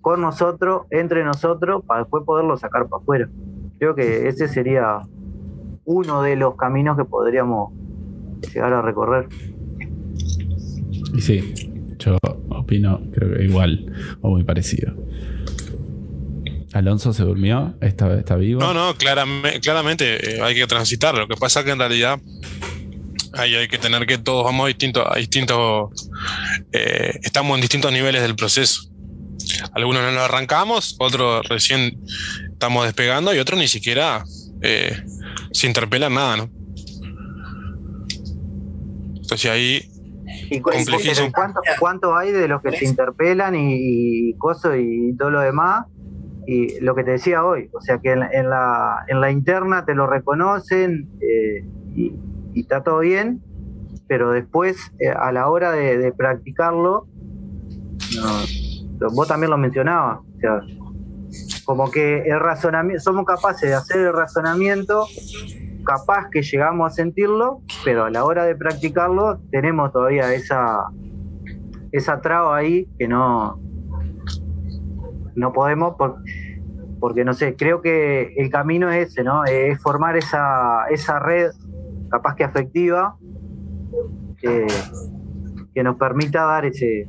con 0.00 0.20
nosotros, 0.20 0.86
entre 0.90 1.24
nosotros, 1.24 1.84
para 1.86 2.00
después 2.00 2.24
poderlo 2.24 2.56
sacar 2.56 2.88
para 2.88 3.02
afuera. 3.02 3.28
Creo 3.78 3.94
que 3.94 4.28
ese 4.28 4.48
sería 4.48 5.00
uno 5.84 6.22
de 6.22 6.36
los 6.36 6.56
caminos 6.56 6.96
que 6.96 7.04
podríamos 7.04 7.72
llegar 8.52 8.72
a 8.72 8.82
recorrer. 8.82 9.28
Y 11.14 11.20
sí, 11.20 11.96
yo 11.98 12.16
opino, 12.50 13.00
creo 13.12 13.36
que 13.36 13.44
igual 13.44 13.92
o 14.20 14.30
muy 14.30 14.44
parecido. 14.44 14.94
Alonso 16.72 17.12
se 17.12 17.22
durmió, 17.22 17.74
está, 17.80 18.18
está 18.18 18.36
vivo. 18.36 18.60
No, 18.60 18.74
no, 18.74 18.94
claramente, 18.96 19.60
claramente 19.60 20.36
eh, 20.36 20.42
hay 20.42 20.54
que 20.54 20.66
transitar. 20.66 21.16
Lo 21.16 21.26
que 21.26 21.36
pasa 21.36 21.60
es 21.60 21.66
que 21.66 21.72
en 21.72 21.78
realidad 21.78 22.20
ahí 23.32 23.54
hay 23.54 23.68
que 23.68 23.78
tener 23.78 24.06
que 24.06 24.18
todos 24.18 24.44
vamos 24.44 24.64
a 24.64 24.68
distintos, 24.68 25.04
a 25.08 25.16
distintos, 25.16 26.10
eh, 26.72 27.18
estamos 27.22 27.54
en 27.56 27.62
distintos 27.62 27.92
niveles 27.92 28.22
del 28.22 28.36
proceso. 28.36 28.90
Algunos 29.72 30.02
no 30.02 30.10
lo 30.12 30.20
arrancamos, 30.22 30.96
otros 30.98 31.46
recién 31.48 32.00
estamos 32.52 32.84
despegando 32.84 33.34
y 33.34 33.38
otros 33.38 33.58
ni 33.58 33.68
siquiera 33.68 34.24
eh, 34.62 34.96
se 35.52 35.66
interpelan 35.66 36.14
nada, 36.14 36.36
¿no? 36.36 36.50
Entonces 39.16 39.50
ahí 39.50 39.82
¿Y 40.50 40.60
cu- 40.60 40.70
Complejísimo. 40.70 41.30
¿cuántos, 41.32 41.62
cuántos 41.78 42.12
hay 42.16 42.32
de 42.32 42.46
los 42.48 42.62
que 42.62 42.72
se 42.76 42.84
interpelan 42.84 43.54
y, 43.54 44.30
y 44.30 44.34
cosas 44.38 44.76
y 44.78 45.16
todo 45.16 45.30
lo 45.30 45.40
demás? 45.40 45.86
Y 46.46 46.78
lo 46.80 46.94
que 46.94 47.02
te 47.02 47.12
decía 47.12 47.44
hoy, 47.44 47.68
o 47.72 47.80
sea 47.80 47.98
que 47.98 48.12
en, 48.12 48.20
la- 48.20 48.30
en 48.32 48.50
la, 48.50 49.04
en 49.08 49.20
la 49.20 49.30
interna 49.30 49.84
te 49.84 49.94
lo 49.94 50.06
reconocen 50.06 51.08
eh, 51.20 51.64
y, 51.96 52.12
y 52.54 52.60
está 52.60 52.82
todo 52.84 53.00
bien, 53.00 53.40
pero 54.06 54.30
después 54.30 54.76
eh, 55.00 55.08
a 55.08 55.32
la 55.32 55.48
hora 55.48 55.72
de, 55.72 55.98
de 55.98 56.12
practicarlo, 56.12 57.08
no, 58.14 58.40
vos 59.14 59.28
también 59.28 59.50
lo 59.50 59.58
mencionabas, 59.58 60.18
o 60.20 60.38
sea, 60.40 60.60
como 61.64 61.90
que 61.90 62.22
el 62.22 62.40
razonamiento, 62.40 63.02
somos 63.02 63.24
capaces 63.24 63.68
de 63.68 63.74
hacer 63.74 63.98
el 63.98 64.12
razonamiento, 64.12 65.06
capaz 65.84 66.28
que 66.30 66.42
llegamos 66.42 66.92
a 66.92 66.94
sentirlo, 66.94 67.60
pero 67.84 68.04
a 68.04 68.10
la 68.10 68.24
hora 68.24 68.44
de 68.44 68.56
practicarlo 68.56 69.38
tenemos 69.50 69.92
todavía 69.92 70.32
esa 70.32 70.84
esa 71.92 72.20
traba 72.20 72.56
ahí 72.56 72.88
que 72.98 73.06
no 73.08 73.58
no 75.34 75.52
podemos 75.52 75.94
por- 75.96 76.16
porque 76.98 77.24
no 77.24 77.34
sé, 77.34 77.56
creo 77.56 77.82
que 77.82 78.34
el 78.36 78.50
camino 78.50 78.90
es 78.90 79.08
ese, 79.08 79.22
¿no? 79.22 79.44
Es 79.44 79.80
formar 79.82 80.16
esa, 80.16 80.86
esa 80.90 81.18
red 81.18 81.50
capaz 82.10 82.34
que 82.36 82.44
afectiva 82.44 83.16
que, 84.38 84.66
que 85.74 85.82
nos 85.82 85.96
permita 85.96 86.44
dar 86.44 86.64
ese, 86.64 87.08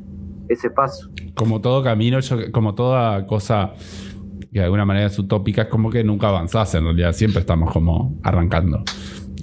ese 0.50 0.70
paso. 0.70 1.10
Como 1.36 1.62
todo 1.62 1.84
camino, 1.84 2.20
yo- 2.20 2.52
como 2.52 2.74
toda 2.76 3.26
cosa 3.26 3.74
que 4.52 4.60
de 4.60 4.66
alguna 4.66 4.86
manera 4.86 5.08
es 5.08 5.20
utópica, 5.20 5.64
es 5.64 5.68
como 5.68 5.90
que 5.90 6.04
nunca 6.04 6.30
avanzás 6.30 6.74
en 6.76 6.84
realidad. 6.86 7.14
Siempre 7.14 7.42
estamos 7.42 7.72
como 7.72 8.18
arrancando. 8.24 8.84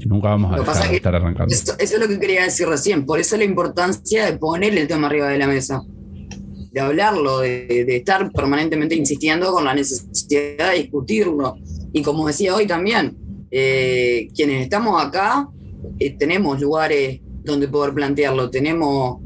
Y 0.00 0.06
nunca 0.06 0.28
vamos 0.30 0.52
a 0.52 0.56
dejar 0.58 0.90
de 0.90 0.96
estar 0.96 1.14
arrancando. 1.14 1.54
Eso, 1.54 1.72
eso 1.78 1.94
es 1.96 2.00
lo 2.00 2.08
que 2.08 2.18
quería 2.18 2.42
decir 2.44 2.66
recién. 2.66 3.06
Por 3.06 3.20
eso 3.20 3.36
la 3.36 3.44
importancia 3.44 4.26
de 4.26 4.36
poner 4.38 4.76
el 4.76 4.86
tema 4.88 5.06
arriba 5.06 5.28
de 5.28 5.38
la 5.38 5.46
mesa. 5.46 5.82
De 6.72 6.80
hablarlo, 6.80 7.38
de, 7.40 7.84
de 7.86 7.96
estar 7.96 8.30
permanentemente 8.32 8.94
insistiendo 8.96 9.52
con 9.52 9.64
la 9.64 9.74
necesidad 9.74 10.72
de 10.72 10.78
discutirlo. 10.78 11.56
Y 11.92 12.02
como 12.02 12.26
decía 12.26 12.54
hoy 12.54 12.66
también, 12.66 13.16
eh, 13.50 14.28
quienes 14.34 14.62
estamos 14.62 15.00
acá 15.02 15.48
eh, 16.00 16.16
tenemos 16.18 16.60
lugares 16.60 17.20
donde 17.44 17.68
poder 17.68 17.94
plantearlo. 17.94 18.50
Tenemos. 18.50 19.18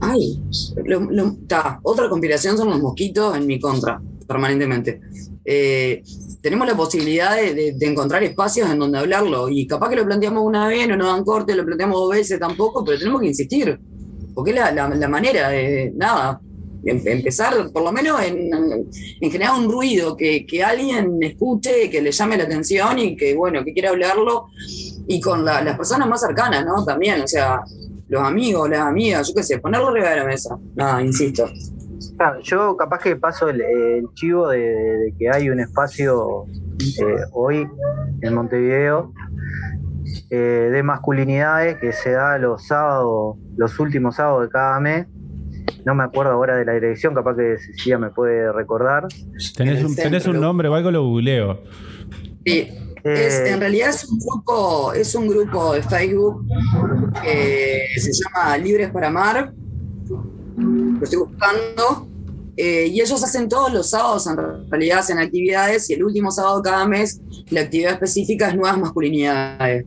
Ay, 0.00 0.40
lo- 0.84 1.10
lo- 1.10 1.36
ta, 1.46 1.80
otra 1.82 2.08
conspiración 2.08 2.56
son 2.56 2.70
los 2.70 2.80
mosquitos 2.80 3.36
en 3.36 3.46
mi 3.46 3.58
contra, 3.58 4.00
permanentemente. 4.26 5.00
Eh, 5.44 6.02
tenemos 6.40 6.68
la 6.68 6.76
posibilidad 6.76 7.34
de, 7.36 7.74
encontrar 7.80 8.22
espacios 8.22 8.70
en 8.70 8.78
donde 8.78 8.98
hablarlo 8.98 9.48
y 9.48 9.66
capaz 9.66 9.90
que 9.90 9.96
lo 9.96 10.04
planteamos 10.04 10.44
una 10.44 10.68
vez, 10.68 10.86
no 10.88 10.96
nos 10.96 11.08
dan 11.08 11.24
corte, 11.24 11.54
lo 11.56 11.64
planteamos 11.64 11.98
dos 11.98 12.10
veces 12.12 12.38
tampoco, 12.38 12.84
pero 12.84 12.98
tenemos 12.98 13.20
que 13.20 13.26
insistir, 13.26 13.78
porque 14.34 14.52
es 14.52 14.56
la, 14.56 14.70
la- 14.70 15.08
manera 15.08 15.48
de, 15.48 15.92
nada, 15.96 16.40
em- 16.84 17.02
empezar 17.06 17.70
por 17.72 17.82
lo 17.82 17.90
menos 17.90 18.22
en, 18.22 18.50
en 19.20 19.30
generar 19.32 19.58
un 19.58 19.68
ruido, 19.68 20.16
que, 20.16 20.46
que 20.46 20.62
alguien 20.62 21.18
escuche, 21.22 21.90
que 21.90 22.00
le 22.00 22.12
llame 22.12 22.36
la 22.36 22.44
atención 22.44 22.98
y 23.00 23.16
que, 23.16 23.34
bueno, 23.34 23.64
que 23.64 23.72
quiera 23.72 23.90
hablarlo 23.90 24.46
y 25.08 25.20
con 25.20 25.44
la- 25.44 25.60
las 25.64 25.76
personas 25.76 26.06
más 26.08 26.20
cercanas, 26.20 26.64
¿no? 26.64 26.84
También, 26.84 27.20
o 27.22 27.26
sea, 27.26 27.62
los 28.08 28.22
amigos, 28.22 28.68
las 28.70 28.80
amigas, 28.80 29.28
yo 29.28 29.34
qué 29.34 29.42
sé, 29.42 29.58
ponerlo 29.58 29.88
arriba 29.88 30.10
de 30.10 30.16
la 30.16 30.24
mesa, 30.24 30.58
nada, 30.74 31.02
insisto. 31.02 31.48
Claro, 32.16 32.40
yo 32.42 32.76
capaz 32.76 33.00
que 33.00 33.16
paso 33.16 33.48
el, 33.48 33.60
el 33.60 34.04
chivo 34.14 34.48
de, 34.48 34.60
de 34.60 35.14
que 35.18 35.30
hay 35.30 35.50
un 35.50 35.60
espacio 35.60 36.46
eh, 36.80 37.16
hoy 37.32 37.66
en 38.22 38.34
Montevideo 38.34 39.12
eh, 40.30 40.36
de 40.36 40.82
masculinidades 40.82 41.76
que 41.78 41.92
se 41.92 42.12
da 42.12 42.38
los 42.38 42.66
sábados, 42.66 43.36
los 43.56 43.78
últimos 43.78 44.16
sábados 44.16 44.42
de 44.42 44.48
cada 44.48 44.80
mes. 44.80 45.06
no 45.84 45.94
me 45.94 46.04
acuerdo 46.04 46.32
ahora 46.32 46.56
de 46.56 46.64
la 46.64 46.72
dirección, 46.72 47.14
capaz 47.14 47.36
que 47.36 47.58
Cecilia 47.58 47.98
me 47.98 48.10
puede 48.10 48.52
recordar. 48.52 49.06
¿Tenés 49.56 49.84
un, 49.84 49.94
tenés 49.94 50.26
un 50.26 50.40
nombre 50.40 50.68
o 50.68 50.74
algo? 50.74 50.90
Lo 50.90 51.02
googleo. 51.04 51.62
Sí, 52.44 52.68
es, 53.04 53.40
en 53.40 53.60
realidad 53.60 53.90
es 53.90 54.04
un 54.04 54.18
grupo, 54.18 54.92
es 54.92 55.14
un 55.14 55.28
grupo 55.28 55.74
de 55.74 55.82
Facebook 55.82 56.44
que 57.22 57.86
se 57.96 58.10
llama 58.12 58.56
Libres 58.58 58.90
para 58.90 59.08
Amar. 59.08 59.52
Lo 60.56 61.02
estoy 61.02 61.18
buscando. 61.18 62.08
Eh, 62.60 62.88
y 62.88 63.00
ellos 63.00 63.22
hacen 63.22 63.48
todos 63.48 63.72
los 63.72 63.90
sábados, 63.90 64.26
en 64.26 64.36
realidad 64.68 64.98
hacen 64.98 65.18
actividades, 65.18 65.88
y 65.90 65.94
el 65.94 66.02
último 66.02 66.32
sábado 66.32 66.60
de 66.60 66.68
cada 66.68 66.88
mes 66.88 67.20
la 67.50 67.60
actividad 67.60 67.92
específica 67.92 68.48
es 68.48 68.56
nuevas 68.56 68.76
masculinidades. 68.78 69.86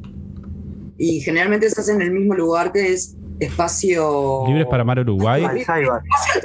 Y 0.98 1.20
generalmente 1.20 1.70
se 1.70 1.82
hace 1.82 1.92
en 1.92 2.02
el 2.02 2.12
mismo 2.12 2.34
lugar 2.34 2.72
que 2.72 2.94
es 2.94 3.18
espacio. 3.42 4.46
Libres 4.48 4.68
para 4.68 4.84
Amar 4.84 5.00
Uruguay. 5.00 5.44
Espacio. 5.44 6.00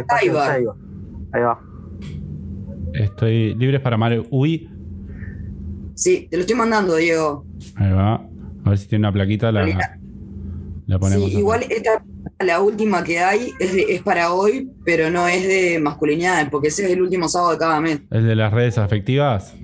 Ahí 0.09 0.29
va. 0.29 1.61
Estoy 2.93 3.55
Libres 3.55 3.81
para 3.81 3.95
Amar 3.95 4.21
Uy. 4.31 4.69
Sí, 5.97 6.29
te 6.31 6.37
lo 6.37 6.43
estoy 6.43 6.57
mandando, 6.57 6.95
Diego. 6.97 7.45
Ahí 7.77 7.91
va. 7.91 8.15
A 8.65 8.69
ver 8.71 8.79
si 8.79 8.87
tiene 8.87 9.07
una 9.07 9.13
plaquita. 9.13 9.51
La, 9.51 9.65
la 10.87 10.99
ponemos. 10.99 11.31
Sí, 11.31 11.39
igual 11.39 11.65
esta, 11.71 12.05
la 12.41 12.61
última 12.61 13.03
que 13.03 13.19
hay 13.19 13.53
es, 13.59 13.73
de- 13.73 13.87
es 13.95 14.03
para 14.03 14.33
hoy, 14.35 14.71
pero 14.85 15.11
no 15.11 15.27
es 15.27 15.47
de 15.49 15.79
masculinidad, 15.81 16.51
porque 16.51 16.69
ese 16.69 16.85
es 16.85 16.91
el 16.93 17.01
último 17.03 17.29
sábado 17.29 17.53
de 17.53 17.59
cada 17.59 17.81
mes. 17.81 18.01
¿El 18.11 18.27
de 18.27 18.37
las 18.37 18.53
redes 18.53 18.77
afectivas? 18.79 19.55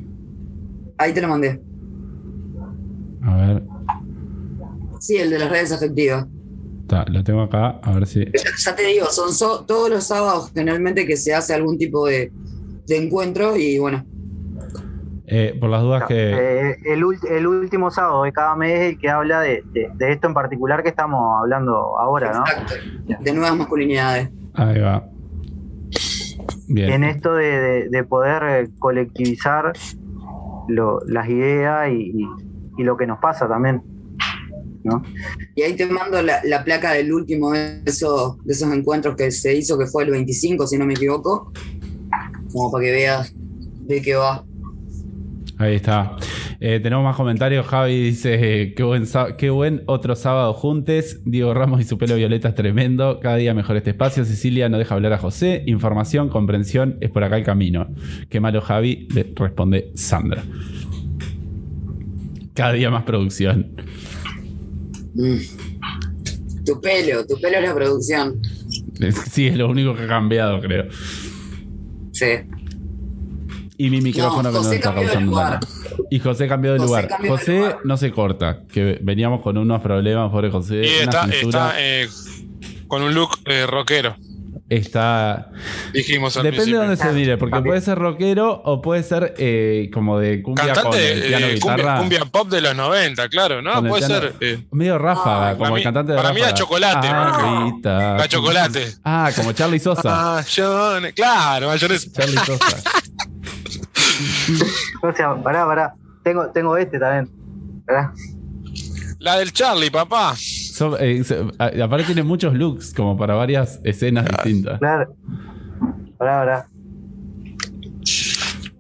Ahí 0.97 1.13
te 1.13 1.21
lo 1.21 1.29
mandé. 1.29 1.61
A 3.23 3.37
ver. 3.37 3.63
Sí, 5.01 5.17
el 5.17 5.31
de 5.31 5.39
las 5.39 5.51
redes 5.51 5.71
afectivas. 5.73 6.27
Está, 6.83 7.05
lo 7.11 7.23
tengo 7.25 7.43
acá. 7.43 7.81
A 7.83 7.93
ver 7.93 8.07
si. 8.07 8.25
Ya, 8.25 8.51
ya 8.65 8.75
te 8.77 8.87
digo, 8.87 9.07
son 9.11 9.33
so- 9.35 9.65
todos 9.67 9.91
los 9.91 10.05
sábados 10.05 10.51
generalmente 10.55 11.07
que 11.07 11.17
se 11.17 11.35
hace 11.35 11.53
algún 11.55 11.77
tipo 11.77 12.07
de, 12.07 12.33
de 12.87 12.97
encuentro 12.97 13.57
y 13.57 13.79
bueno, 13.79 14.05
Eh, 15.35 15.57
por 15.59 15.71
las 15.71 15.81
dudas 15.81 16.05
que. 16.07 16.31
Eh, 16.71 16.77
el, 16.85 17.03
el 17.31 17.47
último 17.47 17.91
sábado 17.91 18.25
de 18.25 18.33
cada 18.33 18.55
mes 18.55 18.73
es 18.81 18.93
el 18.93 18.99
que 18.99 19.09
habla 19.09 19.41
de, 19.41 19.63
de- 19.73 19.91
de 19.95 20.13
esto 20.13 20.27
en 20.27 20.35
particular 20.35 20.83
que 20.83 20.91
estamos 20.91 21.41
hablando 21.41 21.99
ahora, 21.99 22.33
¿no? 22.35 22.41
exacto, 22.41 22.75
de 23.19 23.33
nuevas 23.33 23.57
masculinidades. 23.57 24.29
Ahí 24.55 24.79
va. 24.79 25.07
Bien. 26.69 26.91
En 26.93 27.05
esto 27.05 27.35
de, 27.35 27.47
de- 27.61 27.89
de 27.89 28.05
poder 28.05 28.69
colectivizar 28.79 29.73
lo- 30.69 31.01
las 31.07 31.29
ideas 31.29 31.91
y, 31.91 32.13
y- 32.23 32.29
y 32.79 32.83
lo 32.85 32.97
que 32.97 33.07
nos 33.07 33.19
pasa 33.19 33.49
también, 33.49 33.83
¿no? 34.85 35.03
Y 35.55 35.63
ahí 35.63 35.75
te 35.77 35.87
mando 35.87 36.21
la, 36.23 36.41
la 36.45 36.65
placa 36.65 36.93
del 36.93 37.13
último 37.13 37.53
de 37.53 37.83
esos, 37.87 38.43
de 38.45 38.53
esos 38.53 38.73
encuentros 38.73 39.17
que 39.17 39.31
se 39.31 39.55
hizo, 39.55 39.79
que 39.79 39.87
fue 39.87 40.05
el 40.05 40.11
25, 40.11 40.67
si 40.67 40.79
no 40.79 40.85
me 40.87 40.93
equivoco, 40.95 41.53
como 42.53 42.71
para 42.71 42.85
que 42.85 42.93
veas 42.93 43.33
de 43.37 44.03
qué 44.03 44.15
va. 44.15 44.45
Ahí 45.63 45.77
está. 45.77 46.17
Eh, 46.59 46.81
tenemos 46.83 47.05
más 47.05 47.15
comentarios. 47.15 47.65
Javi 47.67 48.03
dice: 48.03 48.63
eh, 48.63 48.75
qué, 48.75 48.83
buen 48.83 49.05
qué 49.39 49.51
buen 49.51 49.83
otro 49.87 50.17
sábado 50.17 50.53
juntes. 50.55 51.21
Diego 51.25 51.55
Ramos 51.55 51.81
y 51.81 51.85
su 51.85 51.99
pelo 51.99 52.17
violeta 52.17 52.49
es 52.49 52.55
tremendo. 52.57 53.21
Cada 53.21 53.37
día 53.37 53.55
mejor 53.55 53.77
este 53.77 53.91
espacio. 53.91 54.25
Cecilia 54.25 54.69
no 54.69 54.77
deja 54.77 54.97
hablar 54.97 55.13
a 55.13 55.19
José. 55.19 55.63
Información, 55.67 56.29
comprensión, 56.29 56.99
es 57.01 57.11
por 57.11 57.23
acá 57.23 57.37
el 57.37 57.45
camino. 57.45 57.95
Qué 58.29 58.41
malo, 58.41 58.61
Javi, 58.61 59.07
le 59.15 59.33
responde 59.37 59.93
Sandra. 59.95 60.43
Cada 62.55 62.73
día 62.73 62.91
más 62.91 63.05
producción. 63.05 63.77
Mm. 65.15 65.37
Tu 66.65 66.81
pelo, 66.81 67.25
tu 67.27 67.41
pelo 67.41 67.59
es 67.59 67.63
la 67.63 67.75
producción. 67.75 68.41
Sí, 69.31 69.47
es 69.47 69.57
lo 69.57 69.69
único 69.69 69.95
que 69.95 70.03
ha 70.03 70.09
cambiado, 70.09 70.61
creo. 70.61 70.87
Sí. 72.13 72.27
Y 73.85 73.91
mi 73.91 74.01
micrófono 74.01 74.51
que 74.51 74.57
no 74.57 74.63
José 74.63 74.77
está 74.77 74.89
cambió 74.95 75.09
de 75.09 75.13
causando 75.15 75.37
nada. 75.41 75.61
Y 76.11 76.19
José 76.21 76.49
cambió 76.49 76.73
de 76.73 76.79
José 76.79 76.89
lugar. 76.89 77.09
cambió 77.09 77.33
de 77.33 77.39
José 77.39 77.57
lugar. 77.59 77.79
no 77.85 77.97
se 77.97 78.11
corta, 78.13 78.61
que 78.73 78.99
veníamos 79.03 79.41
con 79.43 79.59
unos 79.59 79.81
problemas, 79.83 80.31
pobre 80.31 80.51
José. 80.51 80.83
Y 80.85 80.89
está, 81.03 81.25
está 81.25 81.73
eh, 81.79 82.09
con 82.87 83.03
un 83.03 83.13
look 83.15 83.31
eh, 83.47 83.67
rockero, 83.67 84.17
Está- 84.69 85.51
dijimos 85.93 86.35
al 86.39 86.45
Depende 86.45 86.73
de 86.73 86.79
dónde 86.79 86.97
se 86.97 87.13
mire, 87.13 87.37
porque 87.37 87.61
puede 87.61 87.81
ser 87.83 87.99
rockero 87.99 88.63
o 88.65 88.81
puede 88.81 89.03
ser 89.03 89.35
eh, 89.37 89.91
como 89.93 90.19
de 90.19 90.41
cumbia 90.43 90.65
con 90.67 90.75
Cantante 90.75 91.13
el 91.13 91.21
de, 91.21 91.29
piano 91.29 91.47
de 91.47 91.55
guitarra. 91.55 91.77
cumbia, 91.77 91.99
cumbia 91.99 92.25
pop 92.27 92.49
de 92.49 92.61
los 92.63 92.75
90, 92.77 93.29
claro, 93.29 93.61
¿no? 93.61 93.75
con 93.75 93.89
Puede 93.89 94.07
piano- 94.07 94.21
ser. 94.23 94.35
eh, 94.41 94.65
Medio 94.71 94.97
ráfaga, 94.99 95.49
Ah, 95.51 95.53
como 95.53 95.59
para 95.65 95.69
el 95.71 95.75
mí- 95.75 95.83
cantante 95.83 96.13
de 96.13 96.17
para 96.19 96.31
mí 96.33 96.37
era 96.41 96.47
ráfaga. 96.51 96.59
chocolate, 96.59 97.09
Ah, 97.11 97.65
Rita. 97.75 98.17
la 98.17 98.29
chocolate. 98.29 98.87
Ah, 99.05 99.31
como 99.37 99.53
Charlie 99.53 99.79
Sosa. 99.81 100.43
Mayonesa, 100.47 101.13
claro, 101.15 101.67
mayonesa. 101.67 102.11
Charlie 102.13 102.39
Sosa. 102.39 102.77
O 105.03 105.13
sea, 105.15 105.35
pará, 105.43 105.65
pará. 105.67 105.95
Tengo, 106.25 106.47
tengo 106.51 106.77
este 106.77 106.99
también. 106.99 107.31
Pará. 107.87 108.13
La 109.19 109.37
del 109.39 109.53
Charlie, 109.53 109.91
papá. 109.91 110.35
Son- 110.37 110.97
eh, 110.99 111.23
a- 111.59 111.85
aparte 111.85 112.05
tiene 112.07 112.23
muchos 112.23 112.55
looks, 112.55 112.93
como 112.95 113.17
para 113.17 113.35
varias 113.35 113.81
escenas 113.85 114.27
distintas. 114.27 114.79
Claro. 114.79 115.15
Pará, 116.19 116.39
pará. 116.39 116.69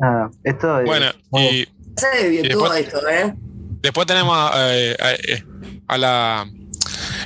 Nada, 0.00 0.30
esto 0.44 0.80
es. 0.80 0.86
Bueno, 0.86 1.06
y 1.32 1.66
Se 1.96 2.42
después- 2.42 2.80
esto, 2.80 3.08
¿eh? 3.08 3.34
después 3.82 4.06
tenemos 4.06 4.36
a, 4.36 4.74
eh, 4.76 4.96
a- 5.00 5.12
eh, 5.12 5.44
a 5.86 5.98
la 5.98 6.46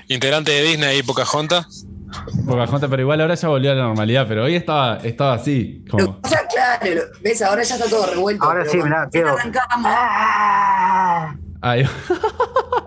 integrante 0.09 0.53
de 0.53 0.63
Disney, 0.63 1.03
Pocahontas. 1.03 1.76
Pocahontas, 2.45 2.91
pero 2.91 3.03
igual 3.03 3.21
ahora 3.21 3.35
ya 3.35 3.49
volvió 3.49 3.73
a 3.73 3.75
la 3.75 3.83
normalidad, 3.85 4.27
pero 4.29 4.45
hoy 4.45 4.55
estaba, 4.57 4.97
estaba 4.99 5.35
así. 5.35 5.85
Como, 5.91 6.17
que 6.17 6.21
pasa, 6.23 6.47
claro, 6.49 6.95
lo- 6.95 7.03
ves, 7.23 7.43
ahora 7.43 7.63
ya 7.63 7.75
está 7.77 7.89
todo 7.89 8.07
revuelto. 8.07 8.45
Ahora 8.45 8.65
sí, 8.67 8.77
mirá, 8.77 9.09
quedo- 9.11 9.37
arrancamos, 9.37 9.93
Ay, 11.63 11.89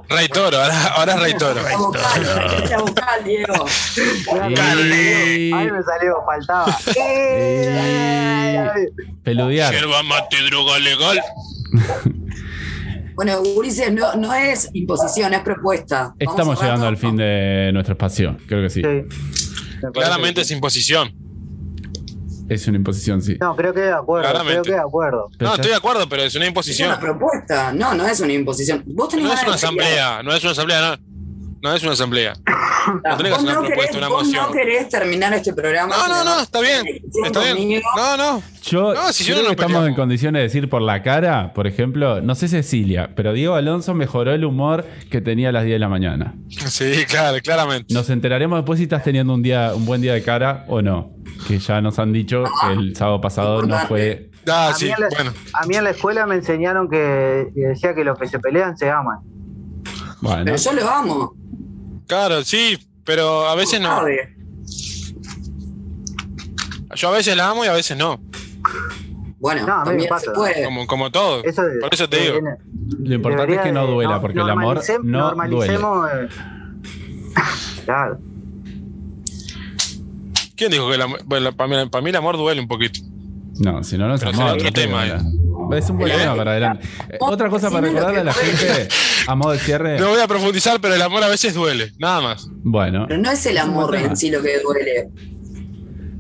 Rey 0.09 0.27
Toro, 0.29 0.57
ahora, 0.57 0.85
ahora 0.95 1.13
es 1.15 1.19
Rey 1.21 1.33
Toro. 1.33 1.61
la 1.61 1.77
vocal, 1.77 2.23
la 2.69 2.77
vocal, 2.77 3.23
Diego. 3.25 3.65
y- 4.85 5.53
Ahí 5.53 5.71
me 5.71 5.83
salió, 5.83 6.23
faltaba. 6.25 6.77
Peludear. 9.23 9.73
Yerba 9.73 10.03
mate, 10.03 10.37
droga 10.49 10.79
legal. 10.79 11.19
Bueno, 13.19 13.41
Ulises, 13.41 13.91
no, 13.91 14.15
no 14.15 14.33
es 14.33 14.69
imposición, 14.71 15.33
es 15.33 15.41
propuesta. 15.41 16.03
Vamos 16.03 16.15
Estamos 16.19 16.61
llegando 16.61 16.87
al 16.87 16.95
fin 16.95 17.17
de 17.17 17.69
nuestro 17.73 17.91
espacio, 17.91 18.37
creo 18.47 18.61
que 18.61 18.69
sí. 18.69 18.81
Claramente 19.91 20.35
que 20.35 20.41
es 20.43 20.51
imposición. 20.51 21.13
Es 22.47 22.65
una 22.69 22.77
imposición, 22.77 23.21
sí. 23.21 23.35
No, 23.41 23.57
creo 23.57 23.73
que 23.73 23.81
de 23.81 23.91
acuerdo. 23.91 24.29
Claramente. 24.29 24.61
Creo 24.61 24.63
que 24.63 24.71
de 24.71 24.87
acuerdo. 24.87 25.29
No, 25.37 25.55
estoy 25.55 25.71
de 25.71 25.75
acuerdo, 25.75 26.07
pero 26.07 26.23
es 26.23 26.33
una 26.35 26.45
Es 26.45 26.49
imposición. 26.51 26.91
una 26.91 26.99
propuesta. 27.01 27.73
No, 27.73 27.93
no 27.93 28.07
es 28.07 28.21
una 28.21 28.31
imposición. 28.31 28.85
Vos 28.87 29.09
tenés 29.09 29.25
No 29.25 29.33
es 29.33 29.43
una 29.43 29.55
asamblea, 29.55 30.23
no 30.23 30.33
es 30.33 30.41
una 30.41 30.51
asamblea, 30.53 30.81
no. 30.81 31.08
No 31.61 31.73
es 31.73 31.83
una 31.83 31.93
asamblea. 31.93 32.33
No 33.03 33.17
tenés 33.17 33.17
que 33.17 33.29
Vos 33.29 33.37
hacer 33.39 33.49
una 33.49 33.53
no 33.53 33.61
propuesta, 33.67 33.93
querés- 33.93 33.97
una 33.97 34.07
vos 34.07 34.23
moción. 34.23 34.45
no 34.47 34.51
querés 34.51 34.89
terminar 34.89 35.33
este 35.33 35.53
programa. 35.53 35.95
No, 35.95 36.07
no, 36.07 36.23
no, 36.23 36.41
está 36.41 36.59
bien. 36.59 36.87
Está 37.23 37.41
bien. 37.43 37.57
conmigo. 37.57 37.81
No, 37.95 38.17
no. 38.17 38.41
Yo 38.63 38.93
No, 38.95 39.13
si 39.13 39.25
yo 39.25 39.35
creo 39.35 39.43
no 39.43 39.55
que 39.55 39.61
estamos 39.61 39.87
en 39.87 39.93
condiciones 39.95 40.39
de 40.39 40.43
decir 40.43 40.69
por 40.69 40.81
la 40.81 41.03
cara, 41.03 41.53
por 41.53 41.67
ejemplo, 41.67 42.21
no 42.21 42.33
sé 42.35 42.47
Cecilia, 42.47 43.11
pero 43.15 43.33
Diego 43.33 43.55
Alonso 43.55 43.93
mejoró 43.93 44.31
el 44.33 44.43
humor 44.43 44.85
que 45.11 45.21
tenía 45.21 45.49
a 45.49 45.51
las 45.51 45.65
10 45.65 45.75
de 45.75 45.79
la 45.79 45.89
mañana. 45.89 46.33
Sí, 46.49 47.05
claro, 47.07 47.37
claramente. 47.43 47.93
Nos 47.93 48.09
enteraremos 48.09 48.57
después 48.57 48.77
si 48.77 48.83
estás 48.83 49.03
teniendo 49.03 49.33
un 49.35 49.43
día, 49.43 49.73
un 49.75 49.85
buen 49.85 50.01
día 50.01 50.13
de 50.13 50.23
cara 50.23 50.65
o 50.67 50.81
no. 50.81 51.11
Que 51.47 51.59
ya 51.59 51.81
nos 51.81 51.99
han 51.99 52.11
dicho 52.11 52.43
que 52.61 52.73
el 52.73 52.95
sábado 52.95 53.21
pasado 53.21 53.61
no 53.63 53.77
fue. 53.87 54.31
Ah, 54.49 54.69
A 54.69 54.73
sí, 54.73 54.85
mí 54.85 54.91
en 54.91 55.01
la- 55.01 55.09
bueno. 55.09 55.33
A 55.53 55.65
mí 55.67 55.75
en 55.75 55.83
la 55.83 55.89
escuela 55.91 56.25
me 56.25 56.35
enseñaron 56.35 56.89
que 56.89 57.49
decía 57.53 57.93
que 57.93 58.03
los 58.03 58.17
que 58.17 58.27
se 58.27 58.39
pelean 58.39 58.75
se 58.77 58.89
aman. 58.89 59.19
Bueno, 60.21 60.43
Pero 60.45 60.57
yo 60.57 60.73
lo 60.73 60.89
amo. 60.89 61.33
Claro, 62.09 62.43
sí, 62.43 62.75
pero 63.05 63.47
a 63.47 63.53
veces 63.55 63.79
no. 63.79 64.01
Yo 66.95 67.07
a 67.09 67.11
veces 67.11 67.37
la 67.37 67.49
amo 67.51 67.63
y 67.63 67.67
a 67.67 67.73
veces 67.73 67.95
no. 67.95 68.19
Bueno, 69.39 69.65
No, 69.67 69.73
a 69.73 69.77
mí 69.77 69.81
me 69.83 69.85
también 69.91 70.09
pasa. 70.09 70.25
se 70.25 70.31
puede. 70.31 70.65
Como, 70.65 70.87
como 70.87 71.11
todo. 71.11 71.43
Eso 71.43 71.61
de- 71.63 71.79
Por 71.79 71.93
eso 71.93 72.09
te 72.09 72.17
digo. 72.19 72.39
lo 72.99 73.13
importante 73.13 73.55
es 73.55 73.61
que 73.61 73.71
no 73.71 73.85
duela, 73.85 74.15
no- 74.15 74.21
porque 74.21 74.39
el 74.39 74.49
amor 74.49 74.81
no 75.03 75.19
normalicemos, 75.19 76.09
eh, 76.13 76.27
Claro. 77.85 78.19
¿Quién 80.55 80.71
dijo 80.71 80.89
que 80.89 80.95
el 80.95 81.01
amor- 81.03 81.21
bueno, 81.25 81.55
para, 81.55 81.83
mí, 81.85 81.89
para 81.89 82.01
mí 82.01 82.09
el 82.09 82.15
amor 82.15 82.37
duele 82.37 82.59
un 82.59 82.67
poquito? 82.67 82.99
No, 83.59 83.83
si 83.83 83.97
no, 83.99 84.07
no 84.07 84.15
es 84.15 84.19
Pero 84.21 84.31
amor. 84.31 84.45
será 84.47 84.53
otro 84.57 84.71
tema. 84.73 85.05
Es 85.71 85.89
un 85.89 85.97
buen 85.97 86.11
tema 86.17 86.35
para 86.35 86.51
adelante. 86.51 86.87
Eh, 87.09 87.17
Otra 87.19 87.49
cosa 87.49 87.69
para 87.69 87.87
recordarle 87.87 88.21
a 88.21 88.23
la 88.23 88.33
gente, 88.33 88.87
a 89.27 89.35
modo 89.35 89.51
de 89.51 89.59
cierre. 89.59 89.99
No 89.99 90.09
voy 90.09 90.19
a 90.21 90.27
profundizar, 90.27 90.79
pero 90.81 90.95
el 90.95 91.01
amor 91.01 91.23
a 91.23 91.27
veces 91.27 91.53
duele, 91.53 91.91
nada 91.97 92.21
más. 92.21 92.47
Bueno, 92.63 93.05
Pero 93.07 93.21
no 93.21 93.31
es 93.31 93.45
el 93.45 93.57
amor 93.57 93.95
en 93.95 94.15
sí 94.17 94.29
lo 94.31 94.41
que 94.41 94.59
duele. 94.59 95.09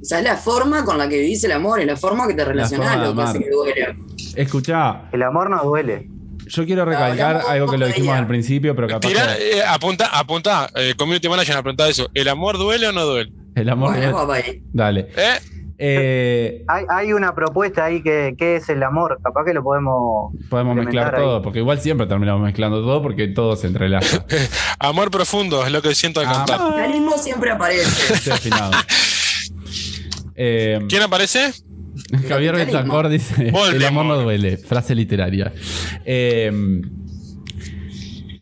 O 0.01 0.05
sea, 0.05 0.19
es 0.19 0.23
la 0.23 0.37
forma 0.37 0.85
con 0.85 0.97
la 0.97 1.09
que 1.09 1.17
vivís 1.19 1.43
el 1.43 1.51
amor, 1.51 1.79
es 1.81 1.85
la 1.87 1.97
forma 1.97 2.27
que 2.27 2.33
te 2.33 2.45
relacionás 2.45 2.97
lo 2.99 3.15
que 3.15 3.21
hace 3.21 3.39
que 3.39 3.49
duele. 3.49 3.97
escuchá, 4.35 5.09
El 5.11 5.23
amor 5.23 5.49
no 5.49 5.61
duele. 5.63 6.07
yo 6.47 6.65
quiero 6.65 6.85
recalcar 6.85 7.41
No, 7.43 7.47
algo 7.49 7.67
que 7.71 7.77
lo 7.77 7.87
dijimos 7.87 8.15
al 8.17 8.25
principio, 8.27 8.75
pero 8.75 8.87
capaz 8.87 9.07
Tira, 9.07 9.35
que 9.37 9.57
eh, 9.57 9.63
apunta, 9.67 10.07
apunta. 10.17 10.69
Eh, 10.75 10.93
community 10.97 11.27
manager 11.27 11.57
ha 11.57 11.61
preguntado 11.63 11.89
eso. 11.89 12.09
¿El 12.13 12.27
amor 12.29 12.57
duele 12.57 12.87
o 12.87 12.91
no 12.91 13.03
duele? 13.05 13.31
El 13.55 13.69
amor 13.69 13.91
Bueno, 13.95 14.25
duele. 14.25 14.61
Dale. 14.71 15.07
¿Eh? 15.17 15.39
Eh, 15.81 16.65
Hay, 16.67 16.83
hay 16.89 17.13
una 17.13 17.33
propuesta 17.33 17.85
ahí 17.85 18.03
que, 18.03 18.35
que 18.37 18.57
es 18.57 18.67
el 18.67 18.83
amor. 18.83 19.17
Capaz 19.23 19.45
que 19.45 19.53
lo 19.53 19.63
podemos. 19.63 20.33
podemos 20.49 20.75
mezclar 20.75 21.15
ahí. 21.15 21.21
todo, 21.21 21.41
porque 21.41 21.59
igual 21.59 21.79
siempre 21.79 22.05
terminamos 22.05 22.41
mezclando 22.43 22.81
todo 22.81 23.01
porque 23.01 23.29
todo 23.29 23.55
se 23.55 23.67
entrelaza. 23.67 24.25
Amor 24.79 25.09
profundo 25.09 25.65
es 25.65 25.71
lo 25.71 25.81
que 25.81 25.95
siento 25.95 26.19
al 26.19 26.27
Ah, 26.27 26.33
cantar. 26.45 26.59
El 26.67 26.73
realismo 26.75 27.11
siempre 27.17 27.51
aparece. 27.51 28.13
Eh, 30.41 30.79
¿Quién 30.87 31.01
aparece? 31.01 31.51
Javier 32.27 32.53
capitalismo. 32.55 32.55
Betancor 32.65 33.09
dice: 33.09 33.51
El 33.73 33.85
amor 33.85 34.05
no 34.05 34.17
duele. 34.17 34.57
Frase 34.57 34.95
literaria. 34.95 35.51
Eh, 36.05 36.51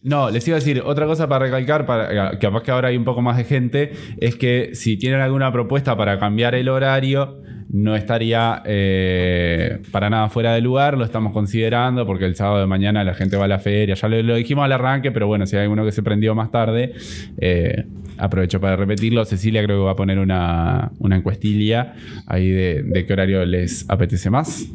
no, 0.03 0.29
les 0.29 0.47
iba 0.47 0.57
a 0.57 0.59
decir 0.59 0.81
otra 0.85 1.05
cosa 1.05 1.27
para 1.27 1.45
recalcar, 1.45 1.85
para, 1.85 2.37
capaz 2.39 2.63
que 2.63 2.71
ahora 2.71 2.89
hay 2.89 2.97
un 2.97 3.03
poco 3.03 3.21
más 3.21 3.37
de 3.37 3.43
gente, 3.43 3.91
es 4.19 4.35
que 4.35 4.71
si 4.73 4.97
tienen 4.97 5.21
alguna 5.21 5.51
propuesta 5.51 5.97
para 5.97 6.19
cambiar 6.19 6.55
el 6.55 6.69
horario, 6.69 7.41
no 7.69 7.95
estaría 7.95 8.61
eh, 8.65 9.79
para 9.91 10.09
nada 10.09 10.29
fuera 10.29 10.53
de 10.53 10.61
lugar, 10.61 10.97
lo 10.97 11.03
estamos 11.03 11.33
considerando 11.33 12.05
porque 12.05 12.25
el 12.25 12.35
sábado 12.35 12.59
de 12.59 12.67
mañana 12.67 13.03
la 13.03 13.13
gente 13.13 13.35
va 13.35 13.45
a 13.45 13.47
la 13.47 13.59
feria, 13.59 13.95
ya 13.95 14.07
lo, 14.07 14.21
lo 14.23 14.35
dijimos 14.35 14.63
al 14.63 14.71
arranque, 14.71 15.11
pero 15.11 15.27
bueno, 15.27 15.45
si 15.45 15.57
hay 15.57 15.63
alguno 15.63 15.83
que 15.83 15.91
se 15.91 16.03
prendió 16.03 16.33
más 16.35 16.51
tarde, 16.51 16.93
eh, 17.39 17.85
aprovecho 18.17 18.61
para 18.61 18.75
repetirlo, 18.75 19.25
Cecilia 19.25 19.63
creo 19.63 19.79
que 19.79 19.85
va 19.85 19.91
a 19.91 19.95
poner 19.95 20.19
una, 20.19 20.91
una 20.99 21.17
encuestilla 21.17 21.95
ahí 22.25 22.49
de, 22.49 22.83
de 22.83 23.05
qué 23.05 23.13
horario 23.13 23.45
les 23.45 23.89
apetece 23.89 24.29
más. 24.29 24.65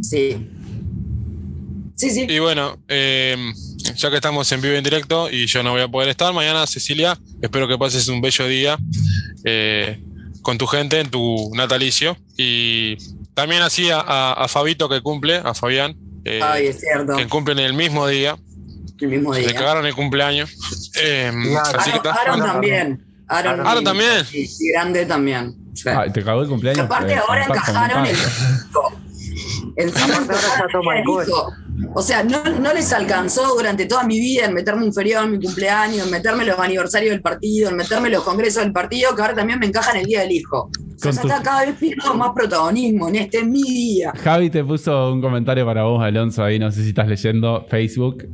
Sí. 0.00 0.48
Sí, 1.94 2.10
sí. 2.10 2.26
Y 2.28 2.38
bueno, 2.38 2.78
eh, 2.88 3.36
ya 3.96 4.10
que 4.10 4.16
estamos 4.16 4.50
en 4.52 4.60
vivo 4.60 4.74
y 4.74 4.78
en 4.78 4.84
directo 4.84 5.30
y 5.30 5.46
yo 5.46 5.62
no 5.62 5.72
voy 5.72 5.82
a 5.82 5.88
poder 5.88 6.08
estar, 6.08 6.32
mañana 6.32 6.66
Cecilia, 6.66 7.18
espero 7.40 7.66
que 7.68 7.76
pases 7.78 8.08
un 8.08 8.20
bello 8.20 8.46
día 8.46 8.78
eh, 9.44 10.02
con 10.42 10.58
tu 10.58 10.66
gente 10.66 11.00
en 11.00 11.10
tu 11.10 11.50
natalicio. 11.54 12.16
Y 12.36 12.96
también 13.34 13.62
así 13.62 13.90
a, 13.90 14.00
a- 14.00 14.32
a 14.32 14.48
Fabito 14.48 14.88
que 14.88 15.00
cumple, 15.00 15.36
a 15.36 15.54
Fabián, 15.54 15.96
eh, 16.24 16.40
Ay, 16.42 16.66
es 16.66 16.80
cierto. 16.80 17.16
que 17.16 17.26
cumplen 17.28 17.58
el 17.58 17.74
mismo 17.74 18.06
día, 18.06 18.36
El 19.00 19.08
mismo 19.08 19.34
se 19.34 19.40
le 19.42 19.46
día. 19.48 19.56
cagaron 19.58 19.86
el 19.86 19.94
cumpleaños. 19.94 20.50
Eh, 21.00 21.30
Claro. 21.32 21.78
así 21.80 21.90
que 21.90 21.96
Aaron, 21.96 22.06
está. 22.08 22.10
Aaron 22.22 22.40
Aaron 22.42 22.52
también. 22.52 23.04
Aaron, 23.28 23.66
Aaron 23.66 23.84
también. 23.84 24.24
Sí, 24.26 24.46
sí, 24.46 24.70
grande 24.72 25.06
también. 25.06 25.54
Sí. 25.74 25.88
Ah, 25.88 26.04
¿Te 26.12 26.22
cagó 26.22 26.42
el 26.42 26.48
cumpleaños? 26.48 26.84
Aparte 26.84 27.14
Eh, 27.14 27.16
ahora 27.26 27.44
encajaron 27.44 28.04
el 28.06 28.16
ya 29.92 30.66
toma 30.70 30.92
el 30.94 30.98
alcohol. 30.98 31.24
hijo. 31.26 31.52
O 31.94 32.02
sea, 32.02 32.22
no, 32.22 32.42
no 32.60 32.72
les 32.74 32.92
alcanzó 32.92 33.54
durante 33.54 33.86
toda 33.86 34.04
mi 34.04 34.20
vida 34.20 34.46
en 34.46 34.54
meterme 34.54 34.84
un 34.84 34.92
feriado 34.94 35.24
en 35.26 35.32
mi 35.32 35.44
cumpleaños, 35.44 36.04
en 36.06 36.10
meterme 36.10 36.44
los 36.44 36.58
aniversarios 36.58 37.10
del 37.12 37.22
partido, 37.22 37.70
en 37.70 37.76
meterme 37.76 38.08
los 38.10 38.22
congresos 38.24 38.62
del 38.62 38.72
partido, 38.72 39.14
que 39.16 39.22
ahora 39.22 39.34
también 39.34 39.58
me 39.58 39.66
encajan 39.66 39.96
el 39.96 40.06
día 40.06 40.20
del 40.20 40.32
hijo. 40.32 40.70
O 40.70 40.98
sea, 40.98 41.12
tu- 41.12 41.26
está 41.28 41.42
cada 41.42 41.64
vez 41.66 41.74
pidiendo 41.78 42.14
más 42.14 42.30
protagonismo 42.34 43.08
en 43.08 43.16
este 43.16 43.38
es 43.38 43.46
mi 43.46 43.62
día. 43.62 44.12
Javi 44.22 44.50
te 44.50 44.62
puso 44.64 45.12
un 45.12 45.20
comentario 45.20 45.64
para 45.66 45.82
vos, 45.84 46.02
Alonso, 46.02 46.44
ahí 46.44 46.58
no 46.58 46.70
sé 46.70 46.82
si 46.82 46.90
estás 46.90 47.08
leyendo 47.08 47.66
Facebook. 47.68 48.26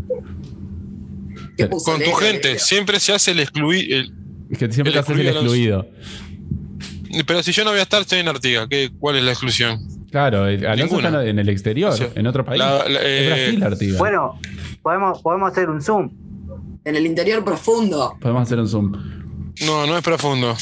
Con 1.85 2.01
tu 2.02 2.12
gente, 2.12 2.59
siempre 2.59 3.01
se 3.01 3.12
hace 3.12 3.32
el 3.32 3.40
excluir. 3.40 4.12
Que 4.51 4.70
siempre 4.73 4.89
El 4.89 4.93
te 4.93 4.98
haces 5.01 5.19
el 5.19 5.27
excluido, 5.28 5.81
excluido. 5.81 7.24
pero 7.27 7.43
si 7.43 7.52
yo 7.52 7.65
no 7.65 7.70
voy 7.70 7.81
a 7.81 7.82
estar, 7.82 8.01
estoy 8.01 8.20
en 8.20 8.28
Artigas. 8.28 8.66
¿Qué, 8.69 8.90
¿Cuál 8.98 9.16
es 9.16 9.23
la 9.24 9.32
exclusión? 9.32 9.78
Claro, 10.10 10.44
Alonso 10.44 10.74
Ninguna. 10.97 11.09
está 11.09 11.24
en 11.26 11.39
el 11.39 11.48
exterior, 11.48 11.93
Sí. 11.97 12.05
en 12.14 12.26
otro 12.26 12.44
país. 12.44 12.59
La- 12.59 12.89
la- 12.89 13.01
es 13.01 13.05
eh, 13.05 13.26
Brasil, 13.28 13.62
Artigas. 13.64 13.98
Bueno, 13.98 14.40
podemos, 14.82 15.20
podemos 15.22 15.51
hacer 15.52 15.68
un 15.68 15.82
Zoom. 15.82 16.10
En 16.85 16.97
el 16.97 17.05
interior 17.05 17.44
profundo. 17.44 18.16
Podemos 18.20 18.43
hacer 18.44 18.59
un 18.59 18.68
Zoom. 18.68 18.93
No, 19.66 19.86
no 19.86 19.98
es 19.98 20.02
profundo. 20.02 20.56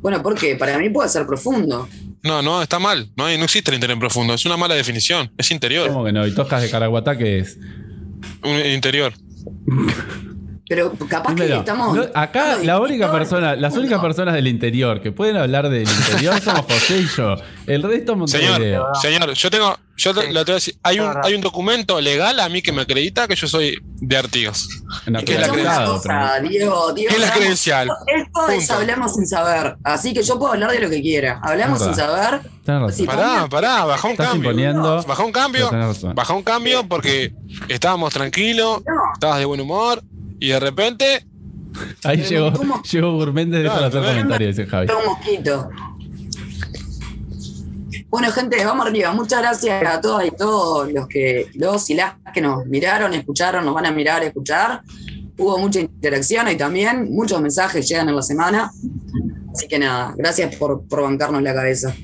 Bueno, 0.00 0.22
¿por 0.22 0.34
qué? 0.34 0.56
Para 0.56 0.78
mí 0.78 0.88
puede 0.90 1.08
ser 1.08 1.26
profundo. 1.26 1.88
No, 2.22 2.42
no, 2.42 2.62
está 2.62 2.78
mal. 2.78 3.10
No, 3.16 3.26
hay, 3.26 3.38
no 3.38 3.44
existe 3.44 3.70
el 3.70 3.76
interior 3.76 3.98
profundo. 3.98 4.34
Es 4.34 4.44
una 4.46 4.56
mala 4.56 4.74
definición. 4.74 5.30
Es 5.38 5.50
interior. 5.50 5.88
¿Cómo 5.88 6.04
que 6.04 6.12
no? 6.12 6.26
¿Y 6.26 6.34
Toscas 6.34 6.62
de 6.62 6.70
Caraguatá 6.70 7.16
qué 7.16 7.38
es? 7.40 7.58
Un 8.42 8.66
interior. 8.72 9.12
Pero 10.70 10.92
capaz 11.08 11.34
que 11.34 11.52
estamos. 11.52 11.96
No, 11.96 12.04
acá 12.14 12.56
la 12.62 12.78
única 12.78 13.10
persona, 13.10 13.56
las 13.56 13.76
únicas 13.76 14.00
personas 14.00 14.34
del 14.34 14.46
interior 14.46 15.02
que 15.02 15.10
pueden 15.10 15.36
hablar 15.36 15.68
del 15.68 15.82
interior 15.88 16.40
somos 16.40 16.60
José 16.60 16.98
y 17.00 17.06
yo. 17.08 17.34
El 17.66 17.82
resto 17.82 18.12
Señor, 18.28 18.50
Montevideo. 18.52 18.86
señor, 19.02 19.32
yo 19.32 19.50
tengo, 19.50 19.76
yo 19.96 20.14
Sí. 20.14 20.20
lo 20.32 20.44
te 20.44 20.52
voy 20.52 20.52
a 20.52 20.54
decir, 20.54 20.76
hay 20.84 21.00
un, 21.00 21.12
hay 21.24 21.34
un 21.34 21.40
documento 21.40 22.00
legal 22.00 22.38
a 22.38 22.48
mí 22.48 22.62
que 22.62 22.70
me 22.70 22.82
acredita 22.82 23.26
que 23.26 23.34
yo 23.34 23.48
soy 23.48 23.76
de 23.96 24.16
Artigas. 24.16 24.68
¿Qué 25.26 25.34
es 25.34 25.40
la 25.40 25.48
Diego, 26.40 26.92
Diego, 26.92 26.94
¿Qué 26.94 27.06
es 27.16 27.20
la 27.20 27.32
credencial? 27.32 27.88
Esto 28.06 28.48
es 28.48 28.58
Punto. 28.68 28.74
hablamos 28.74 29.14
sin 29.14 29.26
saber. 29.26 29.76
Así 29.82 30.14
que 30.14 30.22
yo 30.22 30.38
puedo 30.38 30.52
hablar 30.52 30.70
de 30.70 30.78
lo 30.80 30.88
que 30.88 31.02
quiera. 31.02 31.40
Hablamos 31.42 31.82
sin 31.82 31.94
saber. 31.96 32.40
Sí. 32.92 33.04
Pará, 33.04 33.48
pará, 33.48 33.84
bajá 33.84 34.06
un 34.06 34.14
cambio. 34.16 34.36
imponiendo. 34.36 35.02
Bajá 35.02 35.24
un 35.24 35.32
cambio, 35.32 35.68
pero 35.68 35.70
tenés 35.70 35.86
razón. 35.96 36.14
bajá 36.14 36.34
un 36.34 36.42
cambio 36.44 36.86
porque 36.86 37.32
estábamos 37.68 38.12
tranquilos, 38.14 38.82
No. 38.86 38.92
estabas 39.14 39.38
de 39.40 39.44
buen 39.44 39.60
humor 39.60 40.00
y 40.40 40.48
de 40.48 40.60
repente, 40.60 41.26
Ahí 42.02 42.16
Pero 42.16 42.28
llegó, 42.28 42.52
¿cómo? 42.58 42.82
llegó 42.82 43.12
Gourméndez 43.12 43.60
Claro, 43.62 43.74
para 43.76 43.86
hacer 43.86 44.00
pero- 44.02 44.12
comentarios, 44.14 44.56
dice 44.56 44.68
Javi. 44.68 44.88
un 44.90 45.06
mosquito. 45.06 45.70
Bueno, 48.08 48.30
gente, 48.32 48.64
vamos 48.64 48.86
arriba. 48.86 49.12
Muchas 49.12 49.40
gracias 49.40 49.86
a 49.86 50.00
todas 50.00 50.26
y 50.26 50.30
todos 50.32 50.92
los 50.92 51.06
que, 51.06 51.46
los 51.54 51.88
y 51.90 51.94
las 51.94 52.14
que 52.34 52.40
nos 52.40 52.66
miraron, 52.66 53.14
escucharon, 53.14 53.64
nos 53.64 53.72
van 53.74 53.86
a 53.86 53.92
mirar, 53.92 54.22
escuchar. 54.24 54.82
Hubo 55.38 55.58
mucha 55.58 55.78
interacción 55.80 56.48
y 56.48 56.56
también 56.56 57.12
muchos 57.14 57.40
mensajes 57.40 57.88
llegan 57.88 58.08
en 58.08 58.16
la 58.16 58.22
semana. 58.22 58.70
Así 59.54 59.68
que 59.68 59.78
nada, 59.78 60.12
gracias 60.16 60.56
por, 60.56 60.82
por 60.88 61.02
bancarnos 61.02 61.40
la 61.42 61.54
cabeza. 61.54 61.94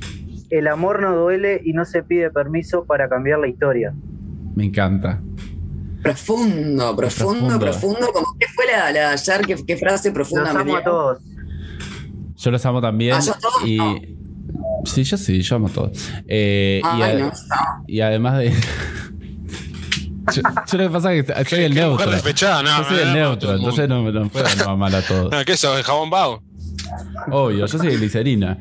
El 0.48 0.68
amor 0.68 1.02
no 1.02 1.14
duele 1.16 1.60
y 1.64 1.72
no 1.72 1.84
se 1.84 2.04
pide 2.04 2.30
permiso 2.30 2.84
para 2.84 3.08
cambiar 3.08 3.40
la 3.40 3.48
historia. 3.48 3.92
Me 4.54 4.64
encanta. 4.66 5.20
Profundo, 6.06 6.94
profundo, 6.94 7.58
Profundo. 7.58 7.58
profundo. 7.58 8.06
Como 8.12 8.36
que 8.38 8.46
fue 8.54 8.66
la, 8.66 8.92
la 8.92 8.92
de 8.92 9.00
ayer, 9.06 9.40
¿Qué, 9.44 9.56
qué 9.66 9.76
frase 9.76 10.08
Los 10.10 10.14
profunda 10.14 10.52
me 10.52 10.60
amo 10.60 10.76
a 10.76 10.84
todos. 10.84 11.18
Yo 12.36 12.50
los 12.52 12.64
amo 12.64 12.80
también. 12.80 13.14
Ah, 13.14 13.20
¿yo 13.20 13.32
a 13.32 13.38
todos? 13.38 13.66
y... 13.66 13.76
No. 13.76 13.96
Sí, 14.84 15.02
yo 15.02 15.16
sí, 15.16 15.42
yo 15.42 15.56
amo 15.56 15.66
a 15.66 15.70
todos. 15.70 16.08
Eh, 16.28 16.80
y, 16.80 17.02
Ay, 17.02 17.22
no. 17.22 17.32
y 17.88 18.00
además 18.02 18.38
de. 18.38 18.50
yo, 20.32 20.42
yo 20.70 20.78
lo 20.78 20.84
que 20.84 20.90
pasa 20.90 21.12
es 21.12 21.26
que 21.26 21.44
soy 21.44 21.64
el 21.64 21.74
qué 21.74 21.80
neutro. 21.80 22.08
despechada, 22.08 22.62
no, 22.62 22.78
yo 22.78 22.88
soy 22.88 22.98
el 23.00 23.12
neutro, 23.12 23.54
entonces 23.56 23.88
no, 23.88 24.08
no 24.12 24.28
puedo 24.28 24.46
no 24.64 24.76
mal 24.76 24.94
a 24.94 25.02
todos. 25.02 25.44
¿qué 25.44 25.52
es 25.54 25.58
eso? 25.64 25.76
¿El 25.76 25.82
jabón 25.82 26.08
vago? 26.08 26.40
Obvio, 27.32 27.66
yo 27.66 27.68
soy 27.68 27.96
glicerina. 27.96 28.58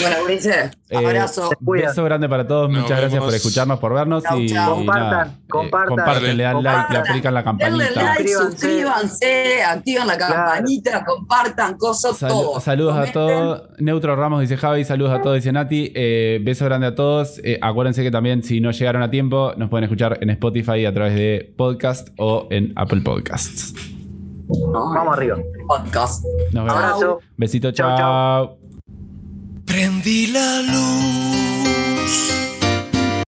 Bueno, 0.00 0.16
Ulises, 0.24 0.70
Eh, 0.88 0.96
abrazo. 0.96 1.50
Cuida. 1.64 1.88
beso 1.88 2.04
grande 2.04 2.28
para 2.28 2.46
todos, 2.46 2.68
Nos 2.70 2.82
muchas 2.82 2.98
gracias 2.98 3.12
vemos. 3.12 3.26
por 3.26 3.34
escucharnos, 3.34 3.78
por 3.78 3.94
vernos 3.94 4.22
Chau, 4.22 4.38
y, 4.40 4.48
chau. 4.48 4.80
y 4.80 4.86
nada, 4.86 4.94
Compartan, 4.94 5.28
eh, 5.28 5.46
compartan. 5.48 5.88
comparten, 5.88 6.36
le 6.36 6.42
dan 6.44 6.62
like, 6.62 6.92
le 6.92 6.98
aplican 6.98 7.34
la 7.34 7.42
Denle 7.42 7.58
campanita. 7.88 8.02
like, 8.02 8.28
Suscríbanse. 8.28 8.56
suscríbanse, 8.56 9.62
activen 9.64 10.06
la 10.06 10.18
campanita, 10.18 11.04
compartan 11.04 11.76
cosas, 11.76 12.16
Sal- 12.16 12.30
todo. 12.30 12.60
saludos 12.60 12.96
a 13.08 13.12
todos. 13.12 13.62
Neutro 13.78 14.16
Ramos 14.16 14.40
dice 14.40 14.56
Javi, 14.56 14.84
saludos 14.84 15.12
a 15.18 15.22
todos, 15.22 15.36
dice 15.36 15.52
Nati. 15.52 15.92
Eh, 15.94 16.40
beso 16.42 16.64
grande 16.64 16.86
a 16.86 16.94
todos. 16.94 17.40
Eh, 17.44 17.58
acuérdense 17.60 18.02
que 18.02 18.10
también 18.10 18.42
si 18.42 18.60
no 18.60 18.70
llegaron 18.70 19.02
a 19.02 19.10
tiempo, 19.10 19.52
nos 19.56 19.68
pueden 19.68 19.84
escuchar 19.84 20.18
en 20.20 20.30
Spotify 20.30 20.84
a 20.86 20.92
través 20.94 21.14
de 21.14 21.52
podcast 21.56 22.08
o 22.18 22.46
en 22.50 22.72
Apple 22.76 23.00
Podcasts. 23.02 23.74
Vamos 24.48 25.16
arriba. 25.16 25.36
Podcast. 25.66 26.24
Nos 26.52 26.64
vemos. 26.64 26.72
Abrazo. 26.72 27.18
Besito, 27.36 27.72
chao. 27.72 28.65
Prendí 29.76 30.28
la 30.28 30.62
luz 30.62 32.45